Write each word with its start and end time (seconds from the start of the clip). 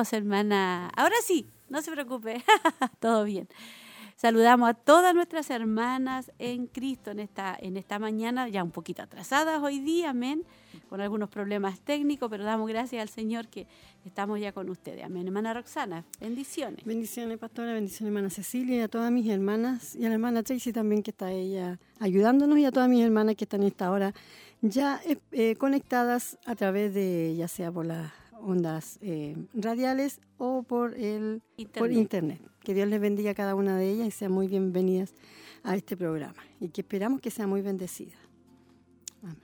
Dios, 0.00 0.14
hermana. 0.14 0.88
Ahora 0.96 1.16
sí, 1.22 1.46
no 1.68 1.82
se 1.82 1.90
preocupe, 1.90 2.42
todo 3.00 3.24
bien. 3.24 3.48
Saludamos 4.16 4.70
a 4.70 4.72
todas 4.74 5.14
nuestras 5.14 5.50
hermanas 5.50 6.32
en 6.38 6.68
Cristo 6.68 7.10
en 7.10 7.20
esta, 7.20 7.54
en 7.60 7.76
esta 7.76 7.98
mañana, 7.98 8.48
ya 8.48 8.64
un 8.64 8.70
poquito 8.70 9.02
atrasadas 9.02 9.62
hoy 9.62 9.78
día, 9.78 10.10
amén, 10.10 10.44
con 10.88 11.02
algunos 11.02 11.28
problemas 11.28 11.80
técnicos, 11.80 12.30
pero 12.30 12.44
damos 12.44 12.66
gracias 12.66 13.02
al 13.02 13.10
Señor 13.10 13.48
que 13.48 13.66
estamos 14.06 14.40
ya 14.40 14.52
con 14.52 14.70
ustedes. 14.70 15.04
Amén. 15.04 15.26
Hermana 15.26 15.52
Roxana, 15.52 16.06
bendiciones. 16.18 16.82
Bendiciones, 16.86 17.36
pastora, 17.36 17.74
bendiciones, 17.74 18.10
hermana 18.10 18.30
Cecilia, 18.30 18.76
y 18.76 18.80
a 18.80 18.88
todas 18.88 19.12
mis 19.12 19.28
hermanas, 19.28 19.96
y 19.96 20.06
a 20.06 20.08
la 20.08 20.14
hermana 20.14 20.42
Tracy 20.42 20.72
también, 20.72 21.02
que 21.02 21.10
está 21.10 21.30
ella 21.30 21.78
ayudándonos, 21.98 22.58
y 22.58 22.64
a 22.64 22.72
todas 22.72 22.88
mis 22.88 23.04
hermanas 23.04 23.36
que 23.36 23.44
están 23.44 23.60
en 23.60 23.68
esta 23.68 23.90
hora 23.90 24.14
ya 24.62 25.00
eh, 25.04 25.18
eh, 25.32 25.56
conectadas 25.56 26.38
a 26.46 26.54
través 26.54 26.94
de, 26.94 27.34
ya 27.36 27.48
sea 27.48 27.70
por 27.70 27.84
las 27.84 28.19
ondas 28.42 28.98
eh, 29.00 29.36
radiales 29.54 30.20
o 30.38 30.62
por 30.62 30.94
el 30.94 31.42
por 31.74 31.92
internet. 31.92 32.40
Que 32.62 32.74
Dios 32.74 32.88
les 32.88 33.00
bendiga 33.00 33.30
a 33.30 33.34
cada 33.34 33.54
una 33.54 33.76
de 33.76 33.90
ellas 33.90 34.08
y 34.08 34.10
sean 34.10 34.32
muy 34.32 34.48
bienvenidas 34.48 35.12
a 35.62 35.76
este 35.76 35.96
programa 35.96 36.42
y 36.60 36.68
que 36.68 36.80
esperamos 36.80 37.20
que 37.20 37.30
sea 37.30 37.46
muy 37.46 37.62
bendecida. 37.62 38.16
Amén. 39.22 39.36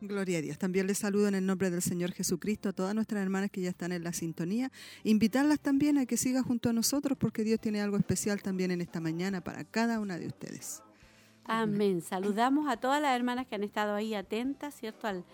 Gloria 0.00 0.38
a 0.38 0.42
Dios. 0.42 0.58
También 0.58 0.86
les 0.86 0.98
saludo 0.98 1.28
en 1.28 1.34
el 1.34 1.46
nombre 1.46 1.70
del 1.70 1.82
Señor 1.82 2.12
Jesucristo 2.12 2.68
a 2.68 2.72
todas 2.72 2.94
nuestras 2.94 3.22
hermanas 3.22 3.50
que 3.50 3.60
ya 3.60 3.70
están 3.70 3.92
en 3.92 4.04
la 4.04 4.12
sintonía. 4.12 4.70
Invitarlas 5.04 5.60
también 5.60 5.98
a 5.98 6.06
que 6.06 6.16
sigan 6.16 6.44
junto 6.44 6.70
a 6.70 6.72
nosotros 6.72 7.16
porque 7.18 7.44
Dios 7.44 7.60
tiene 7.60 7.80
algo 7.80 7.96
especial 7.96 8.42
también 8.42 8.70
en 8.70 8.80
esta 8.80 9.00
mañana 9.00 9.42
para 9.42 9.64
cada 9.64 10.00
una 10.00 10.18
de 10.18 10.26
ustedes. 10.26 10.82
Amén. 11.44 12.02
Saludamos 12.02 12.68
a 12.68 12.76
todas 12.76 13.00
las 13.00 13.16
hermanas 13.16 13.46
que 13.46 13.54
han 13.54 13.64
estado 13.64 13.94
ahí 13.94 14.14
atentas, 14.14 14.74
¿cierto? 14.74 15.06
Al, 15.06 15.24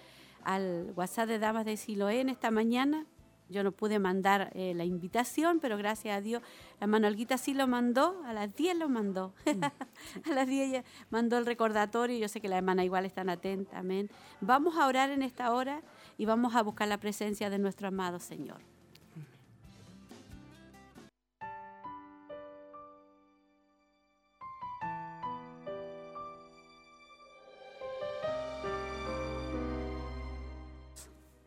al 0.44 0.92
WhatsApp 0.96 1.28
de 1.28 1.38
Damas 1.38 1.64
de 1.64 1.76
Siloé 1.76 2.20
en 2.20 2.28
esta 2.28 2.50
mañana. 2.50 3.06
Yo 3.50 3.62
no 3.62 3.72
pude 3.72 3.98
mandar 3.98 4.50
eh, 4.54 4.72
la 4.74 4.84
invitación, 4.84 5.60
pero 5.60 5.76
gracias 5.76 6.16
a 6.16 6.20
Dios 6.20 6.42
la 6.80 6.84
hermana 6.84 7.08
Olguita 7.08 7.36
sí 7.36 7.52
lo 7.52 7.66
mandó, 7.66 8.22
a 8.24 8.32
las 8.32 8.54
10 8.54 8.78
lo 8.78 8.88
mandó. 8.88 9.34
a 10.24 10.30
las 10.32 10.48
10 10.48 10.68
ella 10.68 10.84
mandó 11.10 11.36
el 11.36 11.44
recordatorio, 11.46 12.18
yo 12.18 12.28
sé 12.28 12.40
que 12.40 12.48
las 12.48 12.58
hermanas 12.58 12.86
igual 12.86 13.04
están 13.04 13.28
atentas, 13.28 13.74
amén. 13.74 14.10
Vamos 14.40 14.76
a 14.76 14.86
orar 14.86 15.10
en 15.10 15.22
esta 15.22 15.52
hora 15.52 15.82
y 16.16 16.24
vamos 16.24 16.54
a 16.54 16.62
buscar 16.62 16.88
la 16.88 16.98
presencia 16.98 17.50
de 17.50 17.58
nuestro 17.58 17.88
amado 17.88 18.18
Señor. 18.18 18.73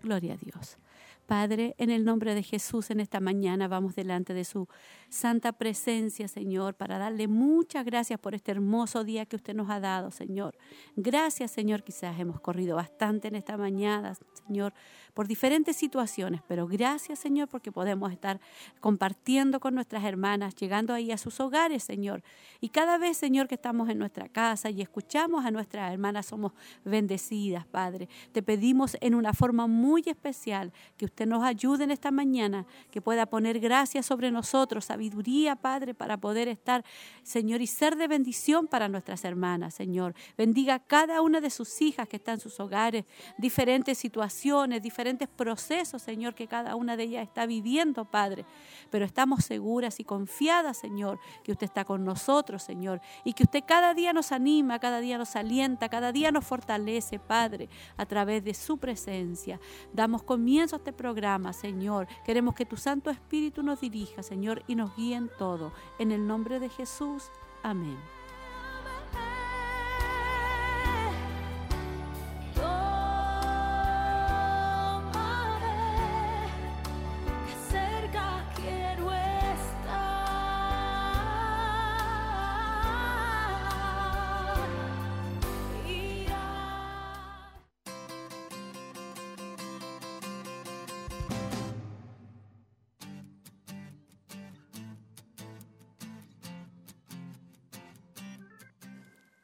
Gloria 0.07 0.35
a 0.35 0.37
Dios. 0.37 0.77
Padre, 1.25 1.75
en 1.77 1.89
el 1.89 2.05
nombre 2.05 2.33
de 2.33 2.41
Jesús, 2.41 2.91
en 2.91 3.01
esta 3.01 3.19
mañana 3.19 3.67
vamos 3.67 3.93
delante 3.93 4.33
de 4.33 4.45
su 4.45 4.69
santa 5.09 5.51
presencia, 5.51 6.29
Señor, 6.29 6.75
para 6.75 6.97
darle 6.97 7.27
muchas 7.27 7.83
gracias 7.83 8.17
por 8.17 8.33
este 8.33 8.51
hermoso 8.51 9.03
día 9.03 9.25
que 9.25 9.35
usted 9.35 9.53
nos 9.53 9.69
ha 9.69 9.81
dado, 9.81 10.09
Señor. 10.11 10.57
Gracias, 10.95 11.51
Señor, 11.51 11.83
quizás 11.83 12.17
hemos 12.17 12.39
corrido 12.39 12.77
bastante 12.77 13.27
en 13.27 13.35
esta 13.35 13.57
mañana, 13.57 14.15
Señor, 14.47 14.73
por 15.17 15.27
diferentes 15.27 15.75
situaciones, 15.75 16.43
pero 16.47 16.67
gracias, 16.67 17.17
Señor, 17.17 17.47
porque 17.47 17.71
podemos 17.71 18.11
estar 18.11 18.39
compartiendo 18.79 19.59
con 19.59 19.73
nuestras 19.73 20.03
hermanas, 20.03 20.53
llegando 20.53 20.93
ahí 20.93 21.11
a 21.11 21.17
sus 21.17 21.39
hogares, 21.39 21.81
Señor. 21.81 22.21
Y 22.61 22.69
cada 22.69 22.99
vez, 22.99 23.17
Señor, 23.17 23.47
que 23.47 23.55
estamos 23.55 23.89
en 23.89 23.97
nuestra 23.97 24.29
casa 24.29 24.69
y 24.69 24.79
escuchamos 24.79 25.43
a 25.43 25.49
nuestras 25.49 25.91
hermanas, 25.91 26.27
somos 26.27 26.51
bendecidas, 26.85 27.65
Padre. 27.65 28.07
Te 28.31 28.43
pedimos 28.43 28.95
en 29.01 29.15
una 29.15 29.33
forma 29.33 29.65
muy 29.65 30.03
especial 30.05 30.71
que 30.97 31.05
usted 31.05 31.25
nos 31.25 31.43
ayude 31.43 31.85
en 31.85 31.89
esta 31.89 32.11
mañana, 32.11 32.67
que 32.91 33.01
pueda 33.01 33.25
poner 33.25 33.59
gracias 33.59 34.05
sobre 34.05 34.29
nosotros, 34.29 34.85
sabiduría, 34.85 35.55
Padre, 35.55 35.95
para 35.95 36.17
poder 36.17 36.47
estar, 36.47 36.85
Señor, 37.23 37.63
y 37.63 37.65
ser 37.65 37.95
de 37.95 38.07
bendición 38.07 38.67
para 38.67 38.87
nuestras 38.87 39.25
hermanas, 39.25 39.73
Señor. 39.73 40.13
Bendiga 40.37 40.75
a 40.75 40.79
cada 40.79 41.23
una 41.23 41.41
de 41.41 41.49
sus 41.49 41.81
hijas 41.81 42.07
que 42.07 42.17
están 42.17 42.35
en 42.35 42.41
sus 42.41 42.59
hogares, 42.59 43.05
diferentes 43.39 43.97
situaciones, 43.97 44.83
diferentes 44.83 45.06
procesos, 45.29 46.01
Señor, 46.01 46.35
que 46.35 46.47
cada 46.47 46.75
una 46.75 46.97
de 46.97 47.03
ellas 47.03 47.23
está 47.23 47.45
viviendo, 47.45 48.05
Padre. 48.05 48.45
Pero 48.89 49.05
estamos 49.05 49.45
seguras 49.45 49.99
y 49.99 50.03
confiadas, 50.03 50.77
Señor, 50.77 51.19
que 51.43 51.51
usted 51.51 51.65
está 51.65 51.85
con 51.85 52.03
nosotros, 52.03 52.63
Señor, 52.63 53.01
y 53.23 53.33
que 53.33 53.43
usted 53.43 53.63
cada 53.65 53.93
día 53.93 54.11
nos 54.13 54.31
anima, 54.31 54.79
cada 54.79 54.99
día 54.99 55.17
nos 55.17 55.35
alienta, 55.35 55.89
cada 55.89 56.11
día 56.11 56.31
nos 56.31 56.45
fortalece, 56.45 57.19
Padre, 57.19 57.69
a 57.95 58.05
través 58.05 58.43
de 58.43 58.53
su 58.53 58.77
presencia. 58.77 59.59
Damos 59.93 60.23
comienzo 60.23 60.75
a 60.75 60.79
este 60.79 60.93
programa, 60.93 61.53
Señor. 61.53 62.07
Queremos 62.25 62.55
que 62.55 62.65
tu 62.65 62.75
Santo 62.75 63.09
Espíritu 63.09 63.63
nos 63.63 63.81
dirija, 63.81 64.23
Señor, 64.23 64.63
y 64.67 64.75
nos 64.75 64.95
guíe 64.95 65.15
en 65.15 65.29
todo. 65.37 65.71
En 65.99 66.11
el 66.11 66.25
nombre 66.27 66.59
de 66.59 66.69
Jesús. 66.69 67.31
Amén. 67.63 68.16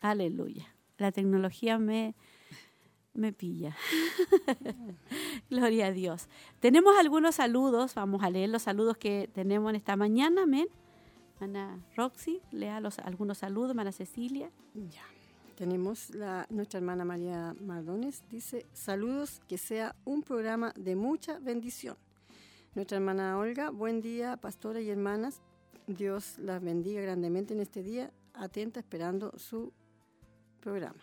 Aleluya. 0.04 0.68
La 0.98 1.14
tecnología 1.14 1.80
me, 1.80 2.14
me 3.14 3.32
pilla. 3.32 3.74
Gloria 5.50 5.88
a 5.88 5.92
Dios. 5.92 6.28
Tenemos 6.60 6.98
algunos 6.98 7.36
saludos. 7.36 7.96
Vamos 7.96 8.22
a 8.22 8.30
leer 8.30 8.50
los 8.50 8.64
saludos 8.64 8.98
que 8.98 9.30
tenemos 9.34 9.70
en 9.70 9.78
esta 9.78 9.96
mañana. 9.96 10.44
Amén. 10.44 10.68
Ana 11.40 11.82
Roxy, 11.96 12.42
lea 12.52 12.82
algunos 13.06 13.38
saludos. 13.38 13.78
Ana 13.78 13.94
Cecilia. 13.94 14.52
Ya. 14.74 15.04
Tenemos 15.56 16.12
nuestra 16.50 16.80
hermana 16.80 17.06
María 17.06 17.56
Mardones. 17.62 18.24
Dice, 18.30 18.66
saludos, 18.74 19.42
que 19.48 19.58
sea 19.58 19.96
un 20.04 20.22
programa 20.22 20.74
de 20.76 20.98
mucha 20.98 21.40
bendición. 21.40 21.96
Nuestra 22.76 22.98
hermana 22.98 23.38
Olga, 23.38 23.70
buen 23.70 24.02
día, 24.02 24.36
pastora 24.36 24.82
y 24.82 24.90
hermanas. 24.90 25.42
Dios 25.88 26.38
las 26.40 26.62
bendiga 26.62 27.02
grandemente 27.02 27.54
en 27.54 27.62
este 27.62 27.84
día, 27.84 28.12
atenta 28.34 28.82
esperando 28.82 29.32
su 29.38 29.72
programa. 30.64 31.00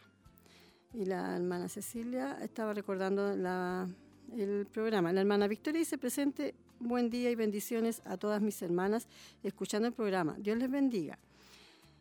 Y 0.92 1.04
la 1.04 1.36
hermana 1.36 1.68
Cecilia 1.68 2.38
estaba 2.42 2.72
recordando 2.74 3.36
la, 3.36 3.86
el 4.36 4.66
programa. 4.66 5.12
La 5.12 5.20
hermana 5.20 5.46
Victoria 5.46 5.78
dice 5.78 5.98
presente, 5.98 6.54
buen 6.80 7.10
día 7.10 7.30
y 7.30 7.34
bendiciones 7.34 8.02
a 8.04 8.16
todas 8.16 8.40
mis 8.40 8.60
hermanas 8.62 9.06
escuchando 9.42 9.86
el 9.86 9.94
programa. 9.94 10.36
Dios 10.38 10.58
les 10.58 10.70
bendiga. 10.70 11.18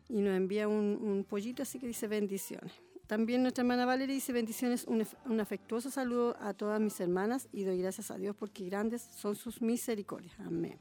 Y 0.08 0.22
nos 0.22 0.36
envía 0.36 0.66
un, 0.66 1.24
pollito, 1.28 1.62
así 1.62 1.78
que 1.78 1.86
dice 1.86 2.08
bendiciones. 2.08 2.72
También 3.06 3.42
nuestra 3.42 3.62
hermana 3.62 3.84
Valeria 3.84 4.14
dice 4.14 4.32
bendiciones, 4.32 4.86
un, 4.86 5.40
afectuoso 5.40 5.90
saludo 5.90 6.36
a 6.40 6.54
todas 6.54 6.80
mis 6.80 6.98
hermanas 6.98 7.48
y 7.52 7.64
doy 7.64 7.78
gracias 7.78 8.10
a 8.10 8.16
Dios 8.16 8.34
porque 8.36 8.64
grandes 8.64 9.02
son 9.02 9.36
sus 9.36 9.62
misericordias. 9.62 10.34
Amén. 10.40 10.78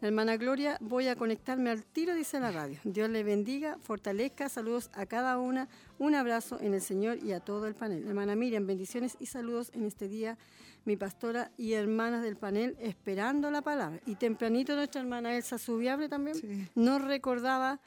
La 0.00 0.08
hermana 0.08 0.36
Gloria, 0.36 0.78
voy 0.80 1.08
a 1.08 1.16
conectarme 1.16 1.70
al 1.70 1.84
tiro, 1.84 2.14
dice 2.14 2.38
la 2.38 2.52
radio. 2.52 2.78
Dios 2.84 3.10
le 3.10 3.24
bendiga, 3.24 3.78
fortalezca, 3.80 4.48
saludos 4.48 4.90
a 4.94 5.06
cada 5.06 5.38
una, 5.38 5.68
un 5.98 6.14
abrazo 6.14 6.60
en 6.60 6.74
el 6.74 6.80
Señor 6.80 7.18
y 7.24 7.32
a 7.32 7.40
todo 7.40 7.66
el 7.66 7.74
panel. 7.74 8.06
Hermana 8.06 8.36
Miriam, 8.36 8.64
bendiciones 8.64 9.16
y 9.18 9.26
saludos 9.26 9.72
en 9.74 9.84
este 9.84 10.06
día, 10.06 10.38
mi 10.84 10.96
pastora 10.96 11.50
y 11.56 11.72
hermanas 11.72 12.22
del 12.22 12.36
panel, 12.36 12.76
esperando 12.78 13.50
la 13.50 13.60
palabra. 13.60 14.00
Y 14.06 14.14
tempranito 14.14 14.76
nuestra 14.76 15.00
hermana 15.00 15.36
Elsa 15.36 15.58
Subiable 15.58 16.08
también 16.08 16.36
sí. 16.36 16.68
nos 16.76 17.02
recordaba 17.02 17.80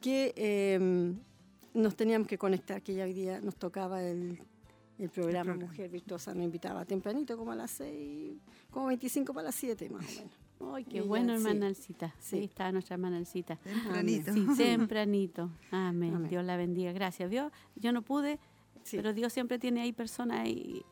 que 0.00 0.32
eh, 0.36 1.12
nos 1.74 1.96
teníamos 1.96 2.28
que 2.28 2.38
conectar, 2.38 2.82
que 2.82 2.94
ya 2.94 3.02
hoy 3.02 3.14
día 3.14 3.40
nos 3.40 3.56
tocaba 3.56 4.00
el 4.00 4.40
el 4.98 5.10
programa 5.10 5.54
Mujer 5.54 5.88
Virtuosa 5.90 6.34
nos 6.34 6.44
invitaba 6.44 6.84
tempranito, 6.84 7.36
como 7.36 7.52
a 7.52 7.54
las 7.54 7.70
6, 7.70 8.36
como 8.70 8.86
25 8.88 9.32
para 9.32 9.44
las 9.46 9.54
7 9.54 9.88
más 9.90 10.04
o 10.04 10.08
menos. 10.08 10.47
Ay, 10.60 10.84
qué 10.84 11.00
bueno, 11.00 11.34
hermana 11.34 11.66
Alcita. 11.66 12.14
Sí. 12.18 12.36
Ahí 12.36 12.44
está 12.44 12.72
nuestra 12.72 12.94
hermana 12.94 13.16
Alcita. 13.16 13.56
Tempranito. 13.56 14.32
Sí, 14.32 14.46
tempranito. 14.56 15.50
Amén. 15.70 16.28
Dios 16.28 16.44
la 16.44 16.56
bendiga. 16.56 16.92
Gracias. 16.92 17.30
Dios, 17.30 17.52
yo 17.76 17.92
no 17.92 18.02
pude, 18.02 18.38
pero 18.90 19.12
Dios 19.12 19.32
siempre 19.32 19.58
tiene 19.58 19.82
ahí 19.82 19.92
personas 19.92 20.40
ahí 20.40 20.82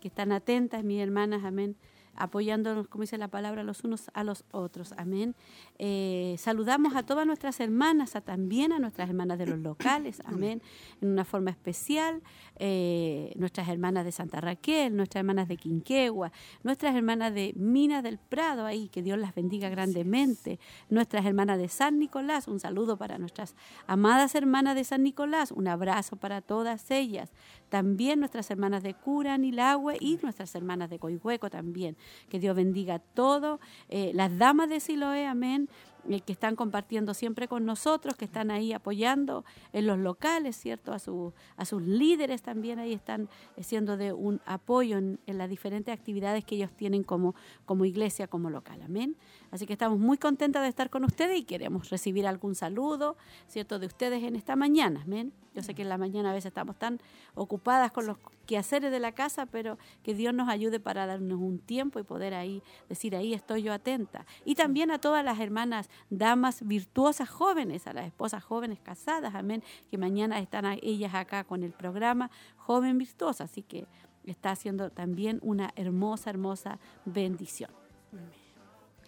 que 0.00 0.08
están 0.08 0.30
atentas, 0.32 0.84
mis 0.84 1.00
hermanas, 1.00 1.42
amén 1.44 1.76
apoyándonos, 2.16 2.88
como 2.88 3.02
dice 3.02 3.18
la 3.18 3.28
palabra, 3.28 3.64
los 3.64 3.84
unos 3.84 4.10
a 4.14 4.24
los 4.24 4.44
otros. 4.50 4.92
Amén. 4.96 5.34
Eh, 5.78 6.36
saludamos 6.38 6.96
a 6.96 7.02
todas 7.02 7.26
nuestras 7.26 7.60
hermanas, 7.60 8.16
a, 8.16 8.20
también 8.20 8.72
a 8.72 8.78
nuestras 8.78 9.08
hermanas 9.08 9.38
de 9.38 9.46
los 9.46 9.58
locales. 9.58 10.20
Amén. 10.24 10.62
En 11.00 11.08
una 11.08 11.24
forma 11.24 11.50
especial, 11.50 12.22
eh, 12.56 13.32
nuestras 13.36 13.68
hermanas 13.68 14.04
de 14.04 14.12
Santa 14.12 14.40
Raquel, 14.40 14.96
nuestras 14.96 15.20
hermanas 15.20 15.48
de 15.48 15.56
Quinquegua, 15.56 16.32
nuestras 16.62 16.94
hermanas 16.94 17.34
de 17.34 17.52
Minas 17.56 18.02
del 18.02 18.18
Prado, 18.18 18.66
ahí, 18.66 18.88
que 18.88 19.02
Dios 19.02 19.18
las 19.18 19.34
bendiga 19.34 19.68
grandemente. 19.68 20.58
Nuestras 20.88 21.26
hermanas 21.26 21.58
de 21.58 21.68
San 21.68 21.98
Nicolás, 21.98 22.48
un 22.48 22.60
saludo 22.60 22.96
para 22.96 23.18
nuestras 23.18 23.56
amadas 23.86 24.34
hermanas 24.34 24.74
de 24.74 24.84
San 24.84 25.02
Nicolás, 25.02 25.52
un 25.52 25.68
abrazo 25.68 26.16
para 26.16 26.40
todas 26.40 26.90
ellas. 26.90 27.32
También 27.74 28.20
nuestras 28.20 28.48
hermanas 28.52 28.84
de 28.84 28.94
Cura, 28.94 29.36
Nilagüe 29.36 29.96
y 29.98 30.16
nuestras 30.22 30.54
hermanas 30.54 30.90
de 30.90 31.00
Coihueco 31.00 31.50
también. 31.50 31.96
Que 32.28 32.38
Dios 32.38 32.54
bendiga 32.54 33.00
todo. 33.00 33.58
Eh, 33.88 34.12
las 34.14 34.38
damas 34.38 34.68
de 34.68 34.78
Siloé, 34.78 35.26
amén. 35.26 35.68
Eh, 36.08 36.20
que 36.20 36.32
están 36.32 36.54
compartiendo 36.54 37.14
siempre 37.14 37.48
con 37.48 37.64
nosotros, 37.64 38.14
que 38.14 38.26
están 38.26 38.50
ahí 38.50 38.74
apoyando 38.74 39.44
en 39.72 39.86
los 39.86 39.98
locales, 39.98 40.54
¿cierto? 40.54 40.92
A, 40.92 40.98
su, 40.98 41.32
a 41.56 41.64
sus 41.64 41.82
líderes 41.82 42.42
también 42.42 42.78
ahí 42.78 42.92
están 42.92 43.28
siendo 43.60 43.96
de 43.96 44.12
un 44.12 44.40
apoyo 44.44 44.98
en, 44.98 45.18
en, 45.26 45.38
las 45.38 45.48
diferentes 45.48 45.94
actividades 45.94 46.44
que 46.44 46.56
ellos 46.56 46.70
tienen 46.72 47.04
como, 47.04 47.34
como 47.64 47.86
iglesia, 47.86 48.26
como 48.26 48.50
local. 48.50 48.82
Amén. 48.82 49.16
Así 49.50 49.66
que 49.66 49.72
estamos 49.72 49.98
muy 49.98 50.18
contentas 50.18 50.62
de 50.62 50.68
estar 50.68 50.90
con 50.90 51.04
ustedes 51.04 51.38
y 51.38 51.44
queremos 51.44 51.88
recibir 51.88 52.26
algún 52.26 52.54
saludo, 52.54 53.16
¿cierto? 53.46 53.78
De 53.78 53.86
ustedes 53.86 54.22
en 54.24 54.36
esta 54.36 54.56
mañana. 54.56 55.02
Amén. 55.04 55.32
Yo 55.54 55.62
sé 55.62 55.74
que 55.74 55.82
en 55.82 55.88
la 55.88 55.98
mañana 55.98 56.30
a 56.30 56.34
veces 56.34 56.46
estamos 56.46 56.76
tan 56.76 57.00
ocupadas 57.34 57.92
con 57.92 58.06
los 58.06 58.18
quehaceres 58.46 58.90
de 58.90 58.98
la 58.98 59.12
casa, 59.12 59.46
pero 59.46 59.78
que 60.02 60.14
Dios 60.14 60.34
nos 60.34 60.48
ayude 60.48 60.80
para 60.80 61.06
darnos 61.06 61.40
un 61.40 61.60
tiempo 61.60 62.00
y 62.00 62.02
poder 62.02 62.34
ahí 62.34 62.62
decir, 62.88 63.14
ahí 63.14 63.32
estoy 63.32 63.62
yo 63.62 63.72
atenta. 63.72 64.26
Y 64.44 64.56
también 64.56 64.90
a 64.90 64.98
todas 64.98 65.24
las 65.24 65.38
hermanas 65.38 65.88
damas 66.10 66.66
virtuosas 66.66 67.28
jóvenes, 67.28 67.86
a 67.86 67.92
las 67.92 68.06
esposas 68.06 68.42
jóvenes 68.42 68.80
casadas, 68.80 69.34
amén, 69.34 69.62
que 69.90 69.98
mañana 69.98 70.38
están 70.38 70.64
ellas 70.82 71.14
acá 71.14 71.44
con 71.44 71.62
el 71.62 71.72
programa 71.72 72.30
Joven 72.56 72.98
Virtuosa, 72.98 73.44
así 73.44 73.62
que 73.62 73.86
está 74.24 74.50
haciendo 74.50 74.90
también 74.90 75.38
una 75.42 75.72
hermosa, 75.76 76.30
hermosa 76.30 76.78
bendición. 77.04 77.70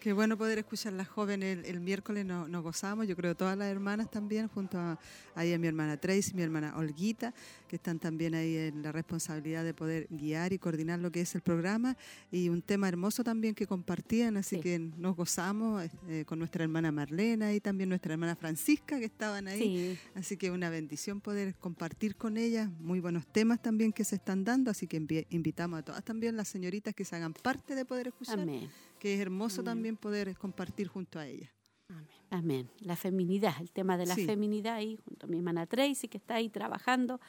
Qué 0.06 0.12
bueno 0.12 0.38
poder 0.38 0.58
escuchar 0.58 0.92
a 0.92 0.96
las 0.98 1.08
jóvenes. 1.08 1.66
El, 1.66 1.80
miércoles 1.80 2.24
nos, 2.24 2.62
gozamos, 2.62 3.08
yo 3.08 3.16
creo 3.16 3.34
todas 3.34 3.58
las 3.58 3.66
hermanas 3.66 4.08
también, 4.08 4.46
junto 4.46 4.78
a, 4.78 5.00
ahí 5.34 5.52
a 5.52 5.58
mi 5.58 5.66
hermana 5.66 5.96
Tracy, 5.96 6.32
mi 6.32 6.42
hermana 6.42 6.76
Olguita, 6.76 7.34
que 7.66 7.74
están 7.74 7.98
también 7.98 8.36
ahí 8.36 8.56
en 8.56 8.84
la 8.84 8.92
responsabilidad 8.92 9.64
de 9.64 9.74
poder 9.74 10.06
guiar 10.08 10.52
y 10.52 10.60
coordinar 10.60 11.00
lo 11.00 11.10
que 11.10 11.22
es 11.22 11.34
el 11.34 11.40
programa. 11.40 11.96
Y 12.30 12.50
un 12.50 12.62
tema 12.62 12.86
hermoso 12.86 13.24
también 13.24 13.56
que 13.56 13.66
compartían, 13.66 14.36
así 14.36 14.60
que 14.60 14.78
nos 14.78 15.16
gozamos 15.16 15.82
eh, 16.06 16.22
con 16.24 16.38
nuestra 16.38 16.62
hermana 16.62 16.92
Marlena 16.92 17.52
y 17.52 17.58
también 17.58 17.88
nuestra 17.88 18.12
hermana 18.12 18.36
Francisca, 18.36 19.00
que 19.00 19.06
estaban 19.06 19.48
ahí. 19.48 19.98
Así 20.14 20.36
que 20.36 20.52
una 20.52 20.70
bendición 20.70 21.20
poder 21.20 21.56
compartir 21.56 22.14
con 22.14 22.36
ellas. 22.36 22.70
Muy 22.78 23.00
buenos 23.00 23.26
temas 23.26 23.60
también 23.60 23.92
que 23.92 24.04
se 24.04 24.14
están 24.14 24.44
dando, 24.44 24.70
así 24.70 24.86
que 24.86 25.04
invitamos 25.30 25.80
a 25.80 25.82
todas 25.82 26.04
también 26.04 26.36
las 26.36 26.46
señoritas 26.46 26.94
que 26.94 27.04
se 27.04 27.16
hagan 27.16 27.32
parte 27.32 27.74
de 27.74 27.84
poder 27.84 28.06
escuchar. 28.06 28.38
Amén 28.38 28.70
que 28.98 29.14
es 29.14 29.20
hermoso 29.20 29.62
también 29.62 29.96
poder 29.96 30.36
compartir 30.36 30.88
junto 30.88 31.18
a 31.18 31.26
ella. 31.26 31.52
Amén. 32.30 32.68
La 32.80 32.96
feminidad, 32.96 33.54
el 33.60 33.70
tema 33.70 33.96
de 33.96 34.06
la 34.06 34.16
feminidad 34.16 34.74
ahí, 34.74 34.98
junto 35.04 35.26
a 35.26 35.28
mi 35.28 35.36
hermana 35.36 35.66
Tracy, 35.66 36.08
que 36.08 36.18
está 36.18 36.34
ahí 36.34 36.48
trabajando 36.48 37.20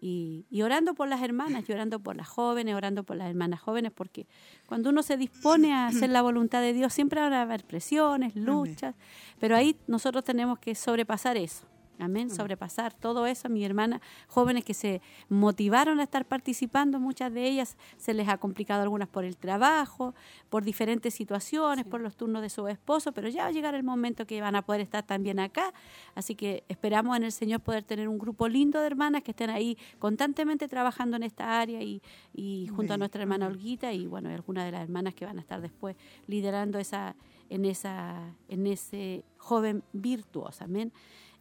y, 0.00 0.44
orando 0.62 0.94
por 0.94 1.08
las 1.08 1.22
hermanas, 1.22 1.68
y 1.68 1.72
orando 1.72 2.00
por 2.00 2.16
las 2.16 2.28
jóvenes, 2.28 2.74
orando 2.74 3.02
por 3.02 3.16
las 3.16 3.28
hermanas 3.28 3.60
jóvenes, 3.60 3.92
porque 3.92 4.26
cuando 4.66 4.90
uno 4.90 5.02
se 5.02 5.16
dispone 5.16 5.72
a 5.72 5.86
hacer 5.86 6.10
la 6.10 6.22
voluntad 6.22 6.60
de 6.60 6.72
Dios, 6.72 6.92
siempre 6.92 7.20
va 7.20 7.28
a 7.28 7.42
haber 7.42 7.64
presiones, 7.64 8.36
luchas, 8.36 8.94
pero 9.40 9.56
ahí 9.56 9.76
nosotros 9.86 10.22
tenemos 10.22 10.58
que 10.58 10.74
sobrepasar 10.74 11.36
eso. 11.36 11.66
Amén, 11.98 12.30
sobrepasar 12.30 12.92
todo 12.92 13.26
eso. 13.26 13.48
Mi 13.48 13.64
hermana, 13.64 14.00
jóvenes 14.26 14.64
que 14.64 14.74
se 14.74 15.00
motivaron 15.28 16.00
a 16.00 16.02
estar 16.02 16.26
participando, 16.26 17.00
muchas 17.00 17.32
de 17.32 17.46
ellas 17.46 17.76
se 17.96 18.12
les 18.12 18.28
ha 18.28 18.36
complicado 18.38 18.82
algunas 18.82 19.08
por 19.08 19.24
el 19.24 19.36
trabajo, 19.36 20.14
por 20.50 20.64
diferentes 20.64 21.14
situaciones, 21.14 21.84
por 21.86 22.00
los 22.00 22.16
turnos 22.16 22.42
de 22.42 22.50
su 22.50 22.68
esposo, 22.68 23.12
pero 23.12 23.28
ya 23.28 23.42
va 23.42 23.48
a 23.48 23.52
llegar 23.52 23.74
el 23.74 23.82
momento 23.82 24.26
que 24.26 24.40
van 24.40 24.56
a 24.56 24.62
poder 24.62 24.82
estar 24.82 25.04
también 25.04 25.38
acá. 25.38 25.72
Así 26.14 26.34
que 26.34 26.64
esperamos 26.68 27.16
en 27.16 27.24
el 27.24 27.32
Señor 27.32 27.60
poder 27.60 27.84
tener 27.84 28.08
un 28.08 28.18
grupo 28.18 28.48
lindo 28.48 28.80
de 28.80 28.86
hermanas 28.86 29.22
que 29.22 29.30
estén 29.30 29.50
ahí 29.50 29.78
constantemente 29.98 30.68
trabajando 30.68 31.16
en 31.16 31.22
esta 31.22 31.60
área 31.60 31.82
y, 31.82 32.02
y 32.34 32.68
junto 32.68 32.94
a 32.94 32.98
nuestra 32.98 33.22
hermana 33.22 33.46
Olguita 33.46 33.92
y 33.92 34.06
bueno, 34.06 34.28
algunas 34.28 34.64
de 34.64 34.72
las 34.72 34.82
hermanas 34.82 35.14
que 35.14 35.24
van 35.24 35.38
a 35.38 35.40
estar 35.40 35.60
después 35.60 35.96
liderando 36.26 36.78
esa 36.78 37.16
en 37.48 37.64
esa 37.64 38.34
en 38.48 38.66
ese 38.66 39.24
joven 39.38 39.82
virtuoso. 39.92 40.64
Amén. 40.64 40.92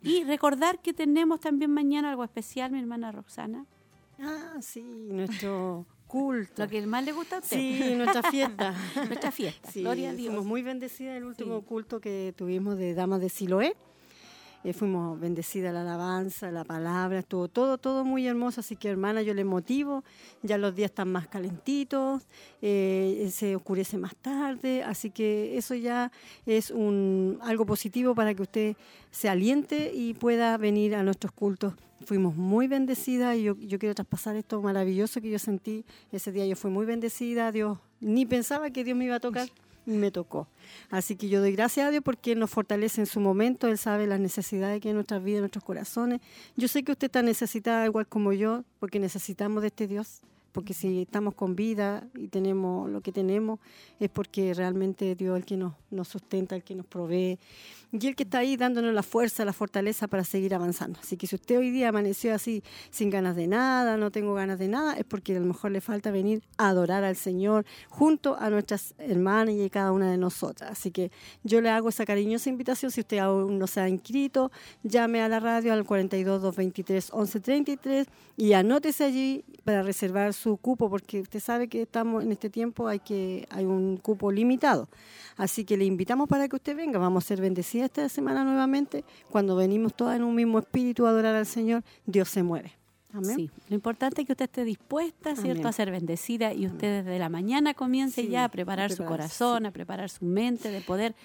Y 0.06 0.24
recordar 0.24 0.80
que 0.80 0.94
tenemos 0.94 1.40
también 1.40 1.72
mañana 1.72 2.10
algo 2.10 2.24
especial, 2.24 2.72
mi 2.72 2.80
hermana 2.80 3.12
Roxana. 3.12 3.66
Ah, 4.20 4.58
sí, 4.62 4.82
nuestro 4.82 5.86
culto. 6.08 6.64
Lo 6.64 6.70
que 6.70 6.86
más 6.86 7.04
le 7.04 7.12
gusta 7.12 7.38
a 7.38 7.40
usted. 7.40 7.58
Sí, 7.58 7.96
nuestra 7.96 8.24
fiesta. 8.24 8.74
nuestra 9.08 9.32
fiesta. 9.32 9.70
Gloria 9.76 10.12
a 10.12 10.14
Dios. 10.14 10.28
Fuimos 10.28 10.46
muy 10.46 10.62
bendecidas 10.62 11.18
el 11.18 11.26
último 11.26 11.62
culto 11.64 12.00
que 12.00 12.34
tuvimos 12.38 12.78
de 12.78 12.94
Damas 12.94 13.20
de 13.20 13.30
Siloé. 13.30 13.76
Eh, 14.66 14.74
fuimos 14.74 15.20
bendecidas 15.20 15.72
la 15.72 15.82
alabanza, 15.82 16.50
la 16.50 16.64
palabra, 16.64 17.20
estuvo 17.20 17.48
todo, 17.48 17.78
todo 17.78 18.04
muy 18.04 18.26
hermoso. 18.26 18.62
Así 18.62 18.76
que, 18.76 18.90
hermana, 18.90 19.22
yo 19.22 19.36
le 19.36 19.44
motivo. 19.44 20.04
Ya 20.42 20.58
los 20.58 20.76
días 20.76 20.90
están 20.90 21.12
más 21.12 21.28
calentitos, 21.28 22.24
eh, 22.64 23.30
se 23.32 23.56
oscurece 23.56 24.00
más 24.00 24.16
tarde. 24.16 24.82
Así 24.82 25.12
que 25.12 25.56
eso 25.56 25.76
ya 25.76 26.12
es 26.48 26.72
un, 26.72 27.38
algo 27.44 27.68
positivo 27.68 28.16
para 28.16 28.34
que 28.34 28.42
usted 28.42 28.76
se 29.12 29.30
aliente 29.30 29.92
y 29.94 30.16
pueda 30.16 30.58
venir 30.58 30.96
a 30.96 31.04
nuestros 31.04 31.32
cultos. 31.32 31.76
Fuimos 32.04 32.36
muy 32.36 32.68
bendecidas 32.68 33.38
y 33.38 33.44
yo, 33.44 33.56
yo 33.60 33.78
quiero 33.78 33.94
traspasar 33.94 34.36
esto 34.36 34.64
maravilloso 34.64 35.22
que 35.22 35.30
yo 35.30 35.38
sentí 35.38 35.86
ese 36.12 36.32
día. 36.32 36.48
Yo 36.48 36.56
fui 36.56 36.72
muy 36.72 36.88
bendecida, 36.88 37.52
Dios, 37.52 37.78
ni 38.00 38.26
pensaba 38.26 38.72
que 38.72 38.84
Dios 38.84 38.98
me 38.98 39.06
iba 39.06 39.18
a 39.18 39.20
tocar 39.20 39.48
me 39.86 40.12
tocó. 40.12 40.48
Así 40.90 41.16
que 41.16 41.30
yo 41.30 41.40
doy 41.40 41.52
gracias 41.52 41.88
a 41.88 41.92
Dios 41.92 42.04
porque 42.04 42.34
Él 42.34 42.40
nos 42.40 42.50
fortalece 42.50 43.02
en 43.02 43.08
su 43.08 43.20
momento, 43.20 43.68
Él 43.68 43.78
sabe 43.78 44.08
las 44.08 44.20
necesidades 44.20 44.82
que 44.82 44.90
hay 44.90 44.92
en 44.92 44.98
nuestras 44.98 45.24
vidas, 45.24 45.38
en 45.38 45.42
nuestros 45.44 45.64
corazones. 45.64 46.22
Yo 46.56 46.68
sé 46.68 46.84
que 46.84 46.92
usted 46.92 47.08
está 47.08 47.22
necesitada 47.22 47.86
igual 47.86 48.08
como 48.08 48.34
yo, 48.34 48.64
porque 48.80 49.00
necesitamos 49.00 49.62
de 49.62 49.68
este 49.68 49.88
Dios 49.88 50.22
porque 50.56 50.74
si 50.74 51.02
estamos 51.02 51.34
con 51.34 51.54
vida 51.54 52.08
y 52.16 52.30
tenemos 52.30 52.90
lo 52.90 53.02
que 53.02 53.12
tenemos, 53.12 53.60
es 54.00 54.10
porque 54.10 54.54
realmente 54.54 55.14
Dios 55.14 55.36
es 55.36 55.42
el 55.42 55.46
que 55.46 55.58
nos, 55.58 55.74
nos 55.92 56.08
sustenta, 56.08 56.56
el 56.56 56.64
que 56.64 56.76
nos 56.76 56.86
provee, 56.86 57.38
y 57.92 58.08
el 58.08 58.16
que 58.16 58.24
está 58.24 58.40
ahí 58.40 58.56
dándonos 58.56 58.94
la 58.94 59.04
fuerza, 59.04 59.44
la 59.44 59.52
fortaleza 59.52 60.08
para 60.08 60.24
seguir 60.24 60.56
avanzando. 60.56 61.00
Así 61.02 61.18
que 61.18 61.28
si 61.28 61.36
usted 61.36 61.58
hoy 61.58 61.72
día 61.72 61.90
amaneció 61.90 62.34
así, 62.34 62.64
sin 62.90 63.10
ganas 63.10 63.36
de 63.36 63.48
nada, 63.48 63.98
no 63.98 64.12
tengo 64.12 64.34
ganas 64.34 64.58
de 64.60 64.68
nada, 64.70 64.94
es 64.94 65.04
porque 65.06 65.36
a 65.36 65.40
lo 65.40 65.46
mejor 65.46 65.72
le 65.72 65.82
falta 65.82 66.10
venir 66.10 66.42
a 66.58 66.70
adorar 66.70 67.04
al 67.04 67.18
Señor 67.18 67.66
junto 67.90 68.38
a 68.38 68.50
nuestras 68.50 68.96
hermanas 68.98 69.56
y 69.56 69.70
cada 69.70 69.92
una 69.92 70.10
de 70.10 70.18
nosotras. 70.18 70.72
Así 70.72 70.92
que 70.92 71.12
yo 71.44 71.60
le 71.60 71.70
hago 71.70 71.90
esa 71.90 72.06
cariñosa 72.06 72.50
invitación, 72.50 72.92
si 72.92 73.02
usted 73.02 73.18
aún 73.18 73.60
no 73.60 73.68
se 73.68 73.82
ha 73.82 73.90
inscrito, 73.90 74.52
llame 74.84 75.22
a 75.22 75.28
la 75.28 75.40
radio 75.42 75.74
al 75.74 75.84
42 75.84 76.42
223 76.42 77.14
1133 77.14 78.08
y 78.38 78.54
anótese 78.54 79.04
allí 79.04 79.44
para 79.64 79.84
reservar 79.84 80.34
su 80.34 80.45
su 80.46 80.58
cupo, 80.58 80.92
porque 80.92 81.22
usted 81.22 81.40
sabe 81.40 81.68
que 81.68 81.82
estamos 81.82 82.24
en 82.24 82.32
este 82.32 82.52
tiempo, 82.52 82.88
hay, 82.88 83.00
que, 83.00 83.48
hay 83.50 83.66
un 83.66 83.98
cupo 83.98 84.32
limitado. 84.32 84.88
Así 85.38 85.66
que 85.66 85.76
le 85.76 85.86
invitamos 85.86 86.30
para 86.30 86.48
que 86.48 86.56
usted 86.56 86.76
venga. 86.76 87.00
Vamos 87.00 87.26
a 87.26 87.28
ser 87.28 87.42
bendecidas 87.42 87.86
esta 87.86 88.08
semana 88.10 88.44
nuevamente. 88.44 89.04
Cuando 89.32 89.56
venimos 89.56 89.96
todas 89.96 90.18
en 90.18 90.24
un 90.24 90.36
mismo 90.36 90.60
espíritu 90.60 91.08
a 91.08 91.10
adorar 91.10 91.36
al 91.36 91.48
Señor, 91.48 91.84
Dios 92.06 92.30
se 92.30 92.44
mueve. 92.44 92.74
Amén. 93.12 93.36
Sí, 93.36 93.52
lo 93.70 93.76
importante 93.76 94.22
es 94.22 94.28
que 94.28 94.34
usted 94.34 94.46
esté 94.46 94.64
dispuesta, 94.66 95.36
¿cierto?, 95.36 95.68
a 95.68 95.72
ser 95.72 95.90
bendecida 95.90 96.54
y 96.54 96.68
usted 96.68 97.04
desde 97.04 97.18
la 97.18 97.30
mañana 97.30 97.74
comience 97.74 98.28
ya 98.28 98.44
a 98.44 98.50
preparar, 98.50 98.92
su 98.92 99.04
corazón, 99.04 99.66
a 99.66 99.72
preparar 99.72 100.12
su 100.12 100.26
mente, 100.26 100.70
de 100.70 100.82
poder 100.82 101.16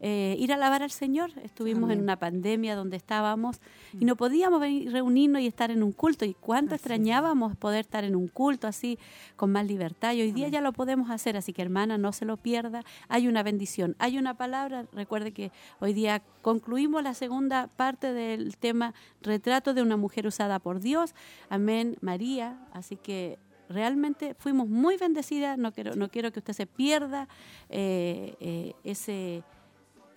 eh, 0.00 0.36
ir 0.38 0.52
a 0.52 0.56
alabar 0.56 0.82
al 0.82 0.90
Señor. 0.90 1.30
Estuvimos 1.42 1.90
en 1.90 2.00
una 2.00 2.16
pandemia 2.16 2.76
donde 2.76 2.96
estábamos 2.96 3.60
y 3.98 4.04
no 4.04 4.16
podíamos 4.16 4.60
venir, 4.60 4.92
reunirnos 4.92 5.42
y 5.42 5.46
estar 5.46 5.70
en 5.70 5.82
un 5.82 5.92
culto. 5.92 6.24
Y 6.24 6.34
cuánto 6.34 6.74
extrañábamos 6.74 7.56
poder 7.56 7.80
estar 7.80 8.04
en 8.04 8.16
un 8.16 8.28
culto 8.28 8.66
así, 8.66 8.98
con 9.36 9.52
más 9.52 9.66
libertad. 9.66 10.12
Y 10.14 10.22
hoy 10.22 10.32
día 10.32 10.48
ya 10.48 10.60
lo 10.60 10.72
podemos 10.72 11.10
hacer, 11.10 11.36
así 11.36 11.52
que 11.52 11.62
hermana, 11.62 11.98
no 11.98 12.12
se 12.12 12.24
lo 12.24 12.36
pierda. 12.36 12.82
Hay 13.08 13.28
una 13.28 13.42
bendición, 13.42 13.96
hay 13.98 14.18
una 14.18 14.34
palabra. 14.34 14.86
Recuerde 14.92 15.32
que 15.32 15.52
hoy 15.80 15.92
día 15.92 16.22
concluimos 16.42 17.02
la 17.02 17.14
segunda 17.14 17.68
parte 17.68 18.12
del 18.12 18.56
tema 18.56 18.94
retrato 19.22 19.74
de 19.74 19.82
una 19.82 19.96
mujer 19.96 20.26
usada 20.26 20.58
por 20.58 20.80
Dios. 20.80 21.14
Amén, 21.48 21.96
María. 22.00 22.58
Así 22.72 22.96
que 22.96 23.38
realmente 23.68 24.34
fuimos 24.34 24.68
muy 24.68 24.96
bendecidas, 24.96 25.58
no 25.58 25.72
quiero, 25.72 25.96
no 25.96 26.08
quiero 26.08 26.32
que 26.32 26.38
usted 26.38 26.52
se 26.52 26.66
pierda 26.66 27.28
eh, 27.68 28.34
eh, 28.40 28.74
ese, 28.84 29.42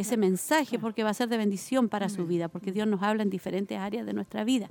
ese 0.02 0.16
mensaje 0.16 0.80
porque 0.80 1.04
va 1.04 1.10
a 1.10 1.14
ser 1.14 1.28
de 1.28 1.38
bendición 1.38 1.90
para 1.90 2.08
su 2.08 2.26
vida, 2.26 2.48
porque 2.48 2.72
Dios 2.72 2.88
nos 2.88 3.04
habla 3.04 3.22
en 3.22 3.30
diferentes 3.30 3.78
áreas 3.78 4.06
de 4.06 4.14
nuestra 4.14 4.46
vida. 4.46 4.70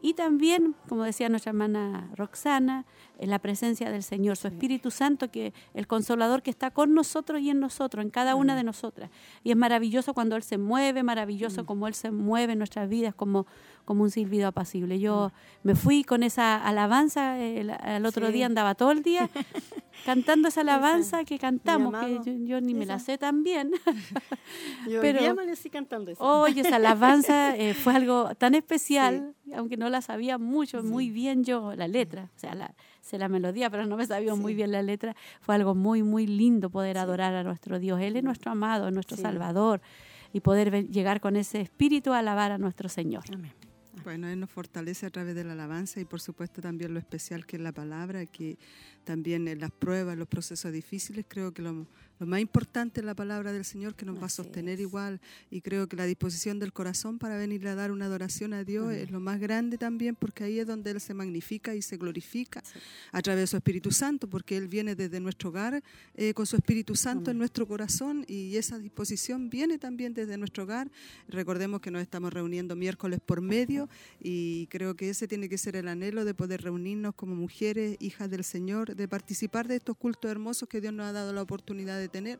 Y 0.00 0.14
también, 0.14 0.76
como 0.88 1.04
decía 1.04 1.28
nuestra 1.28 1.50
hermana 1.50 2.10
Roxana, 2.14 2.86
en 3.18 3.30
la 3.30 3.40
presencia 3.40 3.90
del 3.90 4.02
Señor, 4.02 4.36
su 4.36 4.46
Espíritu 4.46 4.90
Santo, 4.90 5.30
que 5.30 5.52
el 5.74 5.86
consolador 5.86 6.42
que 6.42 6.50
está 6.50 6.70
con 6.70 6.94
nosotros 6.94 7.40
y 7.40 7.50
en 7.50 7.58
nosotros, 7.58 8.04
en 8.04 8.10
cada 8.10 8.36
una 8.36 8.54
de 8.54 8.62
nosotras. 8.62 9.10
Y 9.42 9.50
es 9.50 9.56
maravilloso 9.56 10.14
cuando 10.14 10.36
Él 10.36 10.44
se 10.44 10.56
mueve, 10.56 11.02
maravilloso 11.02 11.66
como 11.66 11.88
Él 11.88 11.94
se 11.94 12.12
mueve 12.12 12.52
en 12.52 12.58
nuestras 12.58 12.88
vidas, 12.88 13.14
como, 13.14 13.46
como 13.84 14.04
un 14.04 14.10
silbido 14.10 14.46
apacible. 14.46 15.00
Yo 15.00 15.32
me 15.64 15.74
fui 15.74 16.04
con 16.04 16.22
esa 16.22 16.56
alabanza, 16.64 17.38
el, 17.38 18.06
otro 18.06 18.30
día 18.30 18.46
andaba 18.46 18.76
todo 18.76 18.92
el 18.92 19.02
día 19.02 19.28
cantando 20.04 20.48
esa 20.48 20.60
alabanza 20.60 21.24
que 21.24 21.38
cantamos, 21.40 21.94
que 22.24 22.44
yo, 22.44 22.60
ni 22.60 22.74
me 22.74 22.86
la 22.86 23.00
sé 23.00 23.18
tan 23.18 23.42
bien. 23.42 23.72
yo 24.88 25.00
pero 25.00 25.28
amanecí 25.28 25.70
cantando 25.70 26.12
eso. 26.12 26.22
Oye, 26.22 26.60
esa 26.60 26.76
alabanza 26.76 27.56
eh, 27.56 27.74
fue 27.74 27.96
algo 27.96 28.32
tan 28.36 28.54
especial, 28.54 29.34
aunque 29.54 29.76
no 29.76 29.87
la 29.88 30.02
sabía 30.02 30.38
mucho, 30.38 30.82
muy 30.82 31.10
bien 31.10 31.44
yo, 31.44 31.74
la 31.74 31.88
letra, 31.88 32.30
o 32.36 32.38
sea, 32.38 32.54
la, 32.54 32.74
sé 33.00 33.18
la 33.18 33.28
melodía, 33.28 33.70
pero 33.70 33.86
no 33.86 33.96
me 33.96 34.06
sabía 34.06 34.34
muy 34.34 34.54
bien 34.54 34.72
la 34.72 34.82
letra. 34.82 35.16
Fue 35.40 35.54
algo 35.54 35.74
muy, 35.74 36.02
muy 36.02 36.26
lindo 36.26 36.70
poder 36.70 36.98
adorar 36.98 37.34
a 37.34 37.42
nuestro 37.42 37.78
Dios. 37.78 38.00
Él 38.00 38.16
es 38.16 38.24
nuestro 38.24 38.52
amado, 38.52 38.90
nuestro 38.90 39.16
Salvador, 39.16 39.80
y 40.32 40.40
poder 40.40 40.88
llegar 40.88 41.20
con 41.20 41.36
ese 41.36 41.60
espíritu 41.60 42.12
a 42.12 42.18
alabar 42.18 42.52
a 42.52 42.58
nuestro 42.58 42.88
Señor. 42.88 43.24
Amén. 43.32 43.52
Bueno, 44.04 44.28
Él 44.28 44.40
nos 44.40 44.50
fortalece 44.50 45.06
a 45.06 45.10
través 45.10 45.34
de 45.34 45.44
la 45.44 45.52
alabanza 45.52 46.00
y 46.00 46.04
por 46.04 46.20
supuesto 46.20 46.62
también 46.62 46.94
lo 46.94 47.00
especial 47.00 47.44
que 47.46 47.56
es 47.56 47.62
la 47.62 47.72
palabra, 47.72 48.26
que 48.26 48.58
también 49.08 49.48
en 49.48 49.58
las 49.58 49.70
pruebas, 49.70 50.18
los 50.18 50.28
procesos 50.28 50.70
difíciles, 50.70 51.24
creo 51.26 51.54
que 51.54 51.62
lo, 51.62 51.86
lo 52.18 52.26
más 52.26 52.40
importante 52.40 53.00
es 53.00 53.06
la 53.06 53.14
palabra 53.14 53.52
del 53.52 53.64
Señor 53.64 53.94
que 53.94 54.04
nos 54.04 54.20
va 54.20 54.26
a 54.26 54.28
sostener 54.28 54.80
igual. 54.80 55.20
Y 55.50 55.60
creo 55.60 55.88
que 55.88 55.94
la 55.96 56.04
disposición 56.04 56.58
del 56.58 56.72
corazón 56.72 57.18
para 57.18 57.36
venir 57.36 57.66
a 57.68 57.76
dar 57.76 57.92
una 57.92 58.06
adoración 58.06 58.54
a 58.54 58.64
Dios 58.64 58.92
es 58.92 59.12
lo 59.12 59.20
más 59.20 59.38
grande 59.38 59.78
también 59.78 60.16
porque 60.16 60.42
ahí 60.42 60.58
es 60.58 60.66
donde 60.66 60.90
Él 60.90 61.00
se 61.00 61.14
magnifica 61.14 61.76
y 61.76 61.82
se 61.82 61.96
glorifica 61.96 62.62
a 63.12 63.22
través 63.22 63.42
de 63.42 63.46
su 63.46 63.56
Espíritu 63.56 63.92
Santo 63.92 64.28
porque 64.28 64.56
Él 64.56 64.66
viene 64.66 64.96
desde 64.96 65.20
nuestro 65.20 65.50
hogar 65.50 65.80
eh, 66.16 66.34
con 66.34 66.44
su 66.44 66.56
Espíritu 66.56 66.96
Santo 66.96 67.30
en 67.30 67.38
nuestro 67.38 67.68
corazón 67.68 68.24
y 68.26 68.56
esa 68.56 68.78
disposición 68.80 69.48
viene 69.48 69.78
también 69.78 70.12
desde 70.12 70.36
nuestro 70.36 70.64
hogar. 70.64 70.90
Recordemos 71.28 71.80
que 71.80 71.92
nos 71.92 72.02
estamos 72.02 72.32
reuniendo 72.32 72.74
miércoles 72.74 73.20
por 73.24 73.40
medio 73.40 73.88
y 74.20 74.66
creo 74.66 74.96
que 74.96 75.10
ese 75.10 75.28
tiene 75.28 75.48
que 75.48 75.56
ser 75.56 75.76
el 75.76 75.86
anhelo 75.86 76.24
de 76.24 76.34
poder 76.34 76.62
reunirnos 76.62 77.14
como 77.14 77.36
mujeres, 77.36 77.96
hijas 78.00 78.28
del 78.28 78.42
Señor, 78.42 78.96
de 78.98 79.08
participar 79.08 79.66
de 79.66 79.76
estos 79.76 79.96
cultos 79.96 80.30
hermosos 80.30 80.68
que 80.68 80.80
Dios 80.80 80.92
nos 80.92 81.06
ha 81.06 81.12
dado 81.12 81.32
la 81.32 81.40
oportunidad 81.40 81.98
de 81.98 82.08
tener. 82.08 82.38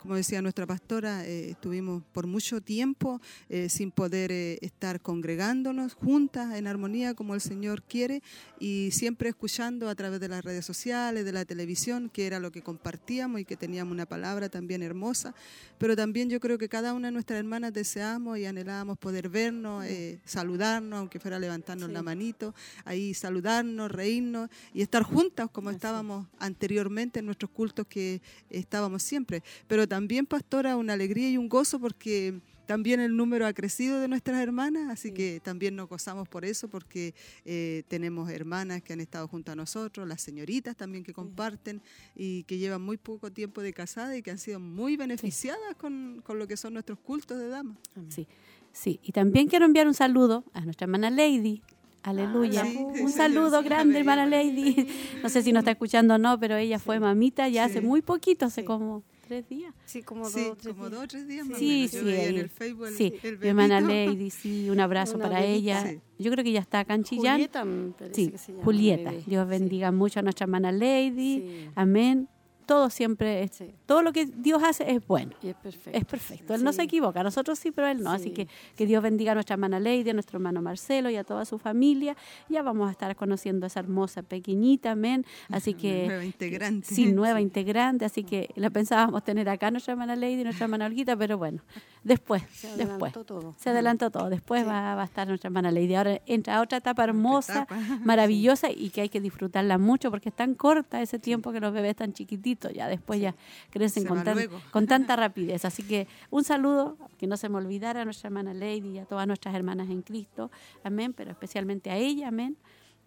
Como 0.00 0.14
decía 0.14 0.40
nuestra 0.40 0.64
pastora, 0.64 1.26
eh, 1.26 1.50
estuvimos 1.50 2.04
por 2.12 2.28
mucho 2.28 2.60
tiempo 2.60 3.20
eh, 3.48 3.68
sin 3.68 3.90
poder 3.90 4.30
eh, 4.30 4.56
estar 4.60 5.00
congregándonos 5.00 5.94
juntas 5.94 6.54
en 6.54 6.68
armonía 6.68 7.14
como 7.14 7.34
el 7.34 7.40
Señor 7.40 7.82
quiere 7.82 8.22
y 8.60 8.90
siempre 8.92 9.28
escuchando 9.28 9.88
a 9.88 9.96
través 9.96 10.20
de 10.20 10.28
las 10.28 10.44
redes 10.44 10.64
sociales, 10.64 11.24
de 11.24 11.32
la 11.32 11.44
televisión, 11.44 12.10
que 12.10 12.28
era 12.28 12.38
lo 12.38 12.52
que 12.52 12.62
compartíamos 12.62 13.40
y 13.40 13.44
que 13.44 13.56
teníamos 13.56 13.92
una 13.92 14.06
palabra 14.06 14.48
también 14.48 14.84
hermosa. 14.84 15.34
Pero 15.78 15.96
también 15.96 16.30
yo 16.30 16.38
creo 16.38 16.58
que 16.58 16.68
cada 16.68 16.94
una 16.94 17.08
de 17.08 17.12
nuestras 17.12 17.40
hermanas 17.40 17.72
deseamos 17.72 18.38
y 18.38 18.46
anhelábamos 18.46 18.98
poder 18.98 19.28
vernos, 19.28 19.84
saludarnos, 20.24 20.98
aunque 21.00 21.18
fuera 21.18 21.40
levantarnos 21.40 21.90
la 21.90 22.02
manito, 22.02 22.54
ahí 22.84 23.14
saludarnos, 23.14 23.90
reírnos 23.90 24.48
y 24.72 24.82
estar 24.82 25.02
juntas 25.02 25.48
como 25.50 25.70
estábamos 25.70 26.26
anteriormente 26.38 27.18
en 27.18 27.26
nuestros 27.26 27.50
cultos 27.50 27.86
que 27.88 28.20
estábamos 28.48 29.02
siempre. 29.02 29.42
Pero 29.66 29.87
también, 29.88 30.26
pastora, 30.26 30.76
una 30.76 30.92
alegría 30.92 31.30
y 31.30 31.36
un 31.36 31.48
gozo 31.48 31.80
porque 31.80 32.40
también 32.68 33.00
el 33.00 33.16
número 33.16 33.46
ha 33.46 33.54
crecido 33.54 33.98
de 33.98 34.08
nuestras 34.08 34.42
hermanas, 34.42 34.90
así 34.90 35.10
que 35.10 35.40
también 35.42 35.74
nos 35.74 35.88
gozamos 35.88 36.28
por 36.28 36.44
eso, 36.44 36.68
porque 36.68 37.14
eh, 37.46 37.82
tenemos 37.88 38.30
hermanas 38.30 38.82
que 38.82 38.92
han 38.92 39.00
estado 39.00 39.26
junto 39.26 39.52
a 39.52 39.56
nosotros, 39.56 40.06
las 40.06 40.20
señoritas 40.20 40.76
también 40.76 41.02
que 41.02 41.14
comparten 41.14 41.80
y 42.14 42.42
que 42.42 42.58
llevan 42.58 42.82
muy 42.82 42.98
poco 42.98 43.32
tiempo 43.32 43.62
de 43.62 43.72
casada 43.72 44.16
y 44.18 44.22
que 44.22 44.30
han 44.30 44.38
sido 44.38 44.60
muy 44.60 44.98
beneficiadas 44.98 45.76
con, 45.78 46.20
con, 46.22 46.38
lo 46.38 46.46
que 46.46 46.58
son 46.58 46.74
nuestros 46.74 46.98
cultos 46.98 47.38
de 47.38 47.48
damas. 47.48 47.78
Sí, 48.10 48.28
sí. 48.72 49.00
Y 49.02 49.12
también 49.12 49.48
quiero 49.48 49.64
enviar 49.64 49.88
un 49.88 49.94
saludo 49.94 50.44
a 50.52 50.60
nuestra 50.60 50.84
hermana 50.84 51.08
Lady, 51.08 51.62
Aleluya. 52.02 52.64
Ah, 52.64 52.80
un 53.02 53.10
saludo 53.12 53.62
grande, 53.62 53.98
hermana 53.98 54.26
Lady. 54.26 54.88
No 55.22 55.28
sé 55.28 55.42
si 55.42 55.52
nos 55.52 55.62
está 55.62 55.72
escuchando 55.72 56.14
o 56.14 56.18
no, 56.18 56.38
pero 56.38 56.56
ella 56.56 56.78
fue 56.78 57.00
mamita 57.00 57.48
ya 57.48 57.64
hace 57.64 57.80
muy 57.80 58.02
poquito, 58.02 58.46
hace 58.46 58.64
como 58.64 59.02
tres 59.28 59.48
días. 59.48 59.74
Sí, 59.84 60.02
como, 60.02 60.28
dos, 60.28 60.58
como 60.66 60.88
dos 60.88 61.04
o 61.04 61.08
tres 61.08 61.28
días. 61.28 61.46
Sí, 61.56 61.88
sí. 61.88 61.98
en 61.98 62.38
el 62.38 62.48
Facebook 62.48 62.88
sí, 62.96 63.14
mi 63.40 63.48
hermana 63.48 63.80
Lady, 63.80 64.30
sí, 64.30 64.70
un 64.70 64.80
abrazo 64.80 65.18
para 65.18 65.44
ella. 65.44 65.94
Yo 66.18 66.30
creo 66.32 66.42
que 66.42 66.52
ya 66.52 66.60
está 66.60 66.80
acá 66.80 66.94
en 66.94 67.04
Chillán. 67.04 67.34
Julieta, 67.34 67.64
sí, 68.12 68.32
Julieta. 68.64 69.12
Dios 69.26 69.46
bendiga 69.46 69.92
mucho 69.92 70.20
a 70.20 70.22
nuestra 70.22 70.44
hermana 70.44 70.72
Lady. 70.72 71.68
Amén 71.74 72.28
todo 72.68 72.90
siempre, 72.90 73.42
es, 73.42 73.64
todo 73.86 74.02
lo 74.02 74.12
que 74.12 74.26
Dios 74.26 74.62
hace 74.62 74.92
es 74.92 75.04
bueno. 75.06 75.32
es 75.42 75.54
perfecto. 75.54 75.98
Es 75.98 76.04
perfecto. 76.04 76.54
Él 76.54 76.62
no 76.62 76.74
se 76.74 76.82
equivoca, 76.82 77.22
nosotros 77.22 77.58
sí, 77.58 77.70
pero 77.70 77.88
Él 77.88 78.02
no. 78.02 78.10
Así 78.10 78.30
que 78.30 78.46
que 78.76 78.84
Dios 78.84 79.02
bendiga 79.02 79.32
a 79.32 79.34
nuestra 79.34 79.54
hermana 79.54 79.80
Lady, 79.80 80.10
a 80.10 80.12
nuestro 80.12 80.36
hermano 80.36 80.60
Marcelo 80.60 81.08
y 81.08 81.16
a 81.16 81.24
toda 81.24 81.46
su 81.46 81.58
familia. 81.58 82.14
Ya 82.50 82.62
vamos 82.62 82.86
a 82.86 82.92
estar 82.92 83.16
conociendo 83.16 83.64
a 83.64 83.68
esa 83.68 83.80
hermosa 83.80 84.22
pequeñita, 84.22 84.90
amén. 84.90 85.24
Así 85.50 85.72
que... 85.72 86.06
nueva 86.06 86.24
integrante. 86.26 86.94
Sí, 86.94 87.10
nueva 87.10 87.40
integrante. 87.40 88.04
Así 88.04 88.22
que 88.22 88.50
la 88.54 88.68
pensábamos 88.68 89.24
tener 89.24 89.48
acá 89.48 89.70
nuestra 89.70 89.92
hermana 89.92 90.14
Lady 90.14 90.42
y 90.42 90.44
nuestra 90.44 90.66
hermana 90.66 90.84
Olguita, 90.84 91.16
pero 91.16 91.38
bueno, 91.38 91.62
después. 92.04 92.42
Se 92.52 92.76
después. 92.76 93.12
todo. 93.12 93.54
Se 93.58 93.70
adelantó 93.70 94.10
todo. 94.10 94.30
Después 94.30 94.66
va, 94.66 94.94
va, 94.94 95.02
a 95.02 95.04
estar 95.04 95.28
nuestra 95.28 95.48
hermana 95.48 95.70
Lady. 95.70 95.94
Ahora 95.94 96.20
entra 96.26 96.60
otra 96.60 96.78
etapa 96.78 97.04
hermosa, 97.04 97.66
maravillosa 98.04 98.70
y 98.70 98.90
que 98.90 99.02
hay 99.02 99.08
que 99.08 99.20
disfrutarla 99.20 99.78
mucho 99.78 100.10
porque 100.10 100.28
es 100.28 100.34
tan 100.34 100.54
corta 100.54 101.00
ese 101.02 101.18
tiempo 101.18 101.52
que 101.52 101.60
los 101.60 101.72
bebés 101.72 101.90
están 101.90 102.12
chiquititos 102.12 102.72
ya 102.72 102.88
después 102.88 103.20
ya 103.20 103.34
crecen 103.70 104.04
con, 104.06 104.22
con, 104.70 104.86
tanta 104.86 105.16
rapidez. 105.16 105.64
Así 105.64 105.82
que 105.82 106.06
un 106.30 106.44
saludo, 106.44 106.96
que 107.18 107.26
no 107.26 107.36
se 107.36 107.48
me 107.48 107.56
olvidara 107.56 108.02
a 108.02 108.04
nuestra 108.04 108.28
hermana 108.28 108.54
Lady 108.54 108.90
y 108.90 108.98
a 108.98 109.04
todas 109.04 109.26
nuestras 109.26 109.54
hermanas 109.54 109.90
en 109.90 110.02
Cristo, 110.02 110.50
amén, 110.84 111.12
pero 111.12 111.30
especialmente 111.30 111.90
a 111.90 111.96
ella, 111.96 112.28
amén, 112.28 112.56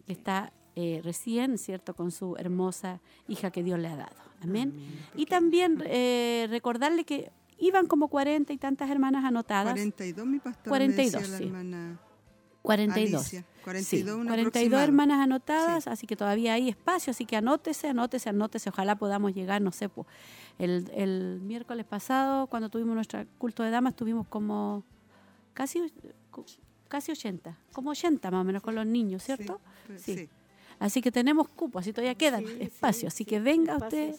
que 0.06 0.12
está 0.12 0.52
eh, 0.76 1.00
recién, 1.04 1.58
¿cierto?, 1.58 1.94
con 1.94 2.10
su 2.10 2.36
hermosa 2.36 3.00
hija 3.28 3.50
que 3.50 3.62
Dios 3.62 3.78
le 3.78 3.88
ha 3.88 3.96
dado, 3.96 4.16
amén. 4.42 4.74
y 5.14 5.26
también 5.26 5.82
eh, 5.86 6.46
recordarle 6.50 7.04
que 7.04 7.30
iban 7.62 7.86
como 7.86 8.08
cuarenta 8.08 8.52
y 8.52 8.58
tantas 8.58 8.90
hermanas 8.90 9.24
anotadas. 9.24 9.72
42, 9.72 10.26
mi 10.26 10.38
pastor. 10.38 10.68
42, 10.68 11.26
sí. 11.26 11.44
hermana 11.44 11.98
42. 12.62 13.44
42, 13.64 14.26
42 14.26 14.80
hermanas 14.80 15.20
anotadas, 15.20 15.86
así 15.86 16.06
que 16.06 16.16
todavía 16.16 16.54
hay 16.54 16.68
espacio, 16.68 17.12
así 17.12 17.24
que 17.26 17.36
anótese, 17.36 17.88
anótese, 17.88 18.28
anótese, 18.28 18.70
ojalá 18.70 18.96
podamos 18.96 19.34
llegar, 19.34 19.62
no 19.62 19.70
sé, 19.70 19.88
pues, 19.88 20.06
el, 20.58 20.90
el 20.94 21.40
miércoles 21.42 21.86
pasado, 21.86 22.46
cuando 22.48 22.70
tuvimos 22.70 22.94
nuestro 22.94 23.24
culto 23.38 23.62
de 23.62 23.70
damas, 23.70 23.94
tuvimos 23.94 24.26
como 24.26 24.84
casi, 25.54 25.92
casi 26.88 27.12
80, 27.12 27.56
como 27.72 27.90
80 27.90 28.30
más 28.30 28.40
o 28.40 28.44
menos 28.44 28.62
con 28.62 28.74
los 28.74 28.86
niños, 28.86 29.22
¿cierto? 29.22 29.60
Sí. 29.96 30.28
Así 30.78 31.00
que 31.00 31.12
tenemos 31.12 31.48
cupo, 31.48 31.78
así 31.78 31.92
todavía 31.92 32.16
queda 32.16 32.40
espacio, 32.58 33.06
así 33.08 33.24
que 33.24 33.38
venga 33.38 33.76
usted, 33.76 34.14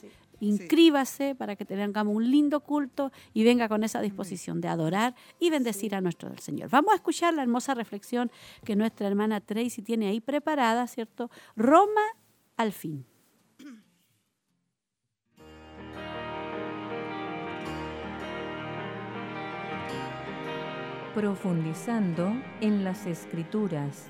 inscríbase 0.48 1.36
para 1.36 1.56
que 1.56 1.66
tengamos 1.66 2.16
un 2.16 2.30
lindo 2.30 2.62
culto 2.62 3.12
y 3.34 3.44
venga 3.44 3.68
con 3.70 3.84
esa 3.84 4.02
disposición 4.02 4.62
de 4.62 4.68
adorar 4.68 5.16
y 5.40 5.50
bendecir 5.50 5.96
a 5.96 6.02
nuestro 6.02 6.36
Señor. 6.38 6.70
Vamos 6.70 6.94
a 6.94 6.96
escuchar 6.96 7.34
la 7.34 7.42
hermosa 7.42 7.74
reflexión 7.74 8.32
que 8.64 8.76
nuestra 8.76 9.08
hermana 9.08 9.42
Tracy 9.42 9.82
tiene 9.82 10.08
ahí 10.08 10.22
preparada, 10.22 10.86
¿cierto? 10.88 11.30
Roma 11.56 12.02
al 12.58 12.72
fin. 12.72 13.06
Profundizando 21.16 22.34
en 22.62 22.84
las 22.84 23.06
escrituras. 23.06 24.10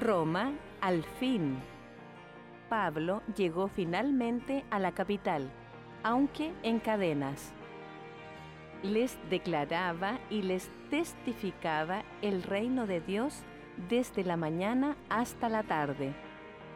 Roma 0.00 0.52
al 0.80 1.04
fin. 1.20 1.58
Pablo 2.74 3.22
llegó 3.36 3.68
finalmente 3.68 4.64
a 4.68 4.80
la 4.80 4.90
capital. 4.90 5.48
aunque 6.02 6.52
en 6.64 6.80
cadenas. 6.80 7.52
Les 8.82 9.16
declaraba 9.30 10.18
y 10.28 10.42
les 10.42 10.68
testificaba 10.90 12.02
el 12.20 12.42
reino 12.42 12.88
de 12.88 13.00
Dios 13.00 13.44
desde 13.88 14.24
la 14.24 14.36
mañana 14.36 14.96
hasta 15.08 15.48
la 15.48 15.62
tarde, 15.62 16.14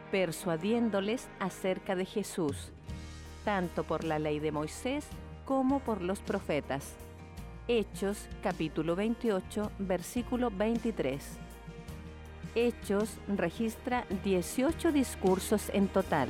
persuadiéndoles 0.09 1.27
acerca 1.37 1.97
de 1.97 2.05
Jesús, 2.05 2.71
tanto 3.43 3.83
por 3.83 4.05
la 4.05 4.19
ley 4.19 4.39
de 4.39 4.53
Moisés 4.53 5.05
como 5.43 5.81
por 5.81 6.01
los 6.01 6.21
profetas. 6.21 6.95
Hechos 7.67 8.29
capítulo 8.41 8.95
28, 8.95 9.69
versículo 9.79 10.49
23. 10.49 11.48
Hechos 12.55 13.09
registra 13.27 14.05
18 14.23 14.91
discursos 14.91 15.69
en 15.73 15.87
total, 15.87 16.29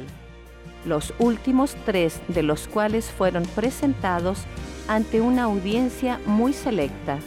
los 0.86 1.14
últimos 1.20 1.76
tres 1.86 2.22
de 2.28 2.44
los 2.44 2.68
cuales 2.68 3.10
fueron 3.10 3.44
presentados 3.44 4.44
ante 4.88 5.22
una 5.22 5.44
audiencia 5.44 6.20
muy 6.26 6.54
selecta. 6.54 7.20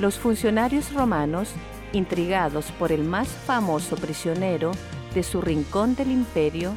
Los 0.00 0.18
funcionarios 0.18 0.92
romanos, 0.92 1.50
intrigados 1.92 2.70
por 2.72 2.92
el 2.92 3.04
más 3.04 3.28
famoso 3.28 3.96
prisionero 3.96 4.72
de 5.14 5.22
su 5.22 5.40
rincón 5.40 5.94
del 5.94 6.10
imperio, 6.10 6.72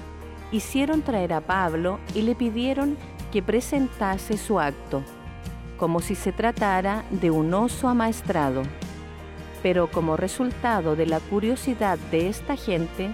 hicieron 0.51 1.01
traer 1.01 1.33
a 1.33 1.41
Pablo 1.41 1.99
y 2.13 2.21
le 2.21 2.35
pidieron 2.35 2.97
que 3.31 3.41
presentase 3.41 4.37
su 4.37 4.59
acto, 4.59 5.03
como 5.77 5.99
si 5.99 6.15
se 6.15 6.31
tratara 6.31 7.03
de 7.09 7.31
un 7.31 7.53
oso 7.53 7.87
amaestrado 7.87 8.63
pero 9.63 9.89
como 9.89 10.17
resultado 10.17 10.95
de 10.97 11.07
la 11.07 11.21
curiosidad 11.21 11.97
de 12.11 12.27
esta 12.27 12.57
gente, 12.57 13.09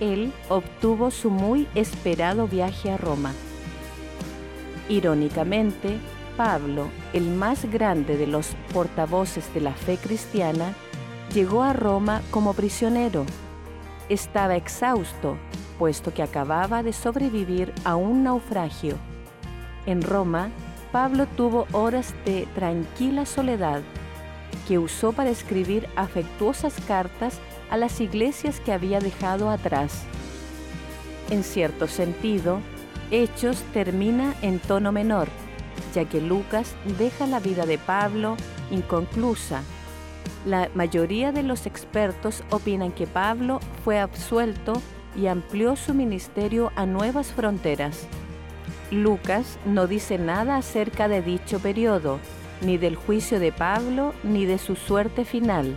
él 0.00 0.32
obtuvo 0.48 1.10
su 1.10 1.30
muy 1.30 1.68
esperado 1.74 2.48
viaje 2.48 2.90
a 2.90 2.96
Roma. 2.96 3.34
Irónicamente, 4.88 5.98
Pablo, 6.38 6.88
el 7.12 7.28
más 7.28 7.70
grande 7.70 8.16
de 8.16 8.26
los 8.26 8.56
portavoces 8.72 9.52
de 9.52 9.60
la 9.60 9.74
fe 9.74 9.98
cristiana, 9.98 10.74
llegó 11.34 11.62
a 11.62 11.74
Roma 11.74 12.22
como 12.30 12.54
prisionero. 12.54 13.26
Estaba 14.08 14.56
exhausto, 14.56 15.36
puesto 15.78 16.14
que 16.14 16.22
acababa 16.22 16.82
de 16.82 16.94
sobrevivir 16.94 17.74
a 17.84 17.96
un 17.96 18.24
naufragio. 18.24 18.96
En 19.84 20.00
Roma, 20.00 20.48
Pablo 20.92 21.26
tuvo 21.36 21.66
horas 21.72 22.14
de 22.24 22.48
tranquila 22.54 23.26
soledad 23.26 23.82
que 24.70 24.78
usó 24.78 25.10
para 25.10 25.30
escribir 25.30 25.88
afectuosas 25.96 26.74
cartas 26.86 27.40
a 27.70 27.76
las 27.76 28.00
iglesias 28.00 28.60
que 28.60 28.72
había 28.72 29.00
dejado 29.00 29.50
atrás. 29.50 30.04
En 31.28 31.42
cierto 31.42 31.88
sentido, 31.88 32.60
Hechos 33.10 33.64
termina 33.72 34.32
en 34.42 34.60
tono 34.60 34.92
menor, 34.92 35.26
ya 35.92 36.04
que 36.04 36.20
Lucas 36.20 36.76
deja 36.98 37.26
la 37.26 37.40
vida 37.40 37.66
de 37.66 37.78
Pablo 37.78 38.36
inconclusa. 38.70 39.64
La 40.46 40.70
mayoría 40.76 41.32
de 41.32 41.42
los 41.42 41.66
expertos 41.66 42.44
opinan 42.50 42.92
que 42.92 43.08
Pablo 43.08 43.58
fue 43.82 43.98
absuelto 43.98 44.74
y 45.16 45.26
amplió 45.26 45.74
su 45.74 45.94
ministerio 45.94 46.70
a 46.76 46.86
nuevas 46.86 47.32
fronteras. 47.32 48.06
Lucas 48.92 49.58
no 49.64 49.88
dice 49.88 50.16
nada 50.16 50.58
acerca 50.58 51.08
de 51.08 51.22
dicho 51.22 51.58
periodo, 51.58 52.20
ni 52.62 52.78
del 52.78 52.96
juicio 52.96 53.40
de 53.40 53.52
Pablo, 53.52 54.14
ni 54.22 54.46
de 54.46 54.58
su 54.58 54.76
suerte 54.76 55.24
final. 55.24 55.76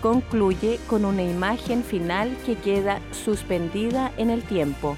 Concluye 0.00 0.78
con 0.86 1.04
una 1.04 1.22
imagen 1.22 1.84
final 1.84 2.36
que 2.46 2.56
queda 2.56 3.00
suspendida 3.12 4.12
en 4.16 4.30
el 4.30 4.42
tiempo. 4.42 4.96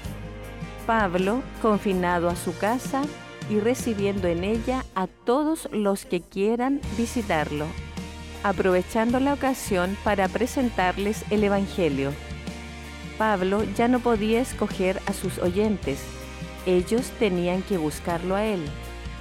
Pablo, 0.87 1.41
confinado 1.61 2.29
a 2.29 2.35
su 2.35 2.57
casa 2.57 3.03
y 3.49 3.59
recibiendo 3.59 4.27
en 4.27 4.43
ella 4.43 4.85
a 4.95 5.07
todos 5.07 5.67
los 5.71 6.05
que 6.05 6.21
quieran 6.21 6.79
visitarlo, 6.97 7.65
aprovechando 8.43 9.19
la 9.19 9.33
ocasión 9.33 9.97
para 10.03 10.27
presentarles 10.29 11.25
el 11.29 11.43
Evangelio. 11.43 12.11
Pablo 13.17 13.63
ya 13.75 13.87
no 13.87 13.99
podía 13.99 14.41
escoger 14.41 15.01
a 15.05 15.13
sus 15.13 15.37
oyentes, 15.37 16.01
ellos 16.65 17.11
tenían 17.19 17.61
que 17.61 17.77
buscarlo 17.77 18.35
a 18.35 18.45
él 18.45 18.61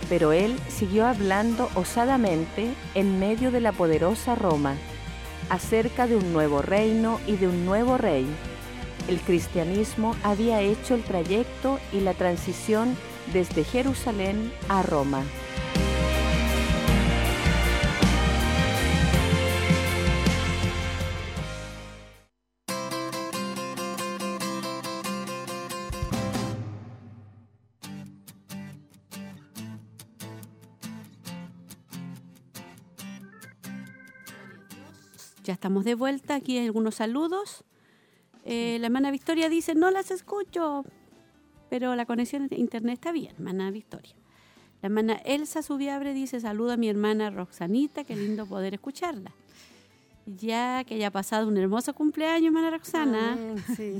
pero 0.08 0.32
él 0.32 0.58
siguió 0.68 1.06
hablando 1.06 1.70
osadamente 1.74 2.74
en 2.94 3.18
medio 3.18 3.50
de 3.50 3.60
la 3.60 3.72
poderosa 3.72 4.34
Roma 4.34 4.76
acerca 5.48 6.06
de 6.06 6.16
un 6.16 6.32
nuevo 6.32 6.62
reino 6.62 7.20
y 7.26 7.36
de 7.36 7.48
un 7.48 7.66
nuevo 7.66 7.98
rey. 7.98 8.26
El 9.08 9.20
cristianismo 9.20 10.16
había 10.22 10.60
hecho 10.60 10.94
el 10.94 11.02
trayecto 11.02 11.78
y 11.92 12.00
la 12.00 12.14
transición 12.14 12.96
desde 13.32 13.64
Jerusalén 13.64 14.52
a 14.68 14.82
Roma. 14.82 15.24
Estamos 35.62 35.84
de 35.84 35.94
vuelta. 35.94 36.34
Aquí 36.34 36.58
hay 36.58 36.66
algunos 36.66 36.96
saludos. 36.96 37.62
Eh, 38.44 38.78
la 38.80 38.88
hermana 38.88 39.12
Victoria 39.12 39.48
dice, 39.48 39.76
no 39.76 39.92
las 39.92 40.10
escucho, 40.10 40.84
pero 41.70 41.94
la 41.94 42.04
conexión 42.04 42.48
de 42.48 42.56
internet 42.56 42.94
está 42.94 43.12
bien, 43.12 43.32
hermana 43.36 43.70
Victoria. 43.70 44.12
La 44.82 44.88
hermana 44.88 45.12
Elsa 45.24 45.62
Subiabre 45.62 46.14
dice, 46.14 46.40
saludo 46.40 46.72
a 46.72 46.76
mi 46.76 46.88
hermana 46.88 47.30
Roxanita, 47.30 48.02
qué 48.02 48.16
lindo 48.16 48.44
poder 48.44 48.74
escucharla. 48.74 49.30
Ya 50.26 50.82
que 50.82 50.94
haya 50.94 51.12
pasado 51.12 51.46
un 51.46 51.56
hermoso 51.56 51.94
cumpleaños, 51.94 52.46
hermana 52.46 52.70
Roxana. 52.70 53.38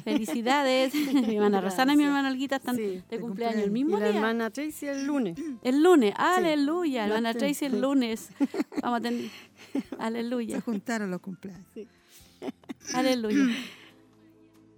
Felicidades. 0.03 0.93
mi 1.29 1.37
hermana 1.37 1.61
Roxana 1.61 1.95
y 1.95 1.97
mi 1.97 2.03
hermana 2.03 2.31
Olguita 2.31 2.57
están 2.57 2.75
de, 2.75 3.03
cumpleaños, 3.21 3.63
el 3.63 3.71
mismo 3.71 3.99
y 3.99 4.01
día. 4.01 4.11
la 4.11 4.17
hermana 4.17 4.51
Tracy 4.51 4.87
el 4.87 5.07
lunes. 5.07 5.39
El 5.63 5.81
lunes, 5.81 6.13
aleluya. 6.17 7.07
La 7.07 7.15
hermana 7.15 7.35
Tracy 7.35 7.67
el 7.67 7.81
lunes. 7.81 8.31
Vamos 8.83 8.99
a 8.99 9.01
tener. 9.01 9.31
Aleluya. 9.99 10.57
Se 10.57 10.61
juntaron 10.63 11.11
los 11.11 11.21
cumpleaños. 11.21 11.67
Aleluya. 12.95 13.55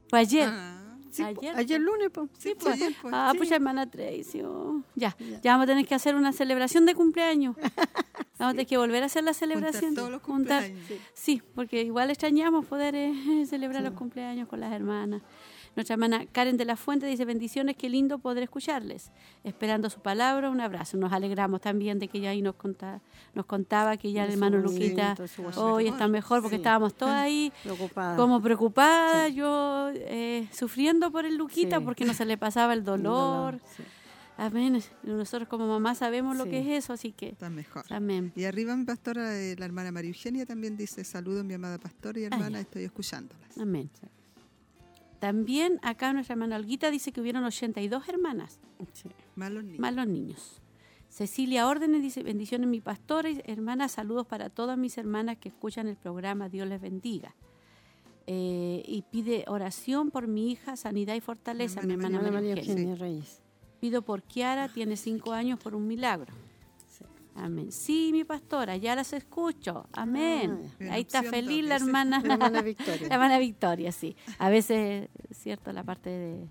Fue 0.09 0.19
ayer. 0.19 0.49
Ah. 0.51 0.97
ayer, 1.25 1.57
ayer 1.57 1.81
lunes, 1.81 2.11
pues. 2.13 2.29
Sí, 2.39 2.55
pues. 2.59 2.81
Ah, 3.13 3.33
pues 3.37 3.51
hermana 3.51 3.91
Tracy. 3.91 4.43
oh. 4.43 4.83
Ya, 4.95 5.17
ya, 5.43 5.53
vamos 5.53 5.65
a 5.65 5.67
tener 5.69 5.87
que 5.87 5.95
hacer 5.95 6.15
una 6.15 6.33
celebración 6.33 6.87
de 6.87 6.95
cumpleaños. 6.95 7.57
Vamos 8.37 8.51
a 8.51 8.55
tener 8.55 8.67
que 8.67 8.77
volver 8.77 9.01
a 9.05 9.07
hacer 9.07 9.23
la 9.23 9.33
celebración. 9.33 9.95
Juntar 9.95 9.95
todos 9.95 10.11
los 10.11 10.23
Juntar- 10.23 10.65
cumpleaños. 10.69 11.03
Sí, 11.15 11.41
porque 11.55 11.83
igual 11.83 12.11
extrañamos 12.11 12.67
poder 12.67 12.97
eh, 12.97 13.47
celebrar 13.47 13.81
los 13.85 13.95
cumpleaños 13.95 14.49
con 14.49 14.59
las 14.59 14.73
hermanas. 14.73 15.23
Nuestra 15.77 15.95
hermana 15.95 16.27
Karen 16.31 16.57
de 16.57 16.65
la 16.65 16.77
Fuente 16.77 17.07
dice, 17.07 17.25
bendiciones, 17.25 17.77
qué 17.77 17.89
lindo 17.89 18.19
poder 18.19 18.43
escucharles. 18.45 19.11
Esperando 19.43 19.91
su 19.91 20.01
palabra, 20.01 20.51
un 20.51 20.61
abrazo. 20.61 20.97
Nos 20.97 21.13
alegramos 21.13 21.61
también 21.61 21.99
de 21.99 22.09
que 22.09 22.19
ella 22.19 22.31
ahí 22.31 22.43
nos, 22.43 22.55
conta- 22.55 23.01
nos 23.35 23.47
contaba 23.47 23.97
que 23.97 24.13
ya 24.13 24.25
el 24.25 24.33
hermano 24.33 24.59
Luquita 24.59 25.17
hoy 25.57 25.89
está 25.89 26.07
mejor 26.09 26.41
porque 26.43 26.57
Sí. 26.57 26.61
estábamos 26.61 26.95
todas 26.95 27.15
ahí 27.17 27.53
Preocupada. 27.65 28.17
como 28.17 28.41
preocupada, 28.41 29.29
yo 29.29 29.91
eh, 29.95 30.49
sufriendo 30.53 31.11
por 31.11 31.25
el 31.25 31.37
Luquita 31.37 31.79
Sí. 31.79 31.85
porque 31.85 32.05
no 32.05 32.15
se 32.15 32.25
le 32.25 32.39
pasaba 32.39 32.73
el 32.73 32.85
dolor. 32.85 33.61
Amén. 34.37 34.81
Nosotros 35.05 35.49
como 35.49 35.69
mamá 35.69 35.95
sabemos 35.95 36.37
lo 36.37 36.45
que 36.47 36.59
es 36.61 36.85
eso, 36.85 36.93
así 36.93 37.13
que 37.13 37.29
Está 37.31 37.51
mejor. 37.51 37.85
amén. 37.91 38.33
Y 38.35 38.45
arriba 38.45 38.75
mi 38.77 38.85
pastora, 38.85 39.37
eh, 39.39 39.55
la 39.59 39.65
hermana 39.65 39.93
María 39.93 40.11
Eugenia, 40.11 40.45
también 40.45 40.77
dice, 40.77 41.05
saludo 41.05 41.45
mi 41.45 41.55
amada 41.55 41.79
pastora 41.79 42.19
y 42.21 42.25
hermana, 42.25 42.59
estoy 42.61 42.83
escuchándolas. 42.85 43.57
Amén. 43.59 43.91
También 45.25 45.81
acá 45.83 46.13
nuestra 46.13 46.35
hermana 46.35 46.57
Olguita 46.57 46.91
dice 46.91 47.11
que 47.11 47.19
hubieron 47.23 47.45
82 47.45 48.11
hermanas, 48.11 48.61
Sí. 48.93 49.09
Más 49.37 49.51
los 49.51 49.65
niños. 49.65 49.81
más 49.81 49.95
los 49.95 50.07
niños. 50.07 50.61
Cecilia 51.09 51.67
Órdenes 51.67 52.03
dice, 52.03 52.23
bendiciones 52.23 52.69
mi 52.69 52.83
pastora 52.83 53.31
y 53.31 53.41
hermana, 53.47 53.89
saludos 53.89 54.27
para 54.27 54.51
todas 54.51 54.77
mis 54.77 54.99
hermanas 54.99 55.39
que 55.39 55.49
escuchan 55.49 55.89
el 55.89 55.97
programa, 55.97 56.51
Dios 56.51 56.69
les 56.69 56.79
bendiga. 56.79 57.35
Eh, 58.27 58.83
y 58.87 59.01
pide 59.11 59.47
oración 59.49 60.11
por 60.11 60.27
mi 60.27 60.53
hija, 60.53 60.77
sanidad 60.77 61.15
y 61.15 61.23
fortaleza, 61.23 61.81
mi 61.81 61.95
Hermana 61.95 62.19
hermana 62.19 62.29
Hermana 62.29 62.41
María 62.43 62.57
María. 62.57 62.71
Eugenia 62.71 62.95
Reyes. 62.97 63.41
Pido 63.81 64.03
por 64.03 64.23
Kiara, 64.25 64.69
tiene 64.69 64.99
cinco 64.99 65.33
años, 65.33 65.59
por 65.59 65.75
un 65.75 65.87
milagro. 65.87 66.35
Amén. 67.37 67.73
Sí, 67.73 68.11
mi 68.13 68.25
pastora, 68.25 68.77
ya 68.77 68.95
las 68.95 69.13
escucho. 69.13 69.87
Amén. 69.93 70.73
ya. 70.79 70.93
Ahí 70.95 71.03
está 71.03 71.23
feliz 71.23 71.65
la 71.65 71.77
hermana. 71.77 72.21
La 72.25 72.35
hermana 72.35 72.63
Victoria. 72.63 73.09
La 73.09 73.15
hermana 73.15 73.39
Victoria, 73.39 73.91
sí. 73.93 74.17
A 74.39 74.49
veces, 74.51 75.09
es 75.31 75.37
cierto, 75.39 75.73
la 75.73 75.83
parte 75.83 76.11
de, 76.11 76.49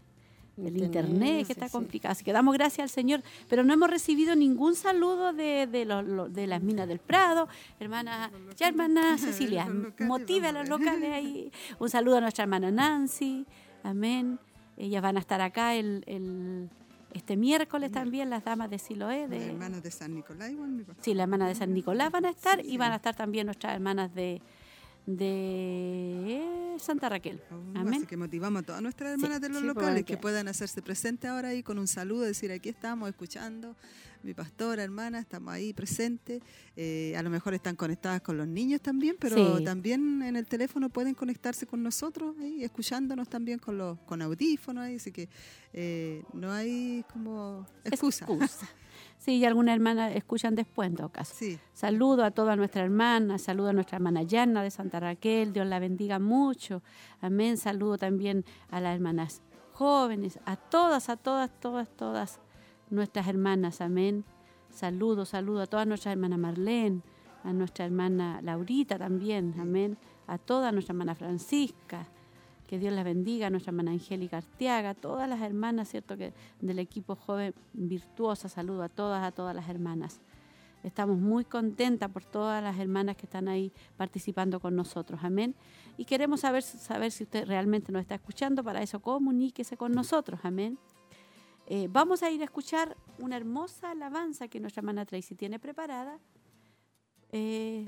del 0.57 0.77
Internet, 0.77 0.85
internet, 0.85 1.37
sí, 1.39 1.45
que 1.45 1.53
está 1.53 1.69
complicada. 1.69 2.11
Así 2.11 2.23
que 2.25 2.33
damos 2.33 2.53
gracias 2.53 2.83
al 2.83 2.89
Señor, 2.89 3.23
pero 3.49 3.63
no 3.63 3.73
hemos 3.73 3.89
recibido 3.89 4.35
ningún 4.35 4.75
saludo 4.75 5.31
de, 5.33 5.67
de, 5.67 5.85
lo- 5.85 6.01
lo- 6.01 6.27
de 6.29 6.47
las 6.47 6.61
minas 6.61 6.87
del 6.87 6.99
Prado. 6.99 7.47
Hermana, 7.79 8.29
ya 8.57 8.67
hermana 8.67 9.17
Cecilia, 9.17 9.67
motive 9.99 10.47
a 10.47 10.51
los 10.51 10.67
locales 10.69 11.11
ahí. 11.11 11.51
Un 11.79 11.89
saludo 11.89 12.17
a 12.17 12.21
nuestra 12.21 12.43
hermana 12.43 12.71
Nancy. 12.71 13.45
Amén. 13.83 14.37
Ellas 14.75 15.01
van 15.01 15.15
a 15.17 15.19
estar 15.21 15.39
acá 15.39 15.75
el, 15.75 16.03
el, 16.07 16.69
este 17.13 17.37
miércoles 17.37 17.91
también 17.91 18.29
las 18.29 18.43
damas 18.43 18.69
de 18.69 18.79
Siloé. 18.79 19.27
De, 19.27 19.39
Las 19.39 19.47
hermanas 19.49 19.83
de 19.83 19.91
San 19.91 20.13
Nicolás, 20.13 20.51
igual. 20.51 20.85
Sí, 21.01 21.13
las 21.13 21.23
hermanas 21.25 21.49
de 21.49 21.55
San 21.55 21.73
Nicolás 21.73 22.11
van 22.11 22.25
a 22.25 22.29
estar 22.31 22.61
Sí, 22.61 22.67
y 22.71 22.77
van 22.77 22.91
a 22.91 22.95
estar 22.95 23.15
también 23.15 23.45
nuestras 23.47 23.73
hermanas 23.73 24.13
de, 24.15 24.41
de 25.05 26.75
Santa 26.79 27.09
Raquel. 27.09 27.41
Uh, 27.51 27.77
Amén. 27.79 27.93
Así 27.95 28.05
que 28.05 28.17
motivamos 28.17 28.63
a 28.63 28.65
todas 28.65 28.81
nuestras 28.81 29.11
hermanas 29.13 29.41
de 29.41 29.49
los 29.49 29.59
sí, 29.59 29.63
pues, 29.65 29.75
locales 29.75 30.05
que 30.05 30.13
que- 30.15 30.17
puedan 30.17 30.47
hacerse 30.47 30.81
presentes 30.81 31.29
ahora 31.29 31.49
ahí 31.49 31.63
con 31.63 31.77
un 31.79 31.87
saludo, 31.87 32.21
decir 32.21 32.51
aquí 32.51 32.69
estamos 32.69 33.09
escuchando, 33.09 33.75
mi 34.23 34.33
pastora, 34.33 34.83
hermana, 34.83 35.19
estamos 35.19 35.53
ahí 35.53 35.73
presentes. 35.73 36.41
Eh, 36.75 37.13
a 37.17 37.21
lo 37.23 37.29
mejor 37.29 37.53
están 37.53 37.75
conectadas 37.75 38.21
con 38.21 38.37
los 38.37 38.47
niños 38.47 38.81
también, 38.81 39.15
pero 39.19 39.57
Sí. 39.57 39.63
también 39.63 40.21
en 40.23 40.35
el 40.35 40.47
teléfono 40.47 40.89
pueden 40.89 41.13
conectarse 41.13 41.67
con 41.67 41.83
nosotros, 41.83 42.35
ahí, 42.39 42.63
escuchándonos 42.63 43.27
también 43.29 43.59
con 43.59 43.77
los 43.77 43.99
con 43.99 44.21
audífonos, 44.21 44.85
ahí, 44.85 44.95
así 44.95 45.11
que 45.11 45.29
eh, 45.73 46.23
no 46.33 46.51
hay 46.51 47.03
como 47.11 47.65
excusa. 47.83 48.25
Excusa. 48.25 48.67
Sí, 49.17 49.37
y 49.37 49.45
algunas 49.45 49.73
hermanas 49.75 50.13
escuchan 50.17 50.53
después 50.53 50.87
en 50.89 50.95
todo 50.95 51.07
caso. 51.09 51.33
Sí, 51.37 51.57
Saludo 51.73 52.25
a 52.25 52.31
todas 52.31 52.57
nuestras 52.57 52.83
hermanas, 52.83 53.41
saludo 53.41 53.69
a 53.69 53.73
nuestra 53.73 53.95
hermana 53.95 54.21
Yana 54.23 54.61
de 54.61 54.69
Santa 54.69 54.99
Raquel, 54.99 55.53
Dios 55.53 55.65
la 55.65 55.79
bendiga 55.79 56.19
mucho. 56.19 56.83
Amén. 57.21 57.55
Saludo 57.57 57.97
también 57.97 58.43
a 58.69 58.81
las 58.81 58.93
hermanas 58.95 59.41
jóvenes, 59.71 60.39
a 60.45 60.57
todas, 60.57 61.07
a 61.07 61.15
todas, 61.15 61.57
todas, 61.61 61.89
todas 61.95 62.39
nuestras 62.93 63.27
hermanas. 63.27 63.81
Amén. 63.81 64.23
Saludo, 64.69 65.25
saludo 65.25 65.61
a 65.61 65.67
todas 65.67 65.85
nuestras 65.85 66.13
hermanas 66.13 66.39
Marlene, 66.39 67.01
a 67.43 67.51
nuestra 67.53 67.85
hermana 67.85 68.41
Laurita 68.41 68.97
también. 68.97 69.55
Amén. 69.59 69.97
A 70.27 70.37
toda 70.37 70.71
nuestra 70.71 70.93
hermana 70.93 71.15
Francisca. 71.15 72.07
Que 72.67 72.79
Dios 72.79 72.93
las 72.93 73.03
bendiga, 73.03 73.47
a 73.47 73.49
nuestra 73.49 73.71
hermana 73.71 73.91
Angélica 73.91 74.37
Arteaga, 74.37 74.91
a 74.91 74.93
todas 74.95 75.27
las 75.29 75.41
hermanas, 75.41 75.89
¿cierto? 75.89 76.17
Que 76.17 76.33
del 76.59 76.79
equipo 76.79 77.15
joven 77.15 77.53
virtuosa, 77.73 78.49
saludo 78.49 78.83
a 78.83 78.89
todas, 78.89 79.23
a 79.23 79.31
todas 79.31 79.55
las 79.55 79.69
hermanas. 79.69 80.21
Estamos 80.83 81.17
muy 81.17 81.45
contentas 81.45 82.09
por 82.09 82.25
todas 82.25 82.63
las 82.63 82.77
hermanas 82.79 83.15
que 83.15 83.25
están 83.25 83.47
ahí 83.47 83.71
participando 83.95 84.59
con 84.59 84.75
nosotros. 84.75 85.19
Amén. 85.23 85.55
Y 85.97 86.05
queremos 86.05 86.41
saber, 86.41 86.63
saber 86.63 87.11
si 87.11 87.23
usted 87.23 87.47
realmente 87.47 87.91
nos 87.91 88.01
está 88.01 88.15
escuchando. 88.15 88.63
Para 88.63 88.81
eso, 88.81 88.99
comuníquese 88.99 89.77
con 89.77 89.91
nosotros. 89.93 90.39
Amén. 90.43 90.77
Eh, 91.67 91.87
vamos 91.89 92.23
a 92.23 92.29
ir 92.29 92.41
a 92.41 92.45
escuchar 92.45 92.95
una 93.19 93.37
hermosa 93.37 93.91
alabanza 93.91 94.47
que 94.47 94.59
nuestra 94.59 94.81
hermana 94.81 95.05
Tracy 95.05 95.35
tiene 95.35 95.59
preparada. 95.59 96.19
eh, 97.31 97.85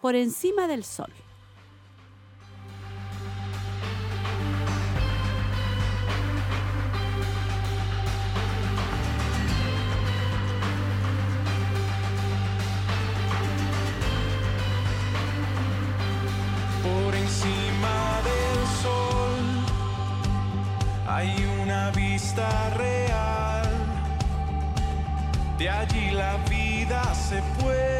por 0.00 0.14
encima 0.16 0.66
del 0.66 0.84
sol. 0.84 1.12
Se 27.28 27.42
puede 27.60 27.97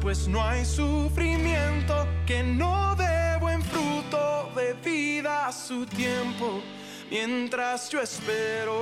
pues 0.00 0.26
no 0.26 0.42
hay 0.42 0.64
sufrimiento 0.64 2.06
que 2.26 2.42
no 2.42 2.94
dé 2.96 3.36
buen 3.40 3.62
fruto 3.62 4.50
de 4.56 4.72
vida 4.82 5.48
a 5.48 5.52
su 5.52 5.84
tiempo. 5.84 6.62
Mientras 7.10 7.90
yo 7.90 8.00
espero, 8.00 8.74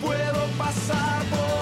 puedo 0.00 0.46
pasar 0.56 1.24
por 1.24 1.55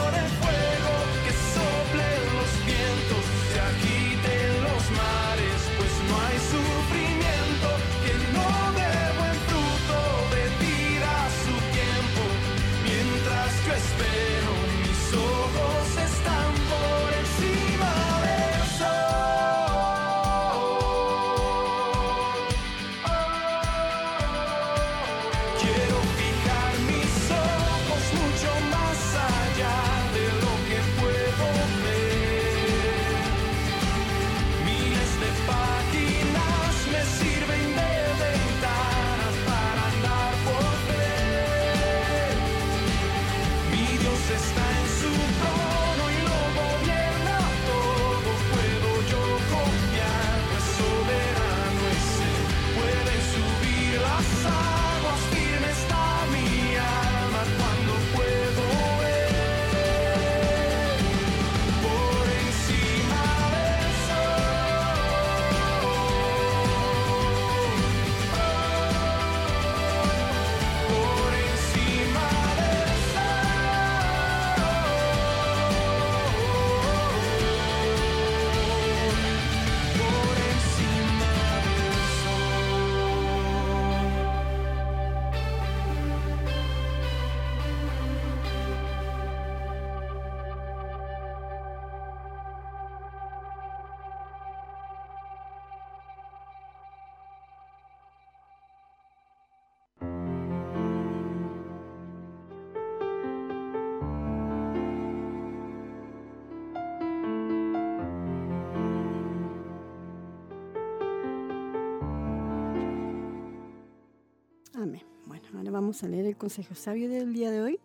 vamos 115.74 116.04
a 116.04 116.08
leer 116.08 116.24
el 116.24 116.36
consejo 116.36 116.76
sabio 116.76 117.08
del 117.08 117.34
día 117.34 117.50
de 117.50 117.60
hoy, 117.60 117.80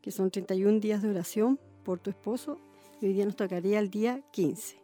que 0.00 0.12
son 0.12 0.30
31 0.30 0.78
días 0.78 1.02
de 1.02 1.10
oración 1.10 1.58
por 1.82 1.98
tu 1.98 2.10
esposo. 2.10 2.58
Y 3.00 3.06
hoy 3.06 3.12
día 3.12 3.24
nos 3.24 3.34
tocaría 3.34 3.80
el 3.80 3.90
día 3.90 4.22
15. 4.30 4.78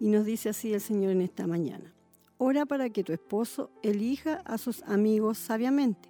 Y 0.00 0.08
nos 0.08 0.24
dice 0.24 0.48
así 0.48 0.72
el 0.72 0.80
Señor 0.80 1.12
en 1.12 1.20
esta 1.20 1.46
mañana. 1.46 1.92
Ora 2.38 2.64
para 2.64 2.88
que 2.88 3.04
tu 3.04 3.12
esposo 3.12 3.70
elija 3.82 4.42
a 4.46 4.56
sus 4.56 4.82
amigos 4.84 5.36
sabiamente. 5.36 6.08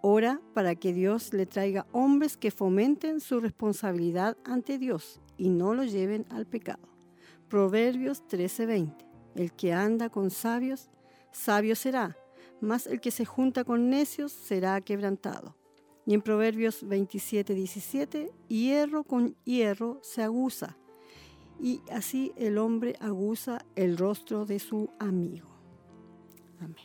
Ora 0.00 0.40
para 0.54 0.74
que 0.74 0.94
Dios 0.94 1.34
le 1.34 1.44
traiga 1.44 1.86
hombres 1.92 2.36
que 2.36 2.50
fomenten 2.50 3.20
su 3.20 3.40
responsabilidad 3.40 4.36
ante 4.44 4.78
Dios 4.78 5.20
y 5.36 5.50
no 5.50 5.74
lo 5.74 5.84
lleven 5.84 6.24
al 6.30 6.46
pecado. 6.46 6.88
Proverbios 7.48 8.22
13:20. 8.26 9.04
El 9.34 9.52
que 9.52 9.74
anda 9.74 10.08
con 10.08 10.30
sabios, 10.30 10.88
sabio 11.30 11.76
será, 11.76 12.16
mas 12.60 12.86
el 12.86 13.00
que 13.00 13.10
se 13.10 13.24
junta 13.24 13.64
con 13.64 13.90
necios 13.90 14.32
será 14.32 14.80
quebrantado. 14.80 15.54
Y 16.06 16.14
en 16.14 16.22
Proverbios 16.22 16.82
27:17, 16.84 18.30
hierro 18.48 19.04
con 19.04 19.36
hierro 19.44 19.98
se 20.02 20.22
aguza, 20.22 20.76
y 21.60 21.80
así 21.90 22.32
el 22.36 22.56
hombre 22.58 22.94
aguza 23.00 23.58
el 23.76 23.98
rostro 23.98 24.46
de 24.46 24.58
su 24.58 24.90
amigo. 24.98 25.48
Amén. 26.60 26.76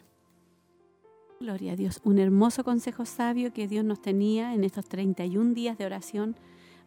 Gloria 1.39 1.73
a 1.73 1.75
Dios. 1.75 1.99
Un 2.03 2.19
hermoso 2.19 2.63
consejo 2.63 3.05
sabio 3.05 3.53
que 3.53 3.67
Dios 3.67 3.83
nos 3.83 4.01
tenía 4.01 4.53
en 4.53 4.63
estos 4.63 4.85
31 4.87 5.53
días 5.53 5.77
de 5.77 5.85
oración. 5.85 6.35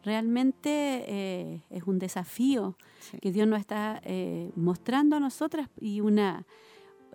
Realmente 0.03 1.03
eh, 1.07 1.63
es 1.69 1.83
un 1.83 1.99
desafío 1.99 2.75
Sí. 2.99 3.19
que 3.19 3.31
Dios 3.31 3.47
nos 3.47 3.59
está 3.59 4.01
eh, 4.03 4.51
mostrando 4.55 5.15
a 5.15 5.19
nosotras 5.19 5.69
y 5.79 6.01
una 6.01 6.45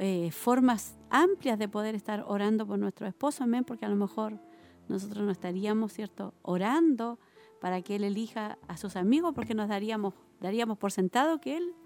eh, 0.05 0.33
formas 0.33 0.97
amplias 1.11 1.61
de 1.61 1.69
poder 1.69 1.95
estar 1.95 2.25
orando 2.27 2.67
por 2.67 2.77
nuestro 2.77 3.07
esposo, 3.07 3.45
amén, 3.45 3.63
porque 3.63 3.85
a 3.85 3.89
lo 3.89 3.95
mejor 3.95 4.41
nosotros 4.89 5.25
no 5.25 5.31
estaríamos, 5.31 5.93
¿cierto?, 5.93 6.35
orando 6.43 7.21
para 7.61 7.83
que 7.83 7.95
Él 7.95 8.03
elija 8.03 8.59
a 8.67 8.77
sus 8.77 8.97
amigos, 8.97 9.33
porque 9.33 9.55
nos 9.55 9.69
daríamos, 9.69 10.15
daríamos 10.41 10.77
por 10.77 10.91
sentado 10.91 11.41
que 11.41 11.57
Él, 11.57 11.77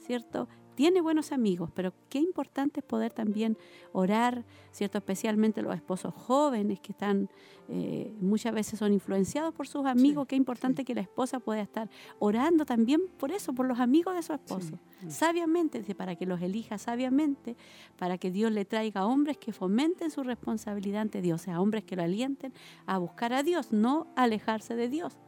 ¿cierto?, 0.00 0.48
tiene 0.74 1.00
buenos 1.00 1.32
amigos, 1.32 1.70
pero 1.74 1.92
qué 2.08 2.18
importante 2.18 2.80
es 2.80 2.86
poder 2.86 3.12
también 3.12 3.56
orar, 3.92 4.44
¿cierto? 4.70 4.98
Especialmente 4.98 5.62
los 5.62 5.74
esposos 5.74 6.14
jóvenes 6.14 6.80
que 6.80 6.92
están, 6.92 7.28
eh, 7.68 8.12
muchas 8.20 8.54
veces 8.54 8.78
son 8.78 8.92
influenciados 8.92 9.54
por 9.54 9.68
sus 9.68 9.86
amigos, 9.86 10.26
qué 10.26 10.36
importante 10.36 10.84
que 10.84 10.94
la 10.94 11.00
esposa 11.00 11.40
pueda 11.40 11.60
estar 11.60 11.88
orando 12.18 12.64
también 12.64 13.02
por 13.18 13.32
eso, 13.32 13.52
por 13.52 13.66
los 13.66 13.80
amigos 13.80 14.14
de 14.14 14.22
su 14.22 14.32
esposo, 14.32 14.78
sabiamente, 15.08 15.82
para 15.94 16.16
que 16.16 16.26
los 16.26 16.40
elija 16.40 16.78
sabiamente, 16.78 17.56
para 17.98 18.18
que 18.18 18.30
Dios 18.30 18.52
le 18.52 18.64
traiga 18.64 19.06
hombres 19.06 19.38
que 19.38 19.52
fomenten 19.52 20.10
su 20.10 20.22
responsabilidad 20.22 21.02
ante 21.02 21.20
Dios, 21.20 21.42
o 21.42 21.44
sea, 21.44 21.60
hombres 21.60 21.84
que 21.84 21.96
lo 21.96 22.02
alienten 22.02 22.52
a 22.86 22.98
buscar 22.98 23.32
a 23.32 23.42
Dios, 23.42 23.72
no 23.72 24.06
alejarse 24.16 24.74
de 24.76 24.88
Dios. 24.88 25.18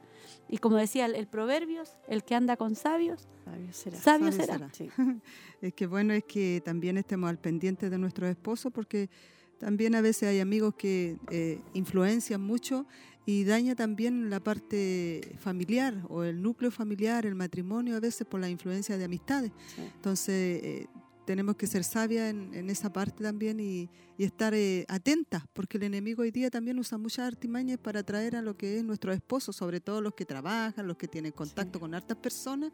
Y 0.49 0.59
como 0.59 0.77
decía 0.77 1.07
el, 1.07 1.15
el 1.15 1.27
Proverbios, 1.27 1.97
el 2.09 2.25
que 2.25 2.35
anda 2.35 2.57
con 2.57 2.75
sabios, 2.75 3.29
Sabio 3.45 3.73
será. 3.73 3.97
sabio 3.99 4.33
Sabio 4.33 4.47
será. 4.47 4.71
Sí. 4.73 4.91
Es 5.61 5.73
que 5.73 5.87
bueno 5.87 6.13
es 6.13 6.25
que 6.25 6.61
también 6.65 6.99
estemos 6.99 7.31
al 7.31 7.39
pendiente 7.39 7.89
de 7.89 7.97
nuestros 7.97 8.29
esposos 8.29 8.71
porque 8.73 9.09
también 9.59 9.95
a 9.95 10.03
veces 10.03 10.29
hay 10.29 10.41
amigos 10.41 10.75
que 10.75 11.17
eh, 11.31 11.61
influencian 11.73 12.43
mucho 12.43 12.87
y 13.25 13.45
daña 13.45 13.75
también 13.75 14.29
la 14.29 14.41
parte 14.41 15.37
familiar 15.39 16.03
o 16.09 16.25
el 16.25 16.43
núcleo 16.43 16.71
familiar, 16.71 17.25
el 17.25 17.35
matrimonio 17.35 17.97
a 17.97 18.01
veces 18.01 18.27
por 18.27 18.41
la 18.41 18.51
influencia 18.51 18.99
de 18.99 19.05
amistades. 19.05 19.53
Sí. 19.75 19.83
Entonces 19.95 20.63
eh, 20.63 20.87
tenemos 21.25 21.57
que 21.57 21.67
ser 21.67 21.85
sabias 21.85 22.31
en, 22.31 22.55
en 22.55 22.71
esa 22.71 22.93
parte 22.93 23.23
también 23.23 23.61
y, 23.61 23.89
y 24.17 24.25
estar 24.25 24.55
eh, 24.55 24.85
atentas 24.89 25.43
porque 25.53 25.77
el 25.77 25.85
enemigo 25.85 26.23
hoy 26.23 26.31
día 26.31 26.51
también 26.51 26.79
usa 26.79 26.99
muchas 26.99 27.27
artimañas 27.27 27.79
para 27.79 28.01
atraer 28.01 28.37
a 28.37 28.43
lo 28.43 28.57
que 28.57 28.77
es 28.77 28.85
nuestro 28.85 29.13
esposo, 29.13 29.53
sobre 29.53 29.81
todo 29.81 30.01
los 30.01 30.15
que 30.15 30.25
trabajan, 30.25 30.87
los 30.87 30.97
que 30.97 31.09
tienen 31.09 31.33
contacto 31.33 31.81
con 31.81 31.95
hartas 31.95 32.17
personas, 32.17 32.73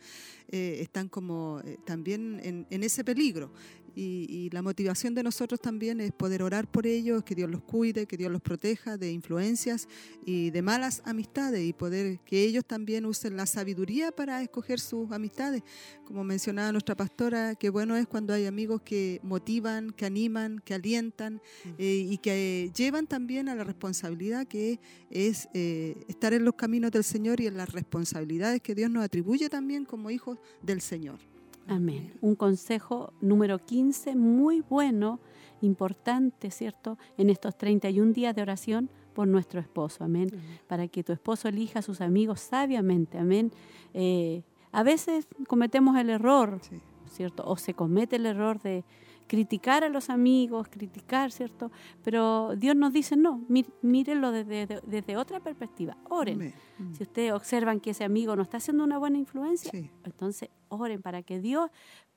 eh, 0.48 0.78
están 0.80 1.08
como 1.08 1.60
eh, 1.64 1.78
también 1.84 2.40
en, 2.42 2.66
en 2.70 2.82
ese 2.82 3.04
peligro. 3.04 3.52
Y, 3.94 4.26
y 4.28 4.50
la 4.50 4.62
motivación 4.62 5.14
de 5.14 5.22
nosotros 5.22 5.60
también 5.60 6.00
es 6.00 6.12
poder 6.12 6.42
orar 6.42 6.70
por 6.70 6.86
ellos, 6.86 7.22
que 7.24 7.34
Dios 7.34 7.50
los 7.50 7.62
cuide, 7.62 8.06
que 8.06 8.16
Dios 8.16 8.30
los 8.30 8.40
proteja 8.40 8.96
de 8.96 9.12
influencias 9.12 9.88
y 10.24 10.50
de 10.50 10.62
malas 10.62 11.02
amistades 11.04 11.66
y 11.66 11.72
poder 11.72 12.20
que 12.20 12.42
ellos 12.42 12.64
también 12.64 13.04
usen 13.04 13.36
la 13.36 13.46
sabiduría 13.46 14.12
para 14.12 14.42
escoger 14.42 14.80
sus 14.80 15.10
amistades. 15.12 15.62
Como 16.04 16.24
mencionaba 16.24 16.72
nuestra 16.72 16.96
pastora, 16.96 17.54
qué 17.54 17.70
bueno 17.70 17.96
es 17.96 18.06
cuando 18.06 18.34
hay 18.34 18.46
amigos 18.46 18.82
que 18.82 19.20
motivan, 19.22 19.90
que 19.90 20.06
animan, 20.06 20.60
que 20.64 20.74
alientan 20.74 21.40
eh, 21.78 22.06
y 22.10 22.18
que 22.18 22.70
llevan 22.74 23.06
también 23.06 23.48
a 23.48 23.54
la 23.54 23.64
responsabilidad 23.64 24.46
que 24.46 24.80
es 25.10 25.48
eh, 25.54 26.04
estar 26.08 26.32
en 26.32 26.44
los 26.44 26.54
caminos 26.54 26.90
del 26.90 27.04
Señor 27.04 27.40
y 27.40 27.46
en 27.46 27.56
las 27.56 27.70
responsabilidades 27.72 28.60
que 28.60 28.74
Dios 28.74 28.90
nos 28.90 29.04
atribuye 29.04 29.48
también 29.48 29.84
como 29.84 30.10
hijos 30.10 30.38
del 30.62 30.80
Señor. 30.80 31.29
Amén. 31.66 32.12
Un 32.20 32.34
consejo 32.34 33.12
número 33.20 33.58
15, 33.58 34.16
muy 34.16 34.60
bueno, 34.68 35.20
importante, 35.60 36.50
¿cierto? 36.50 36.98
En 37.16 37.30
estos 37.30 37.56
31 37.56 38.12
días 38.12 38.34
de 38.34 38.42
oración 38.42 38.90
por 39.14 39.28
nuestro 39.28 39.60
esposo. 39.60 40.04
Amén. 40.04 40.28
Para 40.66 40.88
que 40.88 41.04
tu 41.04 41.12
esposo 41.12 41.48
elija 41.48 41.80
a 41.80 41.82
sus 41.82 42.00
amigos 42.00 42.40
sabiamente. 42.40 43.18
Amén. 43.18 43.52
Eh, 43.94 44.42
a 44.72 44.82
veces 44.82 45.28
cometemos 45.48 45.96
el 45.96 46.10
error, 46.10 46.58
Sí. 46.62 46.80
¿cierto? 47.10 47.42
O 47.46 47.56
se 47.56 47.74
comete 47.74 48.16
el 48.16 48.26
error 48.26 48.60
de 48.60 48.84
criticar 49.30 49.84
a 49.84 49.88
los 49.88 50.10
amigos, 50.10 50.66
criticar, 50.68 51.30
¿cierto? 51.30 51.70
Pero 52.02 52.56
Dios 52.56 52.74
nos 52.74 52.92
dice, 52.92 53.16
no, 53.16 53.44
mí- 53.48 53.64
mírenlo 53.80 54.32
desde, 54.32 54.66
de- 54.66 54.80
desde 54.84 55.16
otra 55.16 55.38
perspectiva, 55.38 55.96
oren. 56.08 56.34
Amén. 56.34 56.54
Si 56.96 57.04
ustedes 57.04 57.30
observan 57.32 57.78
que 57.78 57.90
ese 57.90 58.02
amigo 58.02 58.34
no 58.34 58.42
está 58.42 58.56
haciendo 58.56 58.82
una 58.82 58.98
buena 58.98 59.18
influencia, 59.18 59.70
Sí. 59.70 59.88
entonces 60.02 60.48
oren 60.68 61.00
para 61.00 61.22
que 61.22 61.38
Dios 61.40 61.70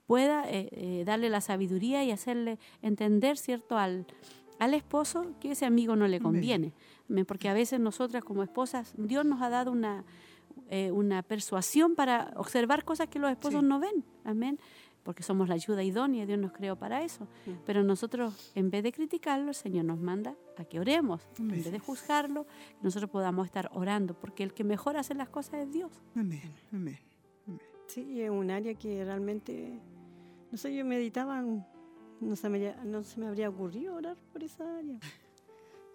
pueda 0.08 0.49
eh, 0.49 0.69
eh, 0.71 1.04
darle 1.06 1.30
la 1.30 1.39
sabiduría 1.39 2.04
y 2.04 2.10
hacerle 2.10 2.58
entender, 2.82 3.38
¿cierto?, 3.38 3.78
al, 3.78 4.08
al 4.58 4.73
esposo 4.73 5.34
que 5.39 5.52
ese 5.52 5.67
amigo 5.67 5.95
no 5.95 6.08
le 6.08 6.19
conviene. 6.19 6.73
Amén, 7.10 7.26
Porque 7.28 7.47
a 7.47 7.54
veces 7.54 7.80
nosotras 7.80 8.23
como 8.23 8.41
esposas, 8.41 8.95
Dios 8.97 9.23
nos 9.23 9.39
ha 9.43 9.49
dado 9.49 9.71
una, 9.71 10.04
eh, 10.69 10.89
una 10.91 11.21
persuasión 11.21 11.93
para 11.93 12.34
observar 12.38 12.84
cosas 12.86 13.08
que 13.08 13.19
los 13.19 13.30
esposos 13.30 13.62
Sí. 13.62 13.67
no 13.67 13.80
ven. 13.80 14.04
Amén. 14.23 14.58
Porque 15.04 15.22
somos 15.22 15.50
la 15.50 15.56
ayuda 15.56 15.84
idónea, 15.84 16.26
Dios 16.26 16.39
nos 16.39 16.54
creó 16.54 16.78
para 16.78 17.04
eso. 17.04 17.26
Mm. 17.46 17.52
Pero 17.66 17.84
nosotros, 17.84 18.52
en 18.56 18.70
vez 18.70 18.84
de 18.84 18.92
criticarlo, 18.92 19.50
el 19.50 19.56
Señor 19.56 19.86
nos 19.86 20.00
manda 20.00 20.36
a 20.58 20.63
que 20.63 20.80
oremos. 20.80 21.28
En 21.38 21.46
Amén. 21.46 21.63
vez 21.63 21.72
de 21.72 21.80
juzgarlo, 21.80 22.48
nosotros 22.82 23.10
podamos 23.10 23.46
estar 23.46 23.70
orando, 23.74 24.13
porque 24.13 24.44
el 24.44 24.54
que 24.54 24.63
mejor 24.63 24.98
hace 24.98 25.13
las 25.13 25.30
cosas 25.30 25.56
es 25.56 25.72
Dios. 25.72 25.92
Amén. 26.16 26.54
Amén. 26.72 27.00
Sí, 27.88 28.02
y 28.02 28.22
es 28.22 28.30
un 28.30 28.50
área 28.50 28.74
que 28.74 29.04
realmente, 29.04 29.80
no 30.52 30.58
sé, 30.58 30.74
yo 30.74 30.86
meditaba, 30.86 31.44
no 32.22 32.36
se 32.36 32.50
me, 32.50 32.74
no 32.86 33.04
se 33.04 33.20
me 33.20 33.28
habría 33.28 33.50
ocurrido 33.50 33.96
orar 33.96 34.18
por 34.32 34.44
esa 34.44 34.63
área. 34.78 34.98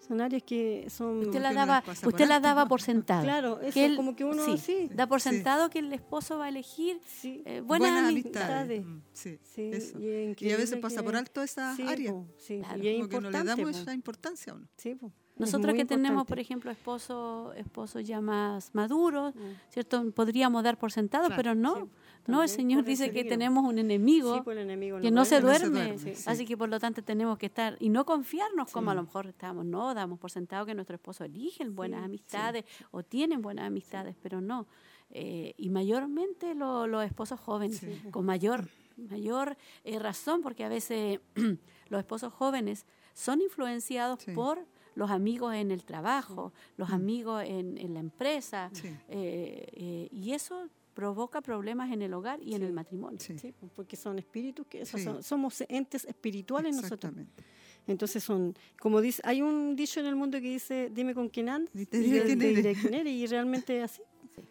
Son 0.07 0.21
áreas 0.21 0.41
que 0.43 0.87
son... 0.89 1.19
Usted 1.19 1.39
la 1.41 1.53
daba, 1.53 1.83
usted 1.87 2.27
la 2.27 2.39
daba 2.39 2.65
por 2.67 2.81
sentada. 2.81 3.21
Claro, 3.23 3.59
eso 3.61 3.73
que 3.73 3.85
él- 3.85 3.95
como 3.95 4.15
que 4.15 4.23
uno 4.23 4.43
sí, 4.43 4.57
sí, 4.57 4.89
da 4.93 5.05
por 5.07 5.21
Sí. 5.21 5.29
sentado 5.29 5.69
que 5.69 5.79
el 5.79 5.91
esposo 5.93 6.37
va 6.39 6.45
a 6.45 6.49
elegir 6.49 6.99
sí, 7.05 7.43
eh, 7.45 7.61
buenas, 7.61 7.91
Buenas 7.91 8.09
amistades. 8.09 8.79
amistades. 8.79 8.85
Mm, 8.85 9.01
Sí, 9.13 9.39
sí, 9.43 9.61
eso. 9.73 9.99
y 9.99 10.35
Y 10.47 10.51
a 10.51 10.57
veces 10.57 10.79
pasa 10.79 10.97
que- 10.97 11.03
por 11.03 11.15
alto 11.15 11.43
esa 11.43 11.75
sí, 11.75 11.83
área. 11.83 12.11
po, 12.11 12.25
sí, 12.37 12.59
Claro. 12.59 12.83
y 12.83 12.87
es 12.87 12.95
Como 12.97 13.09
que 13.09 13.15
no 13.15 13.21
le 13.21 13.27
importante. 13.37 13.61
damos 13.61 13.75
po. 13.75 13.81
esa 13.81 13.93
importancia 13.93 14.53
a 14.53 14.55
uno. 14.55 14.67
Sí, 14.77 14.95
po, 14.95 15.11
Nosotros 15.39 15.73
que 15.73 15.85
tenemos, 15.85 16.25
por 16.27 16.39
ejemplo, 16.39 16.69
esposos 16.69 17.55
esposos 17.55 18.03
ya 18.03 18.21
más 18.21 18.69
maduros, 18.75 19.33
Mm. 19.33 19.39
¿cierto? 19.69 20.11
Podríamos 20.11 20.63
dar 20.63 20.77
por 20.77 20.91
sentados, 20.91 21.27
Claro. 21.27 21.39
pero 21.41 21.55
no. 21.55 21.75
Sí, 21.77 21.83
no, 22.27 22.43
el 22.43 22.49
Señor 22.49 22.83
dice 22.83 23.11
que 23.11 23.23
tenemos 23.23 23.63
un 23.65 23.79
enemigo 23.79 24.35
Sí, 24.43 24.49
el 24.51 24.57
enemigo 24.59 24.99
que 24.99 25.09
no 25.09 25.25
se 25.25 25.37
Que 25.37 25.41
no 25.41 25.53
se 25.53 25.59
duerme. 25.69 25.79
duerme, 25.95 26.15
sí. 26.15 26.23
Así 26.27 26.45
que 26.45 26.55
por 26.57 26.69
lo 26.69 26.79
tanto 26.79 27.01
tenemos 27.01 27.37
que 27.39 27.47
estar 27.47 27.75
y 27.79 27.89
no 27.89 28.05
confiarnos 28.05 28.69
como 28.71 28.91
a 28.91 28.93
lo 28.95 29.03
mejor 29.03 29.25
estamos, 29.27 29.65
no, 29.65 29.93
damos 29.95 30.19
por 30.19 30.29
sentado 30.29 30.65
que 30.65 30.75
nuestro 30.75 30.95
esposo 30.95 31.23
eligen 31.23 31.73
buenas 31.75 32.03
amistades 32.03 32.65
o 32.91 33.01
tienen 33.01 33.41
buenas 33.41 33.65
amistades, 33.65 34.15
pero 34.21 34.41
no. 34.41 34.67
Eh, 35.11 35.53
y 35.57 35.69
mayormente 35.69 36.53
lo- 36.53 36.85
los 36.85 37.03
esposos 37.03 37.39
jóvenes, 37.39 37.81
con 38.11 38.25
mayor, 38.25 38.67
mayor 38.97 39.57
eh, 39.83 39.97
razón, 39.97 40.41
porque 40.41 40.63
a 40.65 40.69
veces 40.69 41.19
los 41.89 41.99
esposos 41.99 42.31
jóvenes 42.33 42.85
son 43.13 43.41
influenciados 43.41 44.23
por 44.35 44.59
los 44.99 45.09
amigos 45.11 45.53
en 45.55 45.71
el 45.71 45.83
trabajo, 45.85 46.51
los 46.77 46.89
amigos 46.91 47.43
en, 47.45 47.77
en 47.77 47.93
la 47.93 47.99
empresa, 48.01 48.69
Sí. 48.73 48.87
eh, 49.09 49.65
eh, 49.73 50.07
y 50.11 50.33
eso 50.33 50.67
provoca 50.93 51.39
problemas 51.41 51.91
en 51.93 52.01
el 52.01 52.13
hogar 52.13 52.39
y 52.43 52.53
en 52.55 52.63
el 52.63 52.73
matrimonio. 52.73 53.19
Sí. 53.21 53.39
Sí, 53.39 53.53
po, 53.53 53.69
porque 53.75 53.95
son 53.95 54.19
espíritus 54.19 54.67
que 54.67 54.81
esos 54.81 54.99
Sí. 54.99 55.05
son- 55.05 55.23
somos 55.23 55.63
entes 55.69 56.03
espirituales 56.05 56.75
nosotros. 56.75 57.11
Exactamente. 57.13 57.43
Entonces 57.87 58.23
son, 58.23 58.53
como 58.79 58.99
dice, 59.01 59.21
hay 59.25 59.41
un 59.41 59.75
dicho 59.75 59.99
en 60.01 60.05
el 60.07 60.15
mundo 60.15 60.37
que 60.41 60.49
dice, 60.51 60.89
dime 60.93 61.13
con 61.15 61.29
quién 61.29 61.47
andas 61.49 61.73
Y 61.73 61.85
te 61.85 61.97
diré 61.99 62.23
quién 62.25 62.39
te 62.39 62.45
eres. 62.51 62.55
diré 62.63 62.75
quién 62.81 62.93
eres", 62.93 63.13
y 63.13 63.25
realmente 63.27 63.77
es 63.77 63.83
así. 63.91 64.01
Sí. 64.35 64.41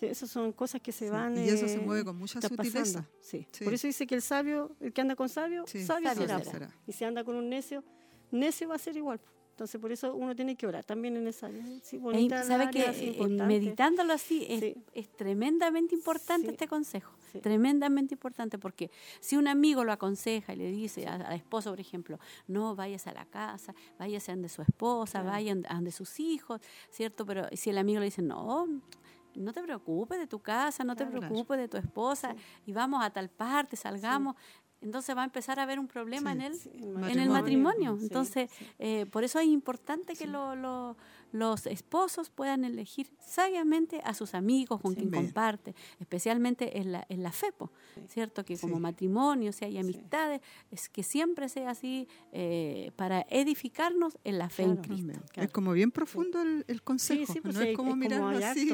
Sí, 0.00 0.06
esas 0.06 0.30
son 0.30 0.52
cosas 0.52 0.80
que 0.80 0.90
se 0.92 1.04
Sí, 1.04 1.10
van. 1.10 1.36
y 1.36 1.46
eso 1.50 1.68
se 1.68 1.74
eh, 1.74 1.84
mueve 1.84 2.02
con 2.04 2.16
mucha 2.16 2.40
sutileza. 2.40 3.06
Sí. 3.20 3.46
Sí. 3.52 3.64
Por 3.64 3.74
eso 3.74 3.86
dice 3.86 4.06
que 4.06 4.14
el 4.14 4.22
sabio, 4.22 4.74
el 4.80 4.92
que 4.94 5.02
anda 5.02 5.14
con 5.14 5.28
sabio, 5.28 5.64
Sí, 5.66 5.84
sabio, 5.84 6.08
sabio 6.14 6.42
será. 6.50 6.70
Y 6.86 6.92
si 6.92 7.04
anda 7.04 7.22
con 7.22 7.36
un 7.36 7.50
necio, 7.50 7.84
necio 8.30 8.66
va 8.70 8.76
a 8.76 8.78
ser 8.78 8.96
igual. 8.96 9.20
Entonces, 9.60 9.78
por 9.78 9.92
eso 9.92 10.14
uno 10.14 10.34
tiene 10.34 10.56
que 10.56 10.66
orar 10.66 10.86
también 10.86 11.18
en 11.18 11.26
esa 11.28 11.48
área. 11.48 11.62
Sí, 11.82 11.98
bonita 11.98 12.36
la 12.36 12.44
¿Sabe 12.44 12.70
que 12.70 12.80
área, 12.86 12.98
eh, 12.98 13.28
meditándolo 13.46 14.14
así 14.14 14.46
es, 14.48 14.60
Sí. 14.60 14.74
es 14.94 15.14
tremendamente 15.14 15.94
importante 15.94 16.46
Sí. 16.46 16.52
este 16.52 16.66
consejo? 16.66 17.12
Tremendamente 17.42 18.14
importante 18.14 18.56
porque 18.58 18.90
si 19.20 19.36
un 19.36 19.46
amigo 19.48 19.84
lo 19.84 19.92
aconseja 19.92 20.54
y 20.54 20.56
le 20.56 20.70
dice 20.70 21.06
a- 21.06 21.16
al 21.16 21.36
esposo, 21.36 21.68
por 21.68 21.78
ejemplo, 21.78 22.18
no 22.46 22.74
vayas 22.74 23.06
a 23.06 23.12
la 23.12 23.26
casa, 23.26 23.74
váyase 23.98 24.32
ande 24.32 24.48
su 24.48 24.62
esposa, 24.62 25.20
Claro. 25.20 25.28
vayan 25.28 25.66
ande 25.68 25.92
sus 25.92 26.18
hijos, 26.20 26.62
¿cierto? 26.88 27.26
Pero 27.26 27.46
si 27.52 27.68
el 27.68 27.76
amigo 27.76 27.98
le 28.00 28.06
dice, 28.06 28.22
no, 28.22 28.66
no 29.34 29.52
te 29.52 29.62
preocupes 29.62 30.18
de 30.18 30.26
tu 30.26 30.38
casa, 30.38 30.84
no 30.84 30.96
te 30.96 31.04
Claro. 31.06 31.18
preocupes 31.20 31.58
de 31.58 31.68
tu 31.68 31.76
esposa 31.76 32.34
y 32.64 32.72
vamos 32.72 33.04
a 33.04 33.10
tal 33.10 33.28
parte, 33.28 33.76
salgamos. 33.76 34.36
Entonces 34.82 35.14
va 35.16 35.22
a 35.22 35.24
empezar 35.24 35.58
a 35.60 35.64
haber 35.64 35.78
un 35.78 35.86
problema 35.86 36.32
Sí. 36.34 36.40
en 36.44 36.54
Sí, 36.54 36.70
en 36.74 37.18
el 37.18 37.28
matrimonio. 37.30 37.96
Sí, 37.98 38.04
Entonces, 38.04 38.50
eh, 38.78 39.06
por 39.06 39.24
eso 39.24 39.38
es 39.38 39.46
importante 39.46 40.14
que 40.14 40.26
lo- 40.26 40.54
lo- 40.56 40.96
los 41.32 41.66
esposos 41.66 42.30
puedan 42.30 42.64
elegir 42.64 43.10
sabiamente 43.18 44.00
a 44.04 44.14
sus 44.14 44.34
amigos 44.34 44.80
con 44.80 44.92
Sí. 44.92 44.98
quien 44.98 45.10
Bien. 45.10 45.24
comparte, 45.24 45.74
especialmente 46.00 46.78
en 46.78 46.92
la, 46.92 47.06
en 47.08 47.22
la 47.22 47.32
fe, 47.32 47.52
po, 47.52 47.70
¿cierto? 48.08 48.44
Que 48.44 48.58
como 48.58 48.76
Sí. 48.76 48.80
matrimonio, 48.80 49.52
si 49.52 49.64
hay 49.64 49.78
amistades, 49.78 50.40
es 50.70 50.88
que 50.88 51.02
siempre 51.02 51.48
sea 51.48 51.70
así 51.70 52.08
eh, 52.32 52.90
para 52.96 53.26
edificarnos 53.28 54.18
en 54.24 54.38
la 54.38 54.48
fe 54.48 54.62
en. 54.64 54.76
Cristo. 54.76 55.20
Claro. 55.32 55.46
Es 55.46 55.52
como 55.52 55.72
bien 55.72 55.90
profundo 55.90 56.40
el, 56.42 56.64
el 56.68 56.82
consejo. 56.82 57.26
Sí, 57.26 57.32
sí, 57.34 57.40
pues 57.40 57.54
no 57.54 57.60
sí, 57.62 57.68
es 57.68 57.76
como 57.76 57.94
mirarlo 57.96 58.28
hay 58.28 58.42
así. 58.42 58.70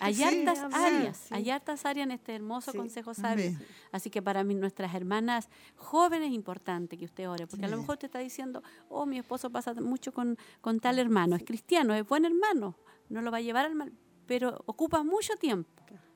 hay 0.00 0.14
sí, 0.14 0.22
hartas 0.22 0.58
áreas, 0.74 1.16
sí. 1.16 1.34
hay 1.34 1.50
hartas 1.50 1.84
áreas 1.86 2.04
en 2.06 2.12
este 2.12 2.34
hermoso 2.34 2.72
Sí. 2.72 2.78
consejo 2.78 3.14
sabio. 3.14 3.56
Así 3.92 4.10
que 4.10 4.20
para 4.22 4.44
mí, 4.44 4.54
nuestras 4.54 4.94
hermanas 4.94 5.48
jóvenes 5.76 6.28
es 6.28 6.34
importante 6.34 6.96
que 6.98 7.04
usted 7.06 7.28
ore, 7.28 7.46
porque 7.46 7.64
a 7.64 7.68
lo 7.68 7.76
Sí. 7.76 7.80
mejor 7.80 7.96
te 7.96 8.06
está 8.06 8.18
diciendo, 8.18 8.62
oh, 8.88 9.06
mi 9.06 9.18
esposo 9.18 9.50
pasa 9.50 9.72
mucho 9.74 10.12
con, 10.12 10.36
con 10.60 10.78
tal 10.80 10.98
hermano, 10.98 11.36
es 11.36 11.42
cristiano, 11.44 11.79
es 11.94 12.06
buen 12.06 12.24
hermano, 12.24 12.76
no 13.08 13.22
lo 13.22 13.30
va 13.30 13.38
a 13.38 13.40
llevar 13.40 13.66
al 13.66 13.74
mal, 13.74 13.92
pero 14.26 14.62
ocupa 14.66 15.02
mucho 15.02 15.34
tiempo, 15.36 15.70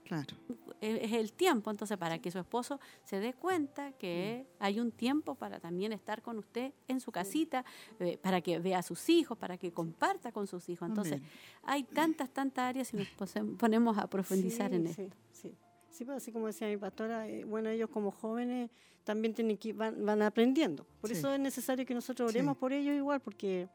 Claro. 0.05 0.37
e- 0.81 1.05
es 1.05 1.13
el 1.13 1.33
tiempo, 1.33 1.71
entonces 1.71 1.97
para 1.97 2.19
que 2.19 2.31
su 2.31 2.39
esposo 2.39 2.79
se 3.05 3.19
dé 3.21 3.33
cuenta 3.33 3.93
que 3.93 4.47
hay 4.59 4.79
un 4.79 4.93
tiempo 4.93 5.35
para 5.35 5.59
también 5.61 5.93
estar 5.93 6.21
con 6.23 6.39
usted 6.39 6.73
en 6.89 7.01
su 7.01 7.11
casita, 7.11 7.65
eh, 8.01 8.19
para 8.19 8.41
que 8.43 8.59
vea 8.59 8.79
a 8.81 8.83
sus 8.83 9.09
hijos, 9.09 9.37
para 9.39 9.57
que 9.57 9.73
comparta 9.73 10.31
con 10.31 10.47
sus 10.47 10.69
hijos. 10.69 10.89
Entonces, 10.89 11.15
Amén. 11.15 11.29
hay 11.63 11.83
tantas, 11.85 12.29
tantas 12.31 12.65
áreas 12.65 12.93
y 12.93 12.99
nos 12.99 13.09
ponemos 13.59 13.97
a 13.99 14.07
profundizar 14.09 14.71
Sí, 14.71 14.77
en 14.77 14.87
esto. 14.87 15.03
sí, 15.03 15.11
sí. 15.51 15.55
Sí, 15.89 16.05
pues 16.05 16.17
así 16.19 16.33
como 16.33 16.49
decía 16.49 16.67
mi 16.69 16.77
pastora, 16.77 17.29
eh, 17.29 17.45
bueno, 17.45 17.71
ellos 17.71 17.89
como 17.89 18.11
jóvenes 18.11 18.69
también 19.05 19.33
tienen 19.33 19.57
que 19.57 19.73
van, 19.73 20.05
van 20.05 20.23
aprendiendo. 20.23 20.85
Por 21.01 21.09
Sí. 21.11 21.17
eso 21.17 21.33
es 21.33 21.39
necesario 21.39 21.87
que 21.87 21.95
nosotros 21.95 22.31
oremos 22.31 22.57
Sí. 22.57 22.61
por 22.61 22.73
ellos 22.73 22.97
igual, 22.97 23.21
porque 23.21 23.69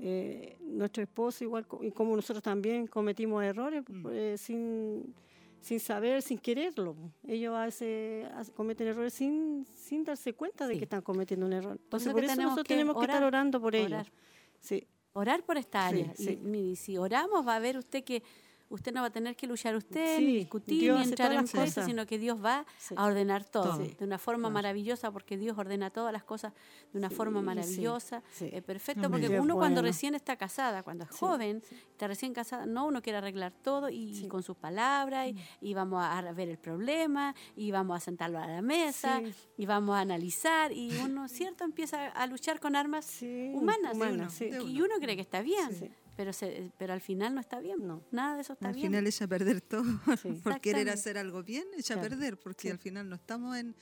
eh, 0.00 0.56
nuestro 0.60 1.02
esposo 1.02 1.44
igual, 1.44 1.66
y 1.82 1.90
como 1.90 2.14
nosotros 2.14 2.42
también 2.42 2.86
cometimos 2.86 3.42
errores 3.42 3.82
Mm. 3.88 4.06
eh, 4.12 4.34
sin, 4.38 5.14
sin 5.60 5.80
saber, 5.80 6.22
sin 6.22 6.38
quererlo. 6.38 6.94
Ellos 7.26 7.54
hace- 7.56 8.26
cometen 8.54 8.86
errores 8.88 9.12
sin, 9.14 9.66
sin 9.66 10.04
darse 10.04 10.32
cuenta 10.34 10.66
de 10.68 10.74
Sí. 10.74 10.78
que 10.78 10.84
están 10.84 11.02
cometiendo 11.02 11.46
un 11.46 11.52
error. 11.52 11.78
Entonces, 11.82 12.12
por 12.12 12.22
eso 12.22 12.32
tenemos 12.32 12.50
nosotros 12.52 12.64
que 12.68 12.74
tenemos 12.74 12.96
que 12.96 13.04
estar 13.06 13.24
orando 13.24 13.60
por 13.60 13.74
ellos. 13.74 13.90
orar. 13.92 14.12
Sí, 14.60 14.86
orar 15.14 15.42
por 15.44 15.56
esta 15.58 15.86
área. 15.86 16.12
sí. 16.14 16.38
Y 16.42 16.46
mire, 16.46 16.76
si 16.76 16.96
oramos 16.96 17.46
va 17.46 17.56
a 17.56 17.58
ver 17.60 17.76
usted 17.76 18.04
que 18.04 18.22
usted 18.70 18.92
no 18.92 19.00
va 19.00 19.06
a 19.06 19.10
tener 19.10 19.34
que 19.36 19.46
luchar 19.46 19.74
usted, 19.76 20.18
Sí, 20.18 20.26
ni 20.26 20.36
discutir, 20.36 20.80
Dios 20.80 20.98
ni 21.00 21.04
entrar 21.06 21.32
en 21.32 21.46
cosas. 21.46 21.84
sino 21.86 22.04
que 22.06 22.18
Dios 22.18 22.42
va 22.44 22.66
Sí. 22.78 22.94
a 22.96 23.04
ordenar 23.06 23.44
todo 23.44 23.78
de 23.78 23.96
una 24.04 24.18
forma 24.18 24.50
maravillosa, 24.50 25.10
porque 25.10 25.36
Dios 25.36 25.56
ordena 25.58 25.90
todas 25.90 26.12
las 26.12 26.24
cosas 26.24 26.52
de 26.92 26.98
una 26.98 27.10
forma 27.10 27.40
maravillosa, 27.42 28.22
eh, 28.40 28.62
perfecto, 28.62 29.10
porque 29.10 29.40
uno 29.40 29.54
cuando 29.56 29.82
recién 29.82 30.14
está 30.14 30.36
casada, 30.36 30.82
cuando 30.82 31.04
es 31.04 31.10
joven, 31.10 31.62
está 31.90 32.06
recién 32.08 32.32
casada, 32.34 32.66
no, 32.66 32.86
uno 32.86 33.00
quiere 33.02 33.18
arreglar 33.18 33.52
todo 33.52 33.88
y, 33.90 34.26
con 34.28 34.42
sus 34.42 34.56
palabras, 34.56 35.28
y, 35.28 35.36
y 35.60 35.74
vamos 35.74 36.02
a 36.04 36.20
ver 36.32 36.48
el 36.48 36.58
problema, 36.58 37.34
y 37.56 37.70
vamos 37.70 37.96
a 37.96 38.00
sentarlo 38.00 38.38
a 38.38 38.46
la 38.46 38.62
mesa, 38.62 39.22
y 39.56 39.66
vamos 39.66 39.96
a 39.96 40.00
analizar, 40.00 40.72
y 40.72 40.90
uno, 41.04 41.28
¿cierto?, 41.28 41.64
empieza 41.64 42.08
a 42.08 42.26
luchar 42.26 42.60
con 42.60 42.76
armas 42.76 43.20
humanas, 43.22 43.94
humanas, 43.94 44.32
sí. 44.34 44.50
y 44.66 44.80
uno 44.80 44.94
cree 45.00 45.16
que 45.16 45.22
está 45.22 45.42
bien, 45.42 45.72
Sí. 45.72 45.90
Pero 46.18 46.32
se, 46.32 46.72
pero 46.78 46.92
al 46.92 47.00
final 47.00 47.32
no 47.32 47.40
está 47.40 47.60
bien. 47.60 47.86
No. 47.86 48.02
Nada 48.10 48.34
de 48.34 48.40
eso 48.42 48.54
está 48.54 48.68
Al 48.70 48.74
bien. 48.74 48.88
final 48.88 49.06
echa 49.06 49.24
a 49.26 49.28
perder 49.28 49.60
todo. 49.60 49.84
Sí. 50.20 50.30
Por 50.42 50.60
querer 50.60 50.90
hacer 50.90 51.16
algo 51.16 51.44
bien, 51.44 51.64
echa 51.76 51.94
a 51.94 51.98
Claro. 51.98 52.10
perder, 52.10 52.36
porque 52.40 52.62
Sí. 52.62 52.70
al 52.70 52.78
final 52.80 53.08
no 53.08 53.14
estamos 53.14 53.56
en, 53.56 53.76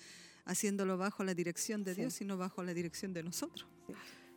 haciéndolo 0.44 0.99
bajo 0.99 1.25
la 1.25 1.33
dirección 1.33 1.83
de 1.83 1.94
Sí. 1.94 2.03
Dios, 2.03 2.12
sino 2.12 2.37
bajo 2.37 2.62
la 2.62 2.75
dirección 2.75 3.14
de 3.14 3.22
nosotros. 3.22 3.66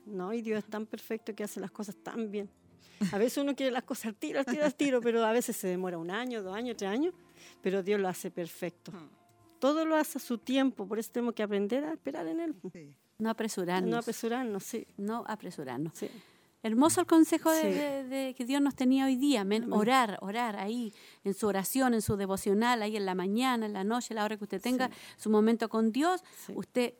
No, 0.05 0.33
y 0.33 0.41
Dios 0.41 0.59
es 0.63 0.69
tan 0.69 0.85
perfecto 0.85 1.35
que 1.35 1.43
hace 1.43 1.59
las 1.59 1.71
cosas 1.71 1.97
tan 1.97 2.31
bien. 2.31 2.49
A 3.11 3.17
veces 3.17 3.37
uno 3.39 3.53
quiere 3.53 3.71
las 3.73 3.83
cosas 3.83 4.05
al 4.05 4.15
tiro, 4.15 4.39
al 4.39 4.45
tiro, 4.45 4.63
al 4.63 4.75
tiro, 4.75 5.01
pero 5.01 5.25
a 5.25 5.33
veces 5.33 5.57
se 5.57 5.67
demora 5.67 5.97
un 5.97 6.09
año, 6.09 6.41
dos 6.41 6.55
años, 6.55 6.77
tres 6.77 6.89
años, 6.91 7.13
pero 7.61 7.83
Dios 7.83 7.99
lo 7.99 8.07
hace 8.07 8.31
perfecto. 8.31 8.93
Todo 9.59 9.83
lo 9.85 9.97
hace 9.97 10.19
a 10.19 10.21
su 10.21 10.37
tiempo, 10.37 10.87
por 10.87 10.99
eso 10.99 11.11
tenemos 11.11 11.33
que 11.35 11.43
aprender 11.43 11.83
a 11.83 11.91
esperar 11.91 12.25
en 12.27 12.39
Él. 12.39 12.55
Sí. 12.71 12.93
No 13.17 13.29
apresurarnos. 13.29 13.89
No 13.91 13.97
apresurarnos, 13.97 14.63
sí. 14.63 14.87
no 14.95 15.25
apresurarnos. 15.27 15.93
sí. 15.97 16.09
Hermoso 16.61 16.99
el 17.01 17.07
consejo 17.07 17.51
de, 17.51 17.61
Sí. 17.61 17.67
de- 17.69 18.03
de 18.03 18.33
que 18.35 18.45
Dios 18.45 18.61
nos 18.61 18.75
tenía 18.75 19.05
hoy 19.05 19.15
día. 19.15 19.41
amén. 19.41 19.63
Amén. 19.63 19.79
Orar, 19.79 20.17
orar 20.21 20.57
ahí, 20.57 20.93
en 21.23 21.33
su 21.33 21.47
oración, 21.47 21.93
en 21.93 22.01
su 22.01 22.17
devocional, 22.17 22.81
ahí 22.81 22.97
en 22.97 23.05
la 23.05 23.15
mañana, 23.15 23.65
en 23.65 23.73
la 23.73 23.83
noche, 23.85 24.13
a 24.13 24.15
la 24.15 24.25
hora 24.25 24.35
que 24.37 24.43
usted 24.43 24.61
tenga 24.61 24.89
su 25.17 25.29
momento 25.29 25.69
con 25.69 25.91
Dios. 25.93 26.21
Sí. 26.45 26.53
Usted, 26.55 26.93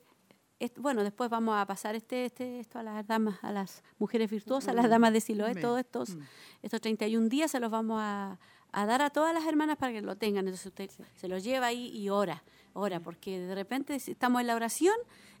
es- 0.58 0.72
bueno, 0.78 1.02
después 1.04 1.28
vamos 1.28 1.56
a 1.58 1.66
pasar 1.66 1.94
este, 1.94 2.24
este, 2.24 2.58
esto 2.60 2.78
a 2.78 2.82
las 2.82 3.06
damas, 3.06 3.38
a 3.42 3.52
las 3.52 3.82
mujeres 3.98 4.30
virtuosas, 4.30 4.68
a 4.70 4.72
las 4.74 4.88
damas 4.88 5.12
de 5.12 5.20
Siloé, 5.20 5.54
todos 5.54 5.78
estos, 5.80 6.16
Mm. 6.16 6.20
estos 6.62 6.80
31 6.80 7.28
días 7.28 7.50
se 7.50 7.60
los 7.60 7.70
vamos 7.70 7.98
a, 8.00 8.38
a 8.72 8.86
dar 8.86 9.02
a 9.02 9.10
todas 9.10 9.34
las 9.34 9.44
hermanas 9.46 9.76
para 9.76 9.92
que 9.92 10.00
lo 10.00 10.16
tengan. 10.16 10.46
Entonces 10.46 10.66
usted 10.66 10.90
se 11.16 11.28
los 11.28 11.44
lleva 11.44 11.66
ahí 11.66 11.88
y 11.88 12.08
ora, 12.08 12.42
ora, 12.72 13.00
porque 13.00 13.38
de 13.40 13.54
repente 13.54 13.94
estamos 13.94 14.40
en 14.40 14.46
la 14.46 14.54
oración 14.56 14.94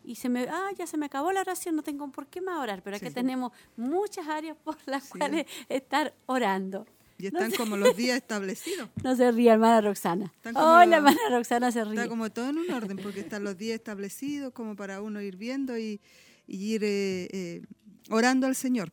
y 0.04 0.14
se 0.16 0.28
me, 0.28 0.48
ah, 0.48 0.68
ya 0.78 0.86
se 0.86 0.96
me 0.96 1.06
acabó 1.06 1.30
la 1.32 1.40
oración, 1.42 1.76
no 1.76 1.82
tengo 1.82 2.10
por 2.10 2.26
qué 2.26 2.40
más 2.40 2.58
orar, 2.58 2.82
pero 2.82 2.96
aquí 2.96 3.06
Sí. 3.08 3.14
tenemos 3.14 3.52
muchas 3.76 4.26
áreas 4.28 4.56
por 4.64 4.76
las 4.86 5.04
Sí. 5.04 5.10
cuales 5.18 5.46
estar 5.68 6.14
orando. 6.26 6.86
Y 7.18 7.26
están 7.26 7.50
como 7.52 7.76
los 7.76 7.94
días 7.96 8.16
establecidos. 8.16 8.88
No 9.04 9.14
se 9.14 9.30
ríe, 9.30 9.50
hermana 9.50 9.82
Roxana. 9.82 10.32
Hola, 10.54 10.86
la- 10.86 10.96
hermana 10.96 11.18
Roxana 11.30 11.70
se 11.70 11.84
ríe. 11.84 11.94
Está 11.96 12.08
como 12.08 12.30
todo 12.30 12.48
en 12.48 12.56
un 12.58 12.70
orden, 12.70 12.96
porque 12.96 13.20
están 13.20 13.44
los 13.44 13.58
días 13.58 13.74
establecidos 13.74 14.52
como 14.54 14.74
para 14.74 15.02
uno 15.02 15.20
ir 15.20 15.36
viendo 15.36 15.76
y, 15.76 16.00
y 16.46 16.74
ir 16.74 16.82
eh, 16.82 17.28
eh, 17.30 17.62
orando 18.08 18.46
al 18.46 18.56
Señor. 18.56 18.90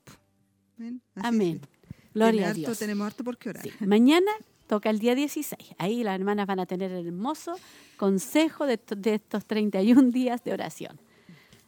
¿Ven? 0.75 1.01
Amén. 1.15 1.61
que 1.61 1.67
Gloria 2.13 2.47
a 2.47 2.49
harto- 2.49 2.59
Dios. 2.59 2.79
Tenemos 2.79 3.07
harto 3.07 3.23
por 3.23 3.37
qué 3.37 3.49
orar. 3.49 3.63
Sí. 3.63 3.71
Mañana 3.85 4.29
toca 4.67 4.89
el 4.89 4.99
día 4.99 5.15
16. 5.15 5.75
Ahí 5.77 6.03
las 6.03 6.15
hermanas 6.19 6.45
van 6.47 6.59
a 6.59 6.65
tener 6.65 6.91
el 6.91 7.07
hermoso 7.07 7.55
consejo 7.97 8.65
de, 8.65 8.77
to- 8.77 8.95
de 8.95 9.15
estos 9.15 9.45
31 9.45 10.11
días 10.11 10.43
de 10.43 10.53
oración. 10.53 10.99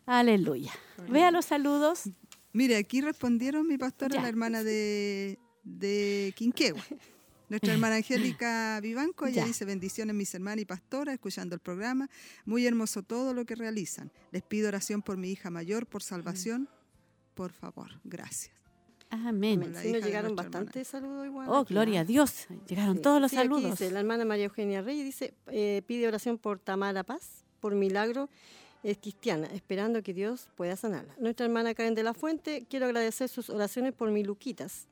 Aleluya. 0.06 0.72
Vea 1.10 1.32
los 1.32 1.46
saludos. 1.46 2.04
Mire, 2.54 2.78
aquí 2.78 3.02
respondieron 3.02 3.68
mi 3.68 3.78
pastora, 3.78 4.16
Ya. 4.16 4.22
la 4.24 4.30
hermana 4.30 4.64
de, 4.64 5.38
de 5.64 6.34
Quinquegua. 6.36 6.84
Nuestra 7.48 7.74
hermana 7.74 7.96
Angélica 7.96 8.80
Vivanco, 8.82 9.26
ella 9.26 9.42
Ya. 9.42 9.46
dice 9.48 9.66
bendiciones 9.66 10.16
mis 10.16 10.34
hermanas 10.36 10.62
y 10.62 10.66
pastoras, 10.66 11.14
escuchando 11.14 11.56
el 11.56 11.62
programa. 11.62 12.10
Muy 12.46 12.66
hermoso 12.68 13.02
todo 13.04 13.34
lo 13.34 13.46
que 13.46 13.56
realizan. 13.56 14.12
Les 14.32 14.44
pido 14.44 14.68
oración 14.68 15.02
por 15.02 15.18
mi 15.18 15.32
hija 15.32 15.50
mayor, 15.50 15.88
por 15.88 16.04
salvación. 16.04 16.70
Por 17.34 17.52
favor, 17.54 18.00
gracias. 18.04 18.54
Amén. 19.12 19.74
Sí, 19.82 19.92
nos 19.92 20.04
llegaron 20.04 20.36
bastantes 20.36 20.88
saludos 20.88 21.26
igual. 21.26 21.50
Oh, 21.50 21.58
aquí, 21.58 21.74
gloria 21.74 22.00
¿ah? 22.00 22.04
a 22.04 22.06
Dios. 22.06 22.48
Llegaron 22.68 22.98
Sí. 22.98 23.02
todos 23.02 23.20
los 23.22 23.32
Sí, 23.32 23.38
aquí 23.38 23.48
saludos. 23.48 23.72
dice, 23.72 23.92
la 23.92 24.00
hermana 24.02 24.24
María 24.26 24.46
Eugenia 24.46 24.82
Reyes 24.82 25.04
dice, 25.06 25.34
eh, 25.48 25.82
pide 25.88 26.08
oración 26.08 26.38
por 26.38 26.60
Tamara 26.60 27.04
Paz, 27.04 27.44
por 27.60 27.74
milagro, 27.74 28.30
es 28.84 28.98
cristiana, 28.98 29.48
esperando 29.54 30.02
que 30.04 30.14
Dios 30.14 30.50
pueda 30.56 30.76
sanarla. 30.76 31.14
Nuestra 31.20 31.46
hermana 31.48 31.74
Karen 31.74 31.96
de 31.96 32.04
la 32.04 32.14
Fuente, 32.14 32.66
quiero 32.70 32.86
agradecer 32.86 33.28
sus 33.30 33.50
oraciones 33.50 33.94
por 33.94 34.12
mi 34.12 34.24
Luquitas, 34.24 34.88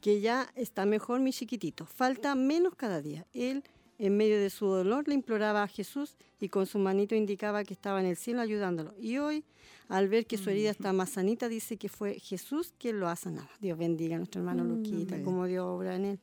que 0.00 0.20
ya 0.20 0.48
está 0.54 0.86
mejor 0.86 1.20
mi 1.20 1.32
chiquitito. 1.32 1.84
Falta 1.84 2.34
menos 2.36 2.74
cada 2.76 3.02
día. 3.02 3.26
Él, 3.34 3.64
en 3.98 4.16
medio 4.16 4.38
de 4.38 4.50
su 4.50 4.66
dolor, 4.66 5.08
le 5.08 5.14
imploraba 5.14 5.62
a 5.64 5.68
Jesús 5.68 6.16
y 6.38 6.48
con 6.48 6.66
su 6.66 6.78
manito 6.78 7.14
indicaba 7.14 7.64
que 7.64 7.74
estaba 7.74 8.00
en 8.00 8.06
el 8.06 8.16
cielo 8.16 8.40
ayudándolo. 8.40 8.94
Y 8.98 9.18
hoy, 9.18 9.44
al 9.88 10.08
ver 10.08 10.26
que 10.26 10.38
su 10.38 10.50
herida 10.50 10.70
está 10.70 10.92
más 10.92 11.10
sanita, 11.10 11.48
dice 11.48 11.76
que 11.76 11.88
fue 11.88 12.18
Jesús 12.18 12.72
quien 12.78 13.00
lo 13.00 13.08
ha 13.08 13.16
sanado. 13.16 13.48
Dios 13.60 13.78
bendiga 13.78 14.16
a 14.16 14.18
nuestro 14.18 14.40
hermano 14.40 14.64
Luquita, 14.64 15.14
Amén. 15.14 15.24
como 15.24 15.46
Dios 15.46 15.64
obra 15.64 15.96
en 15.96 16.04
él. 16.04 16.20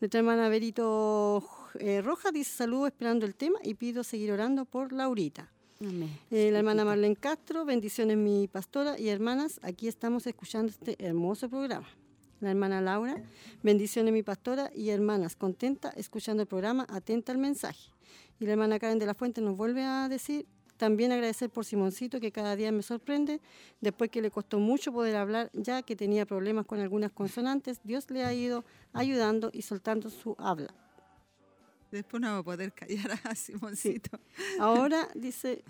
Nuestra 0.00 0.20
hermana 0.20 0.48
Berito 0.48 1.46
eh, 1.78 2.02
Rojas 2.02 2.32
dice 2.32 2.50
saludo 2.50 2.86
esperando 2.86 3.26
el 3.26 3.34
tema 3.34 3.58
y 3.62 3.74
pido 3.74 4.02
seguir 4.04 4.32
orando 4.32 4.64
por 4.64 4.92
Laurita. 4.92 5.50
Amén. 5.80 6.10
Eh, 6.30 6.50
la 6.50 6.58
hermana 6.58 6.84
Marlene 6.84 7.16
Castro, 7.16 7.64
bendiciones 7.64 8.16
mi 8.16 8.48
pastora 8.48 8.98
y 8.98 9.08
hermanas, 9.08 9.60
aquí 9.62 9.88
estamos 9.88 10.26
escuchando 10.26 10.70
este 10.70 10.96
hermoso 11.04 11.48
programa. 11.48 11.86
La 12.40 12.50
hermana 12.50 12.80
Laura, 12.82 13.16
bendiciones 13.62 14.12
mi 14.12 14.22
pastora 14.22 14.70
y 14.74 14.90
hermanas, 14.90 15.36
contenta 15.36 15.90
escuchando 15.90 16.42
el 16.42 16.48
programa, 16.48 16.86
atenta 16.90 17.32
al 17.32 17.38
mensaje. 17.38 17.90
Y 18.38 18.44
la 18.44 18.52
hermana 18.52 18.78
Karen 18.78 18.98
de 18.98 19.06
la 19.06 19.14
Fuente 19.14 19.40
nos 19.40 19.56
vuelve 19.56 19.82
a 19.84 20.08
decir, 20.10 20.46
También 20.76 21.12
agradecer 21.12 21.50
por 21.50 21.64
Simoncito, 21.64 22.20
que 22.20 22.32
cada 22.32 22.56
día 22.56 22.70
me 22.72 22.82
sorprende, 22.82 23.40
después 23.80 24.10
que 24.10 24.20
le 24.20 24.30
costó 24.30 24.58
mucho 24.58 24.92
poder 24.92 25.16
hablar, 25.16 25.50
ya 25.52 25.82
que 25.82 25.96
tenía 25.96 26.26
problemas 26.26 26.66
con 26.66 26.80
algunas 26.80 27.12
consonantes, 27.12 27.80
Dios 27.82 28.10
le 28.10 28.24
ha 28.24 28.32
ido 28.34 28.64
ayudando 28.92 29.50
y 29.52 29.62
soltando 29.62 30.10
su 30.10 30.36
habla. 30.38 30.74
Después 31.90 32.20
no 32.20 32.32
va 32.32 32.38
a 32.38 32.42
poder 32.42 32.72
callar 32.72 33.18
a 33.24 33.34
Simoncito. 33.34 34.18
Ahora 34.58 35.08
dice... 35.14 35.64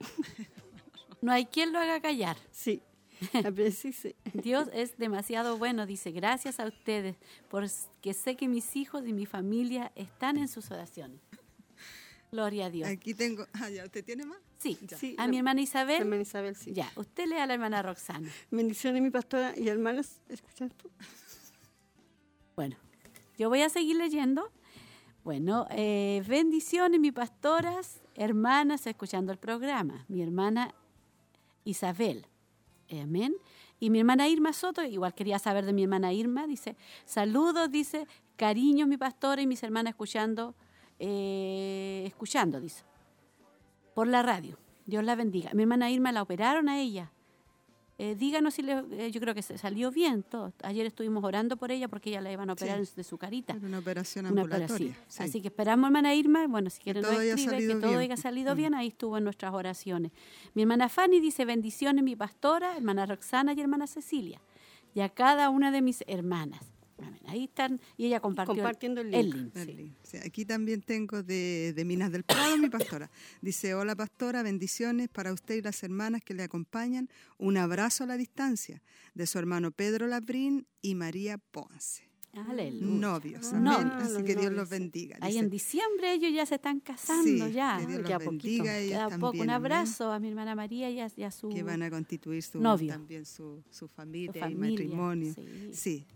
no 1.22 1.32
hay 1.32 1.46
quien 1.46 1.72
lo 1.72 1.78
haga 1.78 2.00
callar. 2.00 2.36
Sí. 2.50 2.82
Dios 4.34 4.68
es 4.72 4.98
demasiado 4.98 5.56
bueno, 5.58 5.86
dice, 5.86 6.10
gracias 6.10 6.60
a 6.60 6.66
ustedes, 6.66 7.16
porque 7.48 8.14
sé 8.14 8.36
que 8.36 8.48
mis 8.48 8.76
hijos 8.76 9.06
y 9.06 9.12
mi 9.12 9.26
familia 9.26 9.92
están 9.94 10.36
en 10.36 10.48
sus 10.48 10.70
oraciones. 10.70 11.20
Gloria 12.32 12.66
a 12.66 12.70
Dios. 12.70 12.88
Aquí 12.88 13.14
tengo, 13.14 13.46
ah, 13.54 13.68
ya, 13.70 13.84
¿usted 13.84 14.04
tiene 14.04 14.24
más? 14.24 14.38
Sí, 14.58 14.78
a 15.18 15.28
mi 15.28 15.36
hermana 15.36 15.60
Isabel. 15.60 15.96
A 15.96 15.98
mi 15.98 16.02
hermana 16.02 16.22
Isabel, 16.22 16.56
sí. 16.56 16.72
Ya, 16.72 16.90
usted 16.96 17.26
lea 17.26 17.44
a 17.44 17.46
la 17.46 17.54
hermana 17.54 17.82
Roxana. 17.82 18.28
Bendiciones, 18.50 19.02
mi 19.02 19.10
pastora 19.10 19.52
y 19.56 19.68
hermanas, 19.68 20.20
¿escuchas 20.28 20.72
tú? 20.76 20.90
Bueno, 22.56 22.76
yo 23.38 23.48
voy 23.48 23.62
a 23.62 23.68
seguir 23.68 23.96
leyendo. 23.96 24.50
Bueno, 25.24 25.66
eh, 25.70 26.22
bendiciones, 26.26 27.00
mi 27.00 27.12
pastoras, 27.12 28.00
hermanas, 28.14 28.86
escuchando 28.86 29.30
el 29.32 29.38
programa. 29.38 30.04
Mi 30.08 30.22
hermana 30.22 30.74
Isabel. 31.64 32.26
Amén. 32.90 33.34
Y 33.78 33.90
mi 33.90 33.98
hermana 33.98 34.28
Irma 34.28 34.52
Soto, 34.52 34.82
igual 34.84 35.14
quería 35.14 35.38
saber 35.38 35.66
de 35.66 35.72
mi 35.72 35.82
hermana 35.82 36.12
Irma, 36.12 36.46
dice, 36.46 36.76
saludos, 37.04 37.70
dice, 37.70 38.06
cariño 38.36 38.86
mi 38.86 38.96
pastora 38.96 39.42
y 39.42 39.46
mis 39.46 39.62
hermanas 39.62 39.90
escuchando, 39.90 40.54
eh, 40.98 42.04
escuchando, 42.06 42.60
dice, 42.60 42.84
por 43.94 44.06
la 44.06 44.22
radio. 44.22 44.58
Dios 44.84 45.02
la 45.04 45.16
bendiga. 45.16 45.50
Mi 45.52 45.62
hermana 45.62 45.90
Irma 45.90 46.12
la 46.12 46.22
operaron 46.22 46.68
a 46.68 46.78
ella 46.78 47.10
eh, 47.98 48.14
díganos 48.14 48.52
si 48.52 48.60
le, 48.60 48.84
eh, 48.92 49.10
yo 49.10 49.20
creo 49.22 49.34
que 49.34 49.40
se 49.40 49.56
salió 49.56 49.90
bien 49.90 50.22
todo. 50.22 50.52
Ayer 50.62 50.84
estuvimos 50.84 51.24
orando 51.24 51.56
por 51.56 51.70
ella 51.70 51.88
porque 51.88 52.10
ella 52.10 52.20
la 52.20 52.30
iban 52.30 52.50
a 52.50 52.52
operar 52.52 52.86
de 52.86 53.04
su 53.04 53.16
carita. 53.16 53.56
una 53.62 53.78
operación 53.78 54.26
ambulatoria. 54.26 54.94
Así 55.18 55.40
que 55.40 55.48
esperamos, 55.48 55.88
hermana 55.88 56.14
Irma, 56.14 56.46
bueno, 56.46 56.68
si 56.68 56.82
quieren 56.82 57.02
nos 57.02 57.12
escribe, 57.12 57.66
que 57.66 57.74
todo 57.76 57.98
haya 57.98 58.16
salido 58.18 58.52
mm. 58.52 58.56
bien, 58.56 58.74
ahí 58.74 58.88
estuvo 58.88 59.16
en 59.16 59.24
nuestras 59.24 59.54
oraciones. 59.54 60.12
Mi 60.52 60.62
hermana 60.62 60.90
Fanny 60.90 61.20
dice, 61.20 61.46
bendiciones 61.46 62.04
mi 62.04 62.16
pastora, 62.16 62.76
hermana 62.76 63.06
Roxana 63.06 63.54
y 63.54 63.60
hermana 63.60 63.86
Cecilia, 63.86 64.42
y 64.94 65.00
a 65.00 65.08
cada 65.08 65.48
una 65.48 65.70
de 65.70 65.80
mis 65.80 66.04
hermanas. 66.06 66.60
Ahí 67.26 67.44
están, 67.44 67.80
y 67.96 68.06
ella 68.06 68.20
compartió 68.20 68.54
compartiendo 68.54 69.00
el 69.00 69.10
link. 69.10 69.96
aquí 70.24 70.44
también 70.44 70.82
tengo 70.82 71.22
de, 71.22 71.74
Minas 71.84 72.10
del 72.10 72.22
Prado, 72.22 72.56
mi 72.56 72.68
pastora. 72.68 73.10
Dice, 73.42 73.74
hola 73.74 73.94
pastora, 73.94 74.42
bendiciones 74.42 75.08
para 75.08 75.32
usted 75.32 75.56
y 75.56 75.62
las 75.62 75.82
hermanas 75.82 76.22
que 76.24 76.34
le 76.34 76.42
acompañan. 76.42 77.08
Un 77.38 77.56
abrazo 77.56 78.04
a 78.04 78.06
la 78.06 78.16
distancia 78.16 78.82
de 79.14 79.26
su 79.26 79.38
hermano 79.38 79.70
Pedro 79.70 80.06
Labrín 80.06 80.66
y 80.80 80.94
María 80.94 81.38
Ponce. 81.38 82.08
Novios, 82.80 83.52
amén. 83.52 83.90
Así 83.92 84.22
que 84.24 84.36
Dios 84.36 84.52
los 84.52 84.68
bendiga. 84.68 85.16
Ahí 85.20 85.38
en 85.38 85.50
diciembre 85.50 86.12
ellos 86.12 86.32
ya 86.32 86.44
se 86.46 86.56
están 86.56 86.80
casando 86.80 87.48
ya. 87.48 87.78
Que 87.80 87.86
Dios 87.86 88.02
los 88.02 88.18
bendiga. 88.18 88.78
Queda 88.78 89.18
poco. 89.18 89.38
Un 89.38 89.50
abrazo 89.50 90.12
a 90.12 90.18
mi 90.18 90.28
hermana 90.28 90.54
María 90.54 90.90
y 90.90 91.00
a, 91.00 91.30
su 91.30 91.48
Que 91.48 91.62
van 91.62 91.82
a 91.82 91.90
constituir 91.90 92.42
su, 92.42 92.60
novio. 92.60 92.92
también 92.92 93.24
su, 93.24 93.62
su 93.70 93.88
familia, 93.88 94.48
y 94.48 94.54
matrimonio. 94.54 95.34
Sí. 95.72 96.06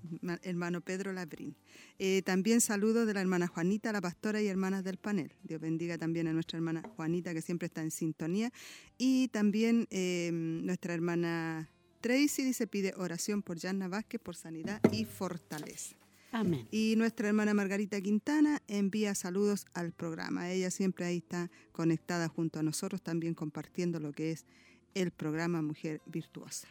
hermano 0.42 0.80
Pedro 0.80 1.12
Labrín. 1.12 1.56
Eh, 1.98 2.22
también 2.22 2.60
saludos 2.60 3.06
de 3.06 3.14
la 3.14 3.20
hermana 3.20 3.46
Juanita, 3.46 3.92
la 3.92 4.00
pastora 4.00 4.40
y 4.40 4.46
hermanas 4.46 4.84
del 4.84 4.96
panel. 4.96 5.32
Dios 5.42 5.60
bendiga 5.60 5.98
también 5.98 6.28
a 6.28 6.32
nuestra 6.32 6.56
hermana 6.58 6.82
Juanita 6.96 7.34
que 7.34 7.42
siempre 7.42 7.66
está 7.66 7.82
en 7.82 7.90
sintonía. 7.90 8.52
Y 8.96 9.28
también 9.28 9.86
eh, 9.90 10.30
nuestra 10.32 10.94
hermana 10.94 11.68
Tracy 12.00 12.42
dice, 12.42 12.66
pide 12.66 12.94
oración 12.96 13.42
por 13.42 13.58
Yanna 13.58 13.88
Vázquez 13.88 14.20
por 14.20 14.34
sanidad 14.34 14.80
y 14.90 15.04
fortaleza. 15.04 15.99
Amén. 16.32 16.66
Y 16.70 16.94
nuestra 16.96 17.28
hermana 17.28 17.54
Margarita 17.54 18.00
Quintana 18.00 18.62
envía 18.68 19.14
saludos 19.14 19.66
al 19.74 19.92
programa. 19.92 20.50
Ella 20.50 20.70
siempre 20.70 21.04
ahí 21.04 21.18
está 21.18 21.50
conectada 21.72 22.28
junto 22.28 22.58
a 22.58 22.62
nosotros, 22.62 23.02
también 23.02 23.34
compartiendo 23.34 23.98
lo 24.00 24.12
que 24.12 24.30
es 24.30 24.46
el 24.94 25.10
programa 25.10 25.62
Mujer 25.62 26.00
Virtuosa. 26.06 26.68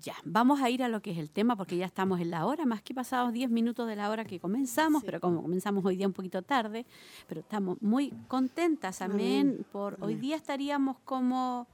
Ya, 0.00 0.14
vamos 0.24 0.60
a 0.60 0.70
ir 0.70 0.82
a 0.82 0.88
lo 0.88 1.00
que 1.02 1.12
es 1.12 1.18
el 1.18 1.30
tema 1.30 1.56
porque 1.56 1.76
ya 1.76 1.86
estamos 1.86 2.20
en 2.20 2.30
la 2.30 2.46
hora, 2.46 2.66
más 2.66 2.82
que 2.82 2.94
pasados 2.94 3.32
10 3.32 3.50
minutos 3.50 3.86
de 3.86 3.96
la 3.96 4.10
hora 4.10 4.24
que 4.24 4.40
comenzamos, 4.40 5.04
pero 5.04 5.20
como 5.20 5.42
comenzamos 5.42 5.84
hoy 5.84 5.96
día 5.96 6.06
un 6.06 6.12
poquito 6.12 6.42
tarde, 6.42 6.84
pero 7.28 7.40
estamos 7.42 7.80
muy 7.80 8.12
contentas, 8.26 9.02
amén, 9.02 9.64
por 9.70 9.96
hoy 10.00 10.16
día 10.16 10.36
estaríamos 10.36 10.98
como 11.04 11.68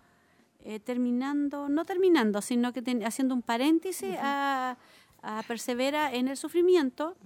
eh, 0.65 0.81
terminando, 0.81 1.71
no 1.71 1.85
terminando, 1.87 2.43
sino 2.43 2.73
que 2.73 2.83
haciendo 3.05 3.35
un 3.35 3.43
paréntesis 3.43 4.17
a 4.21 4.77
persevera 5.47 6.13
en 6.13 6.29
el 6.29 6.37
sufrimiento. 6.37 7.17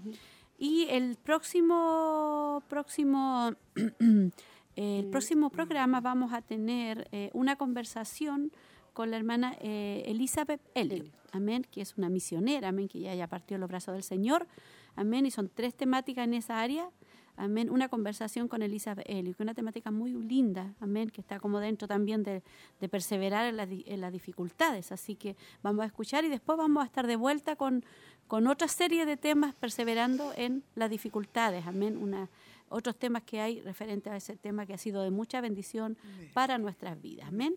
Y 0.59 0.87
el 0.91 1.17
próximo, 1.17 2.63
próximo, 2.69 3.53
el 4.77 5.07
próximo 5.07 5.51
programa 5.51 6.01
vamos 6.01 6.33
a 6.33 6.43
tener 6.43 7.09
eh, 7.13 7.31
una 7.33 7.57
conversación 7.57 8.53
con 8.93 9.11
la 9.11 9.17
hermana 9.17 9.57
eh, 9.61 10.05
Elizabeth 10.07 10.61
Elliot, 10.75 11.09
amén, 11.33 11.67
que 11.71 11.81
es 11.81 11.97
una 11.99 12.09
misionera, 12.09 12.69
amén, 12.69 12.89
que 12.89 13.01
ya, 13.01 13.15
ya 13.15 13.27
partió 13.27 13.59
los 13.59 13.69
brazos 13.69 13.95
del 13.95 14.05
Señor, 14.05 14.47
amén, 14.95 15.27
y 15.27 15.33
son 15.33 15.51
tres 15.53 15.75
temáticas 15.75 16.25
en 16.25 16.35
esa 16.35 16.61
área, 16.61 16.89
amén, 17.37 17.71
una 17.71 17.89
conversación 17.89 18.49
con 18.49 18.63
Elizabeth 18.63 19.09
Elliot, 19.09 19.37
que 19.37 19.43
es 19.43 19.47
una 19.47 19.55
temática 19.55 19.91
muy 19.91 20.13
linda, 20.13 20.75
amén, 20.81 21.11
que 21.11 21.21
está 21.21 21.41
como 21.41 21.61
dentro 21.61 21.89
también 21.89 22.23
de, 22.23 22.43
perseverar 22.91 23.47
en, 23.47 24.01
las 24.01 24.13
dificultades. 24.13 24.93
Así 24.93 25.17
que 25.17 25.37
vamos 25.63 25.83
a 25.83 25.87
escuchar 25.87 26.25
y 26.25 26.29
después 26.29 26.59
vamos 26.59 26.83
a 26.83 26.87
estar 26.87 27.07
de 27.07 27.17
vuelta 27.17 27.57
con, 27.57 27.85
con 28.27 28.47
otra 28.47 28.69
serie 28.69 29.07
de 29.07 29.17
temas 29.17 29.55
perseverando 29.55 30.33
en 30.37 30.63
las 30.75 30.91
dificultades, 30.91 31.67
amén, 31.67 31.97
una, 31.97 32.29
otros 32.69 32.97
temas 32.97 33.23
que 33.23 33.41
hay 33.41 33.61
referente 33.61 34.11
a 34.11 34.17
ese 34.17 34.37
tema 34.37 34.67
que 34.67 34.75
ha 34.75 34.79
sido 34.79 35.03
de 35.03 35.11
mucha 35.11 35.41
bendición 35.41 35.97
para 36.33 36.59
nuestras 36.59 37.01
vidas, 37.01 37.29
amén. 37.29 37.57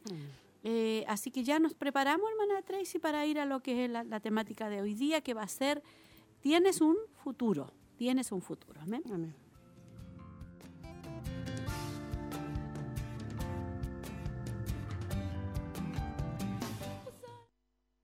Eh, 0.64 1.06
así 1.08 1.32
que 1.32 1.44
ya 1.44 1.60
nos 1.60 1.74
preparamos, 1.74 2.30
hermana 2.32 2.62
Tracy, 2.62 3.00
para 3.00 3.26
ir 3.26 3.40
a 3.40 3.46
lo 3.46 3.62
que 3.62 3.86
es 3.86 3.92
la, 3.92 4.04
la 4.04 4.20
temática 4.20 4.70
de 4.70 4.82
hoy 4.82 4.96
día, 4.96 5.22
que 5.22 5.34
va 5.34 5.44
a 5.44 5.48
ser, 5.48 5.82
tienes 6.42 6.82
un 6.82 6.98
futuro, 7.24 7.72
tienes 7.96 8.32
un 8.32 8.42
futuro, 8.42 8.82
amén. 8.82 9.04
amén. 9.12 9.47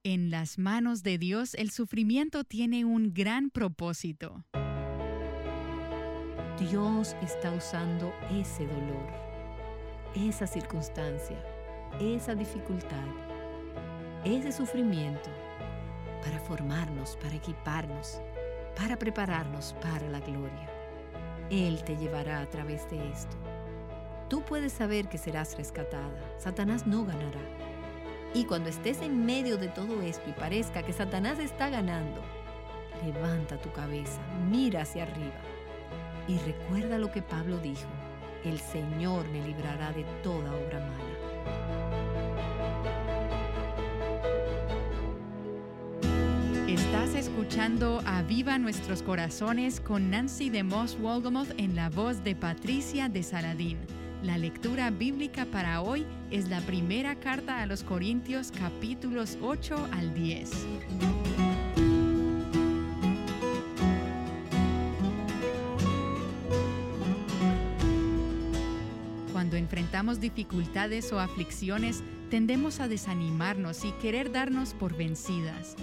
En 0.05 0.31
las 0.31 0.57
manos 0.57 1.01
de 1.01 1.17
Dios 1.17 1.53
el 1.53 1.71
sufrimiento 1.71 2.43
tiene 2.43 2.83
un 2.83 3.13
gran 3.13 3.49
propósito. 3.49 4.43
Dios 6.59 7.15
está 7.21 7.53
usando 7.53 8.13
ese 8.29 8.67
dolor, 8.67 9.07
esa 10.13 10.45
circunstancia, 10.45 11.41
esa 12.01 12.35
dificultad, 12.35 13.07
ese 14.25 14.51
sufrimiento 14.51 15.29
para 16.21 16.37
formarnos, 16.37 17.15
para 17.15 17.35
equiparnos, 17.35 18.19
para 18.75 18.99
prepararnos 18.99 19.73
para 19.81 20.09
la 20.09 20.19
gloria. 20.19 20.69
Él 21.49 21.81
te 21.85 21.95
llevará 21.95 22.41
a 22.41 22.49
través 22.49 22.89
de 22.89 23.09
esto. 23.09 23.37
Tú 24.29 24.43
puedes 24.43 24.73
saber 24.73 25.07
que 25.07 25.17
serás 25.17 25.55
rescatada. 25.55 26.35
Satanás 26.39 26.85
no 26.85 27.05
ganará 27.05 27.72
y 28.33 28.45
cuando 28.45 28.69
estés 28.69 29.01
en 29.01 29.25
medio 29.25 29.57
de 29.57 29.67
todo 29.67 30.01
esto 30.01 30.29
y 30.29 30.33
parezca 30.33 30.83
que 30.83 30.93
Satanás 30.93 31.39
está 31.39 31.69
ganando, 31.69 32.21
levanta 33.05 33.57
tu 33.57 33.71
cabeza, 33.71 34.19
mira 34.49 34.81
hacia 34.81 35.03
arriba 35.03 35.39
y 36.27 36.37
recuerda 36.39 36.97
lo 36.97 37.11
que 37.11 37.21
Pablo 37.21 37.57
dijo, 37.59 37.87
el 38.43 38.59
Señor 38.59 39.27
me 39.29 39.45
librará 39.45 39.91
de 39.91 40.03
toda 40.23 40.53
obra 40.53 40.79
mala. 40.79 41.13
Estás 46.67 47.13
escuchando 47.13 48.01
a 48.05 48.23
Viva 48.23 48.57
Nuestros 48.57 49.03
Corazones 49.03 49.79
con 49.79 50.09
Nancy 50.09 50.49
de 50.49 50.63
Moss 50.63 50.97
Wolgamoth 50.99 51.51
en 51.57 51.75
la 51.75 51.89
voz 51.89 52.23
de 52.23 52.35
Patricia 52.35 53.09
de 53.09 53.21
Saladín. 53.21 53.77
La 54.23 54.37
lectura 54.37 54.89
bíblica 54.89 55.45
para 55.45 55.81
hoy 55.81 56.05
es 56.31 56.47
la 56.47 56.61
primera 56.61 57.15
carta 57.15 57.61
a 57.61 57.65
los 57.65 57.83
Corintios 57.83 58.53
capítulos 58.57 59.37
8 59.41 59.89
al 59.91 60.13
10. 60.13 60.49
Cuando 69.33 69.57
enfrentamos 69.57 70.21
dificultades 70.21 71.11
o 71.11 71.19
aflicciones, 71.19 72.01
tendemos 72.29 72.79
a 72.79 72.87
desanimarnos 72.87 73.83
y 73.83 73.91
querer 73.91 74.31
darnos 74.31 74.73
por 74.73 74.95
vencidas. 74.95 75.75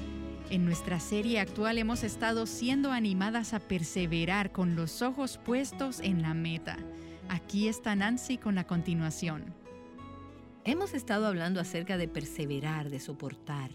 En 0.49 0.65
nuestra 0.65 0.99
serie 0.99 1.41
actual 1.41 1.77
hemos 1.77 2.03
estado 2.05 2.47
siendo 2.47 2.91
animadas 2.91 3.53
a 3.53 3.61
perseverar 3.61 4.51
con 4.51 4.77
los 4.77 5.03
ojos 5.03 5.37
puestos 5.37 6.01
en 6.01 6.23
la 6.23 6.33
meta 6.33 6.79
Aquí 7.33 7.69
está 7.69 7.95
Nancy 7.95 8.39
con 8.39 8.57
la 8.57 8.67
continuación. 8.67 9.55
Hemos 10.65 10.95
estado 10.95 11.29
hablando 11.29 11.61
acerca 11.61 11.97
de 11.97 12.09
perseverar, 12.09 12.91
de 12.91 12.99
soportar. 12.99 13.71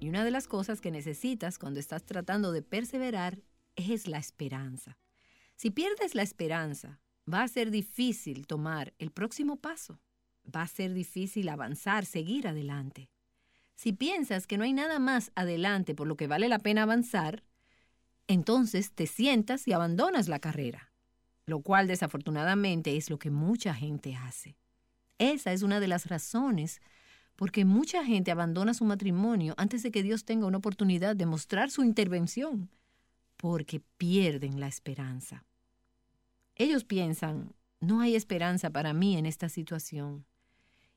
Y 0.00 0.08
una 0.08 0.24
de 0.24 0.30
las 0.30 0.48
cosas 0.48 0.80
que 0.80 0.90
necesitas 0.90 1.58
cuando 1.58 1.80
estás 1.80 2.06
tratando 2.06 2.50
de 2.50 2.62
perseverar 2.62 3.42
es 3.76 4.08
la 4.08 4.16
esperanza. 4.16 4.96
Si 5.54 5.68
pierdes 5.68 6.14
la 6.14 6.22
esperanza, 6.22 6.98
va 7.30 7.42
a 7.42 7.48
ser 7.48 7.70
difícil 7.70 8.46
tomar 8.46 8.94
el 8.96 9.10
próximo 9.10 9.56
paso. 9.56 10.00
Va 10.44 10.62
a 10.62 10.66
ser 10.66 10.94
difícil 10.94 11.50
avanzar, 11.50 12.06
seguir 12.06 12.48
adelante. 12.48 13.10
Si 13.74 13.92
piensas 13.92 14.46
que 14.46 14.56
no 14.56 14.64
hay 14.64 14.72
nada 14.72 14.98
más 14.98 15.30
adelante 15.34 15.94
por 15.94 16.06
lo 16.06 16.16
que 16.16 16.26
vale 16.26 16.48
la 16.48 16.60
pena 16.60 16.84
avanzar, 16.84 17.44
entonces 18.28 18.92
te 18.92 19.06
sientas 19.06 19.68
y 19.68 19.74
abandonas 19.74 20.26
la 20.28 20.38
carrera, 20.38 20.93
lo 21.46 21.60
cual 21.60 21.86
desafortunadamente 21.86 22.96
es 22.96 23.10
lo 23.10 23.18
que 23.18 23.30
mucha 23.30 23.74
gente 23.74 24.16
hace. 24.16 24.56
Esa 25.18 25.52
es 25.52 25.62
una 25.62 25.80
de 25.80 25.88
las 25.88 26.06
razones 26.06 26.80
porque 27.36 27.64
mucha 27.64 28.04
gente 28.04 28.30
abandona 28.30 28.74
su 28.74 28.84
matrimonio 28.84 29.54
antes 29.56 29.82
de 29.82 29.90
que 29.90 30.02
Dios 30.02 30.24
tenga 30.24 30.46
una 30.46 30.58
oportunidad 30.58 31.16
de 31.16 31.26
mostrar 31.26 31.70
su 31.70 31.82
intervención, 31.82 32.70
porque 33.36 33.80
pierden 33.98 34.60
la 34.60 34.68
esperanza. 34.68 35.44
Ellos 36.54 36.84
piensan, 36.84 37.52
no 37.80 38.00
hay 38.00 38.14
esperanza 38.14 38.70
para 38.70 38.92
mí 38.92 39.16
en 39.16 39.26
esta 39.26 39.48
situación. 39.48 40.24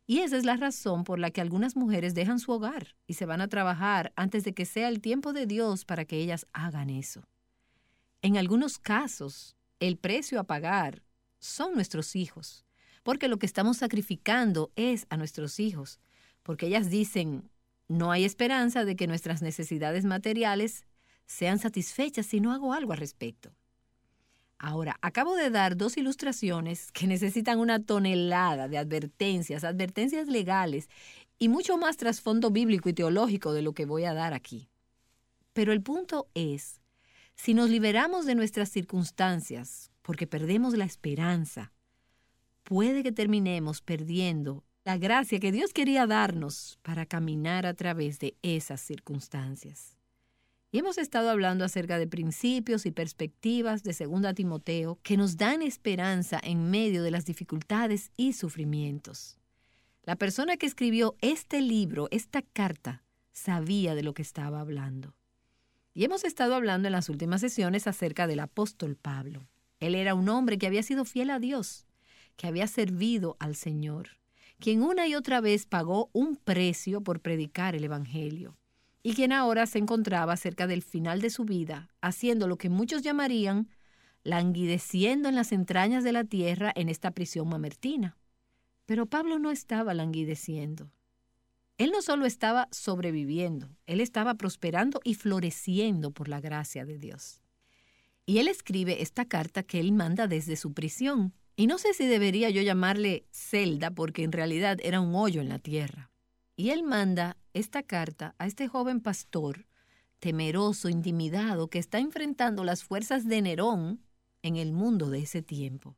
Y 0.05 0.19
esa 0.19 0.37
es 0.37 0.45
la 0.45 0.55
razón 0.55 1.03
por 1.03 1.19
la 1.19 1.31
que 1.31 1.41
algunas 1.41 1.75
mujeres 1.75 2.13
dejan 2.13 2.39
su 2.39 2.51
hogar 2.51 2.95
y 3.07 3.15
se 3.15 3.25
van 3.25 3.41
a 3.41 3.49
trabajar 3.49 4.13
antes 4.15 4.43
de 4.45 4.53
que 4.53 4.65
sea 4.65 4.87
el 4.87 5.01
tiempo 5.01 5.33
de 5.33 5.47
Dios 5.47 5.83
para 5.83 6.05
que 6.05 6.17
ellas 6.17 6.47
hagan 6.53 6.89
eso. 6.89 7.27
En 8.21 8.37
algunos 8.37 8.77
casos, 8.77 9.56
el 9.79 9.97
precio 9.97 10.39
a 10.39 10.43
pagar 10.43 11.03
son 11.39 11.73
nuestros 11.73 12.15
hijos, 12.15 12.65
porque 13.03 13.27
lo 13.27 13.39
que 13.39 13.45
estamos 13.45 13.77
sacrificando 13.77 14.71
es 14.75 15.05
a 15.09 15.17
nuestros 15.17 15.59
hijos, 15.59 15.99
porque 16.43 16.67
ellas 16.67 16.89
dicen, 16.89 17.49
no 17.87 18.11
hay 18.11 18.25
esperanza 18.25 18.85
de 18.85 18.95
que 18.95 19.07
nuestras 19.07 19.41
necesidades 19.41 20.05
materiales 20.05 20.85
sean 21.25 21.59
satisfechas 21.59 22.25
si 22.25 22.39
no 22.39 22.53
hago 22.53 22.73
algo 22.73 22.93
al 22.93 22.99
respecto. 22.99 23.51
Ahora, 24.59 24.97
acabo 25.01 25.35
de 25.35 25.51
dar 25.51 25.77
dos 25.77 25.97
ilustraciones 25.97 26.91
que 26.91 27.05
necesitan 27.05 27.59
una 27.59 27.83
tonelada 27.83 28.67
de 28.67 28.79
advertencias, 28.79 29.63
advertencias 29.63 30.27
legales 30.27 30.89
y 31.37 31.49
mucho 31.49 31.77
más 31.77 31.97
trasfondo 31.97 32.49
bíblico 32.49 32.89
y 32.89 32.93
teológico 32.93 33.53
de 33.53 33.61
lo 33.61 33.73
que 33.73 33.85
voy 33.85 34.05
a 34.05 34.15
dar 34.15 34.33
aquí. 34.33 34.67
Pero 35.53 35.73
el 35.73 35.83
punto 35.83 36.27
es, 36.33 36.81
si 37.37 37.53
nos 37.53 37.69
liberamos 37.69 38.25
de 38.25 38.35
nuestras 38.35 38.69
circunstancias 38.69 39.91
porque 40.01 40.27
perdemos 40.27 40.75
la 40.75 40.85
esperanza, 40.85 41.71
puede 42.63 43.03
que 43.03 43.11
terminemos 43.11 43.81
perdiendo 43.81 44.65
la 44.83 44.97
gracia 44.97 45.39
que 45.39 45.51
Dios 45.51 45.71
quería 45.71 46.07
darnos 46.07 46.79
para 46.81 47.05
caminar 47.05 47.65
a 47.65 47.75
través 47.75 48.19
de 48.19 48.35
esas 48.41 48.81
circunstancias. 48.81 49.95
Y 50.71 50.79
hemos 50.79 50.97
estado 50.97 51.29
hablando 51.29 51.63
acerca 51.63 51.99
de 51.99 52.07
principios 52.07 52.85
y 52.85 52.91
perspectivas 52.91 53.83
de 53.83 53.93
2 53.93 54.33
Timoteo 54.33 54.99
que 55.03 55.15
nos 55.15 55.37
dan 55.37 55.61
esperanza 55.61 56.39
en 56.43 56.69
medio 56.69 57.03
de 57.03 57.11
las 57.11 57.25
dificultades 57.25 58.11
y 58.17 58.33
sufrimientos. 58.33 59.37
La 60.03 60.15
persona 60.15 60.57
que 60.57 60.65
escribió 60.65 61.15
este 61.21 61.61
libro, 61.61 62.07
esta 62.11 62.41
carta, 62.41 63.03
sabía 63.31 63.93
de 63.93 64.03
lo 64.03 64.13
que 64.13 64.23
estaba 64.23 64.59
hablando. 64.59 65.13
Y 65.97 66.05
hemos 66.05 66.25
estado 66.25 66.53
hablando 66.53 66.87
en 66.87 66.91
las 66.91 67.09
últimas 67.09 67.41
sesiones 67.41 67.87
acerca 67.87 68.27
del 68.27 68.39
apóstol 68.39 68.95
Pablo. 68.95 69.47
Él 69.79 69.95
era 69.95 70.13
un 70.13 70.29
hombre 70.29 70.59
que 70.59 70.67
había 70.67 70.83
sido 70.83 71.05
fiel 71.05 71.31
a 71.31 71.39
Dios, 71.39 71.87
que 72.35 72.45
había 72.45 72.67
servido 72.67 73.35
al 73.39 73.55
Señor, 73.55 74.09
quien 74.59 74.83
una 74.83 75.07
y 75.07 75.15
otra 75.15 75.41
vez 75.41 75.65
pagó 75.65 76.11
un 76.13 76.35
precio 76.35 77.01
por 77.01 77.21
predicar 77.21 77.73
el 77.73 77.83
Evangelio 77.83 78.59
y 79.01 79.15
quien 79.15 79.31
ahora 79.31 79.65
se 79.65 79.79
encontraba 79.79 80.37
cerca 80.37 80.67
del 80.67 80.83
final 80.83 81.19
de 81.19 81.31
su 81.31 81.45
vida, 81.45 81.89
haciendo 81.99 82.47
lo 82.47 82.59
que 82.59 82.69
muchos 82.69 83.01
llamarían 83.01 83.67
languideciendo 84.21 85.29
en 85.29 85.35
las 85.35 85.51
entrañas 85.51 86.03
de 86.03 86.11
la 86.11 86.25
tierra 86.25 86.71
en 86.75 86.89
esta 86.89 87.09
prisión 87.09 87.49
mamertina. 87.49 88.17
Pero 88.85 89.07
Pablo 89.07 89.39
no 89.39 89.49
estaba 89.49 89.95
languideciendo. 89.95 90.91
Él 91.77 91.91
no 91.91 92.01
solo 92.01 92.25
estaba 92.25 92.67
sobreviviendo, 92.71 93.69
él 93.85 94.01
estaba 94.01 94.35
prosperando 94.35 94.99
y 95.03 95.13
floreciendo 95.13 96.11
por 96.11 96.27
la 96.27 96.41
gracia 96.41 96.85
de 96.85 96.97
Dios. 96.97 97.43
Y 98.25 98.39
él 98.39 98.47
escribe 98.47 99.01
esta 99.01 99.25
carta 99.25 99.63
que 99.63 99.79
él 99.79 99.93
manda 99.93 100.27
desde 100.27 100.57
su 100.57 100.73
prisión. 100.73 101.33
Y 101.55 101.67
no 101.67 101.77
sé 101.77 101.93
si 101.93 102.05
debería 102.05 102.49
yo 102.49 102.61
llamarle 102.61 103.25
celda 103.31 103.91
porque 103.91 104.23
en 104.23 104.31
realidad 104.31 104.79
era 104.83 104.99
un 104.99 105.15
hoyo 105.15 105.39
en 105.39 105.49
la 105.49 105.59
tierra. 105.59 106.11
Y 106.55 106.71
él 106.71 106.83
manda 106.83 107.37
esta 107.53 107.83
carta 107.83 108.35
a 108.37 108.47
este 108.47 108.67
joven 108.67 108.99
pastor, 108.99 109.67
temeroso, 110.19 110.89
intimidado, 110.89 111.69
que 111.69 111.79
está 111.79 111.99
enfrentando 111.99 112.63
las 112.63 112.83
fuerzas 112.83 113.25
de 113.25 113.41
Nerón 113.41 114.03
en 114.41 114.57
el 114.57 114.73
mundo 114.73 115.09
de 115.09 115.19
ese 115.19 115.41
tiempo. 115.41 115.95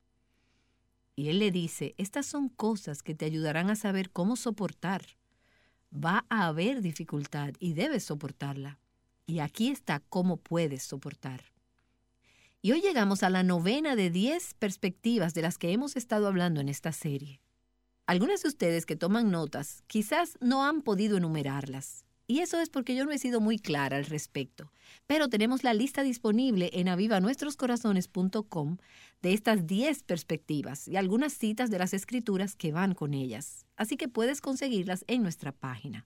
Y 1.15 1.29
él 1.29 1.39
le 1.39 1.51
dice, 1.51 1.95
estas 1.97 2.25
son 2.25 2.49
cosas 2.49 3.01
que 3.01 3.15
te 3.15 3.25
ayudarán 3.25 3.69
a 3.69 3.75
saber 3.75 4.11
cómo 4.11 4.35
soportar. 4.35 5.17
Va 5.93 6.25
a 6.29 6.47
haber 6.47 6.81
dificultad 6.81 7.53
y 7.59 7.73
debes 7.73 8.03
soportarla. 8.03 8.79
Y 9.25 9.39
aquí 9.39 9.69
está 9.69 10.01
cómo 10.09 10.37
puedes 10.37 10.83
soportar. 10.83 11.41
Y 12.61 12.73
hoy 12.73 12.81
llegamos 12.81 13.23
a 13.23 13.29
la 13.29 13.43
novena 13.43 13.95
de 13.95 14.09
diez 14.09 14.53
perspectivas 14.53 15.33
de 15.33 15.41
las 15.41 15.57
que 15.57 15.71
hemos 15.71 15.95
estado 15.95 16.27
hablando 16.27 16.59
en 16.61 16.69
esta 16.69 16.91
serie. 16.91 17.39
Algunas 18.05 18.41
de 18.41 18.49
ustedes 18.49 18.85
que 18.85 18.95
toman 18.95 19.31
notas 19.31 19.83
quizás 19.87 20.37
no 20.41 20.65
han 20.65 20.81
podido 20.81 21.17
enumerarlas. 21.17 22.05
Y 22.29 22.41
eso 22.41 22.61
es 22.61 22.69
porque 22.69 22.93
yo 22.93 23.05
no 23.05 23.11
he 23.11 23.17
sido 23.17 23.41
muy 23.41 23.57
clara 23.57 23.97
al 23.97 24.05
respecto. 24.05 24.71
Pero 25.07 25.29
tenemos 25.29 25.63
la 25.63 25.73
lista 25.73 26.03
disponible 26.03 26.69
en 26.73 26.87
avivanuestroscorazones.com 26.87 28.77
de 29.23 29.33
estas 29.33 29.65
10 29.65 30.03
perspectivas 30.03 30.87
y 30.87 30.95
algunas 30.95 31.33
citas 31.33 31.71
de 31.71 31.79
las 31.79 31.95
escrituras 31.95 32.55
que 32.55 32.71
van 32.71 32.93
con 32.93 33.15
ellas. 33.15 33.65
Así 33.77 33.97
que 33.97 34.07
puedes 34.07 34.41
conseguirlas 34.41 35.05
en 35.07 35.23
nuestra 35.23 35.51
página. 35.51 36.05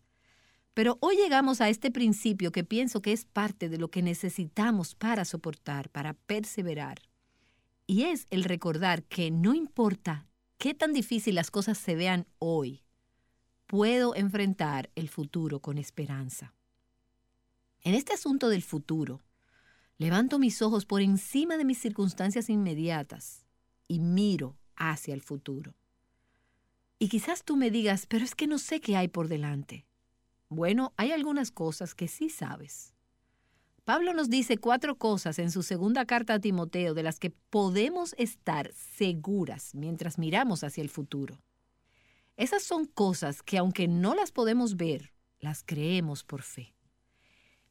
Pero 0.74 0.98
hoy 1.02 1.18
llegamos 1.18 1.60
a 1.60 1.68
este 1.68 1.92
principio 1.92 2.54
que 2.54 2.64
pienso 2.64 3.02
que 3.02 3.12
es 3.12 3.26
parte 3.26 3.68
de 3.68 3.78
lo 3.78 3.90
que 3.90 4.02
necesitamos 4.02 4.96
para 4.96 5.26
soportar, 5.26 5.90
para 5.90 6.14
perseverar. 6.14 7.00
Y 7.86 8.04
es 8.04 8.28
el 8.30 8.46
recordar 8.46 9.04
que 9.04 9.30
no 9.30 9.54
importa 9.54 10.30
qué 10.58 10.74
tan 10.74 10.94
difícil 10.94 11.36
las 11.36 11.52
cosas 11.52 11.78
se 11.78 11.96
vean 11.96 12.28
hoy, 12.40 12.83
puedo 13.74 14.14
enfrentar 14.14 14.92
el 14.94 15.10
futuro 15.10 15.60
con 15.60 15.80
esperanza. 15.80 16.54
En 17.82 17.96
este 17.96 18.14
asunto 18.14 18.50
del 18.50 18.62
futuro, 18.62 19.24
levanto 19.98 20.38
mis 20.38 20.62
ojos 20.62 20.86
por 20.86 21.02
encima 21.02 21.58
de 21.58 21.66
mis 21.66 21.80
circunstancias 21.80 22.52
inmediatas 22.52 23.48
y 23.88 23.98
miro 23.98 24.60
hacia 24.76 25.16
el 25.16 25.24
futuro. 25.24 25.74
Y 27.00 27.10
quizás 27.10 27.44
tú 27.44 27.56
me 27.56 27.72
digas, 27.72 28.06
pero 28.06 28.24
es 28.24 28.36
que 28.36 28.46
no 28.46 28.60
sé 28.60 28.80
qué 28.80 28.96
hay 28.96 29.08
por 29.08 29.28
delante. 29.28 29.88
Bueno, 30.50 30.94
hay 30.96 31.12
algunas 31.12 31.50
cosas 31.50 31.96
que 31.96 32.08
sí 32.08 32.30
sabes. 32.30 32.94
Pablo 33.86 34.14
nos 34.14 34.30
dice 34.30 34.60
cuatro 34.60 35.00
cosas 35.00 35.40
en 35.40 35.50
su 35.50 35.64
segunda 35.64 36.06
carta 36.06 36.36
a 36.36 36.40
Timoteo 36.40 36.94
de 36.94 37.02
las 37.02 37.18
que 37.18 37.32
podemos 37.32 38.14
estar 38.20 38.72
seguras 38.74 39.74
mientras 39.74 40.20
miramos 40.20 40.64
hacia 40.64 40.84
el 40.84 40.90
futuro. 40.90 41.40
Esas 42.36 42.64
son 42.64 42.86
cosas 42.86 43.44
que 43.44 43.58
aunque 43.58 43.88
no 43.88 44.16
las 44.16 44.32
podemos 44.32 44.76
ver, 44.76 45.14
las 45.40 45.64
creemos 45.64 46.24
por 46.24 46.42
fe. 46.42 46.76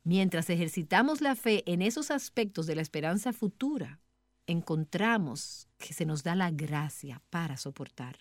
Mientras 0.04 0.50
ejercitamos 0.50 1.20
la 1.20 1.34
fe 1.36 1.62
en 1.70 1.82
esos 1.82 2.10
aspectos 2.10 2.66
de 2.66 2.76
la 2.76 2.82
esperanza 2.82 3.32
futura, 3.32 4.00
encontramos 4.46 5.68
que 5.78 5.94
se 5.94 6.04
nos 6.04 6.22
da 6.22 6.34
la 6.34 6.50
gracia 6.50 7.22
para 7.30 7.56
soportar. 7.56 8.18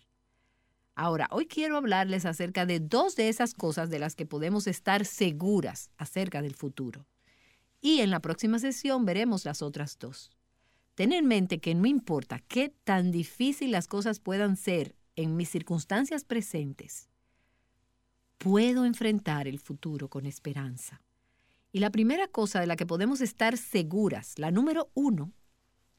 Ahora, 0.96 1.28
hoy 1.32 1.48
quiero 1.48 1.78
hablarles 1.78 2.26
acerca 2.26 2.66
de 2.66 2.80
dos 2.80 3.16
de 3.16 3.30
esas 3.30 3.54
cosas 3.54 3.90
de 3.90 4.00
las 4.00 4.16
que 4.16 4.26
podemos 4.26 4.68
estar 4.68 5.06
seguras 5.06 5.90
acerca 5.98 6.42
del 6.42 6.54
futuro 6.54 7.08
y 7.82 8.02
en 8.02 8.12
la 8.12 8.20
próxima 8.20 8.60
sesión 8.60 9.06
veremos 9.06 9.44
las 9.44 9.62
otras 9.62 9.98
dos. 10.00 10.30
Ten 10.94 11.12
en 11.12 11.26
mente 11.26 11.60
que 11.60 11.74
no 11.74 11.88
importa 11.88 12.40
qué 12.48 12.70
tan 12.70 13.12
difícil 13.12 13.72
las 13.72 13.88
cosas 13.88 14.20
puedan 14.20 14.56
ser 14.56 14.96
en 15.16 15.36
mis 15.36 15.50
circunstancias 15.50 16.24
presentes, 16.24 17.10
puedo 18.38 18.86
enfrentar 18.86 19.48
el 19.48 19.60
futuro 19.60 20.10
con 20.10 20.26
esperanza. 20.26 21.02
Y 21.72 21.80
la 21.80 21.92
primera 21.92 22.28
cosa 22.28 22.60
de 22.60 22.68
la 22.68 22.76
que 22.76 22.86
podemos 22.86 23.22
estar 23.22 23.58
seguras, 23.58 24.38
la 24.38 24.52
número 24.52 24.90
uno, 24.94 25.32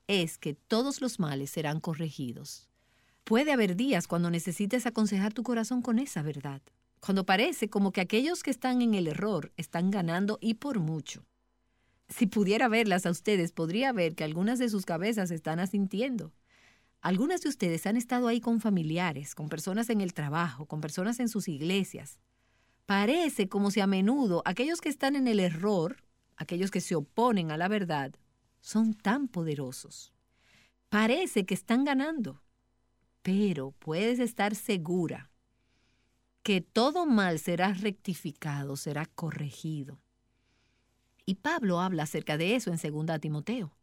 es 0.06 0.38
que 0.38 0.54
todos 0.54 1.00
los 1.00 1.18
males 1.18 1.50
serán 1.50 1.80
corregidos. 1.80 2.68
Puede 3.24 3.52
haber 3.52 3.76
días 3.76 4.08
cuando 4.08 4.30
necesites 4.30 4.86
aconsejar 4.86 5.32
tu 5.32 5.42
corazón 5.42 5.80
con 5.80 5.98
esa 5.98 6.22
verdad, 6.22 6.60
cuando 7.00 7.24
parece 7.24 7.70
como 7.70 7.92
que 7.92 8.00
aquellos 8.00 8.42
que 8.42 8.50
están 8.50 8.82
en 8.82 8.94
el 8.94 9.06
error 9.06 9.52
están 9.56 9.90
ganando 9.90 10.38
y 10.40 10.54
por 10.54 10.80
mucho. 10.80 11.24
Si 12.08 12.26
pudiera 12.26 12.68
verlas 12.68 13.06
a 13.06 13.10
ustedes, 13.10 13.52
podría 13.52 13.92
ver 13.92 14.14
que 14.14 14.24
algunas 14.24 14.58
de 14.58 14.68
sus 14.68 14.84
cabezas 14.84 15.30
están 15.30 15.60
asintiendo. 15.60 16.32
Algunas 17.02 17.40
de 17.40 17.48
ustedes 17.48 17.84
han 17.88 17.96
estado 17.96 18.28
ahí 18.28 18.40
con 18.40 18.60
familiares, 18.60 19.34
con 19.34 19.48
personas 19.48 19.90
en 19.90 20.00
el 20.00 20.14
trabajo, 20.14 20.66
con 20.66 20.80
personas 20.80 21.18
en 21.18 21.28
sus 21.28 21.48
iglesias. 21.48 22.20
Parece 22.86 23.48
como 23.48 23.72
si 23.72 23.80
a 23.80 23.88
menudo 23.88 24.40
aquellos 24.44 24.80
que 24.80 24.88
están 24.88 25.16
en 25.16 25.26
el 25.26 25.40
error, 25.40 25.96
aquellos 26.36 26.70
que 26.70 26.80
se 26.80 26.94
oponen 26.94 27.50
a 27.50 27.56
la 27.56 27.66
verdad, 27.66 28.12
son 28.60 28.94
tan 28.94 29.26
poderosos. 29.26 30.12
Parece 30.90 31.44
que 31.44 31.54
están 31.54 31.84
ganando, 31.84 32.40
pero 33.22 33.72
puedes 33.80 34.20
estar 34.20 34.54
segura 34.54 35.32
que 36.44 36.60
todo 36.60 37.04
mal 37.04 37.40
será 37.40 37.72
rectificado, 37.72 38.76
será 38.76 39.06
corregido. 39.06 40.00
Y 41.26 41.36
Pablo 41.36 41.80
habla 41.80 42.04
acerca 42.04 42.36
de 42.36 42.54
eso 42.54 42.72
en 42.72 43.06
2 43.06 43.20
Timoteo. 43.20 43.76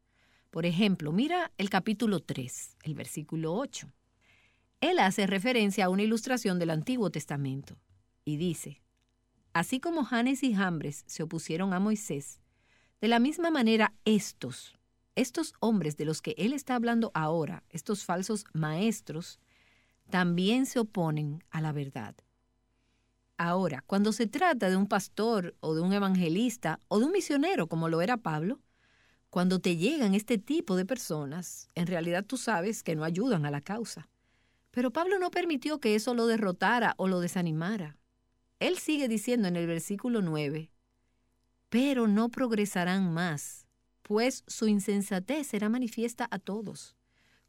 Por 0.49 0.65
ejemplo, 0.65 1.11
mira 1.11 1.51
el 1.57 1.69
capítulo 1.69 2.21
3, 2.21 2.77
el 2.83 2.95
versículo 2.95 3.53
8. 3.53 3.91
Él 4.81 4.97
hace 4.97 5.27
referencia 5.27 5.85
a 5.85 5.89
una 5.89 6.01
ilustración 6.01 6.57
del 6.57 6.71
Antiguo 6.71 7.11
Testamento 7.11 7.77
y 8.25 8.37
dice, 8.37 8.81
Así 9.53 9.79
como 9.79 10.03
Janes 10.03 10.41
y 10.43 10.53
Jambres 10.53 11.03
se 11.05 11.21
opusieron 11.21 11.73
a 11.73 11.79
Moisés, 11.79 12.39
de 12.99 13.07
la 13.07 13.19
misma 13.19 13.51
manera 13.51 13.93
estos, 14.05 14.77
estos 15.15 15.53
hombres 15.59 15.97
de 15.97 16.05
los 16.05 16.21
que 16.21 16.33
él 16.37 16.53
está 16.53 16.75
hablando 16.75 17.11
ahora, 17.13 17.63
estos 17.69 18.03
falsos 18.03 18.45
maestros, 18.53 19.39
también 20.09 20.65
se 20.65 20.79
oponen 20.79 21.43
a 21.51 21.61
la 21.61 21.73
verdad. 21.73 22.15
Ahora, 23.37 23.83
cuando 23.85 24.11
se 24.13 24.27
trata 24.27 24.69
de 24.69 24.75
un 24.75 24.87
pastor 24.87 25.55
o 25.59 25.75
de 25.75 25.81
un 25.81 25.93
evangelista 25.93 26.79
o 26.87 26.99
de 26.99 27.05
un 27.05 27.11
misionero 27.11 27.67
como 27.67 27.87
lo 27.87 28.01
era 28.01 28.17
Pablo, 28.17 28.59
cuando 29.29 29.59
te 29.59 29.77
llegan 29.77 30.15
este 30.15 30.37
tipo 30.37 30.75
de 30.75 30.85
personas, 30.85 31.69
en 31.75 31.85
realidad 31.85 32.25
tú 32.25 32.37
sabes 32.37 32.81
que 32.81 32.95
no 32.95 33.03
ayudan 33.03 33.45
a 33.45 33.51
la 33.51 33.61
causa. 33.61 34.09
Pero 34.71 34.91
Pablo 34.91 35.19
no 35.19 35.29
permitió 35.29 35.79
que 35.79 35.95
eso 35.95 36.13
lo 36.13 36.25
derrotara 36.25 36.95
o 36.97 37.07
lo 37.07 37.19
desanimara. 37.19 37.97
Él 38.59 38.77
sigue 38.77 39.07
diciendo 39.07 39.47
en 39.47 39.55
el 39.55 39.67
versículo 39.67 40.21
9, 40.21 40.71
pero 41.69 42.07
no 42.07 42.29
progresarán 42.29 43.13
más, 43.13 43.67
pues 44.01 44.43
su 44.47 44.67
insensatez 44.67 45.47
será 45.47 45.69
manifiesta 45.69 46.27
a 46.31 46.39
todos, 46.39 46.95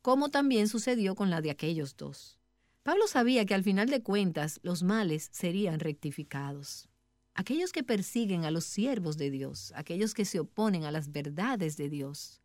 como 0.02 0.28
también 0.28 0.68
sucedió 0.68 1.14
con 1.14 1.30
la 1.30 1.40
de 1.40 1.50
aquellos 1.50 1.96
dos. 1.96 2.38
Pablo 2.82 3.06
sabía 3.06 3.46
que 3.46 3.54
al 3.54 3.64
final 3.64 3.88
de 3.88 4.02
cuentas 4.02 4.60
los 4.62 4.82
males 4.82 5.30
serían 5.32 5.80
rectificados. 5.80 6.89
Aquellos 7.34 7.72
que 7.72 7.82
persiguen 7.82 8.44
a 8.44 8.50
los 8.50 8.64
siervos 8.64 9.16
de 9.16 9.30
Dios, 9.30 9.72
aquellos 9.76 10.14
que 10.14 10.24
se 10.24 10.40
oponen 10.40 10.84
a 10.84 10.90
las 10.90 11.12
verdades 11.12 11.76
de 11.76 11.88
Dios, 11.88 12.40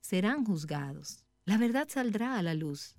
serán 0.00 0.44
juzgados. 0.44 1.24
La 1.44 1.58
verdad 1.58 1.88
saldrá 1.88 2.38
a 2.38 2.42
la 2.42 2.54
luz. 2.54 2.96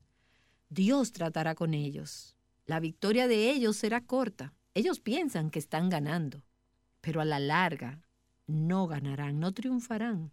Dios 0.70 1.12
tratará 1.12 1.56
con 1.56 1.74
ellos. 1.74 2.36
La 2.66 2.80
victoria 2.80 3.28
de 3.28 3.52
ellos 3.52 3.76
será 3.76 4.02
corta. 4.02 4.54
Ellos 4.74 5.00
piensan 5.00 5.50
que 5.50 5.60
están 5.60 5.90
ganando, 5.90 6.44
pero 7.02 7.22
a 7.22 7.26
la 7.26 7.40
larga 7.40 8.02
no 8.48 8.88
ganarán, 8.88 9.40
no 9.40 9.52
triunfarán. 9.52 10.32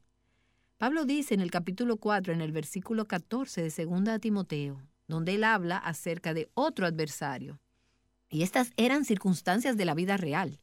Pablo 0.79 1.05
dice 1.05 1.35
en 1.35 1.41
el 1.41 1.51
capítulo 1.51 1.99
4, 1.99 2.33
en 2.33 2.41
el 2.41 2.53
versículo 2.53 3.07
14 3.07 3.63
de 3.63 3.85
2 3.85 4.21
Timoteo, 4.21 4.81
donde 5.09 5.35
él 5.35 5.45
habla 5.45 5.77
acerca 5.77 6.33
de 6.33 6.49
otro 6.55 6.87
adversario. 6.87 7.61
Y 8.31 8.43
estas 8.45 8.71
eran 8.77 9.05
circunstancias 9.05 9.77
de 9.77 9.85
la 9.85 9.95
vida 9.95 10.17
real. 10.17 10.61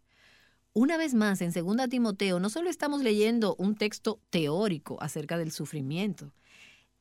Una 0.79 0.95
vez 0.95 1.15
más, 1.15 1.41
en 1.41 1.51
2 1.51 1.89
Timoteo 1.89 2.39
no 2.39 2.51
solo 2.51 2.69
estamos 2.69 3.01
leyendo 3.01 3.55
un 3.57 3.73
texto 3.73 4.19
teórico 4.29 5.01
acerca 5.01 5.35
del 5.35 5.51
sufrimiento, 5.51 6.35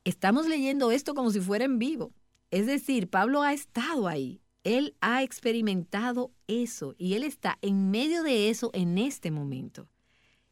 estamos 0.03 0.47
leyendo 0.47 0.89
esto 0.89 1.13
como 1.13 1.29
si 1.29 1.41
fuera 1.41 1.65
en 1.65 1.77
vivo. 1.77 2.11
Es 2.49 2.65
decir, 2.65 3.07
Pablo 3.07 3.43
ha 3.43 3.53
estado 3.53 4.07
ahí, 4.07 4.41
él 4.63 4.95
ha 4.99 5.21
experimentado 5.21 6.31
eso 6.47 6.95
y 6.97 7.13
él 7.13 7.21
está 7.21 7.59
en 7.61 7.91
medio 7.91 8.23
de 8.23 8.49
eso 8.49 8.71
en 8.73 8.97
este 8.97 9.29
momento. 9.29 9.87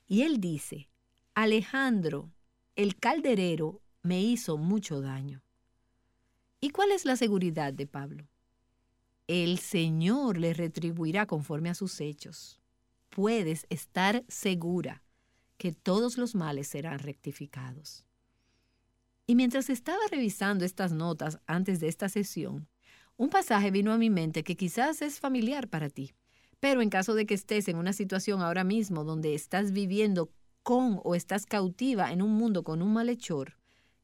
Y 0.06 0.22
él 0.22 0.40
dice, 0.40 0.88
Alejandro, 1.34 2.32
el 2.76 2.96
calderero, 2.96 3.82
me 4.04 4.22
hizo 4.22 4.56
mucho 4.56 5.02
daño. 5.02 5.42
¿Y 6.62 6.70
cuál 6.70 6.92
es 6.92 7.06
la 7.06 7.16
seguridad 7.16 7.74
de 7.74 7.88
Pablo? 7.88 8.28
El 9.26 9.58
Señor 9.58 10.38
le 10.38 10.54
retribuirá 10.54 11.26
conforme 11.26 11.72
a 11.72 11.74
sus 11.74 12.00
hechos. 12.02 12.62
Puedes 13.16 13.66
estar 13.70 14.26
segura 14.28 15.02
que 15.56 15.72
todos 15.72 16.18
los 16.18 16.36
males 16.36 16.68
serán 16.68 17.00
rectificados. 17.00 18.04
Y 19.26 19.36
mientras 19.36 19.70
estaba 19.70 20.02
revisando 20.12 20.66
estas 20.66 20.92
notas 20.92 21.40
antes 21.48 21.80
de 21.80 21.88
esta 21.88 22.10
sesión, 22.10 22.68
un 23.16 23.30
pasaje 23.30 23.72
vino 23.72 23.94
a 23.94 23.98
mi 23.98 24.10
mente 24.10 24.44
que 24.44 24.58
quizás 24.58 25.02
es 25.02 25.22
familiar 25.22 25.70
para 25.70 25.90
ti, 25.90 26.12
pero 26.60 26.82
en 26.82 26.90
caso 26.90 27.14
de 27.14 27.26
que 27.26 27.36
estés 27.36 27.70
en 27.70 27.78
una 27.78 27.94
situación 27.94 28.42
ahora 28.42 28.66
mismo 28.66 29.06
donde 29.06 29.34
estás 29.34 29.72
viviendo 29.72 30.30
con 30.62 31.00
o 31.06 31.16
estás 31.16 31.46
cautiva 31.46 32.12
en 32.12 32.22
un 32.22 32.34
mundo 32.34 32.66
con 32.66 32.82
un 32.82 32.92
malhechor 32.92 33.56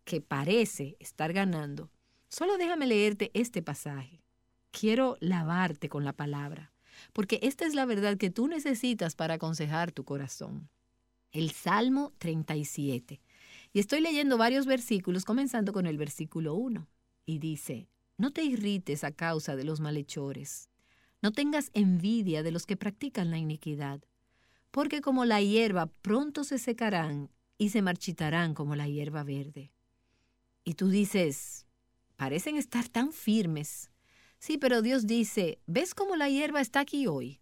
que 0.05 0.21
parece 0.21 0.95
estar 1.01 1.33
ganando, 1.33 1.91
Solo 2.29 2.57
déjame 2.57 2.87
leerte 2.87 3.29
este 3.33 3.61
pasaje. 3.61 4.23
Quiero 4.71 5.17
lavarte 5.19 5.89
con 5.89 6.05
la 6.05 6.13
palabra, 6.13 6.71
porque 7.13 7.39
esta 7.41 7.65
es 7.65 7.75
la 7.75 7.85
verdad 7.85 8.17
que 8.17 8.29
tú 8.29 8.47
necesitas 8.47 9.15
para 9.15 9.35
aconsejar 9.35 9.91
tu 9.91 10.03
corazón. 10.03 10.69
El 11.31 11.51
Salmo 11.51 12.13
37. 12.17 13.21
Y 13.73 13.79
estoy 13.79 14.01
leyendo 14.01 14.37
varios 14.37 14.65
versículos, 14.65 15.23
comenzando 15.23 15.71
con 15.71 15.85
el 15.87 15.97
versículo 15.97 16.55
1. 16.55 16.87
Y 17.25 17.39
dice, 17.39 17.87
no 18.17 18.31
te 18.31 18.43
irrites 18.43 19.03
a 19.03 19.11
causa 19.11 19.55
de 19.55 19.63
los 19.63 19.79
malhechores, 19.79 20.69
no 21.21 21.31
tengas 21.31 21.69
envidia 21.73 22.43
de 22.43 22.51
los 22.51 22.65
que 22.65 22.77
practican 22.77 23.29
la 23.29 23.37
iniquidad, 23.37 24.01
porque 24.71 25.01
como 25.01 25.25
la 25.25 25.41
hierba 25.41 25.87
pronto 25.87 26.43
se 26.43 26.57
secarán 26.57 27.29
y 27.57 27.69
se 27.69 27.81
marchitarán 27.81 28.53
como 28.53 28.75
la 28.75 28.87
hierba 28.87 29.23
verde. 29.23 29.71
Y 30.63 30.73
tú 30.73 30.89
dices, 30.89 31.67
parecen 32.15 32.57
estar 32.57 32.89
tan 32.89 33.13
firmes. 33.13 33.90
Sí, 34.41 34.57
pero 34.57 34.81
Dios 34.81 35.05
dice, 35.05 35.59
¿ves 35.67 35.93
cómo 35.93 36.15
la 36.15 36.27
hierba 36.27 36.61
está 36.61 36.79
aquí 36.79 37.05
hoy? 37.05 37.39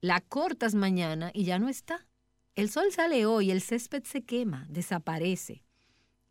La 0.00 0.20
cortas 0.20 0.76
mañana 0.76 1.32
y 1.34 1.42
ya 1.42 1.58
no 1.58 1.68
está. 1.68 2.06
El 2.54 2.70
sol 2.70 2.92
sale 2.92 3.26
hoy, 3.26 3.50
el 3.50 3.60
césped 3.60 4.04
se 4.04 4.22
quema, 4.22 4.64
desaparece. 4.68 5.64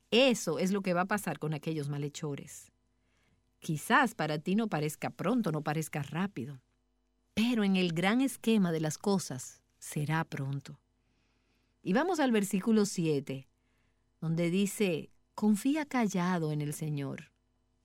Eso 0.09 0.59
es 0.59 0.71
lo 0.71 0.81
que 0.81 0.93
va 0.93 1.01
a 1.01 1.07
pasar 1.07 1.39
con 1.39 1.53
aquellos 1.53 1.89
malhechores. 1.89 2.71
Quizás 3.59 4.15
para 4.15 4.39
ti 4.39 4.55
no 4.55 4.69
parezca 4.69 5.09
pronto, 5.09 5.51
no 5.51 5.61
parezca 5.61 6.01
rápido, 6.03 6.61
pero 7.33 7.65
en 7.65 7.75
el 7.75 7.91
gran 7.91 8.21
esquema 8.21 8.71
de 8.71 8.79
las 8.79 8.97
cosas 8.97 9.61
será 9.77 10.23
pronto. 10.23 10.79
Y 11.83 11.91
vamos 11.91 12.21
al 12.21 12.31
versículo 12.31 12.85
7, 12.85 13.49
donde 14.21 14.51
dice, 14.51 15.11
confía 15.35 15.85
callado 15.85 16.53
en 16.53 16.61
el 16.61 16.73
Señor 16.73 17.29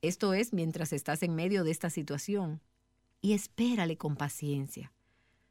esto 0.03 0.34
es 0.34 0.53
mientras 0.53 0.92
estás 0.92 1.22
en 1.22 1.34
medio 1.34 1.64
de 1.64 1.70
esta 1.70 1.88
situación. 1.88 2.61
Y 3.20 3.32
espérale 3.32 3.96
con 3.96 4.16
paciencia. 4.16 4.92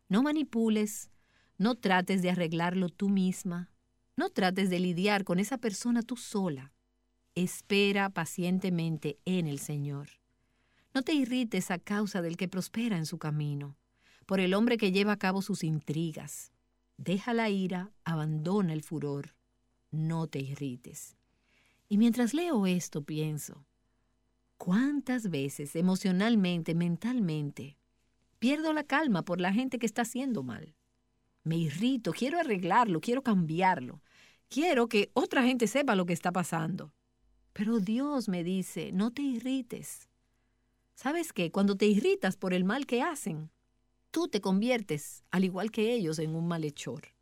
No 0.10 0.24
manipules, 0.24 1.10
no 1.58 1.76
trates 1.76 2.22
de 2.22 2.30
arreglarlo 2.30 2.89
tú 2.89 3.08
misma, 3.10 3.72
no 4.18 4.30
trates 4.30 4.70
de 4.70 4.80
lidiar 4.80 5.24
con 5.24 5.39
esa 5.39 5.58
persona 5.58 6.02
tú 6.02 6.18
sola. 6.18 6.74
Espera 7.34 8.10
pacientemente 8.10 9.18
en 9.24 9.47
el 9.47 9.60
Señor. 9.60 10.10
No 10.93 11.02
te 11.02 11.14
irrites 11.14 11.72
a 11.72 11.80
causa 11.80 12.22
del 12.22 12.36
que 12.36 12.49
prospera 12.49 12.97
en 12.97 13.06
su 13.06 13.18
camino, 13.18 13.78
por 14.26 14.41
el 14.41 14.54
hombre 14.54 14.78
que 14.78 14.91
lleva 14.91 15.14
a 15.14 15.18
cabo 15.18 15.41
sus 15.41 15.64
intrigas. 15.64 16.52
Deja 16.97 17.34
la 17.34 17.49
ira, 17.49 17.93
abandona 18.04 18.74
el 18.74 18.84
furor, 18.84 19.34
no 19.91 20.28
te 20.28 20.39
irrites. 20.39 21.16
Y 21.88 21.97
mientras 21.97 22.34
leo 22.34 22.68
esto 22.68 23.04
pienso, 23.04 23.66
¿Cuántas 24.64 25.32
veces 25.32 25.76
emocionalmente, 25.76 26.76
mentalmente, 26.76 27.80
pierdo 28.38 28.74
la 28.74 28.84
calma 28.84 29.26
por 29.26 29.41
la 29.41 29.51
gente 29.51 29.80
que 29.80 29.88
está 29.88 30.03
haciendo 30.03 30.43
mal? 30.43 30.76
Me 31.43 31.57
irrito, 31.57 32.12
quiero 32.12 32.39
arreglarlo, 32.39 33.01
quiero 33.01 33.24
cambiarlo, 33.24 34.03
quiero 34.49 34.88
que 34.88 35.09
otra 35.16 35.41
gente 35.41 35.66
sepa 35.66 35.95
lo 35.95 36.05
que 36.05 36.14
está 36.14 36.32
pasando. 36.32 36.93
Pero 37.53 37.80
Dios 37.80 38.30
me 38.30 38.43
dice, 38.43 38.91
no 38.91 39.09
te 39.09 39.24
irrites. 39.24 40.07
¿Sabes 40.93 41.34
qué? 41.34 41.49
Cuando 41.49 41.76
te 41.76 41.88
irritas 41.88 42.38
por 42.38 42.53
el 42.53 42.64
mal 42.64 42.86
que 42.86 43.01
hacen, 43.01 43.49
tú 44.12 44.28
te 44.28 44.41
conviertes, 44.41 45.24
al 45.32 45.43
igual 45.43 45.72
que 45.72 45.91
ellos, 45.91 46.20
en 46.20 46.36
un 46.36 46.47
malhechor. 46.47 47.16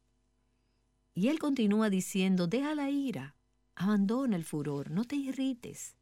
Y 1.13 1.29
él 1.29 1.39
continúa 1.39 1.89
diciendo, 1.89 2.47
deja 2.47 2.75
la 2.75 2.89
ira, 2.89 3.37
abandona 3.75 4.35
el 4.35 4.43
furor, 4.43 4.91
no 4.91 5.05
te 5.05 5.15
irrites 5.15 5.95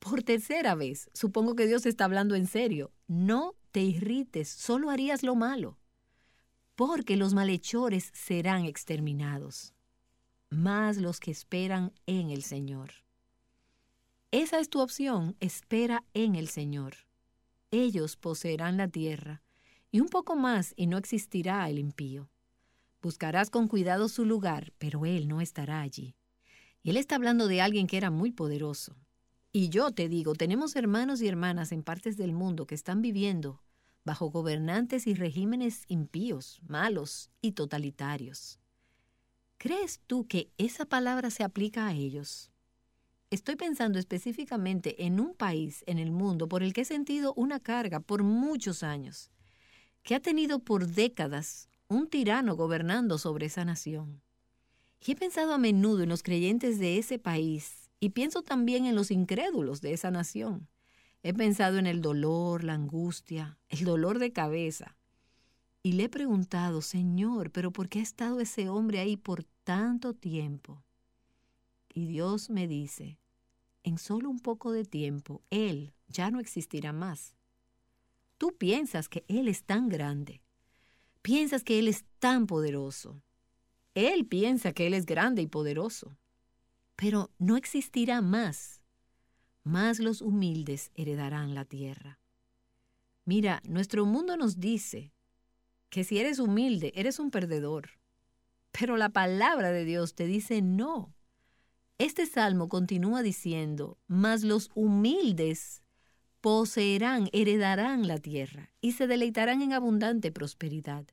por 0.00 0.22
tercera 0.22 0.74
vez, 0.74 1.10
supongo 1.12 1.54
que 1.54 1.66
Dios 1.66 1.86
está 1.86 2.06
hablando 2.06 2.34
en 2.34 2.46
serio. 2.46 2.90
No 3.06 3.54
te 3.70 3.82
irrites, 3.82 4.48
solo 4.48 4.90
harías 4.90 5.22
lo 5.22 5.36
malo, 5.36 5.78
porque 6.74 7.16
los 7.16 7.34
malhechores 7.34 8.10
serán 8.14 8.64
exterminados, 8.64 9.74
más 10.48 10.96
los 10.96 11.20
que 11.20 11.30
esperan 11.30 11.92
en 12.06 12.30
el 12.30 12.42
Señor. 12.42 12.90
esa 14.32 14.58
es 14.58 14.70
tu 14.70 14.80
opción, 14.80 15.36
espera 15.38 16.02
en 16.14 16.34
el 16.34 16.48
Señor. 16.48 16.94
Ellos 17.70 18.16
poseerán 18.16 18.78
la 18.78 18.88
tierra, 18.88 19.42
y 19.92 20.00
un 20.00 20.08
poco 20.08 20.34
más 20.34 20.72
y 20.76 20.86
no 20.86 20.96
existirá 20.96 21.68
el 21.68 21.78
impío. 21.78 22.30
Buscarás 23.02 23.50
con 23.50 23.68
cuidado 23.68 24.08
su 24.08 24.24
lugar, 24.24 24.72
pero 24.78 25.04
Él 25.04 25.28
no 25.28 25.40
estará 25.40 25.80
allí. 25.80 26.16
Y 26.82 26.90
Él 26.90 26.96
está 26.96 27.16
hablando 27.16 27.48
de 27.48 27.60
alguien 27.60 27.86
que 27.86 27.96
era 27.96 28.10
muy 28.10 28.32
poderoso. 28.32 28.96
Y 29.52 29.68
yo 29.68 29.90
te 29.90 30.08
digo, 30.08 30.34
tenemos 30.34 30.76
hermanos 30.76 31.20
y 31.22 31.28
hermanas 31.28 31.72
en 31.72 31.82
partes 31.82 32.16
del 32.16 32.32
mundo 32.32 32.66
que 32.66 32.76
están 32.76 33.02
viviendo 33.02 33.60
bajo 34.04 34.30
gobernantes 34.30 35.06
y 35.06 35.14
regímenes 35.14 35.84
impíos, 35.88 36.60
malos 36.66 37.30
y 37.42 37.52
totalitarios. 37.52 38.58
¿Crees 39.58 40.00
tú 40.06 40.26
que 40.26 40.50
esa 40.56 40.86
palabra 40.86 41.30
se 41.30 41.44
aplica 41.44 41.86
a 41.86 41.92
ellos? 41.92 42.50
Estoy 43.30 43.56
pensando 43.56 43.98
específicamente 43.98 45.04
en 45.04 45.20
un 45.20 45.34
país 45.34 45.84
en 45.86 45.98
el 45.98 46.12
mundo 46.12 46.48
por 46.48 46.62
el 46.62 46.72
que 46.72 46.82
he 46.82 46.84
sentido 46.84 47.34
una 47.36 47.60
carga 47.60 48.00
por 48.00 48.22
muchos 48.22 48.82
años, 48.82 49.30
que 50.02 50.14
ha 50.14 50.20
tenido 50.20 50.60
por 50.60 50.86
décadas 50.86 51.68
un 51.88 52.08
tirano 52.08 52.56
gobernando 52.56 53.18
sobre 53.18 53.46
esa 53.46 53.64
nación. 53.64 54.22
Y 55.04 55.12
he 55.12 55.16
pensado 55.16 55.52
a 55.52 55.58
menudo 55.58 56.02
en 56.02 56.08
los 56.08 56.22
creyentes 56.22 56.78
de 56.78 56.98
ese 56.98 57.18
país 57.18 57.79
y 58.00 58.10
pienso 58.10 58.42
también 58.42 58.86
en 58.86 58.94
los 58.94 59.10
incrédulos 59.10 59.82
de 59.82 59.92
esa 59.92 60.10
nación. 60.10 60.68
He 61.22 61.34
pensado 61.34 61.76
en 61.76 61.86
el 61.86 62.00
dolor, 62.00 62.64
la 62.64 62.72
angustia, 62.72 63.58
el 63.68 63.84
dolor 63.84 64.18
de 64.18 64.32
cabeza. 64.32 64.96
Y 65.82 65.92
le 65.92 66.04
he 66.04 66.08
preguntado, 66.08 66.80
Señor, 66.80 67.50
pero 67.50 67.72
¿por 67.72 67.88
qué 67.88 68.00
ha 68.00 68.02
estado 68.02 68.40
ese 68.40 68.70
hombre 68.70 69.00
ahí 69.00 69.18
por 69.18 69.44
tanto 69.64 70.14
tiempo? 70.14 70.82
Y 71.92 72.06
Dios 72.06 72.48
me 72.48 72.66
dice, 72.66 73.18
en 73.82 73.98
solo 73.98 74.30
un 74.30 74.40
poco 74.40 74.72
de 74.72 74.84
tiempo, 74.84 75.42
Él 75.50 75.94
ya 76.08 76.30
no 76.30 76.40
existirá 76.40 76.92
más. 76.92 77.34
Tú 78.38 78.56
piensas 78.56 79.08
que 79.08 79.24
Él 79.28 79.48
es 79.48 79.64
tan 79.64 79.88
grande, 79.90 80.42
piensas 81.20 81.64
que 81.64 81.78
Él 81.78 81.88
es 81.88 82.04
tan 82.18 82.46
poderoso. 82.46 83.22
Él 83.94 84.26
piensa 84.26 84.72
que 84.72 84.86
Él 84.86 84.94
es 84.94 85.04
grande 85.04 85.42
y 85.42 85.46
poderoso, 85.46 86.16
pero 87.00 87.30
no 87.38 87.56
existirá 87.56 88.20
más 88.20 88.80
más 89.62 89.98
los 89.98 90.22
humildes 90.22 90.90
heredarán 90.94 91.54
la 91.54 91.64
tierra. 91.64 92.18
Mira, 93.24 93.62
nuestro 93.64 94.04
mundo 94.06 94.36
nos 94.36 94.58
dice 94.58 95.12
que 95.90 96.04
si 96.04 96.18
eres 96.18 96.38
humilde, 96.38 96.92
eres 96.94 97.18
un 97.18 97.30
perdedor. 97.30 97.90
Pero 98.72 98.96
la 98.96 99.10
palabra 99.10 99.70
de 99.72 99.84
Dios 99.84 100.14
te 100.14 100.26
dice 100.26 100.62
no. 100.62 101.14
Este 101.98 102.26
salmo 102.26 102.68
continúa 102.68 103.22
diciendo, 103.22 103.98
mas 104.06 104.42
los 104.42 104.70
humildes 104.74 105.82
poseerán, 106.40 107.28
heredarán 107.32 108.08
la 108.08 108.18
tierra 108.18 108.72
y 108.80 108.92
se 108.92 109.06
deleitarán 109.06 109.60
en 109.60 109.72
abundante 109.72 110.32
prosperidad. 110.32 111.06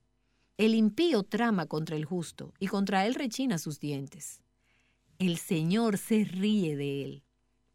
El 0.58 0.74
impío 0.74 1.24
trama 1.24 1.66
contra 1.66 1.98
el 1.98 2.06
justo 2.06 2.54
y 2.60 2.68
contra 2.68 3.06
él 3.06 3.16
rechina 3.16 3.58
sus 3.58 3.80
dientes. 3.80 4.42
El 5.20 5.38
Señor 5.38 5.98
se 5.98 6.24
ríe 6.26 6.76
de 6.76 7.04
él 7.04 7.24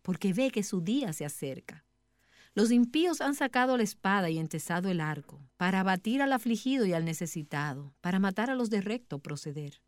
porque 0.02 0.32
ve 0.32 0.50
que 0.50 0.62
su 0.62 0.80
día 0.80 1.12
se 1.12 1.24
acerca. 1.24 1.84
Los 2.54 2.70
impíos 2.70 3.20
han 3.20 3.34
sacado 3.34 3.76
la 3.76 3.82
espada 3.82 4.28
y 4.28 4.38
entesado 4.38 4.90
el 4.90 5.00
arco, 5.00 5.40
para 5.56 5.80
abatir 5.80 6.20
al 6.20 6.32
afligido 6.32 6.84
y 6.84 6.92
al 6.92 7.04
necesitado, 7.04 7.94
para 8.00 8.18
matar 8.18 8.50
a 8.50 8.54
los 8.54 8.68
de 8.68 8.82
recto 8.82 9.20
proceder. 9.20 9.80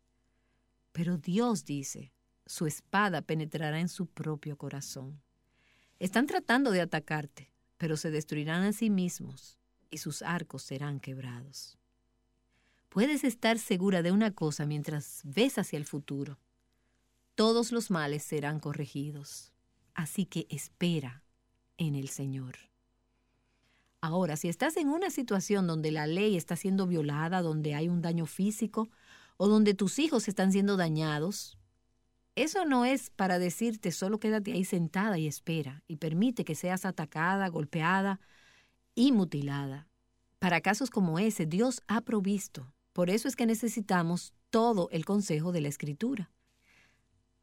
Pero 0.91 1.17
Dios 1.17 1.65
dice, 1.65 2.11
su 2.45 2.65
espada 2.65 3.21
penetrará 3.21 3.79
en 3.79 3.89
su 3.89 4.07
propio 4.07 4.57
corazón. 4.57 5.21
Están 5.99 6.25
tratando 6.25 6.71
de 6.71 6.81
atacarte, 6.81 7.53
pero 7.77 7.97
se 7.97 8.09
destruirán 8.09 8.63
a 8.63 8.73
sí 8.73 8.89
mismos 8.89 9.59
y 9.91 9.99
sus 9.99 10.23
arcos 10.23 10.63
serán 10.63 10.99
quebrados. 10.99 11.77
Puedes 12.89 13.23
estar 13.23 13.59
segura 13.59 14.01
de 14.01 14.11
una 14.11 14.31
cosa 14.31 14.65
mientras 14.65 15.21
ves 15.23 15.57
hacia 15.57 15.77
el 15.77 15.85
futuro. 15.85 16.39
Todos 17.35 17.73
los 17.73 17.91
males 17.91 18.23
serán 18.23 18.61
corregidos. 18.61 19.51
Así 19.93 20.25
que 20.25 20.47
espera 20.49 21.23
en 21.77 21.95
el 21.95 22.07
Señor. 22.07 22.55
Ahora, 23.99 24.37
si 24.37 24.47
estás 24.47 24.77
en 24.77 24.87
una 24.87 25.09
situación 25.09 25.67
donde 25.67 25.91
la 25.91 26.07
ley 26.07 26.37
está 26.37 26.55
siendo 26.55 26.87
violada, 26.87 27.41
donde 27.41 27.75
hay 27.75 27.89
un 27.89 28.01
daño 28.01 28.25
físico 28.25 28.87
o 29.35 29.49
donde 29.49 29.73
tus 29.73 29.99
hijos 29.99 30.27
están 30.29 30.53
siendo 30.53 30.77
dañados, 30.77 31.57
eso 32.35 32.65
no 32.65 32.85
es 32.85 33.09
para 33.09 33.37
decirte 33.37 33.91
solo 33.91 34.19
quédate 34.19 34.53
ahí 34.53 34.63
sentada 34.63 35.17
y 35.17 35.27
espera 35.27 35.83
y 35.87 35.97
permite 35.97 36.45
que 36.45 36.55
seas 36.55 36.85
atacada, 36.85 37.47
golpeada 37.49 38.19
y 38.93 39.11
mutilada. 39.11 39.87
Para 40.39 40.61
casos 40.61 40.89
como 40.89 41.19
ese, 41.19 41.45
Dios 41.45 41.81
ha 41.87 42.01
provisto. 42.01 42.71
Por 42.93 43.09
eso 43.09 43.27
es 43.27 43.35
que 43.35 43.45
necesitamos 43.45 44.33
todo 44.51 44.89
el 44.91 45.03
consejo 45.03 45.51
de 45.51 45.61
la 45.61 45.67
Escritura. 45.67 46.31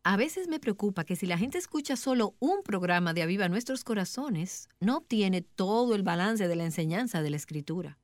A 0.04 0.16
veces 0.16 0.48
me 0.48 0.58
preocupa 0.58 1.04
que 1.04 1.14
si 1.14 1.26
la 1.26 1.38
gente 1.38 1.58
escucha 1.58 1.94
solo 1.94 2.34
un 2.40 2.64
programa 2.64 3.14
de 3.14 3.22
Aviva 3.22 3.48
Nuestros 3.48 3.84
Corazones, 3.84 4.68
no 4.80 4.96
obtiene 4.96 5.42
todo 5.42 5.94
el 5.94 6.02
balance 6.02 6.48
de 6.48 6.56
la 6.56 6.64
enseñanza 6.64 7.22
de 7.22 7.30
la 7.30 7.36
Escritura. 7.36 7.98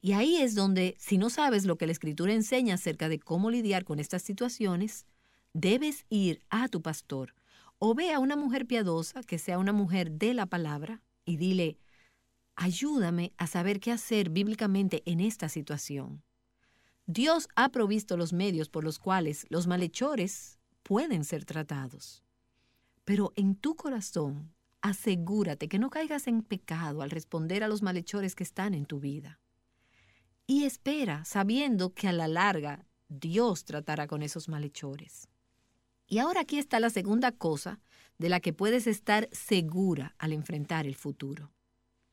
Y 0.00 0.12
ahí 0.12 0.36
es 0.36 0.54
donde, 0.54 0.96
si 0.98 1.18
no 1.18 1.28
sabes 1.28 1.66
lo 1.66 1.76
que 1.76 1.84
la 1.84 1.92
Escritura 1.92 2.32
enseña 2.32 2.74
acerca 2.74 3.10
de 3.10 3.18
cómo 3.18 3.50
lidiar 3.50 3.84
con 3.84 3.98
estas 3.98 4.22
situaciones, 4.22 5.04
debes 5.52 6.06
ir 6.08 6.40
a 6.48 6.68
tu 6.68 6.80
pastor 6.80 7.34
o 7.78 7.94
ve 7.94 8.14
a 8.14 8.18
una 8.18 8.36
mujer 8.36 8.66
piadosa 8.66 9.22
que 9.22 9.36
sea 9.38 9.58
una 9.58 9.74
mujer 9.74 10.12
de 10.12 10.32
la 10.32 10.46
palabra 10.46 11.02
y 11.26 11.36
dile, 11.36 11.76
ayúdame 12.54 13.34
a 13.36 13.46
saber 13.46 13.78
qué 13.80 13.92
hacer 13.92 14.30
bíblicamente 14.30 15.02
en 15.04 15.20
esta 15.20 15.50
situación. 15.50 16.22
Dios 17.04 17.46
ha 17.56 17.68
provisto 17.68 18.16
los 18.16 18.32
medios 18.32 18.70
por 18.70 18.84
los 18.84 18.98
cuales 18.98 19.44
los 19.50 19.66
malhechores 19.66 20.58
pueden 20.86 21.24
ser 21.24 21.44
tratados. 21.44 22.22
Pero 23.04 23.32
en 23.34 23.56
tu 23.56 23.74
corazón, 23.74 24.54
asegúrate 24.82 25.68
que 25.68 25.80
no 25.80 25.90
caigas 25.90 26.28
en 26.28 26.42
pecado 26.42 27.02
al 27.02 27.10
responder 27.10 27.64
a 27.64 27.68
los 27.68 27.82
malhechores 27.82 28.36
que 28.36 28.44
están 28.44 28.72
en 28.72 28.86
tu 28.86 29.00
vida. 29.00 29.40
Y 30.46 30.62
espera, 30.64 31.24
sabiendo 31.24 31.92
que 31.92 32.06
a 32.06 32.12
la 32.12 32.28
larga 32.28 32.86
Dios 33.08 33.64
tratará 33.64 34.06
con 34.06 34.22
esos 34.22 34.48
malhechores. 34.48 35.28
Y 36.06 36.18
ahora 36.18 36.42
aquí 36.42 36.56
está 36.56 36.78
la 36.78 36.90
segunda 36.90 37.32
cosa 37.32 37.80
de 38.18 38.28
la 38.28 38.38
que 38.38 38.52
puedes 38.52 38.86
estar 38.86 39.28
segura 39.32 40.14
al 40.18 40.32
enfrentar 40.32 40.86
el 40.86 40.94
futuro. 40.94 41.52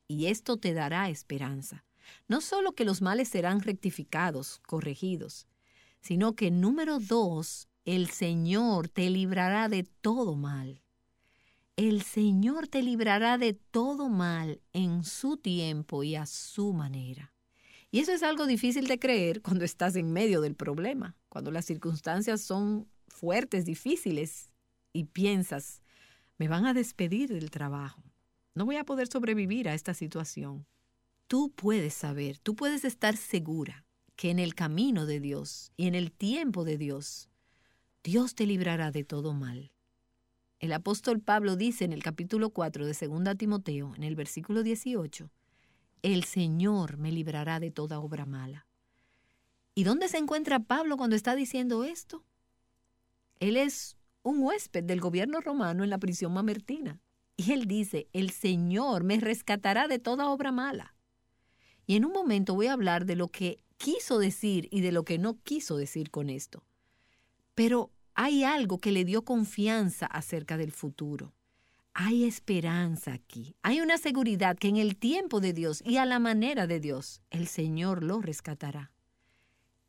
Y 0.08 0.26
esto 0.26 0.56
te 0.56 0.74
dará 0.74 1.08
esperanza. 1.10 1.84
No 2.26 2.40
solo 2.40 2.72
que 2.72 2.84
los 2.84 3.02
males 3.02 3.28
serán 3.28 3.60
rectificados, 3.60 4.58
corregidos, 4.66 5.46
sino 6.00 6.34
que 6.34 6.50
número 6.50 6.98
dos, 6.98 7.68
el 7.84 8.10
Señor 8.10 8.88
te 8.88 9.10
librará 9.10 9.68
de 9.68 9.84
todo 9.84 10.36
mal. 10.36 10.82
El 11.76 12.02
Señor 12.02 12.68
te 12.68 12.82
librará 12.82 13.36
de 13.36 13.52
todo 13.54 14.08
mal 14.08 14.60
en 14.72 15.04
su 15.04 15.36
tiempo 15.36 16.02
y 16.02 16.14
a 16.14 16.26
su 16.26 16.72
manera. 16.72 17.32
Y 17.90 18.00
eso 18.00 18.12
es 18.12 18.22
algo 18.22 18.46
difícil 18.46 18.86
de 18.86 18.98
creer 18.98 19.42
cuando 19.42 19.64
estás 19.64 19.96
en 19.96 20.12
medio 20.12 20.40
del 20.40 20.54
problema, 20.54 21.16
cuando 21.28 21.50
las 21.50 21.64
circunstancias 21.64 22.40
son 22.40 22.88
fuertes, 23.08 23.64
difíciles, 23.64 24.50
y 24.92 25.04
piensas, 25.04 25.82
me 26.38 26.48
van 26.48 26.64
a 26.64 26.72
despedir 26.72 27.28
del 27.28 27.50
trabajo, 27.50 28.02
no 28.54 28.64
voy 28.64 28.76
a 28.76 28.84
poder 28.84 29.08
sobrevivir 29.08 29.68
a 29.68 29.74
esta 29.74 29.92
situación. 29.92 30.66
Tú 31.26 31.52
puedes 31.54 31.94
saber, 31.94 32.38
tú 32.38 32.54
puedes 32.54 32.84
estar 32.84 33.16
segura 33.16 33.84
que 34.16 34.30
en 34.30 34.38
el 34.38 34.54
camino 34.54 35.04
de 35.06 35.20
Dios 35.20 35.72
y 35.76 35.88
en 35.88 35.96
el 35.96 36.12
tiempo 36.12 36.64
de 36.64 36.78
Dios, 36.78 37.28
Dios 38.04 38.34
te 38.34 38.44
librará 38.44 38.90
de 38.90 39.02
todo 39.02 39.32
mal. 39.32 39.72
El 40.58 40.74
apóstol 40.74 41.20
Pablo 41.20 41.56
dice 41.56 41.86
en 41.86 41.92
el 41.94 42.02
capítulo 42.02 42.50
4 42.50 42.84
de 42.84 42.92
2 42.92 43.38
Timoteo, 43.38 43.94
en 43.96 44.02
el 44.02 44.14
versículo 44.14 44.62
18, 44.62 45.30
El 46.02 46.24
Señor 46.24 46.98
me 46.98 47.10
librará 47.10 47.60
de 47.60 47.70
toda 47.70 48.00
obra 48.00 48.26
mala. 48.26 48.66
¿Y 49.74 49.84
dónde 49.84 50.08
se 50.08 50.18
encuentra 50.18 50.60
Pablo 50.60 50.98
cuando 50.98 51.16
está 51.16 51.34
diciendo 51.34 51.82
esto? 51.82 52.22
Él 53.40 53.56
es 53.56 53.96
un 54.22 54.42
huésped 54.42 54.84
del 54.84 55.00
gobierno 55.00 55.40
romano 55.40 55.82
en 55.82 55.88
la 55.88 55.96
prisión 55.96 56.34
mamertina. 56.34 57.00
Y 57.38 57.52
él 57.52 57.64
dice, 57.64 58.08
el 58.12 58.32
Señor 58.32 59.02
me 59.02 59.18
rescatará 59.18 59.88
de 59.88 59.98
toda 59.98 60.28
obra 60.28 60.52
mala. 60.52 60.94
Y 61.86 61.96
en 61.96 62.04
un 62.04 62.12
momento 62.12 62.54
voy 62.54 62.66
a 62.66 62.74
hablar 62.74 63.06
de 63.06 63.16
lo 63.16 63.28
que 63.28 63.64
quiso 63.78 64.18
decir 64.18 64.68
y 64.70 64.82
de 64.82 64.92
lo 64.92 65.06
que 65.06 65.18
no 65.18 65.40
quiso 65.42 65.78
decir 65.78 66.10
con 66.10 66.28
esto. 66.28 66.64
Pero 67.54 67.90
hay 68.14 68.44
algo 68.44 68.78
que 68.78 68.92
le 68.92 69.04
dio 69.04 69.24
confianza 69.24 70.06
acerca 70.06 70.56
del 70.56 70.72
futuro. 70.72 71.34
Hay 71.92 72.24
esperanza 72.24 73.12
aquí. 73.12 73.56
Hay 73.62 73.80
una 73.80 73.98
seguridad 73.98 74.56
que 74.56 74.68
en 74.68 74.76
el 74.76 74.96
tiempo 74.96 75.40
de 75.40 75.52
Dios 75.52 75.80
y 75.84 75.98
a 75.98 76.04
la 76.04 76.18
manera 76.18 76.66
de 76.66 76.80
Dios, 76.80 77.22
el 77.30 77.46
Señor 77.46 78.02
lo 78.02 78.20
rescatará. 78.20 78.90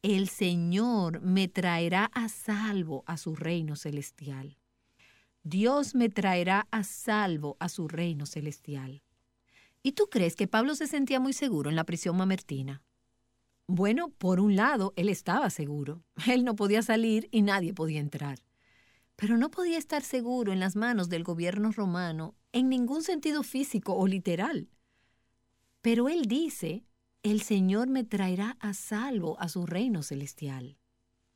El 0.04 0.30
Señor 0.30 1.22
me 1.22 1.48
traerá 1.48 2.06
a 2.14 2.30
salvo 2.30 3.04
a 3.08 3.18
su 3.18 3.36
reino 3.36 3.76
celestial. 3.76 4.60
Dios 5.42 5.96
me 5.96 6.10
traerá 6.10 6.68
a 6.70 6.84
salvo 6.84 7.58
a 7.60 7.70
su 7.70 7.88
reino 7.88 8.28
celestial. 8.28 9.02
¿Y 9.82 9.94
tú 9.94 10.08
crees 10.10 10.36
que 10.36 10.48
Pablo 10.48 10.76
se 10.76 10.86
sentía 10.86 11.20
muy 11.20 11.34
seguro 11.34 11.72
en 11.72 11.76
la 11.76 11.86
prisión 11.86 12.18
mamertina? 12.18 12.84
Bueno, 13.68 14.10
por 14.10 14.40
un 14.40 14.56
lado, 14.56 14.94
él 14.96 15.10
estaba 15.10 15.50
seguro. 15.50 16.04
Él 16.28 16.46
no 16.46 16.56
podía 16.56 16.82
salir 16.82 17.28
y 17.32 17.42
nadie 17.42 17.74
podía 17.74 18.00
entrar. 18.00 18.40
Pero 19.16 19.38
no 19.38 19.50
podía 19.50 19.78
estar 19.78 20.04
seguro 20.04 20.52
en 20.52 20.60
las 20.60 20.76
manos 20.76 21.10
del 21.10 21.24
gobierno 21.24 21.72
romano 21.72 22.36
en 22.52 22.70
ningún 22.70 23.02
sentido 23.02 23.44
físico 23.44 23.96
o 23.96 24.08
literal. 24.08 24.70
Pero 25.82 26.10
él 26.10 26.24
dice, 26.24 26.86
el 27.24 27.42
Señor 27.42 27.88
me 27.88 28.04
traerá 28.04 28.58
a 28.60 28.74
salvo 28.74 29.40
a 29.40 29.50
su 29.50 29.66
reino 29.66 30.04
celestial. 30.04 30.78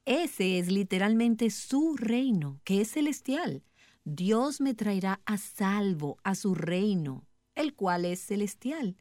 Ese 0.05 0.59
es 0.59 0.71
literalmente 0.71 1.49
su 1.49 1.95
reino, 1.95 2.59
que 2.63 2.81
es 2.81 2.91
celestial. 2.91 3.63
Dios 4.03 4.59
me 4.59 4.73
traerá 4.73 5.21
a 5.25 5.37
salvo 5.37 6.17
a 6.23 6.35
su 6.35 6.55
reino, 6.55 7.27
el 7.55 7.75
cual 7.75 8.05
es 8.05 8.19
celestial. 8.19 8.97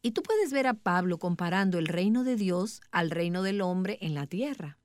Y 0.00 0.12
tú 0.12 0.22
puedes 0.22 0.52
ver 0.52 0.66
a 0.66 0.74
Pablo 0.74 1.18
comparando 1.18 1.78
el 1.78 1.86
reino 1.86 2.24
de 2.24 2.36
Dios 2.36 2.80
al 2.92 3.10
reino 3.10 3.42
del 3.42 3.60
hombre 3.60 3.98
en 4.00 4.14
la 4.14 4.26
tierra. 4.26 4.78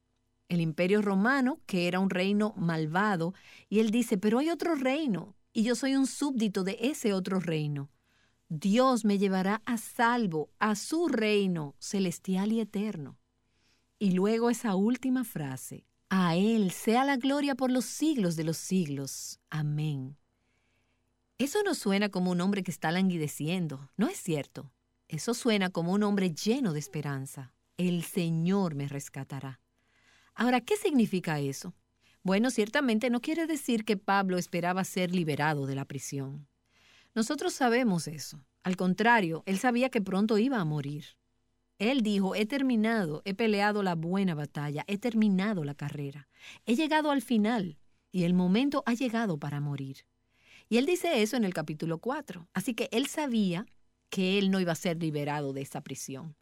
El 0.49 0.59
imperio 0.59 1.01
romano, 1.01 1.59
que 1.65 1.87
era 1.87 1.99
un 1.99 2.09
reino 2.09 2.53
malvado, 2.57 3.33
y 3.69 3.79
él 3.79 3.91
dice, 3.91 4.17
pero 4.17 4.39
hay 4.39 4.49
otro 4.49 4.75
reino, 4.75 5.35
y 5.53 5.63
yo 5.63 5.75
soy 5.75 5.95
un 5.95 6.07
súbdito 6.07 6.63
de 6.63 6.77
ese 6.81 7.13
otro 7.13 7.39
reino. 7.39 7.89
Dios 8.49 9.05
me 9.05 9.17
llevará 9.17 9.61
a 9.65 9.77
salvo 9.77 10.51
a 10.59 10.75
su 10.75 11.07
reino 11.07 11.75
celestial 11.79 12.51
y 12.51 12.59
eterno. 12.59 13.17
Y 13.99 14.11
luego 14.11 14.49
esa 14.49 14.75
última 14.75 15.23
frase, 15.23 15.85
a 16.09 16.35
Él 16.35 16.71
sea 16.71 17.05
la 17.05 17.17
gloria 17.17 17.55
por 17.55 17.71
los 17.71 17.85
siglos 17.85 18.35
de 18.35 18.43
los 18.43 18.57
siglos. 18.57 19.39
Amén. 19.49 20.17
Eso 21.37 21.63
no 21.63 21.73
suena 21.73 22.09
como 22.09 22.31
un 22.31 22.41
hombre 22.41 22.63
que 22.63 22.71
está 22.71 22.91
languideciendo, 22.91 23.89
¿no 23.97 24.07
es 24.07 24.17
cierto? 24.17 24.71
Eso 25.07 25.33
suena 25.33 25.69
como 25.69 25.93
un 25.93 26.03
hombre 26.03 26.33
lleno 26.33 26.73
de 26.73 26.79
esperanza. 26.79 27.53
El 27.77 28.03
Señor 28.03 28.75
me 28.75 28.87
rescatará. 28.87 29.59
Ahora, 30.35 30.61
¿qué 30.61 30.77
significa 30.77 31.39
eso? 31.39 31.73
Bueno, 32.23 32.49
ciertamente 32.51 33.09
no 33.09 33.19
quiere 33.19 33.47
decir 33.47 33.83
que 33.83 33.97
Pablo 33.97 34.37
esperaba 34.37 34.83
ser 34.83 35.13
liberado 35.13 35.65
de 35.65 35.75
la 35.75 35.85
prisión. 35.85 36.47
Nosotros 37.13 37.53
sabemos 37.53 38.07
eso. 38.07 38.43
Al 38.63 38.77
contrario, 38.77 39.43
él 39.45 39.59
sabía 39.59 39.89
que 39.89 40.01
pronto 40.01 40.37
iba 40.37 40.59
a 40.59 40.65
morir. 40.65 41.05
Él 41.79 42.01
dijo, 42.01 42.33
he 42.33 42.45
terminado, 42.45 43.21
he 43.25 43.33
peleado 43.33 43.83
la 43.83 43.95
buena 43.95 44.35
batalla, 44.35 44.85
he 44.87 44.97
terminado 44.97 45.63
la 45.65 45.75
carrera, 45.75 46.29
he 46.65 46.75
llegado 46.75 47.11
al 47.11 47.21
final 47.21 47.77
y 48.11 48.23
el 48.23 48.33
momento 48.33 48.83
ha 48.85 48.93
llegado 48.93 49.37
para 49.37 49.59
morir. 49.59 50.05
Y 50.69 50.77
él 50.77 50.85
dice 50.85 51.21
eso 51.21 51.35
en 51.35 51.43
el 51.43 51.53
capítulo 51.53 51.97
4. 51.97 52.47
Así 52.53 52.73
que 52.73 52.87
él 52.91 53.07
sabía 53.07 53.65
que 54.13 54.37
él 54.37 54.51
no 54.51 54.59
iba 54.59 54.71
a 54.71 54.75
ser 54.75 55.01
liberado 55.01 55.53
de 55.53 55.63
esa 55.63 55.81
prisión. 55.81 56.35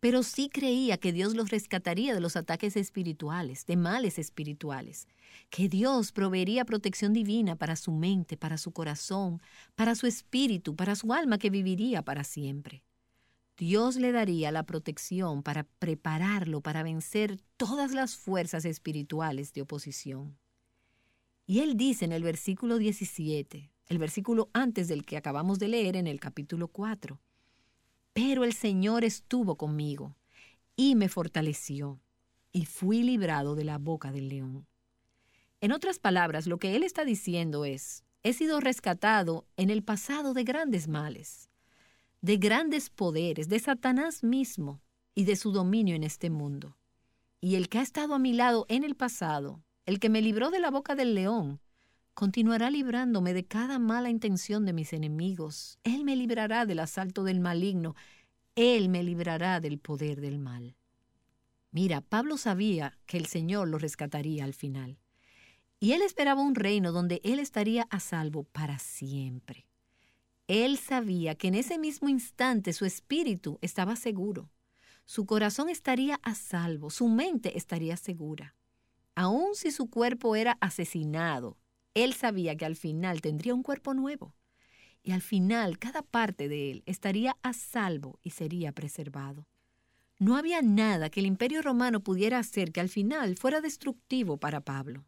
Pero 0.00 0.22
sí 0.22 0.48
creía 0.48 0.96
que 0.96 1.12
Dios 1.12 1.34
los 1.34 1.50
rescataría 1.50 2.14
de 2.14 2.20
los 2.20 2.36
ataques 2.36 2.74
espirituales, 2.74 3.66
de 3.66 3.76
males 3.76 4.18
espirituales, 4.18 5.06
que 5.50 5.68
Dios 5.68 6.10
proveería 6.10 6.64
protección 6.64 7.12
divina 7.12 7.54
para 7.54 7.76
su 7.76 7.92
mente, 7.92 8.38
para 8.38 8.56
su 8.56 8.72
corazón, 8.72 9.42
para 9.74 9.94
su 9.94 10.06
espíritu, 10.06 10.74
para 10.74 10.94
su 10.94 11.12
alma 11.12 11.36
que 11.36 11.50
viviría 11.50 12.00
para 12.00 12.24
siempre. 12.24 12.82
Dios 13.58 13.96
le 13.96 14.10
daría 14.10 14.50
la 14.50 14.62
protección 14.62 15.42
para 15.42 15.64
prepararlo 15.64 16.62
para 16.62 16.82
vencer 16.82 17.38
todas 17.58 17.92
las 17.92 18.16
fuerzas 18.16 18.64
espirituales 18.64 19.52
de 19.52 19.60
oposición. 19.60 20.38
Y 21.44 21.60
él 21.60 21.76
dice 21.76 22.06
en 22.06 22.12
el 22.12 22.22
versículo 22.22 22.78
17, 22.78 23.70
el 23.88 23.98
versículo 23.98 24.50
antes 24.52 24.88
del 24.88 25.04
que 25.04 25.16
acabamos 25.16 25.58
de 25.58 25.68
leer 25.68 25.96
en 25.96 26.06
el 26.06 26.20
capítulo 26.20 26.68
4. 26.68 27.20
Pero 28.12 28.44
el 28.44 28.52
Señor 28.52 29.04
estuvo 29.04 29.56
conmigo 29.56 30.16
y 30.74 30.94
me 30.94 31.08
fortaleció, 31.08 32.00
y 32.52 32.66
fui 32.66 33.02
librado 33.02 33.54
de 33.54 33.64
la 33.64 33.78
boca 33.78 34.12
del 34.12 34.28
león. 34.28 34.66
En 35.60 35.72
otras 35.72 35.98
palabras, 35.98 36.46
lo 36.46 36.58
que 36.58 36.76
él 36.76 36.82
está 36.82 37.04
diciendo 37.04 37.64
es, 37.64 38.04
he 38.22 38.32
sido 38.32 38.60
rescatado 38.60 39.46
en 39.56 39.70
el 39.70 39.82
pasado 39.82 40.34
de 40.34 40.44
grandes 40.44 40.88
males, 40.88 41.50
de 42.20 42.36
grandes 42.36 42.90
poderes, 42.90 43.48
de 43.48 43.58
Satanás 43.58 44.24
mismo 44.24 44.80
y 45.14 45.24
de 45.24 45.36
su 45.36 45.52
dominio 45.52 45.94
en 45.94 46.04
este 46.04 46.28
mundo. 46.28 46.76
Y 47.40 47.54
el 47.54 47.68
que 47.68 47.78
ha 47.78 47.82
estado 47.82 48.14
a 48.14 48.18
mi 48.18 48.32
lado 48.32 48.66
en 48.68 48.84
el 48.84 48.96
pasado, 48.96 49.62
el 49.84 50.00
que 50.00 50.08
me 50.08 50.22
libró 50.22 50.50
de 50.50 50.58
la 50.58 50.70
boca 50.70 50.94
del 50.94 51.14
león, 51.14 51.60
continuará 52.16 52.70
librándome 52.70 53.34
de 53.34 53.44
cada 53.44 53.78
mala 53.78 54.08
intención 54.08 54.64
de 54.64 54.72
mis 54.72 54.94
enemigos. 54.94 55.78
Él 55.84 56.02
me 56.02 56.16
librará 56.16 56.64
del 56.64 56.78
asalto 56.78 57.24
del 57.24 57.40
maligno. 57.40 57.94
Él 58.54 58.88
me 58.88 59.02
librará 59.02 59.60
del 59.60 59.78
poder 59.78 60.22
del 60.22 60.38
mal. 60.38 60.76
Mira, 61.72 62.00
Pablo 62.00 62.38
sabía 62.38 62.96
que 63.04 63.18
el 63.18 63.26
Señor 63.26 63.68
lo 63.68 63.76
rescataría 63.76 64.44
al 64.44 64.54
final. 64.54 64.98
Y 65.78 65.92
él 65.92 66.00
esperaba 66.00 66.40
un 66.40 66.54
reino 66.54 66.90
donde 66.90 67.20
él 67.22 67.38
estaría 67.38 67.86
a 67.90 68.00
salvo 68.00 68.44
para 68.44 68.78
siempre. 68.78 69.68
Él 70.48 70.78
sabía 70.78 71.34
que 71.34 71.48
en 71.48 71.54
ese 71.54 71.78
mismo 71.78 72.08
instante 72.08 72.72
su 72.72 72.86
espíritu 72.86 73.58
estaba 73.60 73.94
seguro. 73.94 74.48
Su 75.04 75.26
corazón 75.26 75.68
estaría 75.68 76.18
a 76.22 76.34
salvo, 76.34 76.88
su 76.88 77.08
mente 77.08 77.58
estaría 77.58 77.98
segura. 77.98 78.54
Aun 79.14 79.54
si 79.54 79.70
su 79.70 79.90
cuerpo 79.90 80.34
era 80.34 80.56
asesinado, 80.62 81.58
él 81.96 82.12
sabía 82.12 82.56
que 82.56 82.66
al 82.66 82.76
final 82.76 83.22
tendría 83.22 83.54
un 83.54 83.62
cuerpo 83.62 83.94
nuevo 83.94 84.34
y 85.02 85.12
al 85.12 85.22
final 85.22 85.78
cada 85.78 86.02
parte 86.02 86.46
de 86.46 86.70
él 86.70 86.82
estaría 86.84 87.38
a 87.42 87.54
salvo 87.54 88.18
y 88.22 88.30
sería 88.30 88.72
preservado. 88.72 89.48
No 90.18 90.36
había 90.36 90.60
nada 90.60 91.08
que 91.08 91.20
el 91.20 91.26
imperio 91.26 91.62
romano 91.62 92.00
pudiera 92.00 92.38
hacer 92.38 92.70
que 92.70 92.80
al 92.80 92.90
final 92.90 93.36
fuera 93.36 93.62
destructivo 93.62 94.36
para 94.36 94.60
Pablo. 94.60 95.06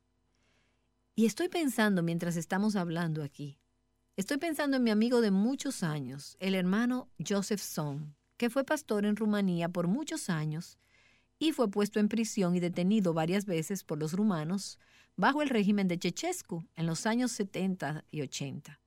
Y 1.15 1.27
estoy 1.27 1.49
pensando 1.49 2.03
mientras 2.03 2.37
estamos 2.37 2.75
hablando 2.75 3.23
aquí, 3.23 3.59
estoy 4.17 4.39
pensando 4.39 4.79
en 4.79 4.85
mi 4.85 4.91
amigo 4.91 5.21
de 5.21 5.31
muchos 5.31 5.83
años, 5.83 6.37
el 6.41 6.55
hermano 6.55 7.11
Joseph 7.27 7.61
Son, 7.61 8.15
que 8.39 8.49
fue 8.49 8.65
pastor 8.65 9.05
en 9.05 9.17
Rumanía 9.17 9.69
por 9.69 9.89
muchos 9.89 10.31
años 10.31 10.79
y 11.39 11.53
fue 11.53 11.71
puesto 11.71 12.01
en 12.01 12.09
prisión 12.09 12.57
y 12.57 12.61
detenido 12.61 13.13
varias 13.13 13.45
veces 13.45 13.85
por 13.85 13.99
los 13.99 14.15
rumanos 14.15 14.79
bajo 15.19 15.43
el 15.43 15.49
régimen 15.49 15.89
de 15.89 15.99
Chechescu 15.99 16.65
en 16.77 16.87
los 16.87 17.05
años 17.05 17.33
70 17.33 18.05
y 18.11 18.23
80. 18.23 18.81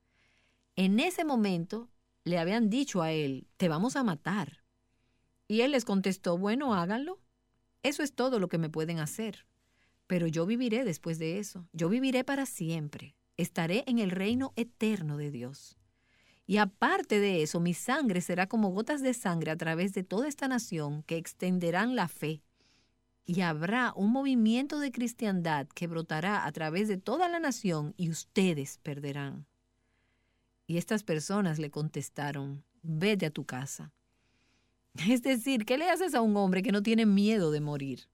En 0.77 0.99
ese 1.01 1.25
momento 1.25 1.89
le 2.23 2.39
habían 2.39 2.69
dicho 2.69 3.01
a 3.01 3.11
él, 3.11 3.47
te 3.57 3.67
vamos 3.67 3.97
a 3.97 4.03
matar. 4.03 4.63
Y 5.49 5.61
él 5.61 5.71
les 5.71 5.83
contestó, 5.83 6.37
bueno, 6.37 6.73
háganlo. 6.73 7.19
Eso 7.83 8.01
es 8.01 8.13
todo 8.13 8.39
lo 8.39 8.47
que 8.47 8.57
me 8.57 8.69
pueden 8.69 8.99
hacer. 8.99 9.45
Pero 10.07 10.25
yo 10.25 10.45
viviré 10.45 10.85
después 10.85 11.19
de 11.19 11.37
eso. 11.37 11.67
Yo 11.73 11.89
viviré 11.89 12.23
para 12.23 12.45
siempre. 12.45 13.13
Estaré 13.35 13.83
en 13.85 13.99
el 13.99 14.09
reino 14.09 14.53
eterno 14.55 15.17
de 15.17 15.31
Dios. 15.31 15.77
Y 16.47 16.57
aparte 16.57 17.19
de 17.19 17.43
eso, 17.43 17.59
mi 17.59 17.73
sangre 17.73 18.21
será 18.21 18.47
como 18.47 18.69
gotas 18.69 19.01
de 19.01 19.13
sangre 19.13 19.51
a 19.51 19.57
través 19.57 19.93
de 19.93 20.03
toda 20.03 20.29
esta 20.29 20.47
nación 20.47 21.03
que 21.03 21.17
extenderán 21.17 21.97
la 21.97 22.07
fe 22.07 22.41
y 23.25 23.41
habrá 23.41 23.93
un 23.95 24.11
movimiento 24.11 24.79
de 24.79 24.91
cristiandad 24.91 25.67
que 25.67 25.87
brotará 25.87 26.45
a 26.45 26.51
través 26.51 26.87
de 26.87 26.97
toda 26.97 27.29
la 27.29 27.39
nación 27.39 27.93
y 27.97 28.09
ustedes 28.09 28.79
perderán. 28.79 29.45
Y 30.67 30.77
estas 30.77 31.03
personas 31.03 31.59
le 31.59 31.69
contestaron, 31.69 32.63
vete 32.81 33.25
a 33.27 33.31
tu 33.31 33.45
casa. 33.45 33.93
Es 35.09 35.21
decir, 35.21 35.65
¿qué 35.65 35.77
le 35.77 35.89
haces 35.89 36.15
a 36.15 36.21
un 36.21 36.35
hombre 36.35 36.61
que 36.61 36.71
no 36.71 36.83
tiene 36.83 37.05
miedo 37.05 37.51
de 37.51 37.61
morir? 37.61 38.09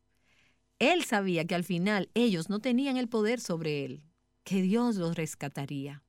Él 0.80 1.04
sabía 1.04 1.46
que 1.46 1.56
al 1.56 1.64
final 1.64 2.10
ellos 2.14 2.50
no 2.50 2.60
tenían 2.60 2.98
el 2.98 3.10
poder 3.10 3.40
sobre 3.40 3.84
él, 3.84 4.04
que 4.44 4.62
Dios 4.62 4.98
los 4.98 5.16
rescataría. 5.16 6.04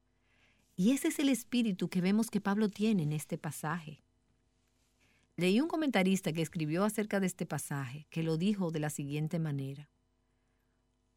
Y 0.76 0.92
ese 0.92 1.08
es 1.08 1.18
el 1.18 1.30
espíritu 1.30 1.88
que 1.88 2.00
vemos 2.00 2.30
que 2.30 2.40
Pablo 2.40 2.68
tiene 2.68 3.02
en 3.02 3.12
este 3.12 3.38
pasaje. 3.38 4.02
Leí 5.38 5.60
un 5.60 5.68
comentarista 5.68 6.32
que 6.32 6.42
escribió 6.42 6.82
acerca 6.82 7.20
de 7.20 7.28
este 7.28 7.46
pasaje, 7.46 8.08
que 8.10 8.24
lo 8.24 8.38
dijo 8.38 8.72
de 8.72 8.80
la 8.80 8.90
siguiente 8.90 9.38
manera. 9.38 9.88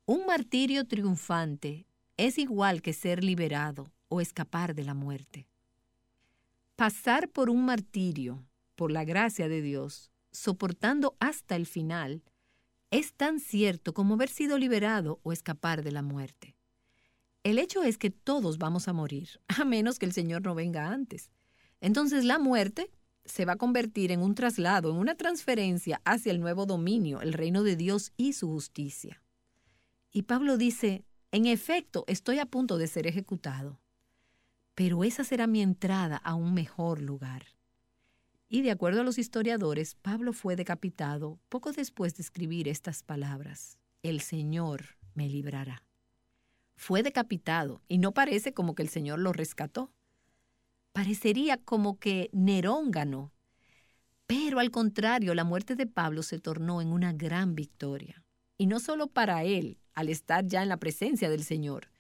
Un 0.06 0.28
martirio 0.28 0.86
triunfante 0.86 1.88
es 2.18 2.38
igual 2.38 2.84
que 2.84 2.94
ser 2.94 3.24
liberado 3.24 3.92
o 4.10 4.22
escapar 4.22 4.76
de 4.76 4.84
la 4.84 4.94
muerte. 4.94 5.48
Pasar 6.76 7.30
por 7.30 7.50
un 7.50 7.66
martirio, 7.66 8.46
por 8.76 8.92
la 8.92 9.06
gracia 9.06 9.50
de 9.50 9.64
Dios, 9.64 10.12
soportando 10.32 11.18
hasta 11.20 11.56
el 11.56 11.66
final, 11.66 12.22
es 12.92 13.14
tan 13.14 13.40
cierto 13.40 13.96
como 13.96 14.14
haber 14.14 14.30
sido 14.30 14.60
liberado 14.60 15.20
o 15.24 15.32
escapar 15.32 15.82
de 15.82 15.94
la 15.94 16.04
muerte. 16.04 16.56
El 17.42 17.58
hecho 17.58 17.82
es 17.82 17.98
que 17.98 18.12
todos 18.12 18.60
vamos 18.60 18.88
a 18.88 18.94
morir, 18.94 19.42
a 19.48 19.66
menos 19.66 19.98
que 19.98 20.06
el 20.06 20.14
Señor 20.14 20.44
no 20.44 20.54
venga 20.54 20.90
antes. 20.90 21.32
Entonces 21.80 22.24
la 22.24 22.38
muerte 22.38 22.92
se 23.26 23.46
va 23.46 23.54
a 23.54 23.58
convertir 23.58 24.12
en 24.12 24.22
un 24.22 24.36
traslado, 24.36 24.92
en 24.92 24.98
una 24.98 25.16
transferencia 25.16 26.02
hacia 26.06 26.32
el 26.32 26.40
nuevo 26.40 26.66
dominio, 26.66 27.22
el 27.22 27.34
reino 27.34 27.64
de 27.64 27.76
Dios 27.76 28.14
y 28.18 28.34
su 28.34 28.48
justicia. 28.48 29.22
Y 30.12 30.24
Pablo 30.24 30.58
dice, 30.58 31.06
En 31.32 31.46
efecto, 31.46 32.04
estoy 32.08 32.40
a 32.40 32.46
punto 32.46 32.78
de 32.78 32.88
ser 32.88 33.08
ejecutado, 33.08 33.80
pero 34.76 35.04
esa 35.04 35.24
será 35.24 35.48
mi 35.48 35.62
entrada 35.62 36.18
a 36.18 36.36
un 36.36 36.54
mejor 36.54 37.02
lugar. 37.02 37.46
Y 38.50 38.64
de 38.64 38.72
acuerdo 38.72 39.02
a 39.02 39.04
los 39.06 39.18
historiadores, 39.18 39.96
Pablo 39.96 40.34
fue 40.34 40.58
decapitado 40.58 41.40
poco 41.48 41.72
después 41.72 42.16
de 42.18 42.24
escribir 42.24 42.68
estas 42.68 43.02
palabras. 43.02 43.78
El 44.04 44.20
Señor 44.20 44.98
me 45.14 45.30
librará. 45.30 45.86
Fue 46.76 47.04
decapitado 47.04 47.82
y 47.88 48.00
no 48.00 48.14
parece 48.14 48.54
como 48.54 48.76
que 48.76 48.84
el 48.84 48.90
Señor 48.90 49.20
lo 49.20 49.32
rescató. 49.32 49.92
Parecería 50.94 51.58
como 51.58 52.00
que 52.00 52.30
Nerón 52.34 52.92
ganó. 52.92 53.34
Pero 54.28 54.60
al 54.60 54.72
contrario, 54.72 55.34
la 55.34 55.44
muerte 55.44 55.76
de 55.76 55.88
Pablo 55.88 56.24
se 56.24 56.40
tornó 56.40 56.82
en 56.82 56.90
una 56.90 57.14
gran 57.14 57.56
victoria. 57.56 58.24
Y 58.58 58.68
no 58.68 58.80
solo 58.80 59.08
para 59.08 59.44
él, 59.44 59.80
al 59.94 60.10
estar 60.10 60.46
ya 60.46 60.64
en 60.64 60.70
la 60.70 60.78
presencia 60.78 61.30
del 61.30 61.44
Señor, 61.44 61.92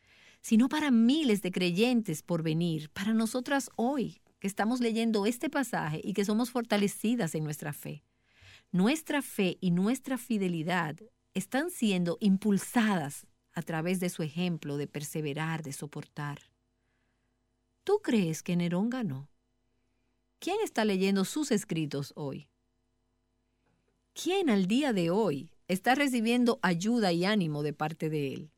sino 0.41 0.69
para 0.69 0.91
miles 0.91 1.41
de 1.41 1.51
creyentes 1.51 2.23
por 2.23 2.43
venir, 2.43 2.89
para 2.91 3.13
nosotras 3.13 3.69
hoy, 3.75 4.21
que 4.39 4.47
estamos 4.47 4.79
leyendo 4.79 5.25
este 5.25 5.49
pasaje 5.49 6.01
y 6.03 6.13
que 6.13 6.25
somos 6.25 6.49
fortalecidas 6.49 7.35
en 7.35 7.43
nuestra 7.43 7.73
fe. 7.73 8.03
Nuestra 8.71 9.21
fe 9.21 9.57
y 9.61 9.71
nuestra 9.71 10.17
fidelidad 10.17 10.95
están 11.33 11.69
siendo 11.69 12.17
impulsadas 12.19 13.27
a 13.53 13.61
través 13.61 13.99
de 13.99 14.09
su 14.09 14.23
ejemplo 14.23 14.77
de 14.77 14.87
perseverar, 14.87 15.61
de 15.61 15.73
soportar. 15.73 16.50
¿Tú 17.83 17.99
crees 18.03 18.43
que 18.43 18.55
Nerón 18.55 18.89
ganó? 18.89 19.29
¿Quién 20.39 20.57
está 20.63 20.85
leyendo 20.85 21.25
sus 21.25 21.51
escritos 21.51 22.13
hoy? 22.15 22.47
¿Quién 24.13 24.49
al 24.49 24.67
día 24.67 24.93
de 24.93 25.09
hoy 25.09 25.51
está 25.67 25.95
recibiendo 25.95 26.59
ayuda 26.61 27.11
y 27.11 27.25
ánimo 27.25 27.63
de 27.63 27.73
parte 27.73 28.09
de 28.09 28.33
él? 28.33 28.51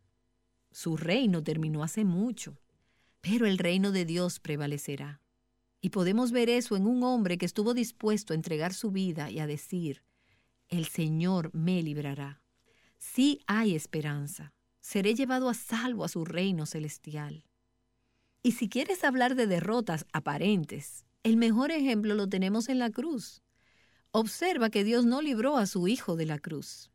Su 0.72 0.98
reino 0.98 1.44
terminó 1.44 1.84
hace 1.84 2.04
mucho, 2.04 2.60
pero 3.22 3.46
el 3.46 3.58
reino 3.58 3.92
de 3.92 4.06
Dios 4.06 4.40
prevalecerá. 4.40 5.22
Y 5.80 5.90
podemos 5.90 6.32
ver 6.32 6.50
eso 6.50 6.76
en 6.76 6.88
un 6.88 7.04
hombre 7.04 7.38
que 7.38 7.46
estuvo 7.46 7.74
dispuesto 7.74 8.34
a 8.34 8.36
entregar 8.36 8.74
su 8.74 8.92
vida 8.92 9.30
y 9.30 9.40
a 9.40 9.48
decir, 9.48 10.04
el 10.70 10.86
Señor 10.86 11.54
me 11.54 11.82
librará. 11.84 12.42
Sí 12.98 13.42
hay 13.48 13.76
esperanza. 13.76 14.54
Seré 14.80 15.14
llevado 15.14 15.50
a 15.50 15.54
salvo 15.54 16.04
a 16.04 16.10
su 16.10 16.26
reino 16.26 16.66
celestial. 16.66 17.46
Y 18.44 18.52
si 18.52 18.68
quieres 18.68 19.06
hablar 19.06 19.36
de 19.36 19.48
derrotas 19.48 20.06
aparentes, 20.12 21.06
el 21.24 21.38
mejor 21.38 21.72
ejemplo 21.72 22.14
lo 22.14 22.28
tenemos 22.28 22.68
en 22.68 22.78
la 22.78 22.90
cruz. 22.90 23.42
Observa 24.12 24.70
que 24.70 24.84
Dios 24.84 25.06
no 25.06 25.22
libró 25.22 25.58
a 25.58 25.66
su 25.66 25.88
Hijo 25.88 26.18
de 26.18 26.26
la 26.26 26.38
cruz. 26.38 26.92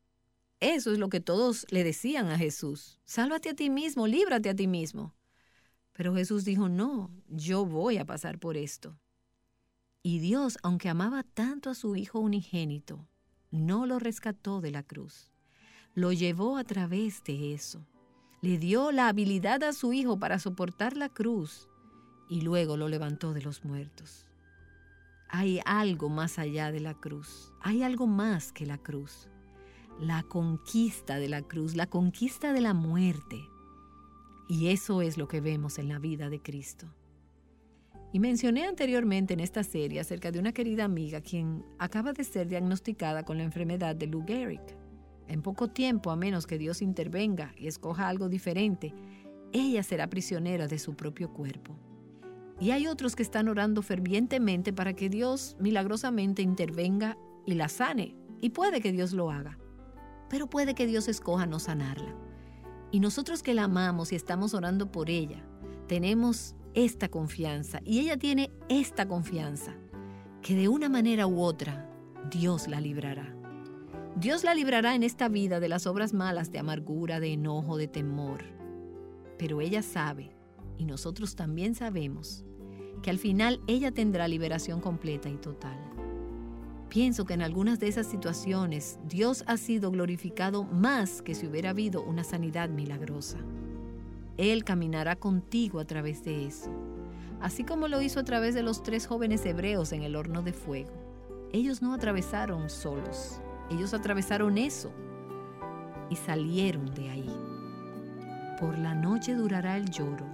Eso 0.61 0.93
es 0.93 0.99
lo 0.99 1.09
que 1.09 1.21
todos 1.21 1.67
le 1.71 1.85
decían 1.85 2.29
a 2.29 2.37
Jesús. 2.37 3.01
Sálvate 3.05 3.49
a 3.49 3.55
ti 3.55 3.71
mismo, 3.71 4.07
líbrate 4.07 4.51
a 4.51 4.55
ti 4.55 4.67
mismo. 4.67 5.15
Pero 5.95 6.15
Jesús 6.15 6.45
dijo, 6.45 6.69
no, 6.69 7.11
yo 7.29 7.65
voy 7.65 7.97
a 7.97 8.05
pasar 8.05 8.39
por 8.39 8.59
esto. 8.59 9.01
Y 10.03 10.19
Dios, 10.19 10.59
aunque 10.63 10.91
amaba 10.91 11.23
tanto 11.23 11.71
a 11.71 11.75
su 11.75 11.97
Hijo 11.97 12.19
unigénito, 12.21 13.09
no 13.51 13.87
lo 13.87 13.99
rescató 13.99 14.61
de 14.61 14.71
la 14.71 14.83
cruz. 14.83 15.33
Lo 15.95 16.13
llevó 16.13 16.59
a 16.59 16.65
través 16.65 17.25
de 17.25 17.55
eso. 17.55 17.87
Le 18.41 18.59
dio 18.59 18.93
la 18.93 19.09
habilidad 19.09 19.63
a 19.65 19.73
su 19.73 19.93
Hijo 19.93 20.19
para 20.19 20.39
soportar 20.39 20.97
la 20.97 21.09
cruz 21.09 21.69
y 22.29 22.43
luego 22.43 22.77
lo 22.77 22.89
levantó 22.89 23.33
de 23.33 23.43
los 23.43 23.65
muertos. 23.65 24.27
Hay 25.29 25.61
algo 25.65 26.09
más 26.09 26.39
allá 26.39 26.73
de 26.73 26.81
la 26.81 26.95
cruz. 26.95 27.53
Hay 27.61 27.83
algo 27.83 28.07
más 28.07 28.53
que 28.53 28.67
la 28.67 28.79
cruz. 28.79 29.29
La 30.01 30.23
conquista 30.23 31.19
de 31.19 31.29
la 31.29 31.43
cruz, 31.43 31.75
la 31.75 31.87
conquista 31.87 32.53
de 32.53 32.61
la 32.61 32.75
muerte 32.75 33.45
y 34.49 34.69
eso 34.69 35.03
es 35.03 35.19
lo 35.19 35.29
que 35.29 35.43
vemos 35.43 35.79
en 35.79 35.89
la 35.89 35.99
vida 35.99 36.31
de 36.31 36.41
Cristo. 36.41 36.87
Y 38.15 38.21
mencioné 38.21 38.67
anteriormente 38.67 39.35
en 39.35 39.41
esta 39.41 39.63
serie 39.63 40.01
acerca 40.01 40.33
de 40.33 40.39
una 40.39 40.53
querida 40.53 40.85
amiga 40.85 41.21
quien 41.21 41.63
acaba 41.79 42.15
de 42.15 42.25
ser 42.25 42.49
diagnosticada 42.49 43.25
con 43.25 43.37
la 43.37 43.45
enfermedad 43.45 43.95
de 43.95 44.07
Lou 44.07 44.25
Gehrig. 44.27 44.78
En 45.29 45.43
poco 45.43 45.69
tiempo, 45.69 46.11
a 46.11 46.17
menos 46.17 46.47
que 46.47 46.59
Dios 46.59 46.83
intervenga 46.83 47.53
y 47.57 47.67
escoja 47.67 48.09
algo 48.09 48.29
diferente, 48.29 48.95
ella 49.53 49.83
será 49.83 50.09
prisionera 50.09 50.67
de 50.67 50.79
su 50.79 50.95
propio 50.95 51.33
cuerpo. 51.33 51.77
Y 52.61 52.73
hay 52.73 52.87
otros 52.87 53.15
que 53.15 53.23
están 53.23 53.49
orando 53.49 53.83
fervientemente 53.83 54.73
para 54.73 54.95
que 54.95 55.09
Dios 55.09 55.57
milagrosamente 55.61 56.43
intervenga 56.43 57.17
y 57.47 57.55
la 57.55 57.69
sane. 57.69 58.17
Y 58.41 58.51
puede 58.51 58.81
que 58.81 58.91
Dios 58.91 59.13
lo 59.13 59.31
haga. 59.31 59.59
Pero 60.29 60.49
puede 60.49 60.75
que 60.75 60.87
Dios 60.87 61.09
escoja 61.09 61.47
no 61.47 61.61
sanarla. 61.61 62.17
Y 62.91 63.01
nosotros 63.01 63.43
que 63.43 63.55
la 63.55 63.65
amamos 63.65 64.13
y 64.13 64.17
estamos 64.17 64.55
orando 64.55 64.91
por 64.91 65.11
ella, 65.11 65.45
tenemos 65.87 66.55
esta 66.75 67.09
confianza 67.09 67.81
y 67.85 68.01
ella 68.01 68.17
tiene 68.17 68.51
esta 68.69 69.07
confianza, 69.07 69.75
que 70.43 70.55
de 70.55 70.69
una 70.69 70.89
manera 70.89 71.27
u 71.27 71.41
otra 71.41 71.91
Dios 72.31 72.67
la 72.67 72.81
librará. 72.81 73.38
Dios 74.19 74.43
la 74.43 74.53
librará 74.53 74.97
en 74.97 75.05
esta 75.05 75.29
vida 75.29 75.61
de 75.61 75.69
las 75.69 75.87
obras 75.87 76.13
malas 76.13 76.51
de 76.51 76.59
amargura, 76.59 77.21
de 77.21 77.35
enojo, 77.35 77.77
de 77.77 77.87
temor. 77.87 78.43
Pero 79.39 79.61
ella 79.61 79.81
sabe, 79.81 80.35
y 80.77 80.87
nosotros 80.87 81.37
también 81.37 81.77
sabemos, 81.77 82.45
que 83.01 83.11
al 83.11 83.19
final 83.19 83.61
ella 83.69 83.93
tendrá 83.93 84.27
liberación 84.27 84.81
completa 84.81 85.29
y 85.29 85.37
total. 85.37 85.79
Pienso 86.89 87.27
que 87.27 87.35
en 87.35 87.43
algunas 87.43 87.79
de 87.79 87.87
esas 87.87 88.09
situaciones 88.09 88.99
Dios 89.09 89.45
ha 89.47 89.57
sido 89.57 89.93
glorificado 89.93 90.65
más 90.65 91.23
que 91.23 91.37
si 91.37 91.47
hubiera 91.47 91.71
habido 91.71 92.03
una 92.03 92.25
sanidad 92.25 92.71
milagrosa. 92.71 93.39
Él 94.37 94.65
caminará 94.65 95.15
contigo 95.15 95.79
a 95.79 95.85
través 95.85 96.25
de 96.25 96.45
eso, 96.45 96.73
así 97.41 97.63
como 97.63 97.87
lo 97.87 98.03
hizo 98.03 98.19
a 98.19 98.25
través 98.25 98.57
de 98.57 98.65
los 98.65 98.83
tres 98.83 99.07
jóvenes 99.07 99.47
hebreos 99.47 99.93
en 99.93 100.03
el 100.03 100.17
horno 100.17 100.43
de 100.43 100.55
fuego. 100.55 100.91
Ellos 101.53 101.83
no 101.83 101.95
atravesaron 101.95 102.69
solos, 102.69 103.41
ellos 103.71 103.95
atravesaron 103.95 104.59
eso 104.59 104.91
y 106.11 106.17
salieron 106.17 106.95
de 106.95 107.11
ahí. 107.11 107.37
Por 108.61 108.79
la 108.79 108.95
noche 108.95 109.35
durará 109.35 109.77
el 109.77 109.91
lloro 109.91 110.27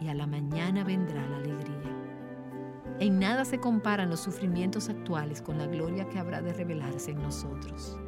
y 0.00 0.08
a 0.08 0.14
la 0.14 0.26
mañana 0.26 0.84
vendrá 0.84 1.26
la 1.26 1.36
alegría. 1.36 1.72
En 3.00 3.18
nada 3.18 3.44
se 3.44 3.58
comparan 3.58 4.10
los 4.10 4.20
sufrimientos 4.20 4.88
actuales 4.88 5.42
con 5.42 5.58
la 5.58 5.66
gloria 5.66 6.08
que 6.08 6.18
habrá 6.18 6.42
de 6.42 6.52
revelarse 6.52 7.10
en 7.10 7.22
nosotros. 7.22 7.98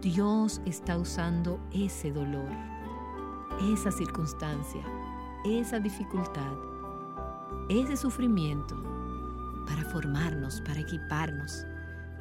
Dios 0.00 0.60
está 0.66 0.98
usando 0.98 1.60
ese 1.72 2.10
dolor, 2.10 2.50
esa 3.72 3.92
circunstancia, 3.92 4.82
esa 5.44 5.78
dificultad, 5.78 6.52
ese 7.68 7.96
sufrimiento 7.96 8.74
para 9.68 9.84
formarnos, 9.84 10.60
para 10.62 10.80
equiparnos, 10.80 11.64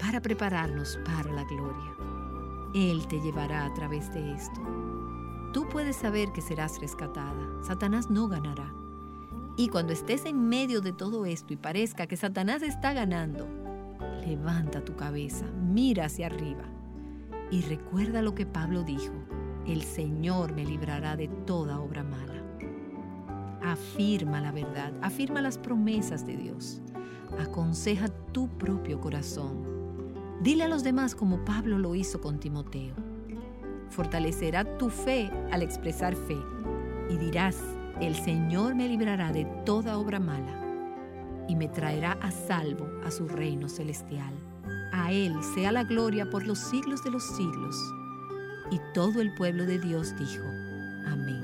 para 0.02 0.20
prepararnos 0.20 1.00
para 1.06 1.32
la 1.32 1.44
gloria. 1.44 1.96
Él 2.74 3.08
te 3.08 3.22
llevará 3.22 3.66
a 3.66 3.74
través 3.74 4.12
de 4.12 4.34
esto. 4.34 4.60
Tú 5.54 5.70
puedes 5.70 5.96
saber 5.96 6.32
que 6.34 6.42
serás 6.42 6.82
rescatada. 6.82 7.64
Satanás 7.64 8.10
no 8.10 8.28
ganará. 8.28 8.74
Y 9.58 9.68
cuando 9.70 9.94
estés 9.94 10.26
en 10.26 10.50
medio 10.50 10.82
de 10.82 10.92
todo 10.92 11.26
esto 11.26 11.54
y 11.54 11.58
parezca 11.58 12.08
que 12.08 12.18
Satanás 12.18 12.64
está 12.64 12.94
ganando, 12.94 13.48
levanta 14.26 14.84
tu 14.84 14.96
cabeza, 14.96 15.46
mira 15.52 16.06
hacia 16.06 16.28
arriba 16.28 16.64
y 17.52 17.62
recuerda 17.62 18.22
lo 18.22 18.34
que 18.34 18.46
Pablo 18.46 18.84
dijo, 18.84 19.14
el 19.68 19.84
Señor 19.84 20.54
me 20.54 20.66
librará 20.66 21.16
de 21.16 21.28
toda 21.28 21.80
obra 21.80 22.04
mala. 22.04 22.42
Afirma 23.62 24.42
la 24.42 24.52
verdad, 24.52 24.94
afirma 25.02 25.42
las 25.42 25.58
promesas 25.58 26.26
de 26.26 26.38
Dios, 26.38 26.82
aconseja 27.40 28.08
tu 28.08 28.48
propio 28.48 29.00
corazón. 29.00 29.71
Dile 30.42 30.64
a 30.64 30.68
los 30.68 30.84
demás 30.84 31.14
como 31.14 31.46
Pablo 31.46 31.78
lo 31.78 31.94
hizo 31.94 32.20
con 32.20 32.40
Timoteo. 32.40 32.96
Fortalecerá 33.90 34.78
tu 34.80 34.90
fe 34.90 35.30
al 35.52 35.62
expresar 35.62 36.16
fe 36.16 36.38
y 37.12 37.18
dirás, 37.18 37.60
el 38.00 38.16
Señor 38.16 38.74
me 38.74 38.88
librará 38.88 39.32
de 39.32 39.46
toda 39.66 40.00
obra 40.00 40.20
mala 40.20 41.46
y 41.48 41.56
me 41.56 41.68
traerá 41.68 42.14
a 42.14 42.32
salvo 42.32 42.90
a 43.06 43.12
su 43.12 43.28
reino 43.28 43.70
celestial. 43.70 44.34
A 44.92 45.12
Él 45.12 45.36
sea 45.54 45.72
la 45.72 45.84
gloria 45.84 46.28
por 46.28 46.48
los 46.48 46.58
siglos 46.58 47.04
de 47.04 47.12
los 47.12 47.24
siglos. 47.36 47.76
Y 48.72 48.80
todo 48.96 49.22
el 49.22 49.36
pueblo 49.36 49.68
de 49.68 49.78
Dios 49.78 50.16
dijo, 50.18 50.44
Amén. 51.06 51.41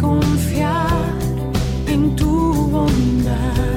Confiar 0.00 0.88
en 1.86 2.16
tu 2.16 2.68
bondad 2.72 3.69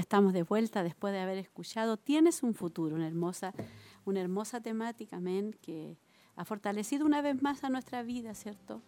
ya 0.00 0.02
estamos 0.02 0.32
de 0.32 0.44
vuelta 0.44 0.82
después 0.82 1.12
de 1.12 1.20
haber 1.20 1.36
escuchado. 1.36 1.98
Tienes 1.98 2.42
un 2.42 2.54
futuro, 2.54 2.96
una 2.96 3.06
hermosa, 3.06 3.52
una 4.06 4.22
hermosa 4.22 4.62
temática, 4.62 5.16
amén, 5.16 5.54
que 5.60 5.98
ha 6.36 6.46
fortalecido 6.46 7.04
una 7.04 7.20
vez 7.20 7.42
más 7.42 7.64
a 7.64 7.68
nuestra 7.68 8.02
vida, 8.02 8.34
¿cierto? 8.34 8.80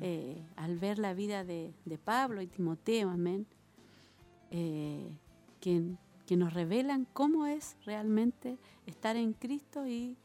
Eh, 0.00 0.40
al 0.54 0.78
ver 0.78 1.00
la 1.00 1.12
vida 1.12 1.42
de, 1.42 1.74
de 1.84 1.98
Pablo 1.98 2.40
y 2.40 2.46
Timoteo, 2.46 3.10
amén, 3.10 3.48
eh, 4.52 5.10
que, 5.60 5.82
que 6.24 6.36
nos 6.36 6.54
revelan 6.54 7.04
cómo 7.12 7.46
es 7.46 7.76
realmente 7.84 8.56
estar 8.86 9.16
en 9.16 9.32
Cristo 9.32 9.88
y, 9.88 10.16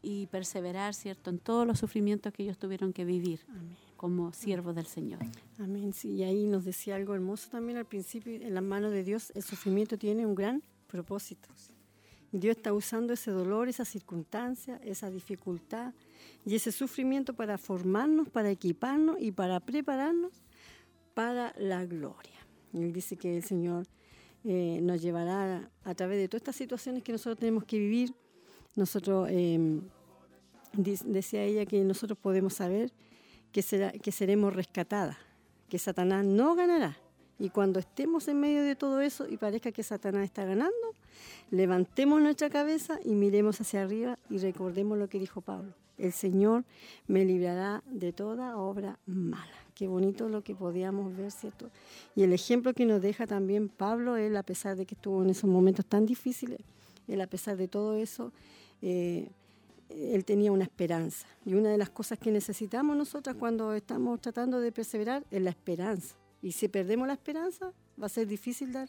y 0.00 0.26
perseverar, 0.28 0.94
¿cierto?, 0.94 1.28
en 1.28 1.38
todos 1.38 1.66
los 1.66 1.78
sufrimientos 1.78 2.32
que 2.32 2.44
ellos 2.44 2.56
tuvieron 2.56 2.94
que 2.94 3.04
vivir 3.04 3.44
Amén. 3.50 3.85
Como 3.96 4.32
siervos 4.32 4.74
del 4.74 4.86
Señor. 4.86 5.20
Amén. 5.58 5.92
Sí, 5.92 6.10
y 6.12 6.22
ahí 6.22 6.46
nos 6.46 6.64
decía 6.64 6.96
algo 6.96 7.14
hermoso 7.14 7.48
también 7.50 7.78
al 7.78 7.86
principio, 7.86 8.34
en 8.34 8.54
las 8.54 8.62
manos 8.62 8.92
de 8.92 9.02
Dios 9.04 9.32
el 9.34 9.42
sufrimiento 9.42 9.96
tiene 9.98 10.26
un 10.26 10.34
gran 10.34 10.62
propósito. 10.86 11.48
Dios 12.32 12.56
está 12.56 12.72
usando 12.72 13.12
ese 13.14 13.30
dolor, 13.30 13.68
esa 13.68 13.84
circunstancia, 13.84 14.78
esa 14.84 15.10
dificultad 15.10 15.94
y 16.44 16.54
ese 16.54 16.70
sufrimiento 16.72 17.32
para 17.34 17.56
formarnos, 17.56 18.28
para 18.28 18.50
equiparnos 18.50 19.16
y 19.20 19.32
para 19.32 19.60
prepararnos 19.60 20.32
para 21.14 21.54
la 21.58 21.86
gloria. 21.86 22.34
Él 22.74 22.92
dice 22.92 23.16
que 23.16 23.36
el 23.38 23.42
Señor 23.42 23.86
eh, 24.44 24.80
nos 24.82 25.00
llevará 25.00 25.70
a, 25.84 25.94
través 25.94 26.18
de 26.18 26.28
todas 26.28 26.40
estas 26.42 26.56
situaciones 26.56 27.02
que 27.02 27.12
nosotros 27.12 27.38
tenemos 27.38 27.64
que 27.64 27.78
vivir. 27.78 28.12
Nosotros, 28.74 29.28
eh, 29.30 29.80
dis- 30.74 31.04
decía 31.04 31.42
ella 31.42 31.64
que 31.64 31.82
nosotros 31.84 32.18
podemos 32.18 32.52
saber 32.54 32.92
que, 33.56 34.12
seremos 34.12 34.54
rescatadas, 34.54 35.16
que 35.70 35.78
Satanás 35.78 36.24
no 36.24 36.54
ganará. 36.54 36.98
Y 37.38 37.48
cuando 37.48 37.78
estemos 37.80 38.28
en 38.28 38.38
medio 38.38 38.62
de 38.62 38.76
todo 38.76 39.00
eso 39.00 39.26
y 39.28 39.38
parezca 39.38 39.72
que 39.72 39.82
Satanás 39.82 40.24
está 40.24 40.44
ganando, 40.44 40.74
levantemos 41.50 42.20
nuestra 42.20 42.50
cabeza 42.50 42.98
y 43.02 43.14
miremos 43.14 43.58
hacia 43.60 43.82
arriba 43.82 44.18
y 44.28 44.38
recordemos 44.38 44.98
lo 44.98 45.08
que 45.08 45.18
dijo 45.18 45.40
Pablo. 45.40 45.72
El 45.96 46.12
Señor 46.12 46.64
me 47.06 47.24
librará 47.24 47.82
de 47.86 48.12
toda 48.12 48.58
obra 48.58 48.98
mala. 49.06 49.46
Qué 49.74 49.88
bonito 49.88 50.28
lo 50.28 50.42
que 50.42 50.54
podíamos 50.54 51.16
ver, 51.16 51.30
¿cierto? 51.30 51.70
Y 52.14 52.24
el 52.24 52.34
ejemplo 52.34 52.74
que 52.74 52.84
nos 52.84 53.00
deja 53.00 53.26
también 53.26 53.70
Pablo, 53.70 54.16
él 54.16 54.36
a 54.36 54.42
pesar 54.42 54.76
de 54.76 54.84
que 54.84 54.94
estuvo 54.94 55.22
en 55.22 55.30
esos 55.30 55.48
momentos 55.48 55.86
tan 55.86 56.04
difíciles, 56.04 56.60
él 57.08 57.20
a 57.22 57.26
pesar 57.26 57.56
de 57.56 57.68
todo 57.68 57.96
eso, 57.96 58.32
eh, 58.82 59.30
él 59.90 60.24
tenía 60.24 60.52
una 60.52 60.64
esperanza. 60.64 61.26
Y 61.44 61.54
una 61.54 61.70
de 61.70 61.78
las 61.78 61.90
cosas 61.90 62.18
que 62.18 62.30
necesitamos 62.30 62.96
nosotras 62.96 63.36
cuando 63.36 63.74
estamos 63.74 64.20
tratando 64.20 64.60
de 64.60 64.72
perseverar 64.72 65.24
es 65.30 65.42
la 65.42 65.50
esperanza. 65.50 66.16
Y 66.42 66.52
si 66.52 66.68
perdemos 66.68 67.06
la 67.06 67.14
esperanza, 67.14 67.72
va 68.00 68.06
a 68.06 68.10
ser 68.10 68.26
difícil 68.26 68.72
dar 68.72 68.88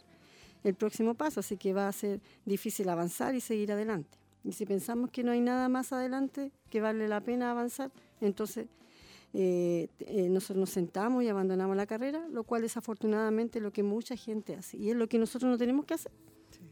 el 0.64 0.74
próximo 0.74 1.14
paso, 1.14 1.40
así 1.40 1.56
que 1.56 1.72
va 1.72 1.88
a 1.88 1.92
ser 1.92 2.20
difícil 2.44 2.88
avanzar 2.88 3.34
y 3.34 3.40
seguir 3.40 3.72
adelante. 3.72 4.18
Y 4.44 4.52
si 4.52 4.66
pensamos 4.66 5.10
que 5.10 5.22
no 5.22 5.32
hay 5.32 5.40
nada 5.40 5.68
más 5.68 5.92
adelante 5.92 6.52
que 6.70 6.80
vale 6.80 7.08
la 7.08 7.20
pena 7.20 7.50
avanzar, 7.50 7.90
entonces 8.20 8.66
eh, 9.34 9.88
eh, 10.00 10.28
nosotros 10.28 10.58
nos 10.58 10.70
sentamos 10.70 11.22
y 11.22 11.28
abandonamos 11.28 11.76
la 11.76 11.86
carrera, 11.86 12.26
lo 12.30 12.44
cual 12.44 12.62
desafortunadamente 12.62 13.58
es 13.58 13.62
lo 13.62 13.72
que 13.72 13.82
mucha 13.82 14.16
gente 14.16 14.54
hace. 14.54 14.76
Y 14.76 14.90
es 14.90 14.96
lo 14.96 15.08
que 15.08 15.18
nosotros 15.18 15.50
no 15.50 15.58
tenemos 15.58 15.84
que 15.84 15.94
hacer. 15.94 16.12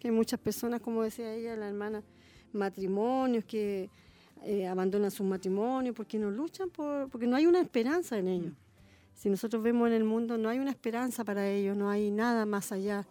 Que 0.00 0.08
hay 0.08 0.14
muchas 0.14 0.40
personas, 0.40 0.80
como 0.80 1.02
decía 1.02 1.32
ella, 1.34 1.56
la 1.56 1.68
hermana, 1.68 2.02
matrimonios 2.52 3.44
que 3.44 3.90
eh, 4.46 4.66
abandonan 4.66 5.10
sus 5.10 5.26
matrimonios 5.26 5.94
porque 5.94 6.18
no 6.18 6.30
luchan, 6.30 6.70
por, 6.70 7.08
porque 7.08 7.26
no 7.26 7.36
hay 7.36 7.46
una 7.46 7.60
esperanza 7.60 8.16
en 8.18 8.28
ellos. 8.28 8.52
Si 9.14 9.28
nosotros 9.28 9.62
vemos 9.62 9.88
en 9.88 9.94
el 9.94 10.04
mundo, 10.04 10.38
no 10.38 10.48
hay 10.48 10.58
una 10.58 10.70
esperanza 10.70 11.24
para 11.24 11.48
ellos, 11.48 11.76
no 11.76 11.88
hay 11.90 12.10
nada 12.10 12.46
más 12.46 12.70
allá. 12.70 13.06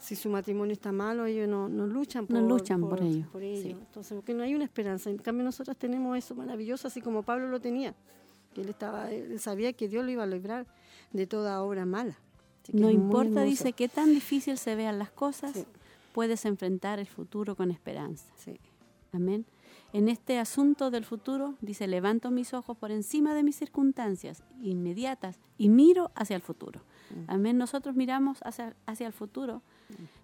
Si 0.00 0.16
su 0.16 0.30
matrimonio 0.30 0.72
está 0.72 0.90
malo, 0.92 1.26
ellos 1.26 1.46
no, 1.46 1.68
no 1.68 1.86
luchan 1.86 2.26
por, 2.26 2.36
No 2.40 2.48
luchan 2.48 2.80
por 2.80 3.02
ello, 3.02 3.26
por 3.30 3.42
sí. 3.42 3.70
Entonces, 3.78 4.14
porque 4.14 4.32
no 4.32 4.42
hay 4.42 4.54
una 4.54 4.64
esperanza. 4.64 5.10
En 5.10 5.18
cambio, 5.18 5.44
nosotros 5.44 5.76
tenemos 5.76 6.16
eso 6.16 6.34
maravilloso, 6.34 6.88
así 6.88 7.00
como 7.02 7.22
Pablo 7.22 7.48
lo 7.48 7.60
tenía. 7.60 7.94
Que 8.54 8.62
él, 8.62 8.70
estaba, 8.70 9.10
él 9.12 9.38
sabía 9.38 9.72
que 9.74 9.88
Dios 9.88 10.04
lo 10.04 10.10
iba 10.10 10.22
a 10.22 10.26
librar 10.26 10.66
de 11.12 11.26
toda 11.26 11.62
obra 11.62 11.84
mala. 11.84 12.16
Que 12.64 12.72
No 12.72 12.90
importa, 12.90 13.42
dice, 13.42 13.74
qué 13.74 13.88
tan 13.88 14.08
difícil 14.08 14.56
se 14.58 14.74
vean 14.74 14.98
las 14.98 15.10
cosas, 15.10 15.52
Sí. 15.52 15.64
puedes 16.14 16.44
enfrentar 16.46 16.98
el 16.98 17.06
futuro 17.06 17.54
con 17.54 17.70
esperanza. 17.70 18.24
Sí. 18.36 18.58
Amén. 19.12 19.44
En 19.92 20.08
este 20.08 20.38
asunto 20.38 20.90
del 20.90 21.04
futuro, 21.04 21.54
dice, 21.60 21.88
levanto 21.88 22.30
mis 22.30 22.54
ojos 22.54 22.76
por 22.76 22.92
encima 22.92 23.34
de 23.34 23.42
mis 23.42 23.56
circunstancias 23.56 24.44
inmediatas 24.62 25.40
y 25.58 25.68
miro 25.68 26.12
hacia 26.14 26.36
el 26.36 26.42
futuro. 26.42 26.80
Amén. 27.26 27.58
Nosotros 27.58 27.96
miramos 27.96 28.38
hacia, 28.44 28.76
hacia 28.86 29.08
el 29.08 29.12
futuro, 29.12 29.62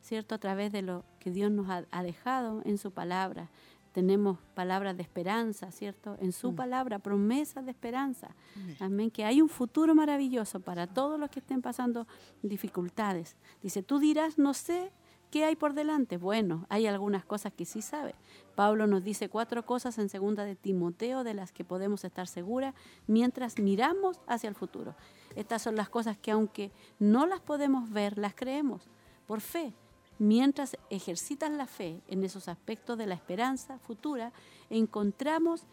¿cierto? 0.02 0.36
A 0.36 0.38
través 0.38 0.70
de 0.70 0.82
lo 0.82 1.04
que 1.18 1.32
Dios 1.32 1.50
nos 1.50 1.68
ha, 1.68 1.84
ha 1.90 2.02
dejado 2.04 2.62
en 2.64 2.78
su 2.78 2.92
palabra. 2.92 3.48
Tenemos 3.92 4.38
palabras 4.54 4.96
de 4.96 5.02
esperanza, 5.02 5.72
¿cierto? 5.72 6.16
En 6.20 6.30
su 6.32 6.54
palabra, 6.54 7.00
promesas 7.00 7.64
de 7.64 7.72
esperanza. 7.72 8.36
Amén. 8.78 9.10
Que 9.10 9.24
hay 9.24 9.40
un 9.42 9.48
futuro 9.48 9.94
maravilloso 9.94 10.60
para 10.60 10.86
todos 10.86 11.18
los 11.18 11.30
que 11.30 11.40
estén 11.40 11.60
pasando 11.60 12.06
dificultades. 12.42 13.36
Dice, 13.62 13.82
tú 13.82 13.98
dirás, 13.98 14.38
no 14.38 14.54
sé 14.54 14.92
qué 15.36 15.44
hay 15.44 15.54
por 15.54 15.74
delante. 15.74 16.16
Bueno, 16.16 16.64
hay 16.70 16.86
algunas 16.86 17.26
cosas 17.26 17.52
que 17.52 17.66
sí 17.66 17.82
sabe. 17.82 18.14
Pablo 18.54 18.86
nos 18.86 19.04
dice 19.04 19.28
cuatro 19.28 19.66
cosas 19.66 19.98
en 19.98 20.08
segunda 20.08 20.46
de 20.46 20.56
Timoteo 20.56 21.24
de 21.24 21.34
las 21.34 21.52
que 21.52 21.62
podemos 21.62 22.04
estar 22.04 22.26
seguras 22.26 22.74
mientras 23.06 23.58
miramos 23.58 24.22
hacia 24.26 24.48
el 24.48 24.54
futuro. 24.54 24.94
Estas 25.34 25.60
son 25.60 25.76
las 25.76 25.90
cosas 25.90 26.16
que 26.16 26.30
aunque 26.30 26.72
no 26.98 27.26
las 27.26 27.40
podemos 27.40 27.90
ver, 27.90 28.16
las 28.16 28.34
creemos 28.34 28.88
por 29.26 29.42
fe. 29.42 29.74
Mientras 30.18 30.78
ejercitas 30.88 31.50
la 31.50 31.66
fe 31.66 32.00
en 32.08 32.24
esos 32.24 32.48
aspectos 32.48 32.96
de 32.96 33.04
la 33.04 33.14
esperanza 33.14 33.78
futura, 33.78 34.32
encontramos 34.70 35.64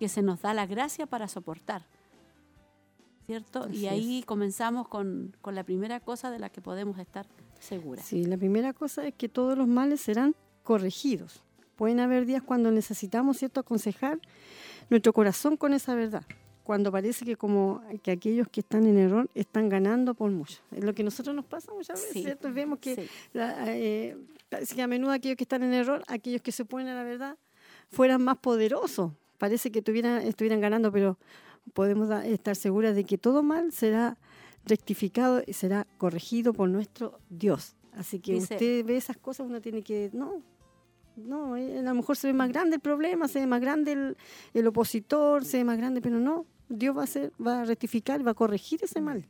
que 0.00 0.08
se 0.08 0.22
nos 0.22 0.42
da 0.42 0.52
la 0.52 0.66
gracia 0.66 1.06
para 1.06 1.28
soportar. 1.28 1.86
¿Cierto? 3.26 3.66
Así 3.66 3.82
y 3.82 3.86
ahí 3.86 4.24
comenzamos 4.24 4.88
con, 4.88 5.36
con 5.42 5.54
la 5.54 5.62
primera 5.62 6.00
cosa 6.00 6.32
de 6.32 6.40
la 6.40 6.48
que 6.48 6.60
podemos 6.60 6.98
estar 6.98 7.28
seguras. 7.64 8.04
Sí, 8.04 8.24
la 8.24 8.36
primera 8.36 8.72
cosa 8.72 9.06
es 9.06 9.14
que 9.14 9.28
todos 9.28 9.56
los 9.56 9.66
males 9.68 10.00
serán 10.00 10.34
corregidos. 10.62 11.42
Pueden 11.76 12.00
haber 12.00 12.26
días 12.26 12.42
cuando 12.42 12.70
necesitamos 12.70 13.38
cierto 13.38 13.60
aconsejar 13.60 14.18
nuestro 14.90 15.12
corazón 15.12 15.56
con 15.56 15.72
esa 15.74 15.94
verdad. 15.94 16.22
Cuando 16.64 16.92
parece 16.92 17.24
que 17.24 17.34
como 17.36 17.82
que 18.04 18.12
aquellos 18.12 18.46
que 18.48 18.60
están 18.60 18.86
en 18.86 18.96
error 18.96 19.28
están 19.34 19.68
ganando 19.68 20.14
por 20.14 20.30
mucho. 20.30 20.58
Es 20.70 20.84
lo 20.84 20.94
que 20.94 21.02
a 21.02 21.04
nosotros 21.04 21.34
nos 21.34 21.44
pasa 21.44 21.72
muchas 21.72 21.98
veces, 22.00 22.12
Sí, 22.12 22.22
¿cierto? 22.22 22.52
Vemos 22.52 22.78
que 22.78 22.94
sí. 22.94 23.08
la- 23.32 23.64
eh, 23.76 24.16
parece 24.48 24.76
que 24.76 24.82
a 24.82 24.86
menudo 24.86 25.10
aquellos 25.10 25.36
que 25.36 25.42
están 25.44 25.64
en 25.64 25.74
error, 25.74 26.04
aquellos 26.06 26.40
que 26.40 26.52
se 26.52 26.62
oponen 26.62 26.86
a 26.88 26.94
la 26.94 27.02
verdad, 27.02 27.36
fueran 27.90 28.22
más 28.22 28.38
poderosos. 28.38 29.10
Parece 29.38 29.72
que 29.72 29.82
tuvieran, 29.82 30.22
estuvieran 30.22 30.60
ganando, 30.60 30.92
pero 30.92 31.18
podemos 31.74 32.08
estar 32.26 32.54
seguras 32.54 32.94
de 32.94 33.02
que 33.04 33.18
todo 33.18 33.42
mal 33.42 33.72
será 33.72 34.16
rectificado 34.64 35.42
y 35.46 35.52
será 35.52 35.86
corregido 35.98 36.52
por 36.52 36.68
nuestro 36.68 37.18
Dios. 37.30 37.74
Así 37.92 38.20
que 38.20 38.34
Dice- 38.34 38.54
usted 38.54 38.84
ve 38.84 38.96
esas 38.96 39.16
cosas, 39.16 39.46
uno 39.46 39.60
tiene 39.60 39.82
que, 39.82 40.10
no, 40.12 40.42
no, 41.16 41.56
eh, 41.56 41.78
a 41.78 41.82
lo 41.82 41.94
mejor 41.94 42.16
se 42.16 42.28
ve 42.28 42.32
más 42.32 42.48
grande 42.48 42.76
el 42.76 42.80
problema, 42.80 43.28
se 43.28 43.40
ve 43.40 43.46
más 43.46 43.60
grande 43.60 43.92
el, 43.92 44.16
el 44.54 44.66
opositor, 44.66 45.44
se 45.44 45.58
ve 45.58 45.64
más 45.64 45.76
grande, 45.76 46.00
pero 46.00 46.18
no, 46.18 46.46
Dios 46.68 46.96
va 46.96 47.02
a 47.02 47.04
hacer, 47.04 47.32
va 47.44 47.62
a 47.62 47.64
rectificar, 47.64 48.26
va 48.26 48.30
a 48.30 48.34
corregir 48.34 48.80
ese 48.82 49.00
mal. 49.00 49.26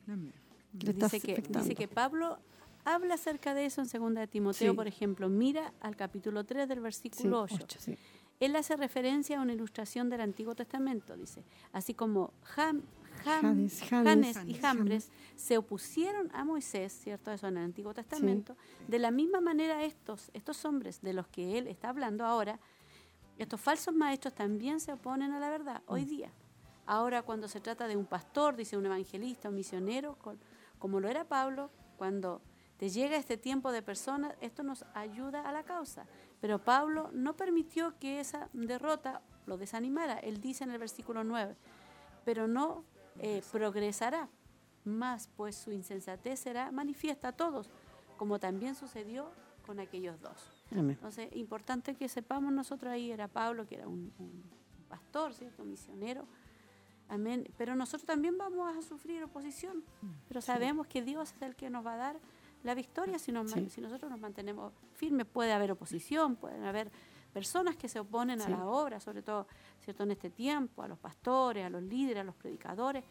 Que 0.79 0.93
Dice 0.93 1.21
que, 1.21 1.43
dice 1.43 1.75
que 1.75 1.89
Pablo 1.89 2.39
habla 2.85 3.15
acerca 3.15 3.53
de 3.55 3.67
eso 3.67 3.81
en 3.81 3.89
segunda 3.89 4.21
de 4.21 4.27
Timoteo, 4.29 4.71
Sí. 4.73 4.77
por 4.77 4.87
ejemplo. 4.87 5.29
Mira 5.29 5.73
al 5.81 5.97
capítulo 5.97 6.45
3 6.45 6.69
del 6.69 6.79
Sí, 6.79 6.83
versículo 6.83 7.43
8. 7.43 7.57
ocho, 7.63 7.79
sí. 7.81 7.97
Él 8.41 8.57
hace 8.57 8.77
referencia 8.77 9.39
a 9.39 9.43
una 9.43 9.53
ilustración 9.53 10.09
del 10.09 10.21
Antiguo 10.21 10.55
Testamento, 10.55 11.17
dice. 11.17 11.45
Así 11.73 11.95
como 11.95 12.33
Jam- 12.57 12.83
Y 14.49 14.55
Jambres 14.55 15.11
se 15.37 15.59
opusieron 15.59 16.31
a 16.35 16.45
Moisés, 16.45 16.93
¿cierto? 16.93 17.31
Eso 17.33 17.47
en 17.49 17.57
el 17.57 17.65
Antiguo 17.65 17.95
Testamento. 17.95 18.57
De 18.89 18.99
la 18.99 19.11
misma 19.11 19.41
manera 19.41 19.83
estos, 19.85 20.31
estos 20.35 20.65
hombres 20.65 21.01
de 21.03 21.13
los 21.13 21.27
que 21.29 21.59
él 21.59 21.67
está 21.69 21.89
hablando 21.91 22.25
ahora, 22.25 22.59
estos 23.39 23.61
falsos 23.61 23.95
maestros 23.95 24.35
también 24.35 24.81
se 24.81 24.93
oponen 24.93 25.33
a 25.33 25.41
la 25.41 25.49
verdad 25.51 25.81
Mm. 25.87 25.93
hoy 25.93 26.05
día. 26.05 26.31
Ahora 26.87 27.23
cuando 27.23 27.49
se 27.49 27.61
trata 27.61 27.87
de 27.87 27.97
un 27.97 28.07
pastor, 28.07 28.57
dice 28.57 28.77
un 28.77 28.87
evangelista, 28.87 29.49
un 29.49 29.55
misionero, 29.55 30.19
como 30.79 31.01
lo 31.01 31.09
era 31.09 31.25
Pablo, 31.25 31.71
cuando 31.97 32.41
te 32.77 32.89
llega 32.89 33.17
este 33.17 33.37
tiempo 33.37 33.71
de 33.71 33.83
personas, 33.83 34.35
esto 34.41 34.63
nos 34.65 34.85
ayuda 34.95 35.49
a 35.49 35.53
la 35.53 35.63
causa. 35.63 36.07
Pero 36.41 36.59
Pablo 36.59 37.11
no 37.13 37.37
permitió 37.37 37.97
que 38.01 38.19
esa 38.19 38.49
derrota 38.53 39.23
lo 39.47 39.57
desanimara. 39.57 40.19
Él 40.19 40.41
dice 40.41 40.65
en 40.65 40.71
el 40.73 40.79
versículo 40.79 41.23
9, 41.23 41.55
pero 42.25 42.49
no 42.49 42.85
eh, 43.19 43.43
progresará 43.53 44.29
más, 44.85 45.29
pues 45.37 45.57
su 45.57 45.73
insensatez 45.73 46.41
será 46.41 46.73
manifiesta 46.73 47.29
a 47.29 47.33
todos, 47.33 47.71
como 48.17 48.39
también 48.39 48.75
sucedió 48.75 49.31
con 49.67 49.79
aquellos 49.81 50.21
dos. 50.21 50.65
Amén. 50.73 50.91
Entonces, 50.91 51.29
importante 51.37 51.95
que 51.95 52.09
sepamos 52.09 52.53
nosotros 52.53 52.93
ahí, 52.93 53.11
era 53.13 53.29
Pablo, 53.29 53.67
que 53.67 53.77
era 53.77 53.87
un, 53.87 54.13
un 54.19 54.43
pastor, 54.89 55.35
¿cierto? 55.35 55.65
Misionero. 55.65 56.27
Amén. 57.09 57.47
Pero 57.59 57.77
nosotros 57.77 58.05
también 58.07 58.39
vamos 58.39 58.75
a 58.77 58.83
sufrir 58.83 59.23
oposición. 59.23 59.85
Pero 60.29 60.41
sabemos 60.41 60.87
que 60.87 61.03
Dios 61.03 61.33
es 61.37 61.43
el 61.43 61.55
que 61.55 61.69
nos 61.71 61.85
va 61.85 61.95
a 61.95 61.97
dar 61.97 62.21
la 62.65 62.75
victoria 62.75 63.19
si, 63.19 63.33
nos 63.33 63.51
Sí. 63.51 63.69
si 63.71 63.81
nosotros 63.81 64.11
nos 64.11 64.19
mantenemos 64.21 64.73
firmes. 64.95 65.27
Puede 65.27 65.53
haber 65.53 65.73
oposición, 65.73 66.37
pueden 66.37 66.65
haber 66.65 66.91
personas 67.33 67.77
que 67.77 67.89
se 67.89 67.99
oponen 67.99 68.41
a 68.41 68.49
la 68.49 68.67
obra, 68.67 69.01
sobre 69.01 69.23
todo 69.23 69.47
cierto 69.81 70.03
en 70.05 70.13
este 70.13 70.31
tiempo, 70.31 70.83
a 70.83 70.89
los 70.89 70.99
pastores, 70.99 71.65
a 71.65 71.71
los 71.71 71.83
líderes, 71.83 72.21
a 72.21 72.25
los 72.25 72.35
predicadores. 72.35 73.05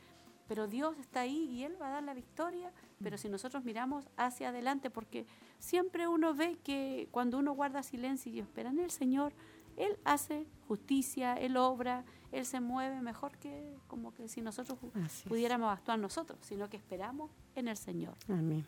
Pero 0.48 0.68
Dios 0.68 0.98
está 1.00 1.22
ahí 1.22 1.50
y 1.50 1.64
Él 1.64 1.78
va 1.82 1.88
a 1.88 1.92
dar 1.92 2.04
la 2.04 2.14
victoria, 2.14 2.72
pero 3.02 3.18
si 3.18 3.30
nosotros 3.30 3.64
miramos 3.64 4.10
hacia 4.18 4.50
adelante, 4.50 4.90
porque 4.90 5.26
siempre 5.60 6.08
uno 6.08 6.34
ve 6.34 6.58
que 6.64 7.08
cuando 7.12 7.38
uno 7.38 7.54
guarda 7.54 7.84
silencio 7.84 8.32
y 8.32 8.40
espera 8.40 8.70
en 8.70 8.80
el 8.80 8.92
Señor, 8.92 9.34
Él 9.78 9.98
hace 10.04 10.46
justicia, 10.68 11.36
Él 11.36 11.56
obra, 11.56 12.04
Él 12.32 12.46
se 12.46 12.60
mueve 12.60 13.02
mejor 13.02 13.38
que 13.38 13.78
como 13.88 14.14
que 14.14 14.28
si 14.28 14.42
nosotros 14.42 14.78
es. 15.06 15.24
pudiéramos 15.28 15.72
actuar 15.72 16.00
nosotros, 16.00 16.38
sino 16.42 16.70
que 16.70 16.78
esperamos 16.78 17.32
en 17.56 17.70
el 17.70 17.78
Señor. 17.78 18.16
Amén. 18.28 18.66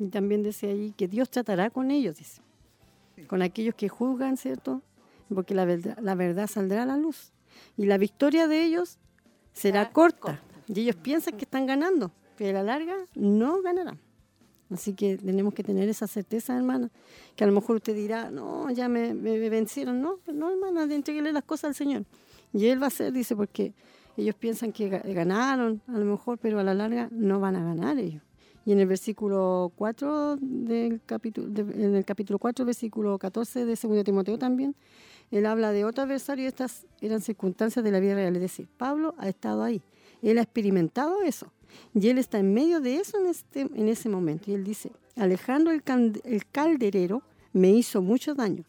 Y 0.00 0.08
también 0.08 0.42
dice 0.42 0.70
ahí 0.70 0.92
que 0.96 1.06
Dios 1.06 1.30
tratará 1.30 1.70
con 1.70 1.92
ellos, 1.92 2.16
dice. 2.16 2.42
Con 3.28 3.42
aquellos 3.42 3.74
que 3.74 3.88
juzgan, 3.88 4.36
¿cierto? 4.36 4.82
Porque 5.34 5.54
la 5.54 5.64
verdad, 5.64 5.98
la 6.00 6.14
verdad 6.14 6.46
saldrá 6.46 6.82
a 6.82 6.86
la 6.86 6.96
luz. 6.96 7.32
Y 7.76 7.86
la 7.86 7.98
victoria 7.98 8.46
de 8.48 8.64
ellos 8.64 8.98
será 9.52 9.90
corta. 9.92 10.18
corta. 10.20 10.40
Y 10.68 10.80
ellos 10.80 10.96
piensan 10.96 11.36
que 11.36 11.44
están 11.44 11.66
ganando, 11.66 12.10
pero 12.36 12.50
a 12.58 12.62
la 12.62 12.78
larga 12.78 12.96
no 13.14 13.60
ganarán. 13.62 13.98
Así 14.70 14.94
que 14.94 15.18
tenemos 15.18 15.52
que 15.52 15.62
tener 15.62 15.88
esa 15.88 16.06
certeza, 16.06 16.56
hermana. 16.56 16.90
Que 17.36 17.44
a 17.44 17.46
lo 17.46 17.52
mejor 17.52 17.76
usted 17.76 17.94
dirá, 17.94 18.30
no, 18.30 18.70
ya 18.70 18.88
me, 18.88 19.12
me- 19.12 19.38
me 19.38 19.48
vencieron. 19.50 20.00
No, 20.00 20.18
no, 20.32 20.50
hermana, 20.50 20.84
entreguele 20.94 21.30
las 21.32 21.44
cosas 21.44 21.64
al 21.70 21.74
Señor. 21.74 22.04
Y 22.54 22.66
Él 22.66 22.80
va 22.80 22.86
a 22.86 22.88
hacer, 22.88 23.12
dice, 23.12 23.36
porque 23.36 23.74
ellos 24.16 24.34
piensan 24.34 24.72
que 24.72 24.90
ga- 24.90 25.14
ganaron, 25.14 25.82
a 25.88 25.92
lo 25.98 26.04
mejor, 26.06 26.38
pero 26.38 26.58
a 26.58 26.62
la 26.64 26.72
larga 26.72 27.08
no 27.10 27.38
van 27.40 27.56
a 27.56 27.64
ganar 27.64 27.98
ellos. 27.98 28.22
Y 28.64 28.72
en 28.72 28.78
el 28.80 28.86
versículo 28.86 29.72
4 29.76 30.36
del 30.40 31.00
capítulo, 31.04 31.48
de- 31.48 31.62
en 31.84 31.94
el 31.96 32.04
capítulo 32.04 32.38
4, 32.38 32.64
versículo 32.64 33.18
14 33.18 33.64
de 33.64 33.74
2 33.76 34.04
Timoteo 34.04 34.38
también, 34.38 34.74
él 35.30 35.46
habla 35.46 35.72
de 35.72 35.84
otro 35.84 36.04
adversario 36.04 36.44
y 36.44 36.48
estas 36.48 36.86
eran 37.00 37.20
circunstancias 37.20 37.84
de 37.84 37.90
la 37.90 37.98
vida 38.00 38.14
real. 38.14 38.36
Es 38.36 38.42
decir, 38.42 38.68
Pablo 38.76 39.14
ha 39.18 39.28
estado 39.28 39.62
ahí, 39.64 39.82
él 40.20 40.38
ha 40.38 40.42
experimentado 40.42 41.22
eso 41.22 41.50
y 41.94 42.08
él 42.08 42.18
está 42.18 42.38
en 42.38 42.52
medio 42.54 42.80
de 42.80 42.96
eso 42.98 43.18
en, 43.18 43.26
este, 43.26 43.60
en 43.62 43.88
ese 43.88 44.08
momento. 44.08 44.50
Y 44.50 44.54
él 44.54 44.62
dice, 44.62 44.92
Alejandro 45.16 45.72
el, 45.72 45.82
el 46.24 46.46
calderero 46.46 47.22
me 47.52 47.70
hizo 47.70 48.00
mucho 48.02 48.34
daño. 48.34 48.64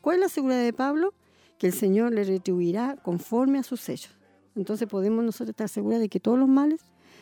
¿Cuál 0.00 0.16
es 0.16 0.20
la 0.22 0.28
seguridad 0.28 0.62
de 0.64 0.72
Pablo? 0.72 1.12
Que 1.58 1.68
el 1.68 1.72
Señor 1.72 2.12
le 2.12 2.24
retribuirá 2.24 2.96
conforme 3.02 3.58
a 3.58 3.62
sus 3.62 3.88
hechos. 3.88 4.12
Entonces 4.56 4.88
podemos 4.88 5.22
nosotros 5.24 5.50
estar 5.50 5.68
seguros 5.68 6.00
de 6.00 6.08
que 6.08 6.18
todos 6.20 6.38
los 6.38 6.48
males 6.48 6.80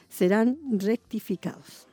serán 0.09 0.57
rectificados. 0.71 1.87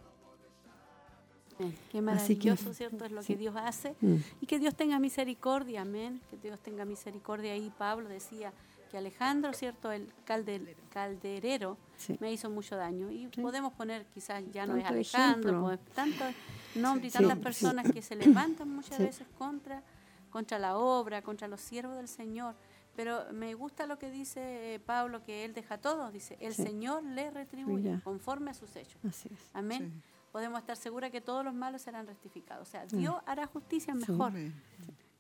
Qué 1.61 1.99
Así 2.09 2.37
que- 2.37 2.49
maravilloso, 2.49 2.73
¿cierto? 2.73 3.05
Es 3.05 3.11
lo 3.11 3.21
sí. 3.23 3.33
que 3.33 3.39
Dios 3.39 3.55
hace. 3.57 3.95
Mm. 4.01 4.15
Y 4.41 4.45
que 4.45 4.59
Dios 4.59 4.75
tenga 4.75 4.99
misericordia, 4.99 5.81
amén. 5.81 6.21
Que 6.29 6.37
Dios 6.37 6.59
tenga 6.59 6.85
misericordia. 6.85 7.53
Ahí 7.53 7.71
Pablo 7.77 8.09
decía 8.09 8.51
que 8.89 8.97
Alejandro, 8.97 9.53
¿cierto? 9.53 9.91
El 9.91 10.11
calde- 10.25 10.75
calderero 10.93 11.77
Sí. 11.97 12.17
me 12.19 12.31
hizo 12.33 12.49
mucho 12.49 12.75
daño. 12.75 13.09
Y 13.09 13.29
Sí. 13.33 13.41
podemos 13.41 13.71
poner, 13.73 14.05
quizás 14.13 14.43
ya 14.51 14.65
no 14.65 14.75
es 14.75 14.85
Alejandro, 14.85 15.61
pues, 15.61 15.79
tantos 15.95 16.27
nombres 16.75 17.13
y 17.13 17.17
tantas 17.17 17.37
Sí. 17.37 17.43
personas 17.43 17.91
que 17.91 18.01
se 18.01 18.15
levantan 18.15 18.69
muchas 18.69 18.97
Sí. 18.97 19.03
veces 19.03 19.27
contra, 19.37 19.81
contra 20.29 20.59
la 20.59 20.77
obra, 20.77 21.21
contra 21.21 21.47
los 21.47 21.61
siervos 21.61 21.95
del 21.97 22.07
Señor. 22.09 22.55
Pero 22.95 23.21
me 23.31 23.53
gusta 23.53 23.85
lo 23.87 23.97
que 23.97 24.11
dice 24.11 24.75
eh, 24.75 24.79
Pablo, 24.81 25.23
que 25.23 25.45
él 25.45 25.53
deja 25.53 25.77
todo. 25.77 26.11
Dice, 26.11 26.35
el 26.41 26.53
Sí. 26.53 26.63
Señor 26.63 27.01
le 27.03 27.31
retribuye 27.31 27.83
Mira. 27.91 28.01
conforme 28.03 28.51
a 28.51 28.53
sus 28.53 28.75
hechos. 28.75 28.97
Así 29.07 29.29
es. 29.31 29.49
Amén. 29.53 29.93
Sí. 29.95 30.01
Podemos 30.31 30.59
estar 30.59 30.77
seguras 30.77 31.11
que 31.11 31.21
todos 31.21 31.43
los 31.43 31.53
malos 31.53 31.81
serán 31.81 32.07
rectificados. 32.07 32.67
O 32.67 32.71
sea, 32.71 32.85
Dios 32.85 33.15
hará 33.25 33.47
justicia 33.47 33.93
Mm. 33.93 34.01
Sí. 34.01 34.11
mejor. 34.11 34.33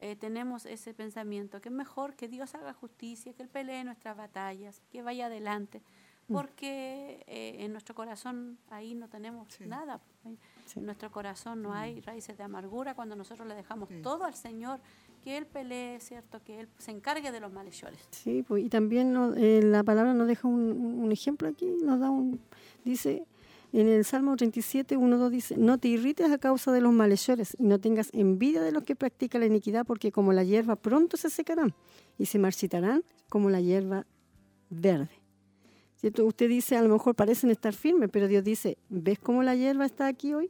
Eh, 0.03 0.15
tenemos 0.15 0.65
ese 0.65 0.93
pensamiento, 0.95 1.61
que 1.61 1.69
es 1.69 1.75
mejor 1.75 2.15
que 2.15 2.27
Dios 2.27 2.55
haga 2.55 2.73
justicia, 2.73 3.33
que 3.33 3.43
Él 3.43 3.49
pelee 3.49 3.83
nuestras 3.83 4.17
batallas, 4.17 4.81
que 4.91 5.01
vaya 5.03 5.27
adelante. 5.27 5.81
Mm. 6.27 6.33
Porque 6.33 7.23
eh, 7.27 7.57
en 7.59 7.71
nuestro 7.71 7.93
corazón 7.93 8.57
ahí 8.69 8.95
no 8.95 9.09
tenemos 9.09 9.47
Sí. 9.53 9.65
nada. 9.67 9.99
Sí. 10.65 10.79
En 10.79 10.85
nuestro 10.85 11.11
corazón 11.11 11.61
no 11.61 11.73
hay 11.73 11.99
raíces 12.01 12.37
de 12.37 12.43
amargura 12.43 12.95
cuando 12.95 13.15
nosotros 13.15 13.47
le 13.47 13.53
dejamos 13.55 13.89
Sí. 13.89 14.01
todo 14.01 14.23
al 14.23 14.33
Señor, 14.33 14.79
que 15.23 15.37
Él 15.37 15.45
pelee, 15.45 15.99
¿cierto? 15.99 16.41
Que 16.43 16.61
Él 16.61 16.69
se 16.79 16.89
encargue 16.91 17.31
de 17.31 17.39
los 17.39 17.51
malhechores. 17.51 17.99
Sí, 18.11 18.43
pues, 18.47 18.63
y 18.63 18.69
también 18.69 19.13
no- 19.13 19.35
eh, 19.35 19.61
la 19.61 19.83
palabra 19.83 20.13
nos 20.15 20.27
deja 20.27 20.47
un- 20.47 20.99
un 21.03 21.11
ejemplo 21.11 21.47
aquí, 21.47 21.69
nos 21.83 21.99
da 21.99 22.09
un, 22.09 22.39
dice 22.83 23.23
en 23.79 23.87
el 23.87 24.03
Salmo 24.05 24.35
37, 24.35 24.97
1, 24.97 25.17
2 25.17 25.31
dice, 25.31 25.55
no 25.57 25.77
te 25.77 25.87
irrites 25.87 26.29
a 26.31 26.37
causa 26.37 26.71
de 26.71 26.81
los 26.81 26.91
malhechores 26.91 27.55
y 27.59 27.63
no 27.63 27.79
tengas 27.79 28.09
envidia 28.13 28.61
de 28.61 28.71
los 28.71 28.83
que 28.83 28.95
practican 28.95 29.41
la 29.41 29.47
iniquidad, 29.47 29.85
porque 29.85 30.11
como 30.11 30.33
la 30.33 30.43
hierba 30.43 30.75
pronto 30.75 31.15
se 31.17 31.29
secarán 31.29 31.73
y 32.17 32.25
se 32.25 32.37
marchitarán 32.39 33.03
como 33.29 33.49
la 33.49 33.61
hierba 33.61 34.05
verde. 34.69 35.09
¿Cierto? 35.97 36.25
Usted 36.25 36.49
dice, 36.49 36.75
a 36.77 36.81
lo 36.81 36.89
mejor 36.89 37.13
parecen 37.15 37.51
estar 37.51 37.73
firmes, 37.73 38.09
pero 38.11 38.27
Dios 38.27 38.43
dice, 38.43 38.77
¿ves 38.89 39.19
cómo 39.19 39.43
la 39.43 39.55
hierba 39.55 39.85
está 39.85 40.07
aquí 40.07 40.33
hoy? 40.33 40.49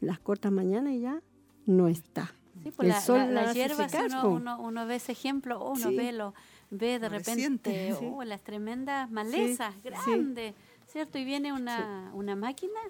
Las 0.00 0.18
cortas 0.20 0.52
mañana 0.52 0.92
y 0.94 1.00
ya 1.00 1.22
no 1.66 1.88
está. 1.88 2.34
Sí, 2.62 2.70
pues 2.76 2.80
El 2.86 2.88
la, 2.88 3.00
sol 3.00 3.18
la- 3.18 3.26
la 3.26 3.32
la 3.32 3.50
hace 3.50 3.58
hierba, 3.60 3.88
si 3.88 3.96
uno, 3.96 4.28
uno, 4.28 4.60
uno 4.60 4.86
ve 4.86 4.96
ese 4.96 5.12
ejemplo, 5.12 5.64
uno 5.64 5.88
Sí. 5.88 5.96
ve, 5.96 6.12
lo, 6.12 6.34
ve 6.70 6.98
de 6.98 7.08
Floreciente. 7.08 7.70
repente 7.70 7.96
Sí. 7.98 8.06
oh, 8.14 8.22
las 8.24 8.42
tremendas 8.42 9.10
malezas 9.10 9.74
sí. 9.74 9.80
grandes, 9.88 10.54
¿cierto? 10.90 11.18
Y 11.18 11.24
viene 11.24 11.52
una, 11.52 12.10
una 12.14 12.36
máquina 12.36 12.80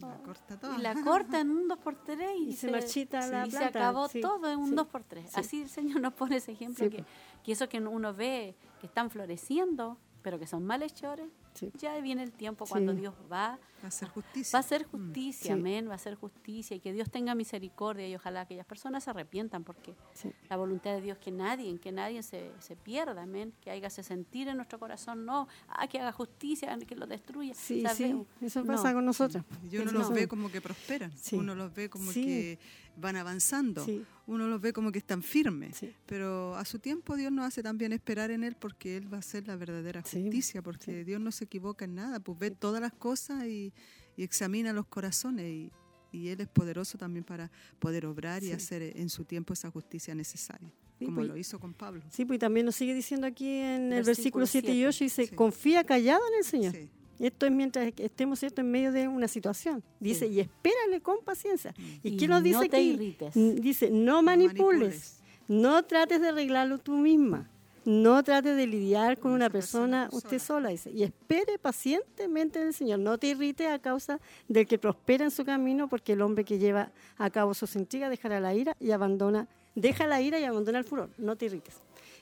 La 0.00 0.14
corta 0.22 0.58
toda. 0.60 0.76
y 0.78 0.82
la 0.82 0.94
corta 1.02 1.40
en 1.40 1.50
un 1.58 1.68
2x3 1.68 2.36
y, 2.38 2.48
Y 2.50 2.52
se 2.52 2.70
marchita 2.70 3.26
la 3.26 3.46
y 3.46 3.50
se 3.50 3.64
acabó 3.64 4.08
sí, 4.08 4.20
todo 4.20 4.50
en 4.50 4.58
un 4.58 4.70
sí, 4.70 4.74
2x3. 4.76 5.22
sí. 5.26 5.32
Así 5.34 5.62
el 5.62 5.68
Señor 5.68 6.00
nos 6.00 6.12
pone 6.14 6.36
ese 6.36 6.52
ejemplo, 6.52 6.84
Sí, 6.84 6.90
que, 6.90 7.04
que 7.42 7.52
eso 7.52 7.68
que 7.68 7.78
uno 7.80 8.14
ve 8.14 8.54
que 8.80 8.86
están 8.86 9.10
floreciendo, 9.10 9.98
pero 10.22 10.38
que 10.38 10.46
son 10.46 10.64
malhechores, 10.64 11.28
Sí. 11.58 11.70
ya 11.78 11.98
viene 12.00 12.22
el 12.22 12.32
tiempo 12.32 12.66
cuando 12.66 12.92
Sí. 12.92 13.00
Dios 13.00 13.14
va 13.30 13.58
Va 13.84 13.88
a 13.88 13.90
ser 13.92 14.08
justicia. 14.08 14.56
Va 14.56 14.60
a 14.60 14.62
ser 14.64 14.84
justicia, 14.86 15.46
Sí. 15.46 15.52
amén, 15.52 15.88
va 15.88 15.94
a 15.94 15.98
ser 15.98 16.16
justicia 16.16 16.76
y 16.76 16.80
que 16.80 16.92
Dios 16.92 17.10
tenga 17.10 17.36
misericordia 17.36 18.08
y 18.08 18.14
ojalá 18.16 18.40
aquellas 18.40 18.66
personas 18.66 19.04
se 19.04 19.10
arrepientan 19.10 19.62
porque 19.62 19.94
Sí. 20.14 20.30
la 20.50 20.56
voluntad 20.56 20.90
de 20.94 21.00
Dios 21.00 21.18
que 21.18 21.30
nadie, 21.30 21.78
que 21.78 21.92
nadie 21.92 22.22
se, 22.24 22.50
se 22.58 22.74
pierda, 22.74 23.22
amén, 23.22 23.52
que 23.60 23.70
hágase 23.70 24.02
sentir 24.02 24.48
en 24.48 24.56
nuestro 24.56 24.80
corazón, 24.80 25.24
no, 25.24 25.46
ah, 25.68 25.86
que 25.86 26.00
haga 26.00 26.10
justicia, 26.10 26.76
que 26.88 26.96
lo 26.96 27.06
destruya. 27.06 27.54
Sí, 27.54 27.84
sí, 27.94 28.16
eso 28.40 28.60
no. 28.64 28.66
pasa 28.66 28.92
con 28.92 29.04
nosotros. 29.04 29.44
Y 29.70 29.76
uno 29.78 29.92
los 29.92 30.08
no. 30.10 30.14
ve 30.16 30.26
como 30.26 30.50
que 30.50 30.60
prosperan, 30.60 31.12
Sí. 31.16 31.36
uno 31.36 31.54
los 31.54 31.72
ve 31.72 31.88
como 31.88 32.10
Sí. 32.10 32.24
que 32.24 32.58
van 33.00 33.16
avanzando, 33.16 33.84
Sí. 33.84 34.04
uno 34.26 34.46
los 34.48 34.60
ve 34.60 34.72
como 34.72 34.92
que 34.92 34.98
están 34.98 35.22
firmes, 35.22 35.76
Sí. 35.76 35.92
pero 36.06 36.54
a 36.56 36.64
su 36.64 36.78
tiempo 36.78 37.16
Dios 37.16 37.32
nos 37.32 37.46
hace 37.46 37.62
también 37.62 37.92
esperar 37.92 38.30
en 38.30 38.44
Él 38.44 38.56
porque 38.58 38.96
Él 38.96 39.12
va 39.12 39.16
a 39.16 39.20
hacer 39.20 39.46
la 39.46 39.56
verdadera 39.56 40.02
Sí, 40.04 40.22
justicia, 40.22 40.62
porque 40.62 41.04
Dios 41.04 41.20
no 41.20 41.32
se 41.32 41.44
equivoca 41.44 41.84
en 41.84 41.94
nada, 41.94 42.20
pues 42.20 42.38
ve 42.38 42.50
todas 42.50 42.80
las 42.80 42.92
cosas 42.92 43.44
y, 43.46 43.72
y 44.16 44.22
examina 44.22 44.72
los 44.72 44.86
corazones 44.86 45.46
y, 45.50 45.72
y 46.12 46.28
Él 46.28 46.40
es 46.40 46.48
poderoso 46.48 46.98
también 46.98 47.24
para 47.24 47.50
poder 47.78 48.06
obrar 48.06 48.42
y 48.42 48.46
Sí. 48.48 48.52
hacer 48.52 48.82
en 48.82 49.08
su 49.08 49.24
tiempo 49.24 49.52
esa 49.52 49.70
justicia 49.70 50.14
necesaria, 50.14 50.72
Sí, 50.98 51.04
como 51.04 51.18
pues, 51.18 51.28
lo 51.28 51.36
hizo 51.36 51.60
con 51.60 51.74
Pablo. 51.74 52.02
Sí, 52.10 52.24
pues 52.24 52.38
también 52.40 52.66
nos 52.66 52.74
sigue 52.74 52.94
diciendo 52.94 53.26
aquí 53.26 53.46
en 53.48 53.92
el 53.92 54.02
Versículo 54.04 54.40
versículo 54.42 54.46
7 54.46 54.68
y 54.68 54.72
siete. 54.74 54.88
8, 54.88 55.04
dice, 55.04 55.26
Sí. 55.26 55.34
confía 55.36 55.84
callado 55.84 56.20
en 56.32 56.38
el 56.38 56.44
Señor. 56.44 56.74
Esto 57.18 57.46
es 57.46 57.52
mientras 57.52 57.92
estemos 57.96 58.38
¿cierto? 58.38 58.60
en 58.60 58.70
medio 58.70 58.92
de 58.92 59.08
una 59.08 59.26
situación. 59.28 59.82
Dice, 60.00 60.26
Sí. 60.28 60.34
y 60.34 60.40
espérale 60.40 61.00
con 61.00 61.18
paciencia. 61.24 61.74
¿Y, 62.02 62.10
Y 62.10 62.16
qué 62.16 62.28
nos 62.28 62.42
dice 62.42 62.60
no 62.64 62.68
te 62.68 62.76
aquí? 62.76 62.90
irrites. 62.90 63.34
Dice, 63.34 63.90
no 63.90 64.22
manipules, 64.22 65.20
no 65.48 65.82
trates 65.84 66.20
de 66.20 66.28
arreglarlo 66.28 66.78
tú 66.78 66.96
misma. 66.96 67.48
No 67.84 68.22
trates 68.22 68.54
de 68.54 68.66
lidiar 68.66 69.18
con 69.18 69.32
una 69.32 69.48
persona 69.48 70.10
usted 70.12 70.38
sola. 70.38 70.40
sola, 70.40 70.68
dice. 70.68 70.90
Y 70.90 71.04
espere 71.04 71.58
pacientemente 71.58 72.60
en 72.60 72.66
el 72.66 72.74
Señor. 72.74 72.98
No 72.98 73.16
te 73.16 73.28
irrites 73.28 73.66
a 73.66 73.78
causa 73.78 74.20
del 74.46 74.66
que 74.66 74.78
prospera 74.78 75.24
en 75.24 75.30
su 75.30 75.42
camino, 75.44 75.88
porque 75.88 76.12
el 76.12 76.20
hombre 76.20 76.44
que 76.44 76.58
lleva 76.58 76.92
a 77.16 77.30
cabo 77.30 77.54
sus 77.54 77.74
intrigas 77.76 78.10
dejará 78.10 78.40
la 78.40 78.54
ira 78.54 78.76
y 78.78 78.90
abandona, 78.90 79.48
deja 79.74 80.06
la 80.06 80.20
ira 80.20 80.38
y 80.38 80.44
abandona 80.44 80.78
el 80.78 80.84
furor. 80.84 81.08
No 81.16 81.36
te 81.36 81.46
irrites. 81.46 81.76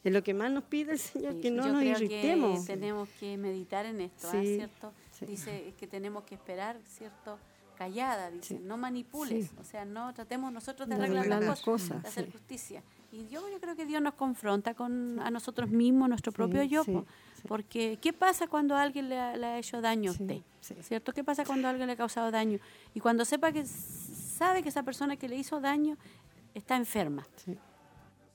Es 0.07 0.13
lo 0.13 0.23
que 0.23 0.35
más 0.35 0.53
nos 0.53 0.63
pide 0.63 0.93
el 0.93 1.01
Señor, 1.01 1.35
Sí, 1.35 1.41
que 1.41 1.51
no 1.51 1.67
yo 1.67 1.73
nos 1.73 1.81
creo 1.81 1.97
irritemos. 1.97 2.61
Que 2.61 2.67
tenemos 2.75 3.09
que 3.19 3.37
meditar 3.37 3.87
en 3.87 4.01
esto, 4.03 4.29
¿ah? 4.29 4.41
Sí, 4.41 4.55
¿cierto? 4.55 4.93
sí. 5.11 5.27
Dice 5.27 5.75
que 5.77 5.89
tenemos 5.89 6.23
que 6.23 6.37
esperar, 6.37 6.79
¿cierto? 6.87 7.39
Callada, 7.77 8.31
dice, 8.31 8.61
no 8.61 8.77
manipules, 8.77 9.51
o 9.61 9.65
sea, 9.65 9.85
no 9.85 10.15
tratemos 10.15 10.53
nosotros 10.53 10.89
de 10.89 10.95
De 10.97 11.03
arreglar 11.03 11.27
las 11.27 11.61
cosas, 11.61 11.89
cosas, 11.89 12.03
de 12.05 12.09
hacer 12.09 12.33
justicia. 12.33 12.83
Y 13.11 13.27
yo, 13.27 13.51
yo 13.51 13.61
creo 13.61 13.75
que 13.75 13.85
Dios 13.85 14.01
nos 14.01 14.15
confronta 14.15 14.75
con 14.75 15.19
a 15.21 15.31
nosotros 15.31 15.69
mismos, 15.71 16.09
nuestro 16.09 16.33
propio 16.33 16.63
yo, 16.63 16.85
porque 17.49 17.99
¿qué 18.01 18.13
pasa 18.13 18.47
cuando 18.47 18.77
alguien 18.77 19.09
le 19.09 19.19
ha, 19.19 19.37
le 19.37 19.47
ha 19.47 19.59
hecho 19.59 19.81
daño 19.81 20.13
a 20.13 20.15
usted? 20.15 20.41
¿Cierto? 20.83 21.13
¿Qué 21.13 21.25
pasa 21.25 21.45
cuando 21.45 21.67
alguien 21.67 21.89
le 21.89 21.95
ha 21.95 21.97
causado 21.97 22.31
daño? 22.31 22.61
Y 22.95 23.01
cuando 23.01 23.25
sepa 23.25 23.51
que 23.51 23.67
sabe 23.67 24.63
que 24.63 24.69
esa 24.69 24.85
persona 24.85 25.17
que 25.17 25.29
le 25.29 25.37
hizo 25.37 25.61
daño 25.61 25.99
está 26.55 26.77
enferma. 26.77 27.27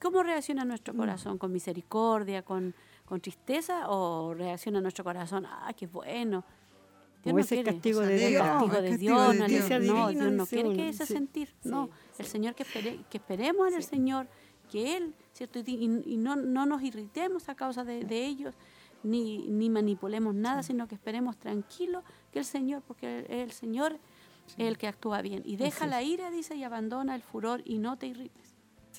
¿Cómo 0.01 0.23
reacciona 0.23 0.65
Mm. 0.65 0.67
nuestro 0.67 0.93
corazón? 0.95 1.37
¿Con 1.37 1.51
misericordia, 1.51 2.41
con, 2.43 2.73
con 3.05 3.21
tristeza 3.21 3.89
o 3.89 4.33
reacciona 4.33 4.81
nuestro 4.81 5.03
corazón, 5.03 5.45
ah, 5.45 5.71
qué 5.77 5.87
bueno? 5.87 6.43
como 7.23 7.35
no 7.35 7.41
ese 7.41 7.55
quiere. 7.57 7.71
castigo 7.73 7.99
O 7.99 8.03
de 8.03 8.15
nega. 8.15 8.29
Dios. 8.29 8.41
castigo 8.41 8.73
es 8.77 8.81
de 8.81 8.89
castigo 8.89 9.15
Dios, 9.15 9.31
de 9.33 9.39
no, 9.39 9.45
Dios. 9.47 9.69
no, 9.69 10.09
Dios 10.09 10.31
no 10.33 10.45
quiere 10.47 10.73
que 10.73 10.89
ese 10.89 11.05
sí, 11.05 11.13
sentir, 11.13 11.47
sí, 11.61 11.69
no. 11.69 11.89
El. 12.17 12.25
Señor 12.25 12.55
que, 12.55 12.63
espere- 12.63 13.03
que 13.11 13.17
esperemos 13.19 13.67
en 13.67 13.73
el. 13.75 13.83
Señor, 13.83 14.27
que 14.71 14.97
Él, 14.97 15.13
¿cierto? 15.33 15.59
Y, 15.59 15.87
no, 16.17 16.35
no 16.35 16.65
nos 16.65 16.81
irritemos 16.81 17.47
a 17.49 17.53
causa 17.55 17.83
de, 17.83 18.03
de 18.05 18.25
ellos, 18.25 18.55
ni, 19.03 19.47
ni 19.49 19.69
manipulemos 19.69 20.33
nada, 20.33 20.63
sino 20.63 20.87
que 20.87 20.95
esperemos 20.95 21.37
tranquilos 21.37 22.03
que 22.31 22.39
el 22.39 22.45
Señor, 22.45 22.81
porque 22.87 23.19
el, 23.19 23.31
el 23.31 23.51
Señor 23.51 23.99
es 24.57 24.67
el 24.67 24.77
que 24.79 24.87
actúa 24.87 25.21
bien. 25.21 25.43
Y 25.45 25.57
deja 25.57 25.75
Así 25.75 25.83
es. 25.85 25.89
la 25.91 26.01
ira, 26.01 26.31
dice, 26.31 26.55
y 26.55 26.63
abandona 26.63 27.13
el 27.13 27.21
furor 27.21 27.61
y 27.65 27.77
no 27.77 27.97
te 27.97 28.07
irrites. 28.07 28.50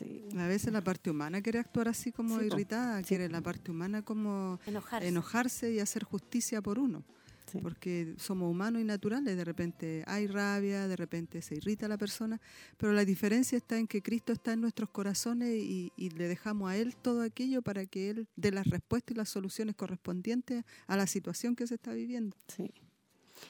Sí. 0.02 0.28
A 0.38 0.46
veces 0.46 0.72
la 0.72 0.80
parte 0.82 1.10
humana 1.10 1.40
quiere 1.42 1.58
actuar 1.58 1.88
así 1.88 2.12
como 2.12 2.38
Sí, 2.38 2.46
irritada, 2.46 2.98
Sí. 3.00 3.04
quiere 3.08 3.28
la 3.28 3.40
parte 3.40 3.70
humana 3.70 4.02
como 4.02 4.58
Enojarse. 4.66 5.08
enojarse 5.08 5.72
y 5.72 5.78
hacer 5.78 6.04
justicia 6.04 6.60
por 6.60 6.78
uno. 6.78 7.04
Sí. 7.50 7.58
Porque 7.60 8.14
somos 8.16 8.50
humanos 8.50 8.80
y 8.80 8.84
naturales, 8.84 9.36
de 9.36 9.44
repente 9.44 10.04
hay 10.06 10.26
rabia, 10.26 10.88
de 10.88 10.96
repente 10.96 11.42
se 11.42 11.56
irrita 11.56 11.86
la 11.86 11.98
persona, 11.98 12.40
pero 12.78 12.94
la 12.94 13.04
diferencia 13.04 13.58
está 13.58 13.76
en 13.78 13.86
que 13.86 14.00
Cristo 14.00 14.32
está 14.32 14.54
en 14.54 14.62
nuestros 14.62 14.88
corazones 14.88 15.50
y, 15.62 15.92
y 15.96 16.10
le 16.10 16.28
dejamos 16.28 16.70
a 16.70 16.76
Él 16.78 16.96
todo 16.96 17.20
aquello 17.20 17.60
para 17.60 17.84
que 17.84 18.08
Él 18.10 18.26
dé 18.36 18.52
las 18.52 18.66
respuestas 18.68 19.14
y 19.14 19.18
las 19.18 19.28
soluciones 19.28 19.74
correspondientes 19.76 20.64
a 20.86 20.96
la 20.96 21.06
situación 21.06 21.54
que 21.54 21.66
se 21.66 21.74
está 21.74 21.92
viviendo. 21.92 22.34
Sí. 22.48 22.70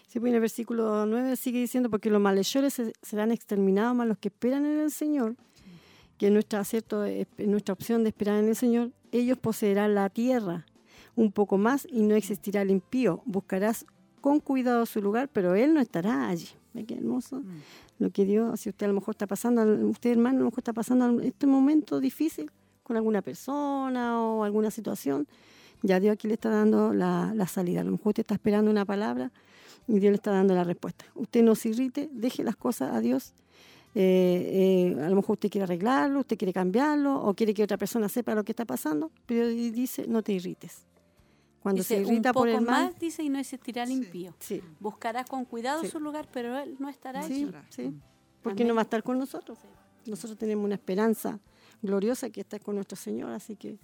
Sí, 0.09 0.19
pues 0.21 0.31
en 0.31 0.35
el 0.37 0.41
versículo 0.41 1.05
9 1.07 1.37
sigue 1.37 1.61
diciendo, 1.61 1.89
porque 1.91 2.09
los 2.11 2.21
malhechores 2.21 2.73
se- 2.75 2.93
serán 3.03 3.31
exterminados, 3.31 3.95
más 3.95 4.09
los 4.09 4.19
que 4.19 4.29
esperan 4.29 4.65
en 4.65 4.81
el 4.81 4.91
Señor, 4.91 5.37
que 6.23 6.29
es 6.29 6.33
nuestra, 6.33 6.63
¿cierto? 6.63 7.05
es 7.05 7.27
nuestra 7.37 7.73
opción 7.73 8.05
de 8.05 8.11
esperar 8.11 8.39
en 8.39 8.49
el 8.49 8.55
Señor, 8.55 8.93
ellos 9.11 9.37
poseerán 9.39 9.97
la 9.97 10.09
tierra 10.09 10.67
un 11.17 11.33
poco 11.33 11.59
más 11.59 11.85
y 11.91 12.03
no 12.03 12.15
existirá 12.15 12.63
el 12.63 12.71
impío. 12.71 13.23
Buscarás 13.25 13.87
con 14.21 14.39
cuidado 14.39 14.87
su 14.87 15.03
lugar, 15.03 15.29
pero 15.33 15.57
él 15.57 15.75
no 15.75 15.81
estará 15.81 16.29
allí. 16.29 16.47
¿Ve 16.75 16.85
qué 16.85 16.95
hermoso? 16.95 17.43
Lo 17.99 18.11
que 18.11 18.25
Dios, 18.25 18.61
si 18.61 18.69
usted 18.69 18.87
a 18.87 18.91
lo 18.91 18.95
mejor 18.95 19.15
está 19.15 19.27
pasando, 19.27 19.65
usted 19.89 20.13
hermano 20.13 20.37
a 20.37 20.39
lo 20.39 20.45
mejor 20.45 20.61
está 20.61 20.73
pasando 20.73 21.21
este 21.23 21.49
momento 21.49 21.99
difícil 21.99 22.53
con 22.85 22.97
alguna 22.97 23.21
persona 23.21 24.23
o 24.23 24.45
alguna 24.45 24.71
situación, 24.71 25.27
ya 25.83 25.99
Dios 25.99 26.13
aquí 26.13 26.29
le 26.29 26.35
está 26.35 26.51
dando 26.51 26.95
la, 26.95 27.33
la 27.35 27.49
salida. 27.49 27.81
A 27.81 27.85
lo 27.85 27.91
mejor 27.91 28.11
usted 28.11 28.21
está 28.21 28.35
esperando 28.35 28.71
una 28.71 28.85
palabra 28.85 29.33
y 29.89 29.99
Dios 29.99 30.13
le 30.13 30.17
está 30.19 30.31
dando 30.31 30.55
la 30.55 30.63
respuesta. 30.63 31.05
Usted 31.17 31.43
no 31.43 31.57
se 31.57 31.71
irrite, 31.71 32.09
deje 32.13 32.45
las 32.45 32.55
cosas 32.55 32.95
a 32.95 33.01
Dios. 33.01 33.35
Eh, 33.95 34.95
eh, 34.97 35.03
a 35.05 35.09
lo 35.11 35.17
mejor 35.17 35.35
usted 35.35 35.51
quiere 35.51 35.65
arreglarlo, 35.65 36.21
usted 36.21 36.39
quiere 36.39 36.53
cambiarlo 36.53 37.15
o 37.23 37.35
quiere 37.35 37.53
que 37.53 37.63
otra 37.63 37.77
persona 37.77 38.09
sepa 38.09 38.35
lo 38.35 38.43
que 38.43 38.53
está 38.53 38.65
pasando, 38.65 39.11
pero 39.27 39.47
dice, 39.49 40.07
no 40.09 40.23
te 40.23 40.33
irrites. 40.33 40.87
Cuando 41.63 41.81
Dice, 41.81 41.97
se 41.97 42.01
irrita 42.01 42.31
un 42.31 42.35
poco 42.35 42.41
por 42.41 42.49
el 42.49 42.61
mal, 42.63 42.87
más, 42.87 42.99
dice, 42.99 43.23
y 43.23 43.29
no 43.29 43.39
existirá 43.39 43.83
el 43.85 43.91
Sí. 43.91 43.95
impío. 43.95 44.35
sí, 44.41 44.63
Buscarás 44.81 45.29
con 45.29 45.45
cuidado 45.45 45.83
Sí. 45.83 45.89
su 45.89 46.01
lugar, 46.01 46.27
pero 46.33 46.59
Él 46.59 46.75
no 46.81 46.89
estará 46.89 47.23
sí, 47.23 47.45
allí. 47.77 47.89
Mm. 47.91 48.01
porque 48.43 48.63
Amén. 48.63 48.69
no 48.69 48.75
va 48.75 48.81
a 48.81 48.85
estar 48.85 49.03
con 49.03 49.19
nosotros. 49.19 49.59
Nosotros 50.07 50.37
tenemos 50.39 50.65
una 50.65 50.75
esperanza 50.75 51.39
gloriosa 51.83 52.31
que 52.31 52.41
está 52.41 52.59
con 52.59 52.75
nuestro 52.77 52.97
Señor, 52.97 53.31
así 53.31 53.55
que 53.57 53.79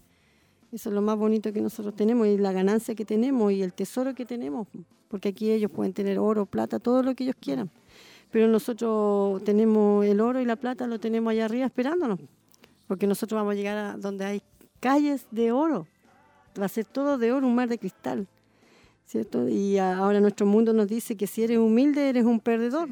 eso 0.73 0.89
es 0.89 0.95
lo 0.95 1.03
más 1.03 1.17
bonito 1.17 1.53
que 1.53 1.61
nosotros 1.61 1.95
tenemos 1.95 2.27
y 2.27 2.37
la 2.39 2.51
ganancia 2.53 2.95
que 2.97 3.05
tenemos 3.05 3.53
y 3.53 3.63
el 3.63 3.73
tesoro 3.73 4.15
que 4.15 4.25
tenemos, 4.27 4.67
porque 5.09 5.29
aquí 5.29 5.51
ellos 5.53 5.71
pueden 5.71 5.93
tener 5.93 6.19
oro, 6.19 6.47
plata, 6.47 6.81
todo 6.81 7.03
lo 7.05 7.15
que 7.15 7.23
ellos 7.25 7.37
quieran, 7.41 7.71
pero 8.31 8.49
nosotros 8.49 9.43
tenemos 9.45 10.05
el 10.05 10.21
oro 10.21 10.41
y 10.41 10.45
la 10.45 10.57
plata, 10.57 10.87
lo 10.87 10.99
tenemos 10.99 11.31
allá 11.31 11.47
arriba 11.47 11.67
esperándonos, 11.67 12.19
porque 12.87 13.07
nosotros 13.07 13.39
vamos 13.39 13.53
a 13.53 13.57
llegar 13.57 13.77
a 13.79 13.97
donde 13.97 14.25
hay 14.25 14.43
calles 14.81 15.27
de 15.31 15.53
oro, 15.53 15.87
va 16.61 16.67
a 16.67 16.69
ser 16.69 16.85
todo 16.85 17.19
de 17.19 17.33
oro, 17.33 17.47
un 17.47 17.55
mar 17.55 17.69
de 17.69 17.79
cristal, 17.79 18.27
¿cierto? 19.07 19.49
Y 19.49 19.79
ahora 19.79 20.21
nuestro 20.21 20.47
mundo 20.47 20.73
nos 20.73 20.89
dice 20.89 21.17
que 21.17 21.27
si 21.27 21.43
eres 21.43 21.59
humilde 21.59 22.09
eres 22.09 22.25
un 22.25 22.41
perdedor. 22.41 22.91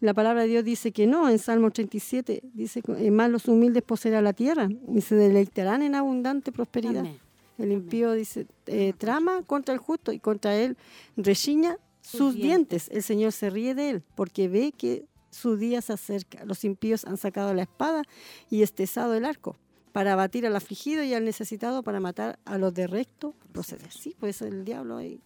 La 0.00 0.14
palabra 0.14 0.42
de 0.42 0.48
Dios 0.48 0.64
dice 0.64 0.92
que 0.92 1.08
no, 1.08 1.28
en 1.28 1.40
Salmo 1.40 1.72
37 1.72 2.42
dice 2.54 2.82
que 2.82 2.92
"Eh, 3.04 3.10
más 3.10 3.30
los 3.30 3.48
humildes 3.48 3.82
poseerán 3.82 4.22
la 4.24 4.32
tierra 4.32 4.68
y 4.94 5.00
se 5.00 5.16
deleitarán 5.16 5.82
en 5.82 5.96
abundante 5.96 6.52
prosperidad. 6.52 7.00
Amén. 7.00 7.18
El 7.58 7.72
impío 7.72 8.12
dice, 8.12 8.46
eh, 8.66 8.92
trama 8.96 9.42
contra 9.44 9.74
el 9.74 9.80
justo 9.80 10.12
y 10.12 10.20
contra 10.20 10.56
él 10.56 10.76
rechiña 11.16 11.78
Sus 12.10 12.34
dientes. 12.34 12.86
dientes. 12.86 12.88
El 12.90 13.02
Señor 13.02 13.32
se 13.32 13.50
ríe 13.50 13.74
de 13.74 13.90
él 13.90 14.02
porque 14.14 14.48
ve 14.48 14.72
que 14.72 15.04
su 15.30 15.56
día 15.56 15.82
se 15.82 15.92
acerca. 15.92 16.44
Los 16.44 16.64
impíos 16.64 17.04
han 17.04 17.16
sacado 17.18 17.52
la 17.54 17.62
espada 17.62 18.02
y 18.50 18.62
estesado 18.62 19.14
el 19.14 19.24
arco 19.24 19.56
para 19.92 20.12
abatir 20.14 20.46
al 20.46 20.56
afligido 20.56 21.02
y 21.02 21.12
al 21.14 21.24
necesitado 21.24 21.82
para 21.82 22.00
matar 22.00 22.38
a 22.44 22.56
los 22.58 22.72
de 22.74 22.86
recto 22.86 23.34
proceder. 23.52 23.90
Sí, 23.90 24.14
pues 24.18 24.40
el 24.42 24.64
diablo 24.64 24.96
ahí 24.96 25.20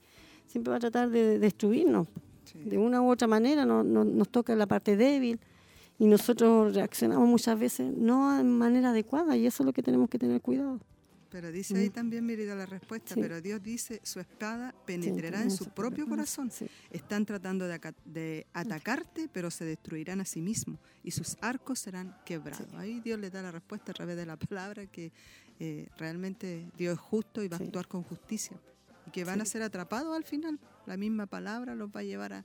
siempre 0.46 0.70
va 0.70 0.76
a 0.76 0.80
tratar 0.80 1.10
de 1.10 1.38
destruirnos. 1.38 2.08
Sí. 2.44 2.58
De 2.64 2.78
una 2.78 3.00
u 3.00 3.10
otra 3.10 3.28
manera 3.28 3.64
no- 3.64 3.84
no- 3.84 4.04
nos 4.04 4.28
toca 4.28 4.54
la 4.56 4.66
parte 4.66 4.96
débil 4.96 5.38
y 5.98 6.06
nosotros 6.06 6.74
reaccionamos 6.74 7.28
muchas 7.28 7.58
veces 7.58 7.92
no 7.96 8.36
de 8.36 8.42
manera 8.44 8.90
adecuada 8.90 9.36
y 9.36 9.46
eso 9.46 9.62
es 9.62 9.66
lo 9.66 9.72
que 9.72 9.82
tenemos 9.82 10.08
que 10.10 10.18
tener 10.18 10.40
cuidado. 10.40 10.80
Pero 11.32 11.50
dice 11.50 11.76
ahí 11.78 11.88
Mm. 11.88 11.92
también, 11.92 12.26
Mérida, 12.26 12.54
la 12.54 12.66
respuesta, 12.66 13.14
Sí. 13.14 13.20
pero 13.22 13.40
Dios 13.40 13.62
dice, 13.62 14.00
su 14.04 14.20
espada 14.20 14.74
penetrará 14.86 15.38
Sí, 15.38 15.44
en 15.44 15.50
su 15.50 15.64
propio 15.70 16.06
corazón. 16.06 16.50
sí. 16.50 16.66
Están 16.90 17.24
tratando 17.24 17.66
de, 17.66 17.80
de 18.04 18.46
atacarte, 18.52 19.28
pero 19.32 19.50
se 19.50 19.64
destruirán 19.64 20.20
a 20.20 20.24
sí 20.26 20.42
mismos 20.42 20.78
y 21.02 21.10
sus 21.10 21.38
arcos 21.40 21.78
serán 21.80 22.14
quebrados. 22.26 22.72
Ahí 22.74 23.00
Dios 23.00 23.18
le 23.18 23.30
da 23.30 23.40
la 23.42 23.50
respuesta 23.50 23.92
a 23.92 23.94
través 23.94 24.16
de 24.16 24.26
la 24.26 24.36
palabra 24.50 24.86
que 24.86 25.10
eh, 25.58 25.88
realmente 25.96 26.70
Dios 26.76 26.94
es 26.94 27.00
justo 27.00 27.42
y 27.42 27.48
va 27.48 27.56
a 27.56 27.60
actuar 27.60 27.88
con 27.88 28.02
justicia. 28.02 28.56
Y 29.06 29.10
que 29.10 29.24
van 29.24 29.40
a 29.40 29.44
ser 29.46 29.62
atrapados 29.62 30.14
al 30.14 30.24
final. 30.24 30.58
La 30.86 30.96
misma 30.98 31.26
palabra 31.26 31.74
los 31.74 31.88
va 31.90 32.00
a 32.00 32.04
llevar 32.04 32.34
a, 32.34 32.44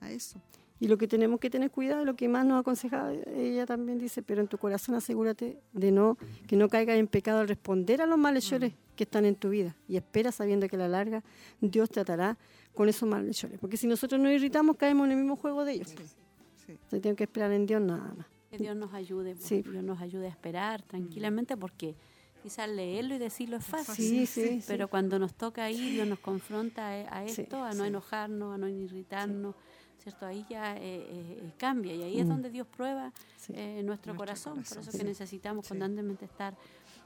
a 0.00 0.10
eso. 0.10 0.40
Y 0.80 0.88
lo 0.88 0.98
que 0.98 1.06
tenemos 1.06 1.38
que 1.40 1.50
tener 1.50 1.70
cuidado, 1.70 2.04
lo 2.04 2.14
que 2.16 2.28
más 2.28 2.44
nos 2.44 2.60
aconseja 2.60 3.12
ella 3.36 3.64
también 3.64 3.98
dice, 3.98 4.22
pero 4.22 4.40
en 4.40 4.48
tu 4.48 4.58
corazón 4.58 4.94
asegúrate 4.96 5.60
de 5.72 5.92
no 5.92 6.18
que 6.48 6.56
no 6.56 6.68
caigas 6.68 6.98
en 6.98 7.06
pecado 7.06 7.40
al 7.40 7.48
responder 7.48 8.02
a 8.02 8.06
los 8.06 8.18
malhechores 8.18 8.72
que 8.96 9.04
están 9.04 9.24
en 9.24 9.36
tu 9.36 9.50
vida 9.50 9.76
y 9.88 9.96
espera 9.96 10.32
sabiendo 10.32 10.68
que 10.68 10.74
a 10.76 10.80
la 10.80 10.88
larga 10.88 11.22
Dios 11.60 11.90
tratará 11.90 12.36
con 12.74 12.88
esos 12.88 13.08
malhechores, 13.08 13.58
porque 13.60 13.76
si 13.76 13.86
nosotros 13.86 14.20
nos 14.20 14.32
irritamos 14.32 14.76
caemos 14.76 15.06
en 15.06 15.12
el 15.12 15.18
mismo 15.18 15.36
juego 15.36 15.64
de 15.64 15.74
ellos. 15.74 15.88
Sí. 15.90 16.72
Entonces 16.72 17.02
tengo 17.02 17.14
que 17.16 17.24
esperar 17.24 17.52
en 17.52 17.66
Dios 17.66 17.80
nada 17.80 18.12
más. 18.16 18.26
Que 18.50 18.58
Dios 18.58 18.74
nos 18.76 18.92
ayude, 18.94 19.34
pues, 19.36 19.44
Sí. 19.46 19.62
Dios 19.62 19.84
nos 19.84 20.00
ayude 20.00 20.26
a 20.26 20.30
esperar 20.30 20.82
tranquilamente, 20.82 21.56
porque 21.56 21.94
quizás 22.42 22.68
leerlo 22.68 23.14
y 23.14 23.18
decirlo 23.18 23.56
es 23.58 23.64
fácil. 23.64 23.94
Sí, 23.94 24.26
sí, 24.26 24.60
sí. 24.60 24.64
Pero 24.66 24.88
cuando 24.88 25.18
nos 25.20 25.34
toca 25.34 25.64
ahí, 25.64 25.92
Dios 25.92 26.06
nos 26.08 26.18
confronta 26.18 26.88
a, 26.88 27.20
a 27.20 27.28
Sí, 27.28 27.42
esto, 27.42 27.62
a 27.62 27.70
no 27.74 27.82
sí. 27.84 27.88
enojarnos, 27.88 28.54
a 28.54 28.58
no 28.58 28.68
irritarnos, 28.68 29.54
¿cierto? 30.04 30.26
Ahí 30.26 30.44
ya 30.48 30.76
eh, 30.76 30.80
eh, 31.08 31.52
cambia 31.58 31.94
y 31.94 32.02
ahí 32.02 32.20
es 32.20 32.26
Mm. 32.26 32.28
donde 32.28 32.50
Dios 32.50 32.66
prueba 32.68 33.10
Sí. 33.36 33.52
eh, 33.56 33.82
nuestro, 33.82 34.12
Nuestro 34.12 34.16
corazón. 34.16 34.54
Por 34.62 34.78
eso 34.78 34.92
sí. 34.92 34.98
que 34.98 35.04
necesitamos 35.04 35.64
Sí. 35.64 35.70
constantemente 35.70 36.26
estar 36.26 36.54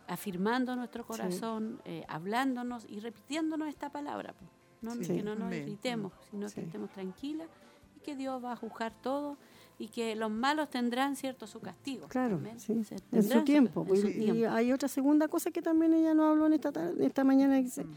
afirmando 0.09 0.75
nuestro 0.77 1.07
corazón, 1.07 1.81
eh, 1.85 2.05
hablándonos 2.09 2.85
y 2.89 3.01
repitiéndonos 3.01 3.69
esta 3.69 3.89
palabra. 3.91 4.35
No, 4.83 4.93
Sí. 4.93 5.07
Que 5.07 5.23
no 5.23 5.35
nos 5.35 5.53
irritemos, 5.55 6.13
sino 6.31 6.49
Sí. 6.49 6.57
que 6.57 6.61
estemos 6.63 6.91
tranquilas 6.91 7.49
y 7.97 8.01
que 8.01 8.17
Dios 8.17 8.43
va 8.43 8.53
a 8.53 8.57
juzgar 8.57 8.93
todo 9.01 9.37
y 9.79 9.89
que 9.89 10.17
los 10.17 10.31
malos 10.31 10.71
tendrán 10.71 11.15
cierto 11.17 11.47
su 11.47 11.61
castigo. 11.61 12.09
Claro, 12.09 12.41
sí, 12.57 12.73
en 12.73 13.23
su 13.23 13.43
tiempo. 13.45 13.87
en 13.89 13.97
su 13.97 14.09
y 14.09 14.13
tiempo. 14.15 14.51
hay 14.51 14.73
otra 14.73 14.89
segunda 14.89 15.29
cosa 15.29 15.51
que 15.51 15.63
también 15.63 15.95
ella 15.95 16.15
nos 16.15 16.31
habló 16.31 16.47
en 16.47 16.55
esta, 16.55 16.73
tar- 16.73 16.91
en 16.97 17.03
esta 17.03 17.23
mañana, 17.25 17.63
que, 17.63 17.85
Mm. 17.85 17.95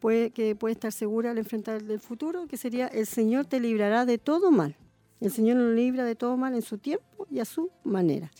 puede, 0.00 0.30
que 0.30 0.54
puede 0.54 0.72
estar 0.74 0.92
segura 0.92 1.30
al 1.32 1.38
enfrentar 1.38 1.82
el 1.82 1.98
futuro, 2.00 2.46
que 2.46 2.56
sería 2.56 2.86
el 2.86 3.06
Señor 3.06 3.46
te 3.46 3.58
librará 3.60 4.06
de 4.06 4.18
todo 4.18 4.50
mal. 4.50 4.76
El 5.20 5.30
Señor 5.30 5.56
nos 5.56 5.74
libra 5.74 6.04
de 6.04 6.14
todo 6.14 6.36
mal 6.36 6.54
en 6.54 6.62
su 6.62 6.76
tiempo 6.78 7.04
y 7.30 7.40
a 7.40 7.44
su 7.44 7.70
manera. 7.84 8.30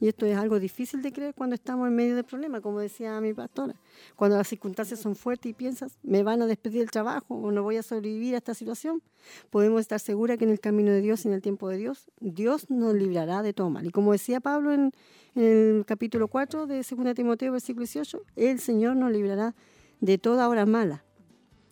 Y 0.00 0.08
esto 0.08 0.26
es 0.26 0.36
algo 0.36 0.58
difícil 0.58 1.00
de 1.02 1.12
creer 1.12 1.34
cuando 1.34 1.54
estamos 1.54 1.86
en 1.88 1.94
medio 1.94 2.14
del 2.16 2.24
problema, 2.24 2.60
como 2.60 2.80
decía 2.80 3.20
mi 3.20 3.32
pastora. 3.34 3.74
Cuando 4.16 4.36
las 4.36 4.48
circunstancias 4.48 5.00
son 5.00 5.14
fuertes 5.16 5.50
y 5.50 5.54
piensas, 5.54 5.98
me 6.02 6.22
van 6.22 6.42
a 6.42 6.46
despedir 6.46 6.80
del 6.80 6.90
trabajo 6.90 7.34
o 7.36 7.50
no 7.52 7.62
voy 7.62 7.76
a 7.76 7.82
sobrevivir 7.82 8.34
a 8.34 8.38
esta 8.38 8.54
situación, 8.54 9.02
podemos 9.50 9.80
estar 9.80 10.00
seguras 10.00 10.38
que 10.38 10.44
en 10.44 10.50
el 10.50 10.60
camino 10.60 10.90
de 10.90 11.00
Dios 11.00 11.24
y 11.24 11.28
en 11.28 11.34
el 11.34 11.42
tiempo 11.42 11.68
de 11.68 11.76
Dios, 11.76 12.10
Dios 12.20 12.68
nos 12.70 12.94
librará 12.94 13.42
de 13.42 13.52
todo 13.52 13.70
mal. 13.70 13.86
Y 13.86 13.90
como 13.90 14.12
decía 14.12 14.40
Pablo 14.40 14.72
en, 14.72 14.92
en 15.34 15.76
el 15.78 15.84
capítulo 15.86 16.28
4 16.28 16.66
de 16.66 16.76
2 16.78 17.14
Timoteo, 17.14 17.52
versículo 17.52 17.84
18, 17.84 18.22
el 18.36 18.58
Señor 18.60 18.96
nos 18.96 19.12
librará 19.12 19.54
de 20.00 20.18
toda 20.18 20.48
hora 20.48 20.66
mala. 20.66 21.04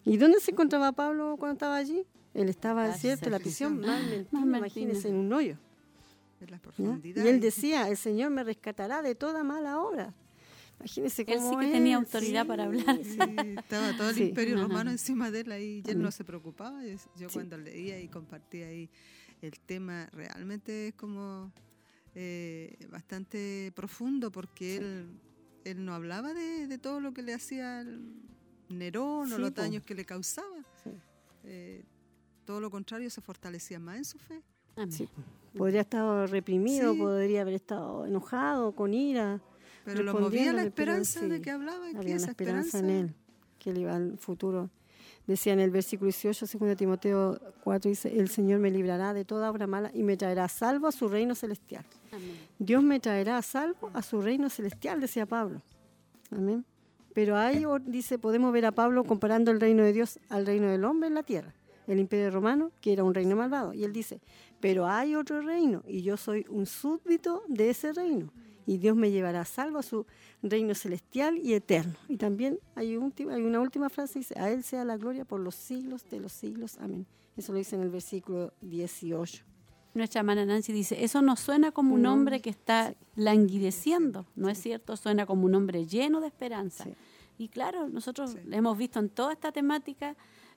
¿Y 0.05 0.17
dónde 0.17 0.41
se 0.41 0.53
encontraba 0.53 0.93
Pablo 0.93 1.37
cuando 1.39 1.55
estaba 1.55 1.77
allí? 1.77 2.07
Él 2.33 2.49
estaba, 2.49 2.85
Ah, 2.87 2.95
¿cierto? 2.95 3.27
En 3.27 3.33
la 3.33 3.39
prisión, 3.41 3.79
prisión. 3.79 3.97
mentira, 3.99 4.27
mentira. 4.31 4.59
imagínense, 4.59 5.09
en 5.09 5.17
un 5.17 5.33
hoyo. 5.33 5.57
En 6.41 6.51
la 6.51 6.57
¿ya? 6.57 6.63
profundidad. 6.63 7.25
Y 7.25 7.29
él 7.29 7.41
decía, 7.41 7.89
el 7.89 7.97
Señor 7.97 8.31
me 8.31 8.43
rescatará 8.45 9.03
de 9.03 9.15
toda 9.15 9.43
mala 9.45 9.81
obra. 9.81 10.15
Imagínense 10.79 11.23
Él 11.29 11.39
sí 11.39 11.45
cómo 11.45 11.59
que 11.59 11.67
es, 11.67 11.73
tenía 11.73 11.97
autoridad 11.97 12.47
para 12.47 12.65
hablar. 12.65 12.99
Sí, 13.05 13.19
estaba 13.59 13.95
todo 13.97 14.09
el 14.09 14.15
Sí. 14.15 14.23
imperio 14.29 14.55
Ajá. 14.57 14.67
romano 14.67 14.91
encima 14.91 15.31
de 15.31 15.41
él 15.41 15.53
ahí 15.53 15.83
y 15.87 15.91
él 15.91 16.01
no 16.01 16.11
se 16.11 16.25
preocupaba. 16.25 16.83
Yo, 16.85 16.97
yo 17.19 17.29
Sí. 17.29 17.35
cuando 17.35 17.59
leía 17.59 18.01
y 18.01 18.09
compartía 18.09 18.69
ahí 18.69 18.89
el 19.43 19.61
tema, 19.61 20.09
realmente 20.13 20.89
es 20.89 20.95
como 20.95 21.53
eh, 22.15 22.77
bastante 22.91 23.71
profundo 23.77 24.33
porque 24.33 24.77
él, 24.79 25.11
él 25.65 25.85
no 25.85 25.95
hablaba 25.95 26.33
de, 26.35 26.67
de 26.67 26.79
todo 26.79 26.99
lo 27.01 27.13
que 27.13 27.23
le 27.23 27.35
hacía 27.35 27.83
el 27.83 28.15
Nerón 28.71 29.31
o 29.33 29.37
Sí, 29.37 29.41
los 29.43 29.53
daños 29.55 29.83
que 29.85 29.95
le 29.95 30.05
causaba. 30.07 30.65
Sí. 30.83 30.91
Eh, 31.45 31.85
todo 32.47 32.59
lo 32.61 32.71
contrario, 32.71 33.11
se 33.11 33.21
fortalecían 33.21 33.83
más 33.85 33.99
en 33.99 34.05
su 34.07 34.19
fe. 34.19 34.43
Amén. 34.77 35.09
Podría 35.57 35.81
estar 35.83 36.31
reprimido, 36.31 36.93
Sí. 36.93 36.99
podría 36.99 37.41
haber 37.43 37.55
estado 37.55 38.07
enojado, 38.07 38.73
con 38.73 38.95
ira. 38.95 39.41
Pero 39.85 40.03
lo 40.03 40.15
movía 40.15 40.53
la 40.53 40.63
esperanza 40.63 41.27
de 41.27 41.41
que 41.41 41.51
hablaba, 41.51 41.91
que 41.91 41.97
Había 41.99 42.17
esa 42.17 42.31
esperanza 42.31 42.79
esperanza 42.79 42.79
en 42.79 43.07
él, 43.09 43.15
que 43.59 43.71
él 43.71 43.79
iba 43.79 43.97
al 43.97 44.19
futuro. 44.19 44.71
Decía 45.27 45.53
en 45.53 45.61
el 45.61 45.71
versículo 45.71 46.07
18, 46.11 46.47
2 46.59 46.77
Timoteo 46.77 47.41
4, 47.63 47.89
dice, 47.89 48.19
el 48.19 48.29
Señor 48.29 48.59
me 48.61 48.71
librará 48.71 49.15
de 49.15 49.25
toda 49.25 49.51
obra 49.51 49.67
mala 49.67 49.91
y 49.95 50.03
me 50.03 50.17
traerá 50.17 50.45
a 50.45 50.49
salvo 50.49 50.87
a 50.87 50.93
su 50.93 51.09
reino 51.09 51.35
celestial. 51.35 51.85
Amén. 52.13 52.37
Dios 52.59 52.83
me 52.83 53.01
traerá 53.01 53.37
a 53.39 53.43
salvo 53.43 53.91
a 53.93 54.03
su 54.03 54.21
reino 54.21 54.51
celestial, 54.51 55.01
decía 55.01 55.27
Pablo. 55.27 55.63
Amén. 56.31 56.65
Pero 57.13 57.37
ahí 57.37 57.65
dice, 57.87 58.19
podemos 58.19 58.53
ver 58.53 58.67
a 58.67 58.73
Pablo 58.73 59.05
comparando 59.05 59.51
el 59.51 59.61
reino 59.61 59.83
de 59.83 59.93
Dios 59.93 60.19
al 60.29 60.47
reino 60.47 60.69
del 60.69 60.85
hombre 60.85 61.09
en 61.09 61.15
la 61.15 61.23
tierra, 61.23 61.55
el 61.87 61.99
imperio 61.99 62.31
romano, 62.31 62.71
que 62.81 62.93
era 62.93 63.05
un 63.05 63.15
reino 63.15 63.35
malvado. 63.37 63.73
Y 63.73 63.85
él 63.85 63.93
dice, 63.93 64.21
pero 64.61 64.87
hay 64.87 65.15
otro 65.15 65.41
reino 65.41 65.83
y 65.87 66.03
yo 66.03 66.17
soy 66.17 66.45
un 66.49 66.67
súbdito 66.67 67.43
de 67.49 67.71
ese 67.71 67.93
reino. 67.93 68.33
Y 68.67 68.79
Dios 68.79 68.95
me 68.95 69.11
llevará 69.11 69.41
a 69.41 69.45
salvo 69.45 69.79
a 69.79 69.83
su 69.83 70.07
reino 70.43 70.75
celestial 70.75 71.39
y 71.39 71.55
eterno. 71.55 71.95
Y 72.09 72.19
también 72.19 72.61
hay, 72.77 72.97
un 72.97 73.11
ulti- 73.13 73.29
hay 73.33 73.43
una 73.43 73.59
última 73.59 73.89
frase, 73.89 74.21
dice, 74.21 74.39
a 74.39 74.51
Él 74.51 74.63
sea 74.63 74.85
la 74.85 74.97
gloria 74.97 75.25
por 75.25 75.41
los 75.41 75.55
siglos 75.57 76.05
de 76.09 76.21
los 76.21 76.31
siglos. 76.33 76.77
Amén. 76.79 77.07
Eso 77.37 77.53
lo 77.53 77.59
dice 77.59 77.75
en 77.75 77.83
el 77.83 77.91
versículo 77.91 78.53
18. 78.61 79.45
Nuestra 79.95 80.21
hermana 80.21 80.45
Nancy 80.47 80.73
dice, 80.73 81.03
eso 81.03 81.21
no 81.21 81.35
suena 81.35 81.73
como 81.73 81.95
un 81.95 82.01
Un 82.01 82.07
hombre 82.07 82.37
hombre, 82.37 82.41
que 82.43 82.51
está 82.51 82.95
languideciendo, 83.17 84.27
¿no 84.37 84.49
es 84.49 84.59
cierto? 84.61 84.97
Suena 84.97 85.27
como 85.27 85.47
un 85.47 85.55
hombre 85.55 85.87
lleno 85.87 86.21
de 86.21 86.29
esperanza. 86.29 86.85
Sí. 86.85 86.95
Y 87.39 87.49
claro, 87.49 87.89
nosotros 87.89 88.37
hemos 88.53 88.77
visto 88.79 89.01
en 89.01 89.09
toda 89.09 89.33
esta 89.33 89.51
temática 89.51 90.15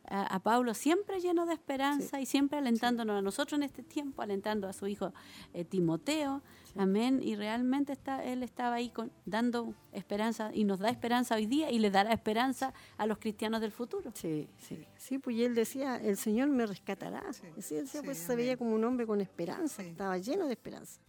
a, 0.07 0.35
a 0.35 0.39
Pablo 0.39 0.73
siempre 0.73 1.19
lleno 1.19 1.45
de 1.45 1.53
esperanza 1.53 2.19
y 2.19 2.25
siempre 2.25 2.57
alentándonos 2.57 3.17
a 3.17 3.21
nosotros 3.21 3.57
en 3.57 3.63
este 3.63 3.83
tiempo, 3.83 4.21
alentando 4.21 4.67
a 4.67 4.73
su 4.73 4.87
hijo 4.87 5.13
eh, 5.53 5.63
Timoteo, 5.65 6.41
amén. 6.75 7.19
Y 7.23 7.35
realmente 7.35 7.93
está, 7.93 8.23
él 8.23 8.43
estaba 8.43 8.75
ahí 8.75 8.89
con, 8.89 9.11
dando 9.25 9.73
esperanza 9.91 10.51
y 10.53 10.63
nos 10.65 10.79
da 10.79 10.89
esperanza 10.89 11.35
hoy 11.35 11.45
día 11.45 11.71
y 11.71 11.79
le 11.79 11.89
dará 11.89 12.11
esperanza 12.11 12.73
a 12.97 13.05
los 13.05 13.17
cristianos 13.17 13.61
del 13.61 13.71
futuro. 13.71 14.11
Sí, 14.13 14.47
sí. 14.57 14.85
Sí, 14.97 15.19
pues 15.19 15.35
y 15.37 15.43
él 15.45 15.55
decía, 15.55 15.95
el 15.97 16.17
Señor 16.17 16.49
me 16.49 16.65
rescatará. 16.65 17.23
Sí, 17.31 17.41
Así 17.57 17.75
decía, 17.75 18.01
sí, 18.01 18.05
pues 18.05 18.17
se 18.17 18.35
veía 18.35 18.57
como 18.57 18.73
un 18.75 18.83
hombre 18.83 19.05
con 19.07 19.21
esperanza, 19.21 19.81
Sí. 19.83 19.89
estaba 19.89 20.17
lleno 20.17 20.47
de 20.47 20.53
esperanza. 20.53 20.99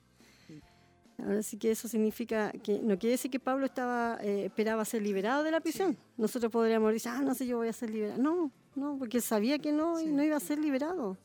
Ahora 1.19 1.43
sí 1.45 1.57
que 1.59 1.71
eso 1.71 1.87
significa 1.87 2.51
que 2.51 2.81
no 2.81 2.99
quiere 2.99 3.13
decir 3.13 3.31
que 3.31 3.39
Pablo 3.39 3.67
estaba 3.67 4.19
eh, 4.21 4.47
esperaba 4.47 4.85
ser 4.85 5.01
liberado 5.03 5.45
de 5.45 5.53
la 5.53 5.61
prisión. 5.61 5.97
Nosotros 6.17 6.51
podríamos 6.51 6.93
decir, 6.93 7.13
ah, 7.15 7.21
no 7.23 7.35
sé, 7.35 7.47
yo 7.47 7.57
voy 7.59 7.69
a 7.69 7.73
ser 7.73 7.91
liberado. 7.91 8.21
No, 8.21 8.51
no, 8.77 8.97
porque 8.99 9.21
sabía 9.21 9.59
que 9.59 9.73
no, 9.73 9.99
Sí. 9.99 10.07
no 10.07 10.23
iba 10.25 10.37
a 10.37 10.41
ser 10.41 10.59
liberado. 10.59 11.17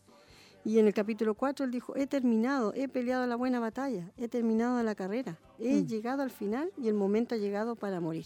Y 0.65 0.77
en 0.79 0.87
el 0.87 0.93
capítulo 0.93 1.35
4 1.35 1.65
él 1.65 1.71
dijo, 1.71 1.95
he 1.95 2.05
terminado, 2.05 2.73
he 2.75 2.87
peleado 2.89 3.25
la 3.25 3.35
buena 3.37 3.59
batalla, 3.59 4.11
he 4.17 4.27
terminado 4.27 4.81
la 4.83 4.93
carrera, 4.93 5.37
he 5.57 5.85
llegado 5.85 6.21
al 6.21 6.31
final 6.31 6.69
y 6.77 6.89
el 6.89 6.93
momento 6.95 7.33
ha 7.35 7.37
llegado 7.37 7.75
para 7.75 7.99
morir. 8.01 8.25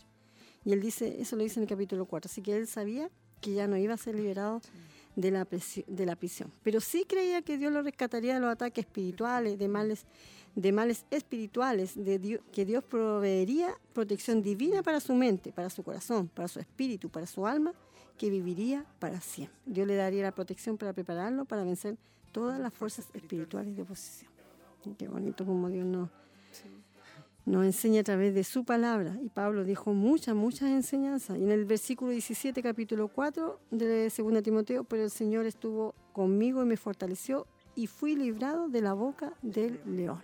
Y 0.66 0.74
él 0.74 0.82
dice, 0.82 1.22
eso 1.22 1.36
lo 1.36 1.44
dice 1.44 1.60
en 1.60 1.64
el 1.64 1.70
capítulo 1.70 2.06
4, 2.06 2.30
así 2.32 2.42
que 2.42 2.56
él 2.56 2.68
sabía 2.68 3.10
que 3.40 3.54
ya 3.54 3.68
no 3.68 3.78
iba 3.78 3.94
a 3.94 3.98
ser 3.98 4.16
liberado 4.16 4.62
de 5.16 5.30
la, 5.30 5.46
de 5.88 6.06
la 6.08 6.16
prisión. 6.16 6.52
Pero 6.64 6.80
sí 6.82 7.06
creía 7.08 7.42
que 7.44 7.58
Dios 7.58 7.72
lo 7.72 7.84
rescataría 7.84 8.34
de 8.34 8.40
los 8.40 8.50
ataques 8.52 8.86
espirituales, 8.86 9.60
de 9.60 9.68
males, 9.68 10.06
de 10.56 10.72
males 10.72 11.06
espirituales, 11.12 11.94
de 11.96 12.18
Dio- 12.18 12.42
que 12.52 12.66
Dios 12.66 12.84
proveería 12.84 13.76
protección 13.94 14.42
divina 14.42 14.82
para 14.82 15.00
su 15.00 15.14
mente, 15.14 15.52
para 15.52 15.70
su 15.70 15.84
corazón, 15.84 16.30
para 16.30 16.48
su 16.48 16.60
espíritu, 16.60 17.10
para 17.10 17.28
su 17.28 17.46
alma, 17.46 17.74
que 18.24 18.30
viviría 18.30 18.86
para 19.00 19.20
siempre. 19.20 19.60
Dios 19.66 19.86
le 19.86 19.98
daría 19.98 20.24
la 20.24 20.32
protección 20.32 20.78
para 20.78 20.94
prepararlo 20.94 21.44
para 21.44 21.66
vencer 21.66 21.98
todas 22.32 22.58
las 22.58 22.74
fuerzas 22.74 23.10
espirituales 23.14 23.76
de 23.76 23.82
oposición. 23.82 24.32
Qué 24.98 25.10
bonito 25.10 25.46
como 25.46 25.68
Dios 25.68 25.86
nos, 25.86 26.10
nos 27.46 27.66
enseña 27.66 28.00
a 28.00 28.04
través 28.06 28.34
de 28.34 28.46
su 28.46 28.64
palabra. 28.64 29.20
Y 29.22 29.28
Pablo 29.28 29.66
dijo 29.66 29.94
muchas, 29.94 30.36
muchas 30.36 30.70
enseñanzas. 30.70 31.38
Y 31.38 31.44
en 31.44 31.52
el 31.52 31.66
versículo 31.66 32.12
17, 32.12 32.64
capítulo 32.64 33.10
4 33.10 33.60
de 33.72 34.10
2 34.10 34.42
Timoteo, 34.42 34.86
pero 34.86 35.04
el 35.04 35.12
Señor 35.12 35.46
estuvo 35.46 35.94
conmigo 36.14 36.64
y 36.64 36.66
me 36.66 36.78
fortaleció 36.78 37.46
y 37.76 37.88
fui 37.88 38.16
librado 38.16 38.70
de 38.70 38.80
la 38.80 38.94
boca 38.94 39.34
del 39.42 39.82
león. 39.86 40.22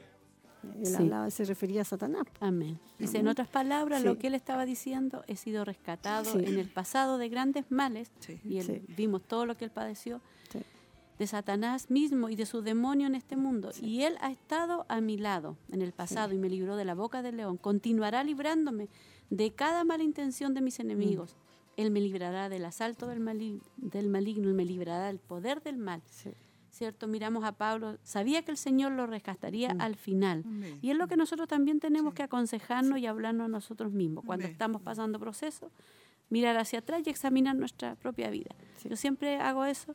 Él 0.77 0.85
Sí. 0.85 0.95
hablaba, 0.95 1.29
se 1.29 1.45
refería 1.45 1.81
a 1.81 1.85
Satanás. 1.85 2.23
Amén. 2.39 2.79
Dice, 2.97 3.19
en 3.19 3.27
otras 3.27 3.47
palabras, 3.47 4.01
Sí. 4.01 4.05
lo 4.07 4.17
que 4.17 4.27
él 4.27 4.33
estaba 4.35 4.65
diciendo, 4.65 5.23
he 5.27 5.35
sido 5.35 5.63
rescatado 5.65 6.31
Sí. 6.33 6.39
en 6.45 6.59
el 6.59 6.67
pasado 6.69 7.17
de 7.17 7.29
grandes 7.29 7.65
males, 7.71 8.11
y 8.43 8.57
él- 8.59 8.83
vimos 8.97 9.21
todo 9.23 9.45
lo 9.45 9.55
que 9.57 9.65
él 9.65 9.71
padeció, 9.71 10.21
de 11.17 11.27
Satanás 11.27 11.91
mismo 11.91 12.29
y 12.29 12.37
de 12.37 12.45
su 12.45 12.61
demonio 12.61 13.05
en 13.07 13.13
este 13.13 13.35
mundo. 13.35 13.71
Y 13.81 14.03
él 14.03 14.15
ha 14.21 14.31
estado 14.31 14.85
a 14.87 15.01
mi 15.01 15.17
lado 15.17 15.57
en 15.69 15.81
el 15.81 15.91
pasado 15.91 16.33
y 16.33 16.37
me 16.37 16.49
libró 16.49 16.77
de 16.77 16.85
la 16.85 16.95
boca 16.95 17.21
del 17.21 17.35
león. 17.35 17.57
Continuará 17.57 18.23
librándome 18.23 18.87
de 19.29 19.51
cada 19.51 19.83
mala 19.83 20.03
intención 20.03 20.53
de 20.53 20.61
mis 20.61 20.79
enemigos. 20.79 21.35
Él 21.75 21.91
me 21.91 21.99
librará 21.99 22.47
del 22.47 22.63
asalto 22.63 23.07
del, 23.07 23.19
mali- 23.19 23.59
del 23.75 24.07
maligno 24.07 24.49
y 24.49 24.53
me 24.53 24.63
librará 24.63 25.07
del 25.07 25.19
poder 25.19 25.61
del 25.61 25.77
mal. 25.77 26.01
¿Cierto? 26.79 27.07
Miramos 27.09 27.43
a 27.43 27.51
Pablo, 27.51 27.97
sabía 28.03 28.41
que 28.43 28.51
el 28.51 28.57
Señor 28.57 28.93
lo 28.93 29.05
rescataría 29.05 29.75
al 29.79 29.95
final. 29.97 30.43
Amén. 30.47 30.79
Y 30.81 30.91
es 30.91 30.97
lo 30.97 31.09
que 31.09 31.17
nosotros 31.17 31.45
también 31.49 31.81
tenemos 31.81 32.11
Sí. 32.13 32.15
que 32.15 32.23
aconsejarnos 32.23 32.99
y 32.99 33.05
hablarnos 33.05 33.45
a 33.45 33.47
nosotros 33.49 33.91
mismos. 33.91 34.23
Cuando 34.25 34.45
Amén. 34.45 34.53
estamos 34.53 34.81
pasando 34.81 35.19
procesos, 35.19 35.73
mirar 36.29 36.55
hacia 36.55 36.79
atrás 36.79 37.01
y 37.05 37.09
examinar 37.09 37.57
nuestra 37.57 37.95
propia 37.95 38.29
vida. 38.29 38.55
Sí. 38.77 38.87
Yo 38.87 38.95
siempre 38.95 39.35
hago 39.41 39.65
eso. 39.65 39.93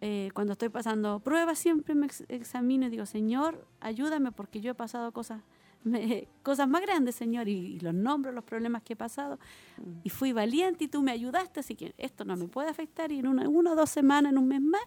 eh, 0.00 0.30
cuando 0.32 0.52
estoy 0.52 0.68
pasando 0.70 1.18
pruebas, 1.20 1.58
siempre 1.58 1.94
me 1.94 2.06
ex- 2.06 2.24
examino 2.28 2.86
y 2.86 2.88
digo, 2.88 3.04
Señor, 3.04 3.66
ayúdame 3.80 4.30
porque 4.32 4.60
yo 4.60 4.70
he 4.70 4.74
pasado 4.74 5.10
cosas, 5.12 5.42
me- 5.84 6.28
cosas 6.44 6.68
más 6.68 6.80
grandes, 6.82 7.16
Señor, 7.16 7.48
y, 7.48 7.52
y 7.76 7.80
los 7.80 7.92
nombro, 7.92 8.30
los 8.32 8.44
problemas 8.44 8.82
que 8.84 8.92
he 8.92 8.96
pasado. 8.96 9.38
Mm. 9.76 9.82
Y 10.04 10.08
fui 10.10 10.32
valiente 10.32 10.84
y 10.84 10.88
tú 10.88 11.02
me 11.02 11.10
ayudaste, 11.10 11.60
así 11.60 11.74
que 11.74 11.92
esto 11.98 12.24
no 12.24 12.36
me 12.36 12.46
puede 12.48 12.68
afectar 12.70 13.10
y 13.12 13.18
en 13.18 13.26
una, 13.26 13.46
una 13.48 13.72
o 13.72 13.74
dos 13.76 13.90
semanas, 13.90 14.30
en 14.32 14.38
un 14.38 14.46
mes 14.48 14.60
más, 14.62 14.80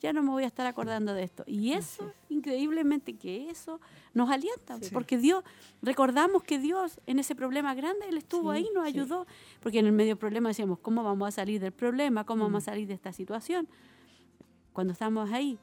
ya 0.00 0.12
no 0.12 0.22
me 0.22 0.30
voy 0.30 0.44
a 0.44 0.46
estar 0.46 0.66
acordando 0.66 1.12
de 1.14 1.22
esto. 1.22 1.44
Y 1.46 1.72
eso, 1.72 2.12
increíblemente 2.28 3.16
que 3.16 3.50
eso 3.50 3.80
nos 4.14 4.30
alienta, 4.30 4.78
Sí. 4.80 4.90
porque 4.92 5.18
Dios, 5.18 5.44
recordamos 5.82 6.42
que 6.42 6.58
Dios 6.58 7.00
en 7.06 7.18
ese 7.18 7.34
problema 7.34 7.74
grande, 7.74 8.08
Él 8.08 8.16
estuvo 8.16 8.52
Sí, 8.52 8.58
ahí, 8.58 8.68
nos 8.74 8.84
sí. 8.84 8.88
ayudó, 8.98 9.26
porque 9.60 9.78
en 9.78 9.86
el 9.86 9.92
medio 9.92 10.16
problema 10.18 10.48
decíamos, 10.48 10.78
¿cómo 10.80 11.04
vamos 11.04 11.28
a 11.28 11.30
salir 11.32 11.60
del 11.60 11.72
problema? 11.72 12.24
¿Cómo 12.24 12.44
Mm. 12.44 12.46
vamos 12.46 12.62
a 12.64 12.70
salir 12.72 12.86
de 12.88 12.94
esta 12.94 13.12
situación? 13.12 13.68
Cuando 14.72 14.92
estamos 14.92 15.30
ahí. 15.30 15.58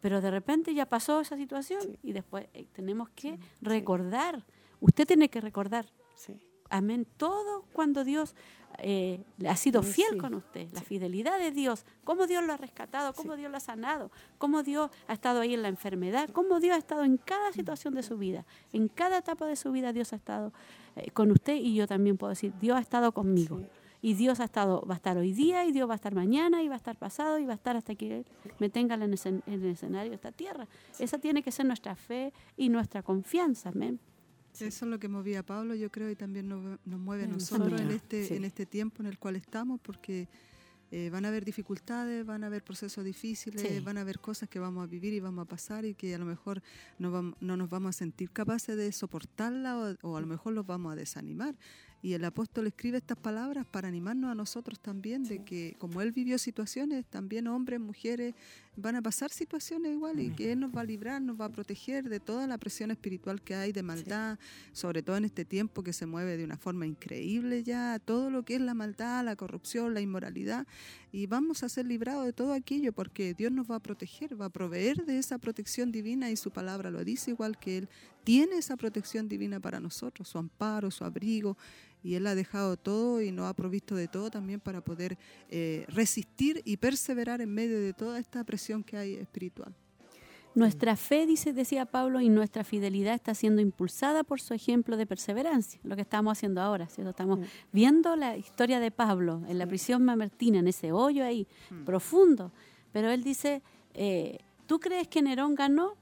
Pero 0.00 0.20
de 0.20 0.30
repente 0.30 0.74
ya 0.74 0.86
pasó 0.86 1.20
esa 1.20 1.36
situación 1.36 1.98
y 2.02 2.12
después 2.12 2.46
eh, 2.54 2.66
tenemos 2.72 3.08
que 3.10 3.38
recordar. 3.60 4.44
Usted 4.80 5.06
tiene 5.06 5.28
que 5.28 5.40
recordar 5.40 5.86
Sí. 6.14 6.40
Amén. 6.70 7.06
Todo 7.16 7.64
cuando 7.72 8.04
Dios 8.04 8.34
eh, 8.78 9.20
ha 9.46 9.56
sido 9.56 9.82
fiel 9.82 10.12
sí, 10.12 10.18
con 10.18 10.34
usted. 10.34 10.68
La 10.72 10.82
fidelidad 10.82 11.38
de 11.38 11.50
Dios. 11.50 11.84
Cómo 12.04 12.26
Dios 12.26 12.44
lo 12.44 12.52
ha 12.52 12.56
rescatado, 12.56 13.12
cómo 13.14 13.36
Dios 13.36 13.50
lo 13.50 13.56
ha 13.56 13.60
sanado, 13.60 14.10
cómo 14.38 14.62
Dios 14.62 14.90
ha 15.06 15.14
estado 15.14 15.40
ahí 15.40 15.54
en 15.54 15.62
la 15.62 15.68
enfermedad, 15.68 16.28
cómo 16.30 16.60
Dios 16.60 16.76
ha 16.76 16.78
estado 16.78 17.04
en 17.04 17.16
cada 17.16 17.52
situación 17.52 17.94
de 17.94 18.02
su 18.02 18.18
vida. 18.18 18.44
En 18.72 18.88
cada 18.88 19.18
etapa 19.18 19.46
de 19.46 19.56
su 19.56 19.72
vida 19.72 19.92
Dios 19.92 20.12
ha 20.12 20.16
estado 20.16 20.52
eh, 20.96 21.10
con 21.10 21.30
usted 21.32 21.56
y 21.56 21.74
yo 21.74 21.86
también 21.86 22.16
puedo 22.16 22.30
decir, 22.30 22.52
Dios 22.60 22.76
ha 22.76 22.80
estado 22.80 23.12
conmigo. 23.12 23.58
Sí. 23.58 23.66
Y 24.00 24.14
Dios 24.14 24.38
ha 24.38 24.44
estado, 24.44 24.86
va 24.88 24.94
a 24.94 24.96
estar 24.96 25.16
hoy 25.18 25.32
día, 25.32 25.64
y 25.64 25.72
Dios 25.72 25.88
va 25.88 25.94
a 25.94 25.96
estar 25.96 26.14
mañana, 26.14 26.62
y 26.62 26.68
va 26.68 26.74
a 26.74 26.76
estar 26.76 26.94
pasado, 26.94 27.40
y 27.40 27.46
va 27.46 27.54
a 27.54 27.56
estar 27.56 27.76
hasta 27.76 27.96
que 27.96 28.18
Él 28.18 28.26
me 28.60 28.68
tenga 28.70 28.94
en 28.94 29.02
el, 29.02 29.12
escen- 29.12 29.42
en 29.44 29.54
el 29.54 29.70
escenario 29.70 30.10
de 30.10 30.14
esta 30.14 30.30
tierra. 30.30 30.68
Esa 31.00 31.18
tiene 31.18 31.42
que 31.42 31.50
ser 31.50 31.66
nuestra 31.66 31.96
fe 31.96 32.32
y 32.56 32.68
nuestra 32.68 33.02
confianza. 33.02 33.70
Amén. 33.70 33.98
Eso 34.66 34.84
es 34.84 34.90
lo 34.90 34.98
que 34.98 35.08
movía 35.08 35.40
a 35.40 35.42
Pablo, 35.42 35.74
yo 35.74 35.90
creo, 35.90 36.10
y 36.10 36.16
también 36.16 36.48
nos, 36.48 36.78
nos 36.84 37.00
mueve 37.00 37.24
a 37.24 37.28
Mm, 37.28 37.32
nosotros 37.32 37.80
en 37.80 37.90
este, 37.90 38.24
sí. 38.26 38.34
en 38.34 38.44
este 38.44 38.66
tiempo 38.66 39.02
en 39.02 39.06
el 39.06 39.18
cual 39.18 39.36
estamos, 39.36 39.80
porque 39.80 40.28
eh, 40.90 41.10
van 41.10 41.24
a 41.26 41.28
haber 41.28 41.44
dificultades, 41.44 42.24
van 42.24 42.44
a 42.44 42.46
haber 42.46 42.64
procesos 42.64 43.04
difíciles, 43.04 43.60
Sí. 43.60 43.80
van 43.80 43.98
a 43.98 44.00
haber 44.00 44.20
cosas 44.20 44.48
que 44.48 44.58
vamos 44.58 44.82
a 44.82 44.86
vivir 44.86 45.12
y 45.12 45.20
vamos 45.20 45.42
a 45.42 45.48
pasar 45.48 45.84
y 45.84 45.94
que 45.94 46.14
a 46.14 46.18
lo 46.18 46.24
mejor 46.24 46.62
no, 46.98 47.34
nos 47.40 47.68
vamos 47.68 47.90
a 47.90 47.92
sentir 47.98 48.30
capaces 48.30 48.74
de 48.76 48.90
soportarla 48.92 49.76
o, 50.02 50.08
o 50.08 50.16
a 50.16 50.20
lo 50.22 50.26
mejor 50.26 50.54
los 50.54 50.66
vamos 50.66 50.92
a 50.92 50.96
desanimar. 50.96 51.54
Y 52.00 52.12
el 52.14 52.24
apóstol 52.24 52.68
escribe 52.68 52.96
estas 52.98 53.18
palabras 53.18 53.66
para 53.66 53.88
animarnos 53.88 54.30
a 54.30 54.34
nosotros 54.34 54.78
también 54.80 55.24
de 55.24 55.44
que 55.44 55.74
como 55.78 56.00
él 56.00 56.12
vivió 56.12 56.38
situaciones, 56.38 57.04
también 57.04 57.48
hombres, 57.48 57.80
mujeres, 57.80 58.34
van 58.80 58.96
a 58.96 59.02
pasar 59.02 59.30
situaciones 59.30 59.92
igual 59.92 60.20
y 60.20 60.30
que 60.30 60.52
él 60.52 60.60
nos 60.60 60.74
va 60.74 60.82
a 60.82 60.84
librar, 60.84 61.20
nos 61.20 61.38
va 61.40 61.46
a 61.46 61.48
proteger 61.48 62.08
de 62.08 62.20
toda 62.20 62.46
la 62.46 62.58
presión 62.58 62.90
espiritual 62.90 63.42
que 63.42 63.54
hay 63.54 63.72
de 63.72 63.82
maldad, 63.82 64.38
sobre 64.72 65.02
todo 65.02 65.16
en 65.16 65.24
este 65.24 65.44
tiempo 65.44 65.82
que 65.82 65.92
se 65.92 66.06
mueve 66.06 66.36
de 66.36 66.44
una 66.44 66.56
forma 66.56 66.86
increíble 66.86 67.62
ya, 67.64 67.98
todo 67.98 68.30
lo 68.30 68.44
que 68.44 68.54
es 68.54 68.60
la 68.60 68.74
maldad, 68.74 69.24
la 69.24 69.36
corrupción, 69.36 69.94
la 69.94 70.00
inmoralidad, 70.00 70.66
y 71.10 71.26
vamos 71.26 71.62
a 71.62 71.68
ser 71.68 71.86
librados 71.86 72.24
de 72.24 72.32
todo 72.32 72.52
aquello 72.52 72.92
porque 72.92 73.34
Dios 73.34 73.50
nos 73.50 73.70
va 73.70 73.76
a 73.76 73.80
proteger, 73.80 74.40
va 74.40 74.46
a 74.46 74.50
proveer 74.50 75.04
de 75.04 75.18
esa 75.18 75.38
protección 75.38 75.90
divina 75.90 76.30
y 76.30 76.36
su 76.36 76.50
palabra 76.50 76.90
lo 76.90 77.04
dice 77.04 77.32
igual 77.32 77.58
que 77.58 77.78
Él 77.78 77.88
tiene 78.24 78.58
esa 78.58 78.76
protección 78.76 79.28
divina 79.28 79.58
para 79.58 79.80
nosotros, 79.80 80.28
su 80.28 80.38
amparo, 80.38 80.90
su 80.90 81.04
abrigo, 81.04 81.56
y 82.02 82.14
Él 82.14 82.26
ha 82.26 82.34
dejado 82.34 82.76
todo 82.76 83.20
y 83.20 83.30
nos 83.32 83.46
ha 83.46 83.54
provisto 83.54 83.94
de 83.94 84.08
todo 84.08 84.30
también 84.30 84.60
para 84.60 84.80
poder 84.80 85.18
eh, 85.50 85.84
resistir 85.88 86.62
y 86.64 86.76
perseverar 86.76 87.40
en 87.40 87.52
medio 87.52 87.80
de 87.80 87.92
toda 87.92 88.18
esta 88.18 88.44
presión 88.44 88.82
que 88.84 88.96
hay 88.96 89.14
espiritual. 89.14 89.74
Nuestra 90.54 90.96
fe, 90.96 91.26
dice, 91.26 91.52
decía 91.52 91.84
Pablo, 91.86 92.20
y 92.20 92.28
nuestra 92.28 92.64
fidelidad 92.64 93.14
está 93.14 93.34
siendo 93.34 93.60
impulsada 93.62 94.24
por 94.24 94.40
su 94.40 94.54
ejemplo 94.54 94.96
de 94.96 95.06
perseverancia, 95.06 95.78
lo 95.84 95.94
que 95.94 96.02
estamos 96.02 96.36
haciendo 96.36 96.60
ahora, 96.60 96.88
¿cierto? 96.88 97.10
Estamos 97.10 97.40
viendo 97.72 98.16
la 98.16 98.36
historia 98.36 98.80
de 98.80 98.90
Pablo 98.90 99.42
en 99.46 99.58
la 99.58 99.66
prisión 99.66 100.04
mamertina, 100.04 100.58
en 100.58 100.66
ese 100.66 100.90
hoyo 100.90 101.24
ahí, 101.24 101.46
Mm. 101.70 101.84
profundo. 101.84 102.50
Pero 102.92 103.10
él 103.10 103.22
dice, 103.22 103.62
eh, 103.94 104.38
¿tú 104.66 104.80
crees 104.80 105.06
que 105.06 105.22
Nerón 105.22 105.54
ganó? 105.54 105.94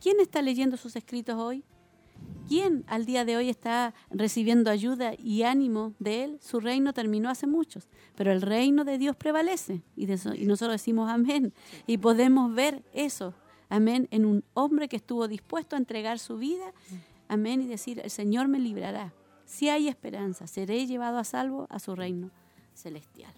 ¿Quién 0.00 0.20
está 0.20 0.40
leyendo 0.40 0.76
sus 0.76 0.94
escritos 0.96 1.34
hoy? 1.34 1.62
¿Quién 2.48 2.84
al 2.88 3.06
día 3.06 3.24
de 3.24 3.36
hoy 3.36 3.48
está 3.48 3.94
recibiendo 4.10 4.70
ayuda 4.70 5.12
y 5.18 5.42
ánimo 5.44 5.94
de 5.98 6.24
él? 6.24 6.38
Su 6.42 6.60
reino 6.60 6.92
terminó 6.92 7.30
hace 7.30 7.46
muchos, 7.46 7.88
pero 8.16 8.32
el 8.32 8.42
reino 8.42 8.84
de 8.84 8.98
Dios 8.98 9.16
prevalece 9.16 9.82
y, 9.96 10.06
de 10.06 10.14
eso- 10.14 10.34
y 10.34 10.44
nosotros 10.44 10.74
decimos 10.74 11.08
amén. 11.10 11.54
Y 11.86 11.96
podemos 11.98 12.54
ver 12.54 12.82
eso, 12.92 13.32
amén, 13.70 14.08
en 14.10 14.26
un 14.26 14.44
hombre 14.52 14.88
que 14.88 14.96
estuvo 14.96 15.26
dispuesto 15.26 15.74
a 15.74 15.78
entregar 15.78 16.18
su 16.18 16.36
vida, 16.36 16.72
amén, 17.28 17.62
y 17.62 17.66
decir, 17.66 18.00
el 18.04 18.10
Señor 18.10 18.48
me 18.48 18.58
librará. 18.58 19.12
Si 19.46 19.68
hay 19.70 19.88
esperanza, 19.88 20.46
seré 20.46 20.86
llevado 20.86 21.18
a 21.18 21.24
salvo 21.24 21.66
a 21.70 21.78
su 21.78 21.94
reino 21.94 22.30
celestial. 22.74 23.32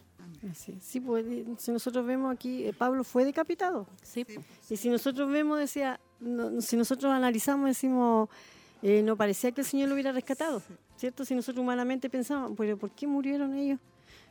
Sí, 0.80 1.00
pues 1.00 1.24
eh, 1.26 1.44
si 1.58 1.70
nosotros 1.70 2.04
vemos 2.04 2.32
aquí, 2.34 2.64
eh, 2.66 2.72
Pablo 2.72 3.04
fue 3.04 3.24
decapitado. 3.24 3.86
Sí. 4.02 4.26
Y 4.68 4.76
si 4.76 4.88
nosotros 4.88 5.30
vemos, 5.30 5.58
decía, 5.58 6.00
no- 6.20 6.60
si 6.60 6.76
nosotros 6.76 7.12
analizamos, 7.12 7.66
decimos, 7.68 8.28
eh, 8.82 9.02
no 9.02 9.16
parecía 9.16 9.52
que 9.52 9.62
el 9.62 9.66
Señor 9.66 9.88
lo 9.88 9.94
hubiera 9.94 10.12
rescatado, 10.12 10.62
¿cierto? 10.96 11.24
Si 11.24 11.34
nosotros 11.34 11.62
humanamente 11.62 12.08
pensamos, 12.10 12.52
pero 12.56 12.76
¿por 12.76 12.90
qué 12.90 13.06
murieron 13.06 13.54
ellos? 13.54 13.80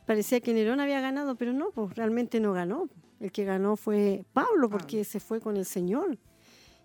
Parecía 0.06 0.40
que 0.40 0.54
Nerón 0.54 0.80
había 0.80 1.00
ganado, 1.00 1.34
pero 1.34 1.52
no, 1.52 1.70
pues 1.70 1.94
realmente 1.96 2.38
no 2.40 2.52
ganó. 2.52 2.88
El 3.18 3.32
que 3.32 3.44
ganó 3.44 3.76
fue 3.76 4.24
Pablo, 4.32 4.68
porque 4.68 5.04
se 5.04 5.20
fue 5.20 5.40
con 5.40 5.56
el 5.56 5.64
Señor. 5.64 6.18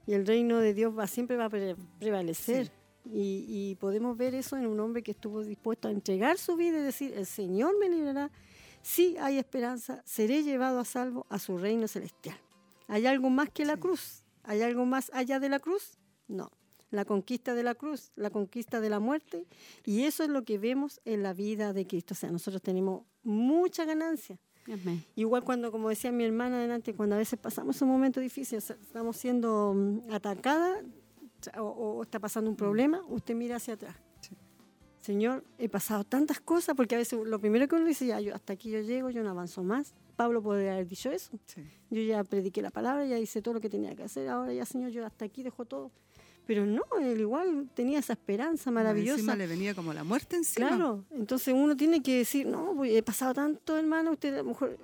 Y 0.08 0.14
el 0.14 0.26
reino 0.26 0.58
de 0.58 0.74
Dios 0.74 0.98
va, 0.98 1.06
siempre 1.06 1.38
va 1.38 1.46
a 1.46 1.50
pre- 1.50 1.76
prevalecer. 2.00 2.72
Y, 3.06 3.46
y 3.48 3.76
podemos 3.76 4.18
ver 4.18 4.34
eso 4.34 4.58
en 4.58 4.66
un 4.66 4.80
hombre 4.80 5.04
que 5.04 5.12
estuvo 5.12 5.44
dispuesto 5.44 5.88
a 5.88 5.92
entregar 5.92 6.38
su 6.38 6.56
vida 6.56 6.80
y 6.80 6.82
decir, 6.82 7.14
el 7.16 7.26
Señor 7.26 7.78
me 7.80 7.90
librará. 7.90 8.32
Sí 8.82 9.16
hay 9.20 9.38
esperanza, 9.38 10.02
seré 10.06 10.42
llevado 10.44 10.80
a 10.80 10.86
salvo 10.86 11.26
a 11.30 11.38
su 11.38 11.58
reino 11.58 11.88
celestial. 11.88 12.38
¿Hay 12.88 13.06
algo 13.06 13.30
más 13.30 13.50
que 13.50 13.66
la 13.66 13.78
cruz? 13.78 14.24
¿Hay 14.44 14.62
algo 14.64 14.86
más 14.86 15.12
allá 15.14 15.40
de 15.40 15.50
la 15.50 15.60
cruz? 15.60 15.98
No. 16.28 16.50
La 16.92 17.06
conquista 17.06 17.56
de 17.56 17.64
la 17.64 17.74
cruz, 17.74 18.12
la 18.16 18.30
conquista 18.30 18.80
de 18.80 18.90
la 18.90 19.00
muerte. 19.00 19.46
Y 19.86 20.04
eso 20.04 20.24
es 20.24 20.30
lo 20.30 20.44
que 20.44 20.58
vemos 20.60 21.02
en 21.06 21.24
la 21.24 21.34
vida 21.34 21.74
de 21.74 21.88
Cristo. 21.88 22.14
O 22.14 22.18
sea, 22.18 22.32
nosotros 22.32 22.62
tenemos 22.62 23.04
mucha 23.24 23.86
ganancia. 23.86 24.38
Amén. 24.68 25.04
Igual 25.16 25.44
cuando, 25.44 25.72
como 25.72 25.90
decía 25.90 26.12
mi 26.12 26.24
hermana 26.24 26.58
adelante, 26.58 26.94
cuando 26.94 27.16
a 27.16 27.18
veces 27.18 27.40
pasamos 27.40 27.82
un 27.82 27.90
momento 27.90 28.20
difícil, 28.20 28.60
o 28.60 28.62
sea, 28.62 28.76
estamos 28.80 29.18
siendo 29.18 29.74
mm, 29.74 30.14
atacada 30.14 30.84
o, 31.58 31.64
o 31.64 32.04
está 32.04 32.20
pasando 32.20 32.50
un 32.50 32.56
problema, 32.56 33.02
usted 33.08 33.34
mira 33.34 33.56
hacia 33.56 33.74
atrás. 33.74 33.96
Señor, 35.02 35.44
he 35.58 35.68
pasado 35.68 36.04
tantas 36.04 36.40
cosas, 36.40 36.76
porque 36.76 36.94
a 36.94 36.98
veces 37.00 37.20
lo 37.26 37.40
primero 37.40 37.68
que 37.68 37.76
uno 37.76 37.86
dice, 37.86 38.06
ya, 38.06 38.22
yo, 38.22 38.36
hasta 38.36 38.54
aquí 38.54 38.70
yo 38.70 38.82
llego, 38.82 39.10
yo 39.10 39.24
no 39.24 39.32
avanzo 39.32 39.64
más. 39.64 39.96
Pablo 40.16 40.44
podría 40.44 40.74
haber 40.74 40.88
dicho 40.88 41.10
eso. 41.10 41.32
Sí. 41.48 41.64
Yo 41.90 42.04
ya 42.04 42.24
prediqué 42.24 42.62
la 42.62 42.70
palabra, 42.70 43.04
ya 43.06 43.18
hice 43.18 43.42
todo 43.42 43.56
lo 43.56 43.62
que 43.62 43.70
tenía 43.70 43.96
que 43.96 44.04
hacer, 44.04 44.30
ahora 44.30 44.54
ya, 44.54 44.64
Señor, 44.64 44.92
yo 44.92 45.04
hasta 45.04 45.26
aquí 45.26 45.42
dejo 45.42 45.66
todo. 45.66 45.92
Pero 46.52 46.66
no, 46.66 46.84
él 47.00 47.22
igual 47.22 47.70
tenía 47.74 48.00
esa 48.00 48.12
esperanza 48.12 48.72
maravillosa. 48.72 49.14
Encima 49.20 49.38
le 49.38 49.48
venía 49.48 49.74
como 49.74 49.94
la 49.94 50.04
muerte 50.04 50.36
encima. 50.36 50.68
Claro, 50.68 51.06
entonces 51.12 51.54
uno 51.58 51.78
tiene 51.78 52.04
que 52.04 52.18
decir, 52.18 52.46
no, 52.46 52.74
pues, 52.76 52.92
he 52.94 53.02
pasado 53.02 53.34
tanto, 53.34 53.78
hermano, 53.78 54.12
usted 54.12 54.34
a 54.34 54.38
lo 54.40 54.44
mejor 54.44 54.78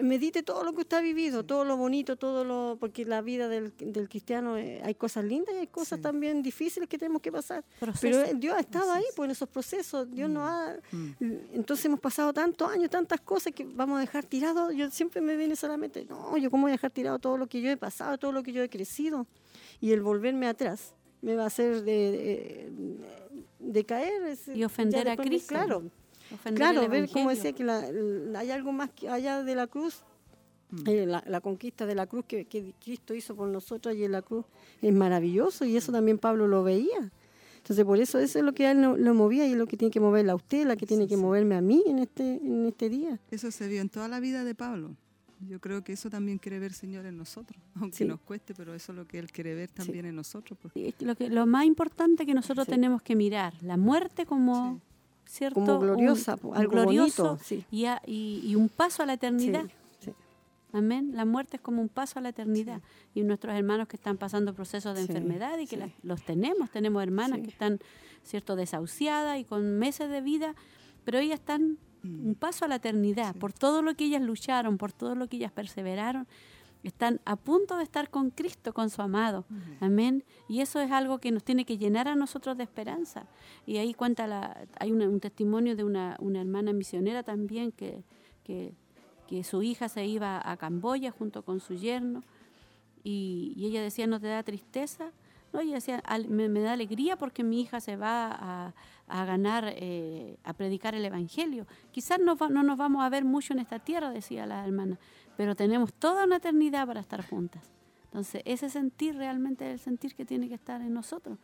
medite 0.00 0.42
todo 0.44 0.62
lo 0.64 0.72
que 0.74 0.80
usted 0.82 0.96
ha 0.96 1.00
vivido, 1.00 1.44
todo 1.44 1.64
lo 1.64 1.76
bonito, 1.76 2.16
todo 2.16 2.44
lo, 2.44 2.76
porque 2.78 3.04
la 3.04 3.20
vida 3.20 3.48
del, 3.48 3.72
del 3.78 4.08
cristiano 4.08 4.56
eh, 4.58 4.80
hay 4.84 4.94
cosas 4.94 5.24
lindas 5.24 5.54
y 5.54 5.58
hay 5.58 5.66
cosas 5.68 5.98
Sí. 5.98 6.02
también 6.02 6.40
difíciles 6.42 6.88
que 6.88 6.98
tenemos 6.98 7.20
que 7.22 7.32
pasar. 7.32 7.64
Proceso. 7.80 8.00
Pero 8.02 8.22
eh, 8.22 8.34
Dios 8.36 8.56
ha 8.56 8.60
estado 8.60 8.92
ahí, 8.92 9.04
pues 9.16 9.26
en 9.26 9.30
esos 9.32 9.48
procesos, 9.48 10.08
Dios 10.10 10.30
nos 10.30 10.48
ha, 10.48 10.76
Mm. 10.92 11.32
entonces 11.54 11.84
hemos 11.86 12.00
pasado 12.00 12.32
tantos 12.32 12.70
años, 12.70 12.90
tantas 12.90 13.20
cosas 13.20 13.52
que 13.52 13.64
vamos 13.64 13.98
a 13.98 14.00
dejar 14.00 14.24
tirado. 14.24 14.70
Yo 14.72 14.88
siempre 14.90 15.20
me 15.20 15.36
viene 15.36 15.56
solamente, 15.56 16.04
no, 16.08 16.36
yo 16.36 16.48
cómo 16.50 16.62
voy 16.62 16.70
a 16.70 16.74
dejar 16.74 16.90
tirado 16.92 17.18
todo 17.18 17.36
lo 17.36 17.46
que 17.48 17.60
yo 17.60 17.70
he 17.70 17.76
pasado, 17.76 18.18
todo 18.18 18.30
lo 18.32 18.42
que 18.44 18.52
yo 18.52 18.62
he 18.62 18.68
crecido. 18.68 19.26
Y 19.80 19.92
el 19.92 20.02
volverme 20.02 20.48
atrás 20.48 20.94
me 21.22 21.34
va 21.34 21.44
a 21.44 21.46
hacer 21.46 21.82
de, 21.84 21.92
de, 22.10 22.70
de 23.60 23.84
caer. 23.84 24.22
es- 24.24 24.48
Y 24.48 24.64
ofender 24.64 25.08
a 25.08 25.16
Cristo. 25.16 25.48
Claro, 25.48 25.82
Ofender 26.32 26.54
claro, 26.58 26.80
ver 26.88 27.08
como 27.08 27.30
Evangelio. 27.30 27.30
decía 27.30 27.52
que 27.52 27.64
la- 27.64 27.90
la- 27.90 28.38
hay 28.40 28.50
algo 28.50 28.70
más 28.72 28.90
que 28.90 29.08
allá 29.08 29.42
de 29.42 29.54
la 29.54 29.66
cruz. 29.66 30.02
eh, 30.86 31.06
la, 31.06 31.24
la 31.26 31.40
conquista 31.40 31.86
de 31.86 31.94
la 31.94 32.06
cruz 32.06 32.26
que, 32.28 32.44
que 32.44 32.74
Cristo 32.84 33.14
hizo 33.14 33.34
por 33.34 33.48
nosotros 33.48 33.96
y 33.96 34.04
en 34.04 34.12
la 34.12 34.20
cruz 34.20 34.44
es 34.82 34.92
maravilloso 34.92 35.64
y 35.64 35.78
eso 35.78 35.92
también 35.92 36.18
Pablo 36.18 36.46
lo 36.46 36.62
veía. 36.62 37.10
Entonces, 37.56 37.84
por 37.86 37.98
eso 37.98 38.18
eso 38.18 38.38
es 38.38 38.44
lo 38.44 38.52
que 38.52 38.66
a 38.66 38.72
él 38.72 38.80
no- 38.82 38.94
lo 38.98 39.14
movía 39.14 39.46
y 39.46 39.52
es 39.52 39.56
lo 39.56 39.66
que 39.66 39.78
tiene 39.78 39.90
que 39.90 40.00
moverla 40.00 40.32
a 40.32 40.36
usted, 40.36 40.66
la 40.66 40.76
que 40.76 40.84
tiene 40.86 41.08
que 41.08 41.16
moverme 41.16 41.54
a 41.54 41.62
mí 41.62 41.82
en 41.86 41.98
este, 42.00 42.34
en 42.34 42.66
este 42.66 42.90
día. 42.90 43.18
Eso 43.30 43.50
se 43.50 43.66
vio 43.66 43.80
en 43.80 43.88
toda 43.88 44.08
la 44.08 44.20
vida 44.20 44.44
de 44.44 44.54
Pablo. 44.54 44.94
Yo 45.46 45.60
creo 45.60 45.82
que 45.84 45.92
eso 45.92 46.10
también 46.10 46.38
quiere 46.38 46.58
ver 46.58 46.72
Señor 46.72 47.06
en 47.06 47.16
nosotros, 47.16 47.60
aunque 47.76 47.96
Sí. 47.98 48.04
nos 48.04 48.20
cueste, 48.20 48.54
pero 48.54 48.74
eso 48.74 48.92
es 48.92 48.96
lo 48.98 49.06
que 49.06 49.18
Él 49.18 49.30
quiere 49.30 49.54
ver 49.54 49.70
también 49.70 50.04
en 50.06 50.16
nosotros. 50.16 50.58
porque- 50.60 50.80
Sí, 50.80 50.86
es 50.88 50.94
que 50.96 51.04
lo, 51.06 51.14
que, 51.14 51.28
lo 51.30 51.46
más 51.46 51.64
importante 51.64 52.26
que 52.26 52.34
nosotros 52.34 52.64
Sí. 52.66 52.72
tenemos 52.72 53.02
que 53.02 53.14
mirar, 53.14 53.54
la 53.62 53.76
muerte 53.76 54.26
como, 54.26 54.80
¿cierto? 55.26 55.60
Como 55.60 55.78
gloriosa, 55.78 56.34
Un- 56.34 56.38
po, 56.40 56.48
un 56.48 56.56
algo 56.56 56.72
glorioso 56.72 57.36
bonito. 57.36 57.64
Y, 57.70 57.84
a- 57.84 58.02
y- 58.06 58.40
y 58.44 58.54
un 58.56 58.68
paso 58.68 59.02
a 59.02 59.06
la 59.06 59.12
eternidad. 59.14 59.64
sí. 60.00 60.12
Amén. 60.72 61.12
La 61.14 61.24
muerte 61.24 61.56
es 61.56 61.62
como 61.62 61.80
un 61.80 61.88
paso 61.88 62.18
a 62.18 62.22
la 62.22 62.28
eternidad. 62.30 62.82
Y 63.14 63.22
nuestros 63.22 63.54
hermanos 63.54 63.88
que 63.88 63.96
están 63.96 64.18
pasando 64.18 64.52
procesos 64.54 64.94
de 64.96 65.06
Sí, 65.06 65.12
enfermedad 65.12 65.56
y 65.58 65.66
que 65.66 65.76
sí. 65.76 65.80
las- 65.80 65.92
los 66.02 66.22
tenemos, 66.24 66.70
tenemos 66.70 67.02
hermanas 67.02 67.38
Sí. 67.38 67.44
que 67.44 67.50
están, 67.50 67.78
¿cierto?, 68.22 68.54
desahuciadas 68.56 69.38
y 69.40 69.44
con 69.44 69.78
meses 69.78 70.10
de 70.10 70.20
vida, 70.20 70.54
pero 71.04 71.18
ellas 71.18 71.38
están. 71.40 71.78
Un 72.04 72.34
paso 72.38 72.64
a 72.64 72.68
la 72.68 72.76
eternidad. 72.76 73.34
Por 73.36 73.52
todo 73.52 73.82
lo 73.82 73.94
que 73.94 74.04
ellas 74.04 74.22
lucharon, 74.22 74.78
por 74.78 74.92
todo 74.92 75.14
lo 75.14 75.26
que 75.28 75.36
ellas 75.36 75.52
perseveraron, 75.52 76.26
están 76.84 77.20
a 77.24 77.34
punto 77.34 77.76
de 77.76 77.82
estar 77.82 78.08
con 78.08 78.30
Cristo, 78.30 78.72
con 78.72 78.88
su 78.88 79.02
amado. 79.02 79.44
Amén. 79.80 80.22
Y 80.48 80.60
eso 80.60 80.80
es 80.80 80.92
algo 80.92 81.18
que 81.18 81.32
nos 81.32 81.42
tiene 81.42 81.64
que 81.64 81.76
llenar 81.76 82.06
a 82.06 82.14
nosotros 82.14 82.56
de 82.56 82.62
esperanza. 82.62 83.26
Y 83.66 83.78
ahí 83.78 83.94
cuenta 83.94 84.26
la, 84.28 84.56
hay 84.78 84.92
una- 84.92 85.08
un 85.08 85.18
testimonio 85.18 85.74
de 85.74 85.82
una, 85.84 86.16
una 86.20 86.40
hermana 86.40 86.72
misionera 86.72 87.24
también 87.24 87.72
que, 87.72 88.04
que, 88.44 88.74
que 89.26 89.42
su 89.42 89.62
hija 89.62 89.88
se 89.88 90.06
iba 90.06 90.40
a 90.44 90.56
Camboya 90.56 91.10
junto 91.10 91.42
con 91.42 91.58
su 91.60 91.74
yerno 91.74 92.22
y, 93.04 93.52
y 93.56 93.66
ella 93.66 93.82
decía, 93.82 94.06
¿no 94.06 94.20
te 94.20 94.28
da 94.28 94.42
tristeza? 94.42 95.10
No, 95.52 95.60
ella 95.60 95.74
decía, 95.74 96.00
"Al- 96.04 96.28
me, 96.28 96.48
me 96.48 96.60
da 96.60 96.72
alegría 96.74 97.16
porque 97.16 97.42
mi 97.42 97.60
hija 97.60 97.80
se 97.80 97.96
va 97.96 98.30
a, 98.38 98.74
a 99.08 99.24
ganar, 99.24 99.64
eh, 99.76 100.36
a 100.44 100.52
predicar 100.52 100.94
el 100.94 101.04
Evangelio. 101.04 101.66
Quizás 101.90 102.18
no, 102.20 102.36
no 102.50 102.62
nos 102.62 102.76
vamos 102.78 103.02
a 103.02 103.08
ver 103.08 103.24
mucho 103.24 103.52
en 103.52 103.58
esta 103.60 103.78
tierra, 103.78 104.10
decía 104.10 104.46
la 104.46 104.64
hermana, 104.64 104.98
pero 105.36 105.54
tenemos 105.54 105.92
toda 105.94 106.24
una 106.24 106.36
eternidad 106.36 106.86
para 106.86 107.00
estar 107.00 107.26
juntas. 107.28 107.62
Entonces, 108.04 108.42
ese 108.44 108.70
sentir 108.70 109.16
realmente 109.16 109.66
es 109.66 109.72
el 109.72 109.78
sentir 109.80 110.14
que 110.14 110.24
tiene 110.24 110.48
que 110.48 110.54
estar 110.54 110.80
en 110.80 110.94
nosotros. 110.94 111.38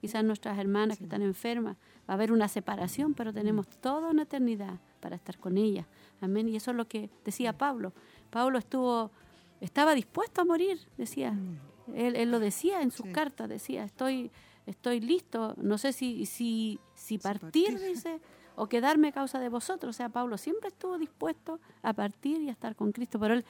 Quizás 0.00 0.24
nuestras 0.24 0.58
hermanas 0.58 0.98
que 0.98 1.04
están 1.04 1.22
enfermas, 1.22 1.76
va 2.08 2.12
a 2.12 2.12
haber 2.14 2.32
una 2.32 2.48
separación, 2.48 3.12
pero 3.14 3.32
tenemos 3.32 3.68
toda 3.68 4.10
una 4.10 4.22
eternidad 4.22 4.78
para 5.00 5.16
estar 5.16 5.38
con 5.38 5.58
ellas. 5.58 5.86
Amén. 6.20 6.48
Y 6.48 6.56
eso 6.56 6.70
es 6.70 6.76
lo 6.76 6.88
que 6.88 7.10
decía 7.24 7.56
Pablo. 7.56 7.92
Pablo 8.30 8.58
estuvo, 8.58 9.10
estaba 9.60 9.94
dispuesto 9.94 10.40
a 10.40 10.44
morir, 10.44 10.78
decía. 10.96 11.34
Él, 11.94 12.16
él 12.16 12.30
lo 12.30 12.38
decía 12.38 12.82
en 12.82 12.90
sus 12.92 13.06
Sí. 13.06 13.12
cartas, 13.12 13.48
decía, 13.48 13.84
estoy, 13.84 14.30
estoy 14.66 15.00
listo, 15.00 15.54
no 15.56 15.78
sé 15.78 15.92
si, 15.92 16.26
si, 16.26 16.78
si 16.94 17.18
partir, 17.18 17.72
partir. 17.72 17.80
dice, 17.80 18.20
o 18.56 18.68
quedarme 18.68 19.08
a 19.08 19.12
causa 19.12 19.38
de 19.40 19.48
vosotros. 19.48 19.94
O 19.94 19.96
sea, 19.96 20.08
Pablo 20.08 20.36
siempre 20.38 20.68
estuvo 20.68 20.98
dispuesto 20.98 21.60
a 21.82 21.92
partir 21.92 22.40
y 22.42 22.48
a 22.48 22.52
estar 22.52 22.76
con 22.76 22.92
Cristo, 22.92 23.18
pero 23.18 23.34
él 23.34 23.44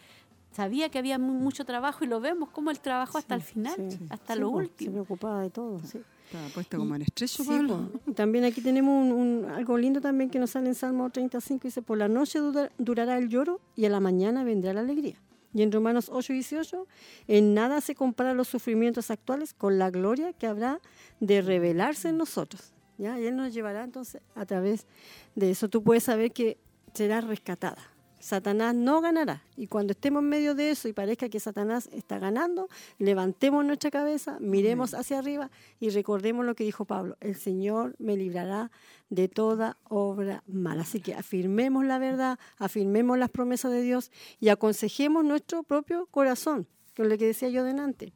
sabía 0.53 0.89
que 0.89 0.99
había 0.99 1.19
mu- 1.19 1.35
mucho 1.35 1.65
trabajo 1.65 2.05
y 2.05 2.09
lo 2.09 2.21
vemos 2.21 2.51
como 2.51 2.71
él 2.71 2.81
trabajó 2.81 3.19
hasta 3.19 3.35
el 3.35 3.43
final, 3.43 3.75
sí. 3.91 3.99
hasta 4.11 4.35
Sí, 4.35 4.41
lo 4.41 4.51
po, 4.51 4.59
Se 4.59 4.65
último. 4.65 4.93
preocupaba 4.93 5.43
de 5.43 5.51
todo, 5.51 5.79
sí. 5.85 6.01
Estaba 6.27 6.47
puesto 6.55 6.79
como 6.79 6.95
en 6.95 7.03
estrecho, 7.03 7.45
Pablo. 7.45 7.91
también 8.15 8.45
aquí 8.45 8.61
tenemos 8.61 9.05
un, 9.05 9.11
un- 9.13 9.51
algo 9.51 9.77
lindo 9.77 10.01
también 10.01 10.31
que 10.31 10.39
nos 10.39 10.51
sale 10.51 10.69
en 10.69 10.77
Salmo 10.77 11.11
35, 11.11 11.63
dice, 11.65 11.83
por 11.83 11.99
la 11.99 12.07
noche 12.09 12.39
dura- 12.39 12.71
durará 12.79 13.19
el 13.19 13.29
lloro 13.29 13.61
y 13.75 13.85
a 13.87 13.91
la 13.91 13.99
mañana 13.99 14.45
vendrá 14.45 14.73
la 14.73 14.81
alegría. 14.81 15.17
Y 15.53 15.63
en 15.63 15.73
Romanos 15.73 16.09
8 16.13 16.33
y 16.33 16.37
18, 16.37 16.87
en 17.27 17.55
nada 17.55 17.81
se 17.81 17.95
comparan 17.95 18.37
los 18.37 18.49
sufrimientos 18.49 19.11
actuales 19.11 19.53
con 19.53 19.79
la 19.79 19.91
gloria 19.91 20.33
que 20.33 20.47
habrá 20.47 20.81
de 21.19 21.43
revelarse 21.43 22.09
en 22.09 22.19
nosotros. 22.19 22.73
¿ya? 22.99 23.19
Y 23.19 23.27
Él 23.27 23.37
nos 23.37 23.53
llevará 23.53 23.83
entonces 23.83 24.23
a 24.35 24.47
través 24.47 24.87
de 25.35 25.51
eso. 25.51 25.69
Tú 25.69 25.83
puedes 25.83 26.05
saber 26.05 26.33
que 26.33 26.59
serás 26.95 27.25
rescatada. 27.25 27.90
Satanás 28.21 28.75
no 28.75 29.01
ganará. 29.01 29.43
Y 29.57 29.67
cuando 29.67 29.93
estemos 29.93 30.23
en 30.23 30.29
medio 30.29 30.55
de 30.55 30.71
eso 30.71 30.89
y 30.89 30.93
parezca 30.93 31.29
que 31.29 31.41
Satanás 31.41 31.89
está 31.93 32.19
ganando, 32.19 32.69
levantemos 32.99 33.65
nuestra 33.65 33.91
cabeza, 33.91 34.39
miremos 34.41 34.95
hacia 34.95 35.19
arriba 35.19 35.51
y 35.81 35.91
recordemos 35.91 36.47
lo 36.47 36.55
que 36.55 36.65
dijo 36.65 36.85
Pablo, 36.85 37.17
el 37.21 37.35
Señor 37.35 37.97
me 37.99 38.17
librará 38.17 38.71
de 39.09 39.29
toda 39.29 39.79
obra 39.89 40.45
mala. 40.47 40.83
Así 40.83 41.01
que 41.01 41.15
afirmemos 41.15 41.85
la 41.85 41.99
verdad, 41.99 42.39
afirmemos 42.59 43.19
las 43.19 43.31
promesas 43.31 43.73
de 43.73 43.83
Dios 43.83 44.13
y 44.39 44.51
aconsejemos 44.51 45.25
nuestro 45.25 45.63
propio 45.63 46.07
corazón, 46.07 46.67
es 46.97 47.09
lo 47.09 47.19
que 47.19 47.27
decía 47.27 47.49
yo 47.49 47.65
delante. 47.65 48.13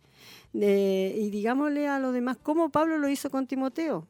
Eh, 0.52 1.18
y 1.18 1.30
digámosle 1.30 1.88
a 1.88 1.98
los 1.98 2.12
demás 2.12 2.36
cómo 2.42 2.70
Pablo 2.70 2.98
lo 2.98 3.08
hizo 3.08 3.30
con 3.30 3.46
Timoteo. 3.46 4.06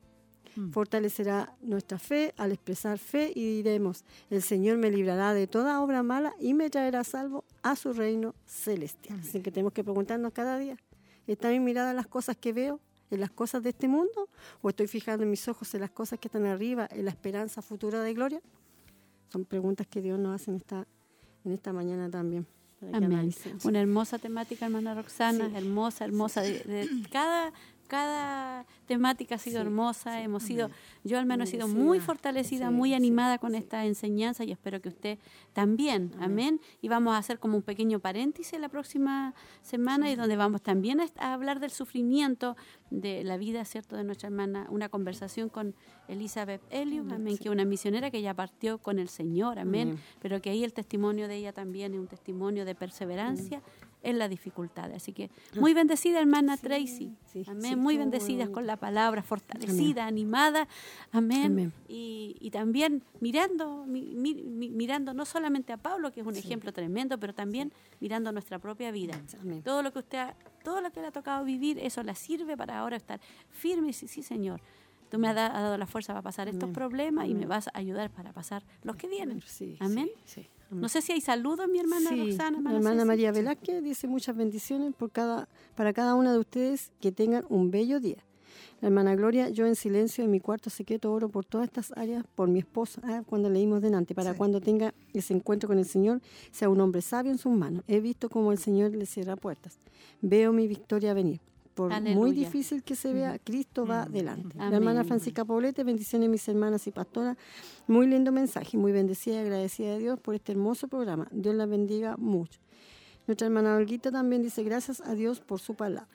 Mm. 0.57 0.71
Fortalecerá 0.71 1.55
nuestra 1.63 1.99
fe 1.99 2.33
al 2.37 2.53
expresar 2.53 2.99
fe 2.99 3.33
y 3.35 3.57
diremos, 3.57 4.05
el 4.31 4.43
Señor 4.43 4.79
me 4.79 4.91
librará 4.91 5.35
de 5.35 5.47
toda 5.47 5.81
obra 5.83 6.03
mala 6.03 6.35
y 6.39 6.55
me 6.55 6.71
traerá 6.71 7.03
salvo 7.05 7.45
a 7.63 7.75
su 7.77 7.93
reino 7.93 8.35
celestial. 8.47 9.19
Así 9.21 9.41
que 9.41 9.51
tenemos 9.51 9.73
que 9.73 9.83
preguntarnos 9.83 10.33
cada 10.33 10.59
día, 10.59 10.77
¿está 11.27 11.49
mi 11.51 11.61
mirada 11.61 11.91
en 11.91 11.97
las 11.97 12.07
cosas 12.07 12.37
que 12.37 12.53
veo, 12.53 12.81
en 13.11 13.21
las 13.21 13.31
cosas 13.31 13.63
de 13.63 13.71
este 13.71 13.89
mundo? 13.89 14.29
¿O 14.63 14.69
estoy 14.69 14.87
fijando 14.87 15.27
mis 15.27 15.47
ojos 15.49 15.75
en 15.75 15.81
las 15.81 15.91
cosas 15.91 16.19
que 16.19 16.29
están 16.29 16.47
arriba, 16.47 16.89
en 16.91 17.05
la 17.05 17.11
esperanza 17.11 17.61
futura 17.63 18.01
de 18.01 18.15
gloria? 18.15 18.41
Son 19.31 19.45
preguntas 19.45 19.87
que 19.89 20.01
Dios 20.01 20.19
nos 20.19 20.35
hace 20.41 20.51
en 20.53 20.59
esta, 20.59 20.87
en 21.45 21.53
esta 21.53 21.73
mañana 21.73 22.09
también. 22.11 22.47
Amén. 22.93 23.33
Una 23.65 23.81
hermosa 23.81 24.19
temática, 24.19 24.67
hermana 24.67 24.95
Roxana, 24.95 25.49
Sí. 25.49 25.57
hermosa, 25.57 26.05
hermosa. 26.05 26.43
De, 26.43 26.59
de- 26.65 26.89
cada, 27.11 27.51
cada 27.87 28.67
temática 28.87 29.37
ha 29.37 29.39
sido 29.39 29.61
Sí, 29.61 29.67
hermosa, 29.67 30.21
hemos 30.21 30.43
sido, 30.43 30.71
yo 31.05 31.19
al 31.19 31.27
menos 31.27 31.49
he 31.49 31.53
sido 31.53 31.69
muy 31.69 32.01
fortalecida, 32.01 32.69
Sí, 32.69 32.75
muy 32.75 32.95
animada 32.95 33.39
con 33.39 33.55
esta 33.55 33.85
enseñanza 33.85 34.45
y 34.45 34.53
espero 34.53 34.81
que 34.81 34.89
usted 34.89 35.19
también, 35.53 36.13
amén. 36.21 36.61
Y 36.81 36.89
vamos 36.89 37.15
a 37.15 37.19
hacer 37.19 37.39
como 37.39 37.57
un 37.57 37.63
pequeño 37.63 38.01
paréntesis 38.01 38.59
la 38.59 38.69
próxima 38.69 39.35
semana 39.63 40.11
y 40.11 40.17
donde 40.17 40.37
vamos 40.37 40.63
también 40.63 41.01
a, 41.01 41.33
hablar 41.33 41.61
del 41.61 41.71
sufrimiento, 41.71 42.57
de 42.91 43.25
la 43.25 43.37
vida, 43.37 43.65
¿cierto?, 43.65 43.97
de 43.97 44.05
nuestra 44.05 44.29
hermana, 44.29 44.67
una 44.71 44.89
conversación 44.89 45.49
con 45.49 45.75
Elizabeth 46.09 46.63
Elius, 46.71 47.11
amén, 47.13 47.37
que 47.39 47.45
es 47.45 47.51
una 47.51 47.65
misionera 47.65 48.11
que 48.11 48.23
ya 48.23 48.35
partió 48.35 48.79
con 48.79 48.99
el 48.99 49.09
Señor, 49.09 49.59
amén, 49.59 49.89
Amén. 49.91 50.03
pero 50.21 50.41
que 50.41 50.51
ahí 50.51 50.65
el 50.65 50.73
testimonio 50.73 51.29
de 51.29 51.37
ella 51.37 51.53
también 51.53 51.95
es 51.95 52.01
un 52.01 52.07
testimonio 52.07 52.65
de 52.65 52.75
perseverancia 52.75 53.63
en 54.05 54.19
la 54.19 54.29
dificultad. 54.29 54.93
Así 54.93 55.13
que 55.13 55.31
muy 55.59 55.75
bendecida 55.75 56.21
hermana 56.21 56.57
Tracy, 56.57 57.11
Ah. 57.13 57.27
sí, 57.33 57.45
amén, 57.49 57.63
sí, 57.71 57.77
muy 57.77 57.97
bendecidas 57.97 58.49
con 58.51 58.67
la 58.67 58.77
palabra, 58.77 59.23
fortalecida, 59.23 60.07
animada, 60.07 60.69
amén, 61.11 61.47
Amén. 61.47 61.73
Y, 61.89 62.37
y 62.41 62.51
también 62.51 63.03
mirando, 63.21 63.85
mi- 63.87 64.15
mi- 64.15 64.35
mi- 64.43 64.71
mirando 64.71 65.13
no 65.15 65.25
solamente 65.25 65.73
a 65.73 65.77
Pablo, 65.77 66.13
que 66.13 66.21
es 66.21 66.27
un 66.27 66.37
ejemplo 66.37 66.73
tremendo, 66.73 67.19
pero 67.19 67.35
también 67.35 67.73
mirando 68.01 68.31
nuestra 68.33 68.59
propia 68.59 68.91
vida. 68.93 69.21
Amén. 69.41 69.63
Todo 69.63 69.83
lo 69.83 69.93
que 69.93 69.99
usted, 70.01 70.19
ha- 70.19 70.37
todo 70.63 70.81
lo 70.81 70.91
que 70.93 71.01
le 71.01 71.09
ha 71.09 71.13
tocado 71.13 71.45
vivir, 71.45 71.79
eso 71.79 72.03
le 72.03 72.15
sirve 72.15 72.57
para 72.57 72.79
ahora 72.79 72.97
estar 72.97 73.21
firme 73.51 73.85
y 73.89 73.91
decir, 73.91 74.09
sí, 74.09 74.23
Señor. 74.23 74.61
Tú 75.11 75.19
me 75.19 75.29
has 75.29 75.35
da- 75.37 75.47
has 75.47 75.63
dado 75.63 75.77
la 75.79 75.87
fuerza 75.87 76.13
para 76.13 76.23
pasar 76.23 76.49
estos 76.49 76.71
problemas 76.71 77.29
y 77.29 77.35
me 77.35 77.47
vas 77.47 77.69
a 77.69 77.73
ayudar 77.79 78.11
para 78.11 78.33
pasar 78.33 78.65
los 78.83 78.97
que 78.97 79.07
vienen. 79.07 79.41
Sí, 79.47 79.77
Amén. 79.81 80.09
No 80.71 80.89
sé 80.89 81.03
si 81.03 81.13
hay 81.13 81.21
saludos, 81.21 81.69
mi 81.69 81.79
hermana 81.79 82.11
Sí, 82.11 82.21
Roxana. 82.31 82.61
la 82.61 82.77
hermana. 82.77 83.05
María 83.05 83.31
Velázquez 83.33 83.83
dice 83.83 84.09
muchas 84.09 84.37
bendiciones 84.37 84.95
por 84.95 85.11
cada, 85.11 85.49
para 85.77 85.93
cada 85.93 86.15
una 86.15 86.33
de 86.33 86.39
ustedes 86.39 86.91
que 87.01 87.13
tengan 87.13 87.45
un 87.49 87.71
bello 87.71 88.01
día. 88.01 88.19
La 88.81 88.89
hermana 88.89 89.15
Gloria, 89.15 89.49
yo 89.49 89.67
en 89.67 89.77
silencio 89.77 90.25
en 90.25 90.31
mi 90.31 90.41
cuarto 90.41 90.69
secreto 90.69 91.13
oro 91.13 91.29
por 91.29 91.45
todas 91.45 91.67
estas 91.67 91.93
áreas, 91.97 92.25
por 92.35 92.49
mi 92.49 92.59
esposo, 92.59 93.01
ah, 93.05 93.23
cuando 93.27 93.49
leímos 93.49 93.81
delante, 93.81 94.15
para 94.15 94.33
Sí. 94.33 94.39
cuando 94.39 94.61
tenga 94.61 94.93
ese 95.13 95.33
encuentro 95.33 95.69
con 95.69 95.79
el 95.79 95.87
Señor, 95.87 96.21
sea 96.51 96.69
un 96.69 96.81
hombre 96.81 97.01
sabio 97.01 97.33
en 97.33 97.39
sus 97.39 97.53
manos. 97.53 97.83
He 97.89 98.01
visto 98.01 98.29
cómo 98.29 98.53
el 98.53 98.59
Señor 98.59 98.91
le 98.95 99.07
cierra 99.07 99.37
puertas. 99.37 99.79
Veo 100.21 100.53
mi 100.53 100.67
victoria 100.69 101.15
venir. 101.15 101.41
Por 101.75 102.01
muy 102.03 102.33
difícil 102.33 102.83
que 102.83 102.95
se 102.95 103.13
vea, 103.13 103.39
Cristo 103.39 103.85
va 103.85 104.07
delante. 104.07 104.57
La 104.57 104.67
Amén. 104.67 104.75
hermana 104.75 105.05
Francisca 105.05 105.45
Poblete, 105.45 105.83
bendiciones 105.83 106.29
mis 106.29 106.47
hermanas 106.49 106.87
y 106.87 106.93
pastoras. 106.93 107.37
Muy 107.89 108.07
lindo 108.07 108.31
mensaje, 108.31 108.77
muy 108.77 108.93
bendecida 108.93 109.37
y 109.37 109.39
agradecida 109.39 109.91
de 109.91 109.99
Dios 109.99 110.21
por 110.21 110.35
este 110.35 110.53
hermoso 110.53 110.87
programa. 110.87 111.27
Dios 111.33 111.55
la 111.55 111.67
bendiga 111.67 112.17
mucho. 112.17 112.61
Nuestra 113.27 113.47
hermana 113.47 113.75
Olguita 113.75 114.13
también 114.13 114.43
dice 114.43 114.63
gracias 114.63 115.01
a 115.01 115.15
Dios 115.15 115.41
por 115.41 115.59
su 115.59 115.75
palabra. 115.75 116.09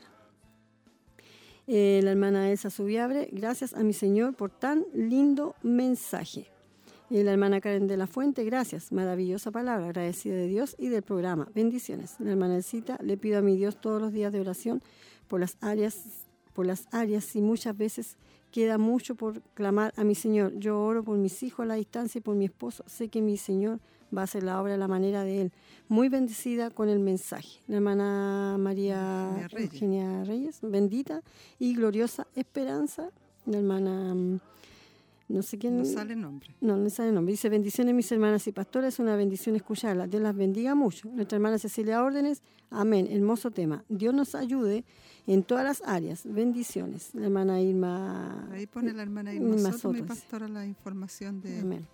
Eh, 1.67 1.99
la 2.03 2.11
hermana 2.11 2.49
Elsa 2.49 2.69
Subiabre, 2.69 3.29
gracias 3.31 3.73
a 3.73 3.83
mi 3.83 3.93
Señor 3.93 4.35
por 4.35 4.49
tan 4.49 4.85
lindo 4.93 5.55
mensaje. 5.61 6.47
Y 7.11 7.23
la 7.23 7.31
hermana 7.31 7.59
Karen 7.59 7.87
de 7.87 7.97
la 7.97 8.07
Fuente, 8.07 8.43
gracias, 8.43 8.91
maravillosa 8.91 9.51
palabra, 9.51 9.87
agradecida 9.87 10.35
de 10.35 10.47
Dios 10.47 10.75
y 10.77 10.89
del 10.89 11.01
programa. 11.01 11.47
Bendiciones. 11.55 12.15
La 12.19 12.31
hermana 12.31 12.55
Elcita, 12.55 12.99
le 13.01 13.17
pido 13.17 13.39
a 13.39 13.41
mi 13.41 13.57
Dios 13.57 13.81
todos 13.81 13.99
los 13.99 14.13
días 14.13 14.31
de 14.31 14.39
oración 14.39 14.81
por 15.29 15.39
las 15.39 15.57
áreas, 15.61 16.25
por 16.53 16.65
las 16.65 16.87
áreas 16.91 17.33
y 17.37 17.41
muchas 17.41 17.77
veces 17.77 18.17
queda 18.51 18.77
mucho 18.77 19.15
por 19.15 19.41
clamar 19.53 19.93
a 19.95 20.03
mi 20.03 20.15
Señor. 20.15 20.53
Yo 20.59 20.81
oro 20.81 21.03
por 21.03 21.17
mis 21.17 21.41
hijos 21.43 21.63
a 21.63 21.67
la 21.67 21.75
distancia 21.75 22.19
y 22.19 22.21
por 22.21 22.35
mi 22.35 22.45
esposo. 22.45 22.83
Sé 22.87 23.07
que 23.07 23.21
mi 23.21 23.37
Señor 23.37 23.79
va 24.15 24.21
a 24.21 24.23
hacer 24.23 24.43
la 24.43 24.61
obra 24.61 24.73
a 24.73 24.77
la 24.77 24.87
manera 24.87 25.23
de 25.23 25.41
Él. 25.41 25.51
Muy 25.87 26.09
bendecida 26.09 26.71
con 26.71 26.89
el 26.89 26.99
mensaje. 26.99 27.61
La 27.67 27.77
hermana 27.77 28.57
María 28.59 29.29
Eugenia 29.29 29.47
Reyes. 29.47 29.73
Eugenia 29.73 30.23
Reyes, 30.23 30.59
bendita 30.61 31.21
y 31.59 31.75
gloriosa 31.75 32.27
esperanza. 32.35 33.11
La 33.45 33.57
hermana, 33.57 34.13
mm, 34.15 34.39
no 35.29 35.43
sé 35.43 35.59
quién. 35.59 35.77
No 35.77 35.85
sale 35.85 36.15
nombre. 36.15 36.55
No, 36.59 36.75
no 36.75 36.89
sale 36.89 37.11
nombre. 37.11 37.31
Dice, 37.31 37.49
bendiciones 37.49 37.93
mis 37.93 38.11
hermanas 38.11 38.47
y 38.47 38.51
pastores, 38.51 38.95
es 38.95 38.99
una 38.99 39.15
bendición 39.15 39.55
escucharlas. 39.55 40.09
Dios 40.09 40.23
las 40.23 40.35
bendiga 40.35 40.73
mucho. 40.73 41.07
Nuestra 41.09 41.35
hermana 41.35 41.59
Cecilia 41.59 42.03
Órdenes, 42.03 42.41
amén. 42.71 43.07
Hermoso 43.09 43.51
tema. 43.51 43.85
Dios 43.89 44.11
nos 44.13 44.33
ayude 44.33 44.83
en 45.27 45.43
todas 45.43 45.63
las 45.63 45.83
áreas. 45.87 46.23
Bendiciones. 46.25 47.13
La 47.13 47.25
hermana 47.25 47.61
Irma. 47.61 48.49
Ahí 48.51 48.65
pone 48.65 48.91
la 48.91 49.03
hermana 49.03 49.31
Irma 49.31 49.55
Irma 49.55 49.71
Soto, 49.71 49.93
mi 49.93 50.01
pastora, 50.01 50.47
la 50.47 50.65
información 50.65 51.41
de 51.41 51.59
Amén. 51.59 51.87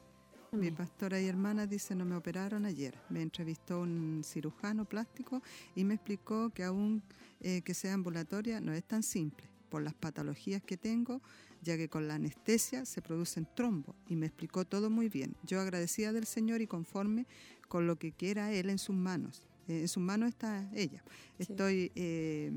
mi 0.54 0.72
pastora 0.72 1.20
y 1.20 1.28
hermana. 1.28 1.68
Dice, 1.68 1.94
no 1.94 2.06
me 2.06 2.16
operaron 2.16 2.66
ayer. 2.66 2.98
Me 3.10 3.22
entrevistó 3.22 3.82
un 3.82 4.22
cirujano 4.24 4.86
plástico 4.86 5.42
y 5.76 5.84
me 5.84 5.96
explicó 5.96 6.52
que 6.52 6.64
aún 6.64 7.04
eh, 7.42 7.62
que 7.64 7.74
sea 7.74 7.94
ambulatoria 7.94 8.62
no 8.62 8.72
es 8.72 8.86
tan 8.86 9.04
simple 9.04 9.50
por 9.70 9.84
las 9.84 9.94
patologías 9.94 10.64
que 10.64 10.78
tengo, 10.78 11.22
ya 11.66 11.76
que 11.78 11.90
con 11.90 12.08
la 12.08 12.16
anestesia 12.16 12.86
se 12.86 13.02
producen 13.02 13.48
trombos 13.56 13.96
y 14.08 14.16
me 14.16 14.28
explicó 14.28 14.64
todo 14.66 14.90
muy 14.90 15.10
bien. 15.10 15.36
Yo 15.44 15.60
agradecida 15.60 16.14
del 16.14 16.26
Señor 16.26 16.62
y 16.62 16.68
conforme 16.68 17.26
con 17.68 17.88
lo 17.88 17.98
que 17.98 18.12
quiera 18.14 18.54
Él 18.54 18.70
en 18.70 18.78
sus 18.78 18.96
manos. 18.96 19.48
Eh, 19.68 19.82
en 19.82 19.88
sus 19.88 20.02
manos 20.04 20.30
está 20.30 20.70
ella. 20.74 21.04
Sí. 21.08 21.12
Estoy... 21.40 21.92
eh, 21.96 22.52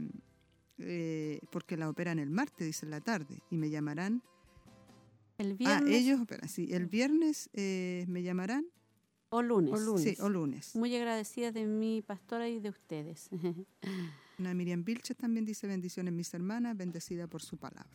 eh, 0.80 1.40
porque 1.50 1.76
la 1.76 1.88
operan 1.88 2.18
el 2.20 2.30
martes, 2.30 2.64
dice 2.66 2.86
en 2.86 2.90
la 2.90 3.00
tarde, 3.00 3.42
y 3.50 3.56
me 3.56 3.68
llamarán. 3.70 4.22
El 5.38 5.52
Ah, 5.52 5.56
viernes 5.80 5.94
ellos 5.94 6.20
operan, 6.20 6.48
sí. 6.48 6.68
El 6.70 6.86
viernes 6.86 7.50
me 7.54 8.22
llamarán. 8.22 8.66
o 9.30 9.42
lunes. 9.42 9.72
o 9.74 9.76
lunes. 9.78 10.02
Sí, 10.04 10.16
o 10.22 10.28
lunes. 10.28 10.76
Muy 10.76 10.94
agradecida 10.94 11.50
de 11.50 11.66
mi 11.66 12.02
pastora 12.02 12.48
y 12.48 12.60
de 12.60 12.68
ustedes. 12.68 13.28
Una 14.38 14.54
Miriam 14.54 14.84
Vilches 14.84 15.16
también 15.16 15.44
dice 15.44 15.66
bendiciones 15.66 16.12
mis 16.14 16.32
hermanas, 16.32 16.76
bendecida 16.76 17.26
por 17.26 17.42
su 17.42 17.56
palabra. 17.56 17.90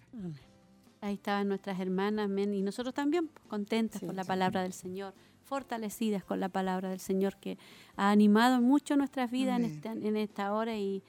Ahí 1.03 1.15
estaban 1.15 1.47
nuestras 1.49 1.79
hermanas, 1.79 2.25
amén, 2.25 2.53
y 2.53 2.61
nosotros 2.61 2.93
también 2.93 3.27
pues, 3.27 3.45
contentas 3.47 3.99
Sí, 3.99 4.05
con 4.05 4.15
la 4.15 4.23
sí. 4.23 4.27
palabra 4.27 4.63
del 4.63 4.71
Señor, 4.73 5.13
fortalecidas 5.43 6.23
con 6.23 6.39
la 6.39 6.47
palabra 6.49 6.89
del 6.89 6.99
Señor 6.99 7.35
que 7.37 7.57
ha 7.97 8.09
animado 8.09 8.61
mucho 8.61 8.95
nuestras 8.95 9.29
vidas 9.29 9.59
en 9.59 9.65
esta, 9.65 9.91
en 9.91 10.15
esta 10.15 10.53
hora 10.53 10.77
y, 10.77 11.03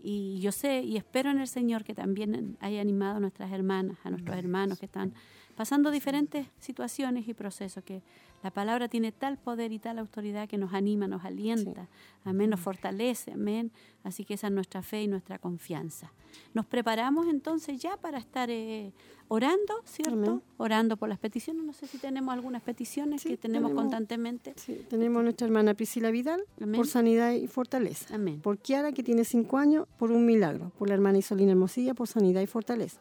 y 0.00 0.40
yo 0.40 0.50
sé 0.50 0.82
y 0.82 0.96
espero 0.96 1.30
en 1.30 1.38
el 1.38 1.46
Señor 1.46 1.84
que 1.84 1.94
también 1.94 2.56
haya 2.60 2.80
animado 2.80 3.18
a 3.18 3.20
nuestras 3.20 3.52
hermanas, 3.52 3.96
a 4.02 4.10
nuestros 4.10 4.36
hermanos 4.36 4.78
que 4.80 4.86
están 4.86 5.14
pasando 5.54 5.90
diferentes 5.90 6.46
situaciones 6.58 7.26
y 7.28 7.34
procesos, 7.34 7.82
que 7.84 8.02
la 8.42 8.50
palabra 8.52 8.88
tiene 8.88 9.10
tal 9.12 9.38
poder 9.38 9.72
y 9.72 9.78
tal 9.78 9.98
autoridad 9.98 10.48
que 10.48 10.58
nos 10.58 10.72
anima, 10.74 11.06
nos 11.08 11.24
alienta, 11.24 11.88
amén, 12.24 12.50
nos 12.50 12.60
fortalece, 12.60 13.32
amén. 13.32 13.72
Así 14.04 14.24
que 14.24 14.34
esa 14.34 14.46
es 14.48 14.52
nuestra 14.52 14.82
fe 14.82 15.02
y 15.02 15.08
nuestra 15.08 15.38
confianza. 15.38 16.12
Nos 16.54 16.66
preparamos 16.66 17.26
entonces 17.28 17.80
ya 17.80 17.96
para 17.96 18.18
estar 18.18 18.50
eh, 18.50 18.92
orando, 19.28 19.74
¿cierto? 19.84 20.12
Amén. 20.12 20.42
Orando 20.56 20.96
por 20.96 21.08
las 21.08 21.18
peticiones. 21.18 21.62
No 21.64 21.72
sé 21.72 21.86
si 21.86 21.98
tenemos 21.98 22.32
algunas 22.32 22.62
peticiones 22.62 23.22
Sí, 23.22 23.30
que 23.30 23.36
tenemos, 23.36 23.68
tenemos. 23.70 23.82
constantemente. 23.82 24.54
Sí, 24.56 24.80
tenemos 24.88 25.22
nuestra 25.22 25.46
hermana 25.46 25.74
Priscila 25.74 26.10
Vidal 26.10 26.42
Amén. 26.60 26.76
por 26.76 26.86
sanidad 26.86 27.32
y 27.32 27.46
fortaleza. 27.46 28.14
Amén. 28.14 28.40
Por 28.40 28.58
Kiara, 28.58 28.92
que 28.92 29.02
tiene 29.02 29.24
cinco 29.24 29.58
años, 29.58 29.86
por 29.98 30.10
un 30.10 30.24
milagro. 30.24 30.72
Por 30.78 30.88
la 30.88 30.94
hermana 30.94 31.18
Isolina 31.18 31.52
Hermosilla, 31.52 31.94
por 31.94 32.08
sanidad 32.08 32.40
y 32.40 32.46
fortaleza. 32.46 32.98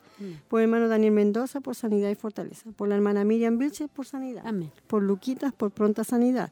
Por 0.49 0.59
el 0.59 0.65
hermano 0.65 0.87
Daniel 0.87 1.13
Mendoza, 1.13 1.61
por 1.61 1.75
sanidad 1.75 2.09
y 2.09 2.15
fortaleza. 2.15 2.69
Por 2.75 2.89
la 2.89 2.95
hermana 2.95 3.23
Miriam 3.23 3.57
Vilches, 3.57 3.89
por 3.89 4.05
sanidad. 4.05 4.43
Amén. 4.45 4.71
Por 4.87 5.03
Luquitas, 5.03 5.53
por 5.53 5.71
pronta 5.71 6.03
sanidad. 6.03 6.51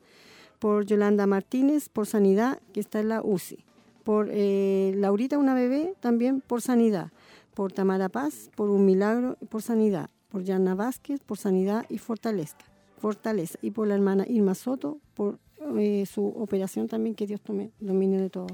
Por 0.59 0.85
Yolanda 0.85 1.27
Martínez, 1.27 1.89
por 1.89 2.07
sanidad, 2.07 2.59
que 2.73 2.79
está 2.79 3.01
en 3.01 3.09
la 3.09 3.21
UCI. 3.21 3.59
Por 4.05 4.29
eh, 4.31 4.93
Laurita, 4.95 5.39
una 5.39 5.55
bebé, 5.55 5.95
también 5.99 6.39
por 6.39 6.61
sanidad. 6.61 7.11
Por 7.55 7.73
Tamara 7.73 8.07
Paz, 8.07 8.51
por 8.55 8.69
un 8.69 8.85
milagro 8.85 9.35
por 9.49 9.63
sanidad. 9.63 10.11
Por 10.29 10.43
Yana 10.43 10.75
Vázquez, 10.75 11.19
por 11.21 11.39
sanidad 11.39 11.87
y 11.89 11.97
fortaleza. 11.97 12.55
fortaleza. 12.99 13.57
Y 13.63 13.71
por 13.71 13.87
la 13.87 13.95
hermana 13.95 14.23
Irma 14.27 14.53
Soto, 14.53 14.99
por 15.15 15.39
eh, 15.79 16.05
su 16.05 16.23
operación 16.27 16.87
también, 16.87 17.15
que 17.15 17.25
Dios 17.25 17.41
tome 17.41 17.71
dominio 17.79 18.21
de 18.21 18.29
todas 18.29 18.53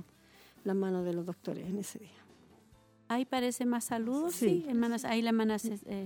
las 0.64 0.76
manos 0.76 1.04
de 1.04 1.14
los 1.14 1.26
doctores 1.26 1.68
en 1.68 1.80
ese 1.80 2.00
día. 2.00 2.21
Ahí 3.12 3.26
parece 3.26 3.66
más 3.66 3.84
saludos, 3.84 4.34
sí. 4.36 4.64
Sí. 4.64 4.66
hermanas, 4.70 5.04
ahí 5.04 5.22
la 5.22 5.32
hermana, 5.32 5.58
eh, 5.58 6.06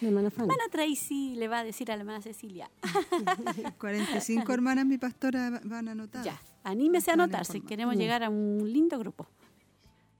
La 0.00 0.08
hermana 0.08 0.28
hermana 0.36 0.62
Tracy 0.70 1.34
le 1.34 1.48
va 1.48 1.58
a 1.58 1.64
decir 1.64 1.90
a 1.90 1.96
la 1.96 2.02
hermana 2.02 2.22
Cecilia, 2.22 2.70
45 3.78 4.52
hermanas, 4.52 4.86
mi 4.86 4.96
pastora, 4.98 5.60
van 5.64 5.88
anotadas. 5.88 6.24
ya, 6.26 6.40
anímese 6.62 7.10
a 7.10 7.14
anotarse, 7.14 7.56
informadas. 7.58 7.68
queremos 7.68 7.96
Mm. 7.96 7.98
llegar 7.98 8.22
a 8.22 8.30
un 8.30 8.72
lindo 8.72 8.98
grupo. 8.98 9.26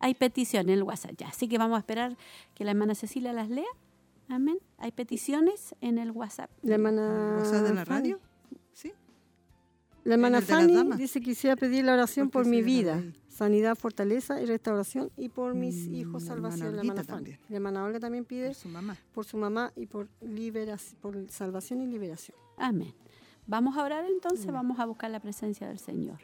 Hay 0.00 0.14
peticiones 0.14 0.66
en 0.72 0.78
el 0.78 0.82
WhatsApp, 0.82 1.12
ya, 1.16 1.28
así 1.28 1.48
que 1.48 1.56
vamos 1.56 1.76
a 1.76 1.78
esperar 1.78 2.16
que 2.54 2.64
la 2.64 2.72
hermana 2.72 2.94
Cecilia 2.94 3.32
las 3.32 3.48
lea. 3.48 3.64
Amén. 4.28 4.58
Hay 4.78 4.90
peticiones 4.90 5.74
en 5.80 5.98
el 5.98 6.10
WhatsApp. 6.10 6.50
La 6.62 6.74
hermana 6.74 7.36
¿WhatsApp 7.38 7.62
de 7.68 7.74
la 7.74 7.84
Fanny. 7.86 8.00
radio? 8.12 8.20
Sí. 8.72 8.92
La 10.04 10.14
hermana 10.14 10.42
Fanny 10.42 10.92
dice 10.96 11.20
quisiera 11.20 11.54
pedir 11.56 11.84
la 11.84 11.92
oración 11.94 12.28
Porque 12.28 12.44
por 12.44 12.50
mi 12.50 12.60
vida. 12.62 13.02
Sanidad, 13.34 13.74
fortaleza 13.76 14.40
y 14.40 14.46
restauración 14.46 15.10
y 15.16 15.28
por 15.28 15.54
mis 15.54 15.88
Mm, 15.88 15.94
hijos, 15.94 16.22
salvación. 16.24 16.74
La 16.76 16.82
hermana 16.82 17.04
también. 17.04 17.38
La 17.48 17.56
hermana 17.56 17.84
Olga 17.84 17.98
también 18.00 18.24
pide 18.24 18.46
Por 18.48 18.54
su 18.54 18.68
mamá. 18.68 18.96
por 19.12 19.24
su 19.24 19.36
mamá 19.36 19.72
y 19.76 19.86
por 19.86 20.08
liberación, 20.20 20.98
por 21.00 21.30
salvación 21.30 21.80
y 21.82 21.86
liberación. 21.86 22.36
Amén. 22.56 22.94
Vamos 23.46 23.76
a 23.76 23.82
orar 23.84 24.04
entonces, 24.06 24.46
vamos 24.52 24.78
a 24.78 24.86
buscar 24.86 25.10
la 25.10 25.20
presencia 25.20 25.68
del 25.68 25.78
Señor. 25.78 26.18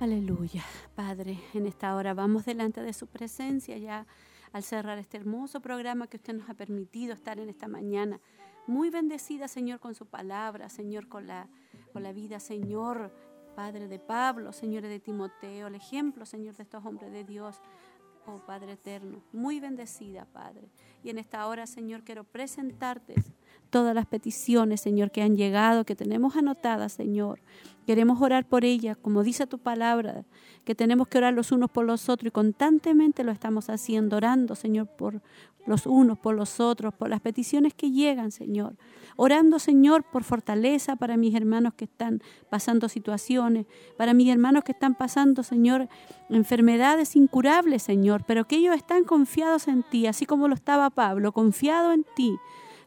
Aleluya, 0.00 0.64
Padre, 0.94 1.38
en 1.52 1.66
esta 1.66 1.94
hora 1.94 2.14
vamos 2.14 2.46
delante 2.46 2.80
de 2.80 2.94
su 2.94 3.06
presencia 3.06 3.76
ya 3.76 4.06
al 4.50 4.62
cerrar 4.62 4.96
este 4.96 5.18
hermoso 5.18 5.60
programa 5.60 6.06
que 6.06 6.16
usted 6.16 6.32
nos 6.32 6.48
ha 6.48 6.54
permitido 6.54 7.12
estar 7.12 7.38
en 7.38 7.50
esta 7.50 7.68
mañana. 7.68 8.18
Muy 8.66 8.88
bendecida, 8.88 9.46
Señor, 9.46 9.78
con 9.78 9.94
su 9.94 10.06
palabra, 10.06 10.70
Señor, 10.70 11.06
con 11.06 11.26
la, 11.26 11.50
con 11.92 12.02
la 12.02 12.14
vida, 12.14 12.40
Señor, 12.40 13.14
Padre 13.54 13.88
de 13.88 13.98
Pablo, 13.98 14.54
Señor 14.54 14.84
de 14.84 15.00
Timoteo, 15.00 15.66
el 15.66 15.74
ejemplo, 15.74 16.24
Señor, 16.24 16.56
de 16.56 16.62
estos 16.62 16.82
hombres 16.86 17.12
de 17.12 17.24
Dios. 17.24 17.60
Oh 18.24 18.38
Padre 18.38 18.72
eterno, 18.72 19.22
muy 19.32 19.60
bendecida, 19.60 20.24
Padre. 20.24 20.70
Y 21.04 21.10
en 21.10 21.18
esta 21.18 21.46
hora, 21.46 21.66
Señor, 21.66 22.04
quiero 22.04 22.24
presentarte 22.24 23.16
todas 23.70 23.94
las 23.94 24.06
peticiones, 24.06 24.80
Señor, 24.80 25.10
que 25.10 25.22
han 25.22 25.36
llegado, 25.36 25.84
que 25.84 25.96
tenemos 25.96 26.36
anotadas, 26.36 26.92
Señor. 26.92 27.40
Queremos 27.86 28.20
orar 28.20 28.44
por 28.44 28.64
ellas, 28.64 28.96
como 29.00 29.22
dice 29.22 29.46
tu 29.46 29.58
palabra, 29.58 30.24
que 30.64 30.74
tenemos 30.74 31.08
que 31.08 31.18
orar 31.18 31.34
los 31.34 31.50
unos 31.50 31.70
por 31.70 31.86
los 31.86 32.08
otros 32.08 32.28
y 32.28 32.30
constantemente 32.30 33.24
lo 33.24 33.32
estamos 33.32 33.70
haciendo, 33.70 34.16
orando, 34.16 34.54
Señor, 34.54 34.86
por 34.86 35.20
los 35.66 35.86
unos 35.86 36.18
por 36.18 36.34
los 36.34 36.60
otros, 36.60 36.94
por 36.94 37.08
las 37.08 37.20
peticiones 37.20 37.74
que 37.74 37.90
llegan, 37.90 38.32
Señor. 38.32 38.76
Orando, 39.16 39.58
Señor, 39.58 40.02
por 40.04 40.24
fortaleza 40.24 40.96
para 40.96 41.16
mis 41.16 41.34
hermanos 41.34 41.74
que 41.74 41.84
están 41.84 42.22
pasando 42.48 42.88
situaciones, 42.88 43.66
para 43.96 44.14
mis 44.14 44.30
hermanos 44.30 44.64
que 44.64 44.72
están 44.72 44.94
pasando, 44.94 45.42
Señor, 45.42 45.88
enfermedades 46.30 47.16
incurables, 47.16 47.82
Señor, 47.82 48.24
pero 48.26 48.46
que 48.46 48.56
ellos 48.56 48.74
están 48.74 49.04
confiados 49.04 49.68
en 49.68 49.82
ti, 49.82 50.06
así 50.06 50.26
como 50.26 50.48
lo 50.48 50.54
estaba 50.54 50.90
Pablo, 50.90 51.32
confiado 51.32 51.92
en 51.92 52.04
ti. 52.16 52.36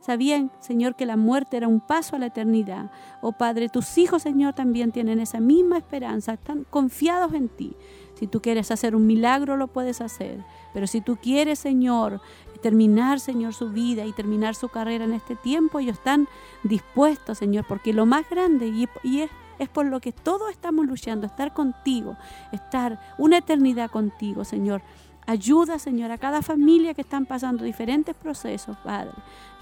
Sabían, 0.03 0.51
Señor, 0.59 0.95
que 0.95 1.05
la 1.05 1.15
muerte 1.15 1.55
era 1.55 1.69
un 1.69 1.79
paso 1.79 2.17
a 2.17 2.19
la 2.19 2.25
eternidad. 2.25 2.91
Oh 3.21 3.31
Padre, 3.31 3.69
tus 3.69 3.97
hijos, 3.97 4.23
Señor, 4.23 4.53
también 4.53 4.91
tienen 4.91 5.21
esa 5.21 5.39
misma 5.39 5.77
esperanza, 5.77 6.33
están 6.33 6.65
confiados 6.69 7.33
en 7.33 7.47
ti. 7.47 7.73
Si 8.15 8.27
tú 8.27 8.41
quieres 8.41 8.69
hacer 8.69 8.97
un 8.97 9.07
milagro, 9.07 9.55
lo 9.55 9.67
puedes 9.67 10.01
hacer. 10.01 10.43
Pero 10.73 10.87
si 10.87 10.99
tú 10.99 11.15
quieres, 11.15 11.59
Señor, 11.59 12.19
terminar, 12.61 13.21
Señor, 13.21 13.53
su 13.53 13.69
vida 13.69 14.05
y 14.05 14.11
terminar 14.11 14.55
su 14.55 14.67
carrera 14.67 15.05
en 15.05 15.13
este 15.13 15.37
tiempo, 15.37 15.79
ellos 15.79 15.97
están 15.97 16.27
dispuestos, 16.63 17.37
Señor, 17.37 17.63
porque 17.65 17.93
lo 17.93 18.05
más 18.05 18.29
grande 18.29 18.67
y, 18.67 19.21
es, 19.21 19.29
es 19.57 19.69
por 19.69 19.85
lo 19.85 20.01
que 20.01 20.11
todos 20.11 20.51
estamos 20.51 20.85
luchando, 20.85 21.27
estar 21.27 21.53
contigo, 21.53 22.17
estar 22.51 22.99
una 23.17 23.37
eternidad 23.37 23.89
contigo, 23.89 24.43
Señor. 24.43 24.81
Ayuda, 25.25 25.79
Señor, 25.79 26.11
a 26.11 26.17
cada 26.17 26.41
familia 26.41 26.93
que 26.93 27.01
están 27.01 27.25
pasando 27.25 27.63
diferentes 27.63 28.15
procesos, 28.15 28.75
Padre. 28.83 29.11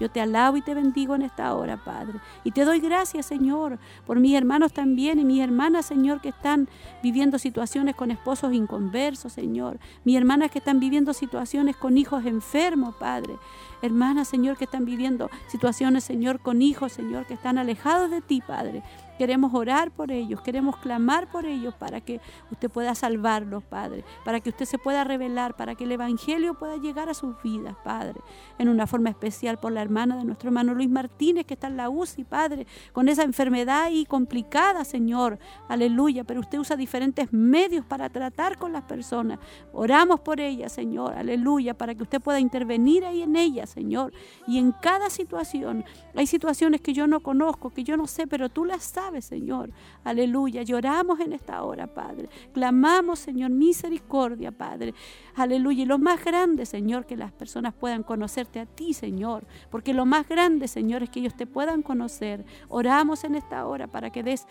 Yo 0.00 0.10
te 0.10 0.20
alabo 0.20 0.56
y 0.56 0.62
te 0.62 0.74
bendigo 0.74 1.14
en 1.14 1.22
esta 1.22 1.54
hora, 1.54 1.76
Padre. 1.76 2.18
Y 2.42 2.50
te 2.50 2.64
doy 2.64 2.80
gracias, 2.80 3.26
Señor, 3.26 3.78
por 4.04 4.18
mis 4.18 4.34
hermanos 4.34 4.72
también 4.72 5.20
y 5.20 5.24
mis 5.24 5.40
hermanas, 5.40 5.86
Señor, 5.86 6.20
que 6.20 6.30
están 6.30 6.68
viviendo 7.02 7.38
situaciones 7.38 7.94
con 7.94 8.10
esposos 8.10 8.52
inconversos, 8.52 9.32
Señor. 9.32 9.78
Mis 10.04 10.16
hermanas 10.16 10.50
que 10.50 10.58
están 10.58 10.80
viviendo 10.80 11.12
situaciones 11.12 11.76
con 11.76 11.96
hijos 11.96 12.26
enfermos, 12.26 12.96
Padre. 12.96 13.36
Hermanas, 13.82 14.28
Señor, 14.28 14.56
que 14.56 14.64
están 14.64 14.84
viviendo 14.84 15.30
situaciones, 15.48 16.02
Señor, 16.04 16.40
con 16.40 16.62
hijos, 16.62 16.92
Señor, 16.92 17.26
que 17.26 17.34
están 17.34 17.58
alejados 17.58 18.10
de 18.10 18.20
ti, 18.20 18.42
Padre. 18.44 18.82
Queremos 19.18 19.54
orar 19.54 19.90
por 19.90 20.10
ellos, 20.10 20.40
queremos 20.40 20.76
clamar 20.78 21.30
por 21.30 21.46
ellos 21.46 21.74
para 21.74 22.00
que 22.00 22.20
usted 22.50 22.70
pueda 22.70 22.94
salvarlos, 22.94 23.62
Padre, 23.62 24.04
para 24.24 24.40
que 24.40 24.50
usted 24.50 24.64
se 24.64 24.78
pueda 24.78 25.04
revelar, 25.04 25.54
para 25.56 25.74
que 25.74 25.84
el 25.84 25.92
Evangelio 25.92 26.54
pueda 26.54 26.76
llegar 26.76 27.08
a 27.08 27.14
sus 27.14 27.40
vidas, 27.42 27.76
Padre, 27.84 28.20
en 28.58 28.68
una 28.68 28.86
forma 28.86 29.10
especial 29.10 29.58
por 29.58 29.72
la 29.72 29.82
hermana 29.82 30.16
de 30.16 30.24
nuestro 30.24 30.48
hermano 30.48 30.74
Luis 30.74 30.90
Martínez, 30.90 31.46
que 31.46 31.54
está 31.54 31.66
en 31.66 31.76
la 31.76 31.90
UCI, 31.90 32.24
Padre, 32.24 32.66
con 32.92 33.08
esa 33.08 33.22
enfermedad 33.22 33.82
ahí 33.82 34.06
complicada, 34.06 34.84
Señor, 34.84 35.38
aleluya, 35.68 36.24
pero 36.24 36.40
usted 36.40 36.58
usa 36.58 36.76
diferentes 36.76 37.32
medios 37.32 37.84
para 37.84 38.08
tratar 38.08 38.58
con 38.58 38.72
las 38.72 38.84
personas. 38.84 39.38
Oramos 39.72 40.20
por 40.20 40.40
ellas, 40.40 40.72
Señor, 40.72 41.14
aleluya, 41.14 41.74
para 41.74 41.94
que 41.94 42.02
usted 42.02 42.20
pueda 42.20 42.40
intervenir 42.40 43.04
ahí 43.04 43.22
en 43.22 43.36
ellas, 43.36 43.70
Señor, 43.70 44.12
y 44.46 44.58
en 44.58 44.72
cada 44.72 45.10
situación. 45.10 45.84
Hay 46.14 46.26
situaciones 46.26 46.80
que 46.80 46.92
yo 46.92 47.06
no 47.06 47.20
conozco, 47.20 47.70
que 47.70 47.84
yo 47.84 47.96
no 47.96 48.06
sé, 48.06 48.26
pero 48.26 48.48
tú 48.48 48.64
las 48.64 48.82
sabes, 48.84 49.01
Señor. 49.20 49.70
Aleluya. 50.04 50.62
Lloramos 50.62 51.20
en 51.20 51.32
esta 51.32 51.62
hora, 51.64 51.86
Padre. 51.86 52.28
Clamamos, 52.52 53.18
Señor, 53.18 53.50
misericordia, 53.50 54.52
Padre. 54.52 54.94
Aleluya. 55.34 55.82
Y 55.82 55.86
lo 55.86 55.98
más 55.98 56.24
grande, 56.24 56.66
Señor, 56.66 57.06
que 57.06 57.16
las 57.16 57.32
personas 57.32 57.74
puedan 57.74 58.02
conocerte 58.02 58.60
a 58.60 58.66
ti, 58.66 58.94
Señor. 58.94 59.44
Porque 59.70 59.92
lo 59.92 60.06
más 60.06 60.28
grande, 60.28 60.68
Señor, 60.68 61.02
es 61.02 61.10
que 61.10 61.20
ellos 61.20 61.34
te 61.34 61.46
puedan 61.46 61.82
conocer. 61.82 62.44
Oramos 62.68 63.24
en 63.24 63.34
esta 63.34 63.66
hora 63.66 63.88
para 63.88 64.10
que 64.10 64.22
des 64.22 64.46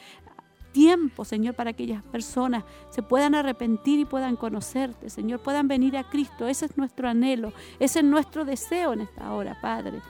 tiempo, 0.71 1.25
Señor, 1.25 1.55
para 1.55 1.73
que 1.73 1.83
aquellas 1.83 2.03
personas 2.03 2.63
se 2.89 3.01
puedan 3.01 3.35
arrepentir 3.35 3.99
y 3.99 4.05
puedan 4.05 4.35
conocerte, 4.35 5.09
Señor, 5.09 5.41
puedan 5.41 5.67
venir 5.67 5.97
a 5.97 6.09
Cristo. 6.09 6.47
Ese 6.47 6.65
es 6.65 6.77
nuestro 6.77 7.09
anhelo, 7.09 7.53
ese 7.79 7.99
es 7.99 8.05
nuestro 8.05 8.45
deseo 8.45 8.93
en 8.93 9.01
esta 9.01 9.33
hora, 9.33 9.57
Padre 9.61 10.01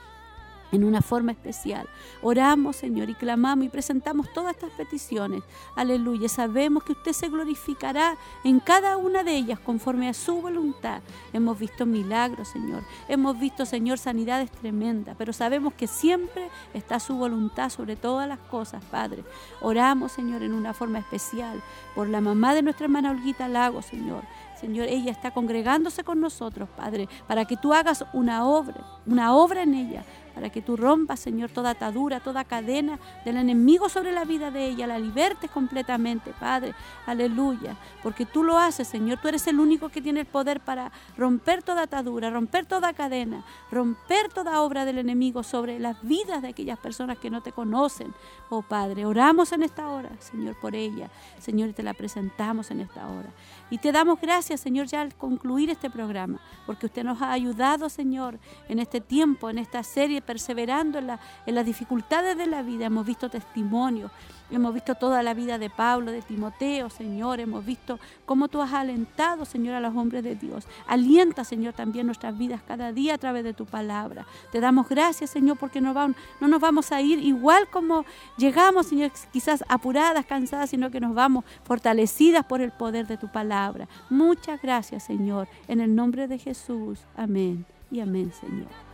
en 0.72 0.84
una 0.84 1.02
forma 1.02 1.32
especial. 1.32 1.88
Oramos, 2.22 2.76
Señor, 2.76 3.10
y 3.10 3.14
clamamos 3.14 3.66
y 3.66 3.68
presentamos 3.68 4.32
todas 4.32 4.54
estas 4.54 4.70
peticiones. 4.72 5.42
Aleluya. 5.76 6.28
Sabemos 6.28 6.82
que 6.82 6.92
usted 6.92 7.12
se 7.12 7.28
glorificará 7.28 8.16
en 8.42 8.58
cada 8.58 8.96
una 8.96 9.22
de 9.22 9.36
ellas 9.36 9.60
conforme 9.60 10.08
a 10.08 10.14
su 10.14 10.40
voluntad. 10.40 11.02
Hemos 11.32 11.58
visto 11.58 11.86
milagros, 11.86 12.48
Señor. 12.48 12.82
Hemos 13.08 13.38
visto, 13.38 13.66
Señor, 13.66 13.98
sanidades 13.98 14.50
tremendas, 14.50 15.14
pero 15.18 15.32
sabemos 15.32 15.74
que 15.74 15.86
siempre 15.86 16.48
está 16.74 16.98
su 16.98 17.14
voluntad 17.16 17.70
sobre 17.70 17.96
todas 17.96 18.26
las 18.26 18.38
cosas, 18.38 18.82
Padre. 18.86 19.24
Oramos, 19.60 20.12
Señor, 20.12 20.42
en 20.42 20.54
una 20.54 20.72
forma 20.72 20.98
especial 20.98 21.62
por 21.94 22.08
la 22.08 22.20
mamá 22.20 22.54
de 22.54 22.62
nuestra 22.62 22.86
hermana 22.86 23.10
Olguita 23.10 23.48
Lago, 23.48 23.82
Señor. 23.82 24.22
Señor, 24.62 24.86
ella 24.88 25.10
está 25.10 25.32
congregándose 25.32 26.04
con 26.04 26.20
nosotros, 26.20 26.68
Padre, 26.76 27.08
para 27.26 27.44
que 27.46 27.56
tú 27.56 27.74
hagas 27.74 28.04
una 28.12 28.46
obra, 28.46 28.86
una 29.06 29.34
obra 29.34 29.62
en 29.64 29.74
ella, 29.74 30.04
para 30.34 30.50
que 30.50 30.62
tú 30.62 30.76
rompas, 30.76 31.20
Señor, 31.20 31.50
toda 31.50 31.70
atadura, 31.70 32.20
toda 32.20 32.44
cadena 32.44 32.98
del 33.24 33.36
enemigo 33.36 33.88
sobre 33.88 34.12
la 34.12 34.24
vida 34.24 34.50
de 34.50 34.66
ella, 34.66 34.86
la 34.86 34.98
libertes 34.98 35.50
completamente, 35.50 36.32
Padre. 36.38 36.74
Aleluya. 37.06 37.76
Porque 38.02 38.26
tú 38.26 38.42
lo 38.42 38.58
haces, 38.58 38.88
Señor. 38.88 39.18
Tú 39.20 39.28
eres 39.28 39.46
el 39.46 39.60
único 39.60 39.88
que 39.88 40.00
tiene 40.00 40.20
el 40.20 40.26
poder 40.26 40.60
para 40.60 40.92
romper 41.16 41.62
toda 41.62 41.82
atadura, 41.82 42.30
romper 42.30 42.66
toda 42.66 42.92
cadena, 42.92 43.44
romper 43.70 44.28
toda 44.32 44.60
obra 44.62 44.84
del 44.84 44.98
enemigo 44.98 45.42
sobre 45.42 45.78
las 45.78 46.02
vidas 46.02 46.42
de 46.42 46.48
aquellas 46.48 46.78
personas 46.78 47.18
que 47.18 47.30
no 47.30 47.42
te 47.42 47.52
conocen. 47.52 48.14
Oh 48.48 48.62
Padre, 48.62 49.06
oramos 49.06 49.52
en 49.52 49.62
esta 49.62 49.88
hora, 49.88 50.10
Señor, 50.18 50.58
por 50.60 50.74
ella. 50.74 51.10
Señor, 51.38 51.72
te 51.72 51.82
la 51.82 51.94
presentamos 51.94 52.70
en 52.70 52.80
esta 52.80 53.06
hora. 53.08 53.30
Y 53.72 53.78
te 53.78 53.90
damos 53.90 54.20
gracias, 54.20 54.60
Señor, 54.60 54.84
ya 54.86 55.00
al 55.00 55.14
concluir 55.14 55.70
este 55.70 55.88
programa, 55.88 56.38
porque 56.66 56.84
usted 56.84 57.04
nos 57.04 57.22
ha 57.22 57.32
ayudado, 57.32 57.88
Señor, 57.88 58.38
en 58.68 58.78
este 58.78 59.00
tiempo, 59.00 59.48
en 59.48 59.56
esta 59.56 59.82
serie, 59.82 60.20
perseverando 60.20 60.98
en, 60.98 61.06
la- 61.06 61.20
en 61.46 61.54
las 61.54 61.64
dificultades 61.64 62.36
de 62.36 62.46
la 62.46 62.60
vida. 62.60 62.84
Hemos 62.84 63.06
visto 63.06 63.30
testimonios, 63.30 64.10
Hemos 64.52 64.74
visto 64.74 64.94
toda 64.94 65.22
la 65.22 65.32
vida 65.32 65.56
de 65.56 65.70
Pablo, 65.70 66.12
de 66.12 66.20
Timoteo, 66.20 66.90
Señor. 66.90 67.40
Hemos 67.40 67.64
visto 67.64 67.98
cómo 68.26 68.48
tú 68.48 68.60
has 68.60 68.72
alentado, 68.74 69.46
Señor, 69.46 69.74
a 69.74 69.80
los 69.80 69.96
hombres 69.96 70.22
de 70.22 70.36
Dios. 70.36 70.66
Alienta, 70.86 71.42
Señor, 71.42 71.72
también 71.72 72.04
nuestras 72.04 72.36
vidas 72.36 72.60
cada 72.68 72.92
día 72.92 73.14
a 73.14 73.18
través 73.18 73.44
de 73.44 73.54
tu 73.54 73.64
palabra. 73.64 74.26
Te 74.50 74.60
damos 74.60 74.88
gracias, 74.88 75.30
Señor, 75.30 75.56
porque 75.56 75.80
no, 75.80 75.94
no 75.94 76.48
nos 76.48 76.60
vamos 76.60 76.92
a 76.92 77.00
ir 77.00 77.18
igual 77.18 77.68
como 77.70 78.04
llegamos, 78.36 78.86
Señor, 78.86 79.10
quizás 79.32 79.64
apuradas, 79.68 80.26
cansadas, 80.26 80.68
sino 80.68 80.90
que 80.90 81.00
nos 81.00 81.14
vamos 81.14 81.44
fortalecidas 81.64 82.44
por 82.44 82.60
el 82.60 82.72
poder 82.72 83.06
de 83.06 83.16
tu 83.16 83.28
palabra. 83.28 83.88
Muchas 84.10 84.60
gracias, 84.60 85.02
Señor, 85.04 85.48
en 85.66 85.80
el 85.80 85.94
nombre 85.94 86.28
de 86.28 86.38
Jesús. 86.38 87.00
Amén 87.16 87.64
y 87.90 88.00
amén, 88.00 88.32
Señor. 88.38 88.91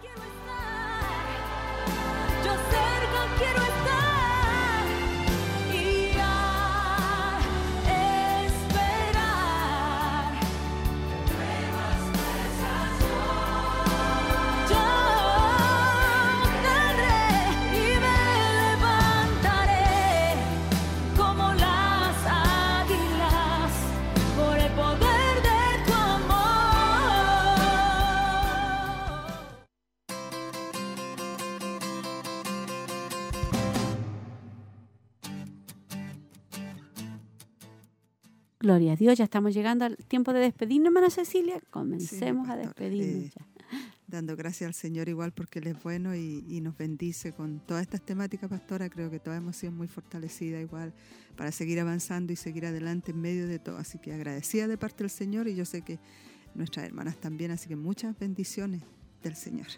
Gloria 38.68 38.92
a 38.92 38.96
Dios, 38.96 39.16
ya 39.16 39.24
estamos 39.24 39.54
llegando 39.54 39.86
al 39.86 39.96
tiempo 39.96 40.34
de 40.34 40.40
despedirnos, 40.40 40.88
hermana 40.88 41.08
Cecilia. 41.08 41.58
Comencemos 41.70 42.46
Sí, 42.46 42.52
a 42.52 42.56
despedirnos 42.56 43.24
eh, 43.24 43.32
ya. 43.34 43.46
Dando 44.06 44.36
gracias 44.36 44.68
al 44.68 44.74
Señor 44.74 45.08
igual 45.08 45.32
porque 45.32 45.60
Él 45.60 45.68
es 45.68 45.82
bueno 45.82 46.14
y, 46.14 46.44
y 46.46 46.60
nos 46.60 46.76
bendice 46.76 47.32
con 47.32 47.60
todas 47.60 47.80
estas 47.80 48.02
temáticas, 48.02 48.50
pastora. 48.50 48.90
Creo 48.90 49.10
que 49.10 49.20
todas 49.20 49.38
hemos 49.38 49.56
sido 49.56 49.72
muy 49.72 49.88
fortalecidas 49.88 50.60
igual 50.60 50.92
para 51.34 51.50
seguir 51.50 51.80
avanzando 51.80 52.30
y 52.30 52.36
seguir 52.36 52.66
adelante 52.66 53.12
en 53.12 53.22
medio 53.22 53.48
de 53.48 53.58
todo. 53.58 53.78
Así 53.78 53.96
que 53.98 54.12
agradecida 54.12 54.68
de 54.68 54.76
parte 54.76 55.02
del 55.02 55.10
Señor 55.10 55.48
y 55.48 55.54
yo 55.56 55.64
sé 55.64 55.80
que 55.80 55.98
nuestras 56.54 56.84
hermanas 56.84 57.16
también. 57.16 57.50
Así 57.52 57.68
que 57.70 57.76
muchas 57.76 58.18
bendiciones 58.18 58.82
del 59.22 59.34
Señor. 59.34 59.68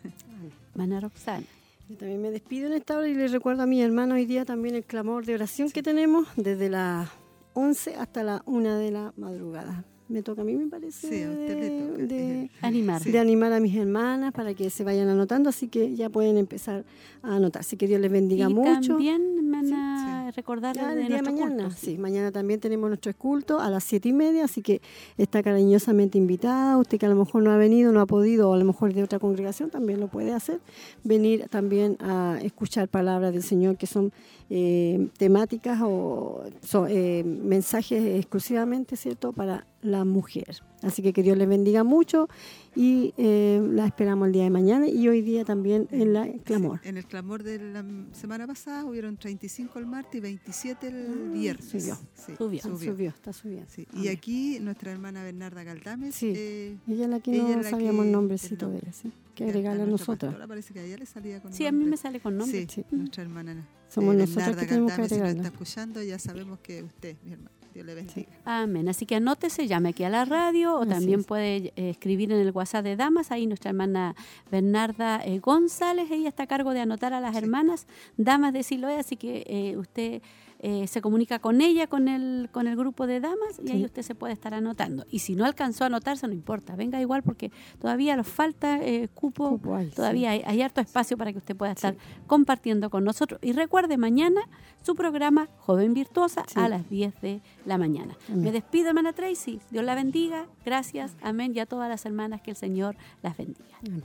Hermana 0.72 0.98
Roxana. 0.98 1.46
Yo 1.88 1.96
también 1.96 2.20
me 2.20 2.32
despido 2.32 2.66
en 2.66 2.72
esta 2.72 2.96
hora 2.96 3.06
y 3.06 3.14
les 3.14 3.30
recuerdo 3.30 3.62
a 3.62 3.66
mi 3.66 3.82
hermano 3.82 4.16
hoy 4.16 4.26
día 4.26 4.44
también 4.44 4.74
el 4.74 4.82
clamor 4.82 5.26
de 5.26 5.34
oración 5.36 5.70
que 5.70 5.80
tenemos 5.84 6.26
desde 6.36 6.68
las 6.68 7.08
11 7.54 7.94
hasta 7.96 8.22
la 8.22 8.42
1 8.46 8.76
de 8.78 8.90
la 8.90 9.12
madrugada. 9.16 9.84
Me 10.08 10.22
toca 10.22 10.42
a 10.42 10.44
mí, 10.44 10.56
me 10.56 10.66
parece, 10.66 11.08
Sí, 11.08 11.22
a 11.22 11.30
usted 11.30 11.56
le 11.60 11.70
de- 11.70 11.86
toca. 11.88 12.02
de- 12.06 12.50
Animar. 12.62 13.00
de 13.02 13.18
animar 13.20 13.52
a 13.52 13.60
mis 13.60 13.76
hermanas 13.76 14.32
para 14.32 14.54
que 14.54 14.68
se 14.68 14.82
vayan 14.82 15.08
anotando, 15.08 15.48
así 15.50 15.68
que 15.68 15.94
ya 15.94 16.10
pueden 16.10 16.36
empezar 16.36 16.84
a 17.22 17.36
anotar. 17.36 17.60
Así 17.60 17.76
que 17.76 17.86
Dios 17.86 18.00
les 18.00 18.10
bendiga 18.10 18.50
y 18.50 18.54
mucho. 18.54 18.88
también, 18.94 19.22
hermana, 19.38 20.19
recordarles 20.30 20.86
de 20.86 20.94
día 20.94 21.16
de 21.16 21.22
nuestro 21.22 21.32
mañana, 21.32 21.70
sí, 21.70 21.98
mañana 21.98 22.32
también 22.32 22.60
tenemos 22.60 22.88
nuestro 22.88 23.12
culto 23.16 23.60
a 23.60 23.70
las 23.70 23.84
siete 23.84 24.08
y 24.08 24.12
media, 24.12 24.44
así 24.44 24.62
que 24.62 24.80
está 25.18 25.42
cariñosamente 25.42 26.18
invitada. 26.18 26.78
Usted 26.78 26.98
que 26.98 27.06
a 27.06 27.08
lo 27.08 27.16
mejor 27.16 27.42
no 27.42 27.50
ha 27.50 27.56
venido, 27.56 27.92
no 27.92 28.00
ha 28.00 28.06
podido, 28.06 28.50
o 28.50 28.54
a 28.54 28.58
lo 28.58 28.64
mejor 28.64 28.94
de 28.94 29.02
otra 29.02 29.18
congregación 29.18 29.70
también 29.70 30.00
lo 30.00 30.08
puede 30.08 30.32
hacer. 30.32 30.60
Venir 31.04 31.48
también 31.48 31.96
a 32.00 32.38
escuchar 32.42 32.88
palabras 32.88 33.32
del 33.32 33.42
Señor 33.42 33.76
que 33.76 33.86
son 33.86 34.12
eh, 34.50 35.08
temáticas 35.16 35.80
o 35.82 36.42
son, 36.62 36.86
eh, 36.90 37.22
mensajes 37.24 38.18
exclusivamente, 38.18 38.96
¿cierto?, 38.96 39.32
para 39.32 39.66
la 39.82 40.04
mujer. 40.04 40.62
Así 40.82 41.02
que 41.02 41.12
que 41.12 41.22
Dios 41.22 41.36
les 41.36 41.48
bendiga 41.48 41.84
mucho 41.84 42.28
y 42.76 43.12
eh, 43.16 43.60
la 43.72 43.86
esperamos 43.86 44.26
el 44.28 44.32
día 44.32 44.44
de 44.44 44.50
mañana 44.50 44.86
y 44.88 45.08
hoy 45.08 45.22
día 45.22 45.44
también 45.44 45.88
en 45.90 46.12
la 46.12 46.28
clamor. 46.44 46.80
Sí, 46.82 46.88
en 46.88 46.96
el 46.98 47.04
clamor 47.06 47.42
de 47.42 47.58
la 47.58 47.84
semana 48.12 48.46
pasada 48.46 48.84
hubieron 48.84 49.16
35 49.16 49.78
el 49.78 49.86
martes 49.86 50.14
y 50.14 50.20
27 50.20 50.86
el 50.86 50.94
Ah, 50.94 51.32
viernes. 51.32 51.64
subió. 51.68 51.96
Sí, 52.14 52.32
Subió. 52.36 52.62
Subió, 52.62 53.08
está 53.10 53.32
subiendo. 53.32 53.66
Sí, 53.70 53.86
Y 53.94 54.08
aquí 54.08 54.58
nuestra 54.60 54.92
hermana 54.92 55.22
Bernarda 55.24 55.64
Galdames. 55.64 56.14
Sí. 56.14 56.32
eh, 56.36 56.76
Ella 56.88 57.04
es 57.04 57.10
la 57.10 57.20
que 57.20 57.32
no 57.38 57.56
la 57.56 57.62
sabíamos 57.68 58.02
que- 58.02 58.06
el 58.08 58.12
nombrecito 58.12 58.52
el 58.52 58.58
de 58.58 58.64
nombre. 58.66 58.80
ella, 58.86 58.92
¿sí? 58.92 59.12
Que 59.34 59.44
que 59.44 59.50
agregarle 59.50 59.82
a 59.82 59.86
nosotros. 59.86 60.30
pastora 60.32 60.46
Parece 60.46 60.72
que 60.74 60.80
a 60.80 60.84
ella 60.84 60.96
le 60.98 61.06
salía 61.06 61.40
con 61.40 61.52
Sí, 61.52 61.64
a 61.66 61.72
mí 61.72 61.78
nombre. 61.78 61.90
me 61.90 61.96
sale 61.96 62.20
con 62.20 62.36
nombre. 62.36 62.60
Sí, 62.60 62.66
Sí. 62.68 62.84
nuestra 62.94 63.22
hermana. 63.22 63.66
Somos 63.88 64.14
eh, 64.14 64.18
nosotros 64.18 64.36
Bernarda 64.46 64.60
que 64.62 64.66
tenemos 64.68 64.92
que 64.92 64.96
Galdames, 65.02 65.12
si 65.12 65.18
nos 65.36 65.46
está 65.46 65.48
escuchando, 65.48 66.02
ya 66.02 66.18
sabemos 66.18 66.58
que 66.60 66.82
usted, 66.82 67.16
mi 67.24 67.32
hermano. 67.32 67.50
Dios 67.74 67.86
le 67.86 67.94
bendiga. 67.94 68.28
Amén. 68.44 68.88
Así 68.88 69.06
que 69.06 69.16
anótese, 69.16 69.66
llame 69.66 69.90
aquí 69.90 70.04
a 70.04 70.10
la 70.10 70.24
radio 70.24 70.74
o 70.76 70.82
Así 70.82 70.90
también 70.90 71.20
es. 71.20 71.26
puede 71.26 71.72
eh, 71.76 71.90
escribir 71.90 72.32
en 72.32 72.40
el 72.40 72.50
WhatsApp 72.50 72.84
de 72.84 72.96
Damas. 72.96 73.30
Ahí 73.30 73.46
nuestra 73.46 73.70
hermana 73.70 74.14
Bernarda 74.50 75.20
eh, 75.24 75.38
González, 75.38 76.10
ella 76.10 76.28
está 76.28 76.44
a 76.44 76.46
cargo 76.46 76.72
de 76.72 76.80
anotar 76.80 77.12
a 77.12 77.20
las 77.20 77.36
hermanas 77.36 77.86
Damas 78.16 78.52
de 78.52 78.62
Siloé. 78.62 78.98
Así 78.98 79.16
que 79.16 79.44
eh, 79.46 79.76
usted 79.76 80.22
eh, 80.62 80.86
se 80.86 81.00
comunica 81.00 81.38
con 81.38 81.62
ella, 81.62 81.86
con 81.86 82.06
el, 82.06 82.50
con 82.52 82.66
el 82.66 82.76
grupo 82.76 83.06
de 83.06 83.18
Damas 83.20 83.58
y 83.64 83.72
ahí 83.72 83.84
usted 83.84 84.02
se 84.02 84.14
puede 84.14 84.34
estar 84.34 84.52
anotando. 84.52 85.06
Y 85.10 85.20
si 85.20 85.34
no 85.34 85.46
alcanzó 85.46 85.84
a 85.84 85.86
anotarse, 85.86 86.26
no 86.26 86.34
importa, 86.34 86.76
venga 86.76 87.00
igual 87.00 87.22
porque 87.22 87.50
todavía 87.80 88.14
nos 88.14 88.28
falta 88.28 88.78
eh, 88.82 89.08
cupo. 89.08 89.48
Cupo 89.48 89.74
hay, 89.74 89.88
sí. 89.88 89.94
Todavía 89.94 90.32
hay, 90.32 90.42
hay 90.44 90.60
harto 90.60 90.82
espacio 90.82 91.16
para 91.16 91.32
que 91.32 91.38
usted 91.38 91.56
pueda 91.56 91.72
estar 91.72 91.96
compartiendo 92.26 92.90
con 92.90 93.04
nosotros. 93.04 93.40
Y 93.42 93.52
recuerde 93.52 93.96
mañana 93.96 94.42
su 94.82 94.94
programa 94.94 95.48
Joven 95.60 95.94
Virtuosa 95.94 96.44
a 96.54 96.68
las 96.68 96.90
10 96.90 97.20
de 97.22 97.40
la 97.64 97.78
mañana. 97.78 98.18
Me 98.28 98.52
despido, 98.52 98.88
hermana 98.88 99.14
Tracy. 99.14 99.60
Dios 99.70 99.82
la 99.82 99.94
bendiga. 99.94 100.46
Gracias. 100.66 101.16
Amén. 101.22 101.52
Y 101.54 101.60
a 101.60 101.66
todas 101.66 101.88
las 101.88 102.04
hermanas 102.04 102.42
que 102.42 102.50
el 102.50 102.56
Señor 102.56 102.96
las 103.22 103.34
bendiga. 103.34 103.78
Amén. 103.86 104.04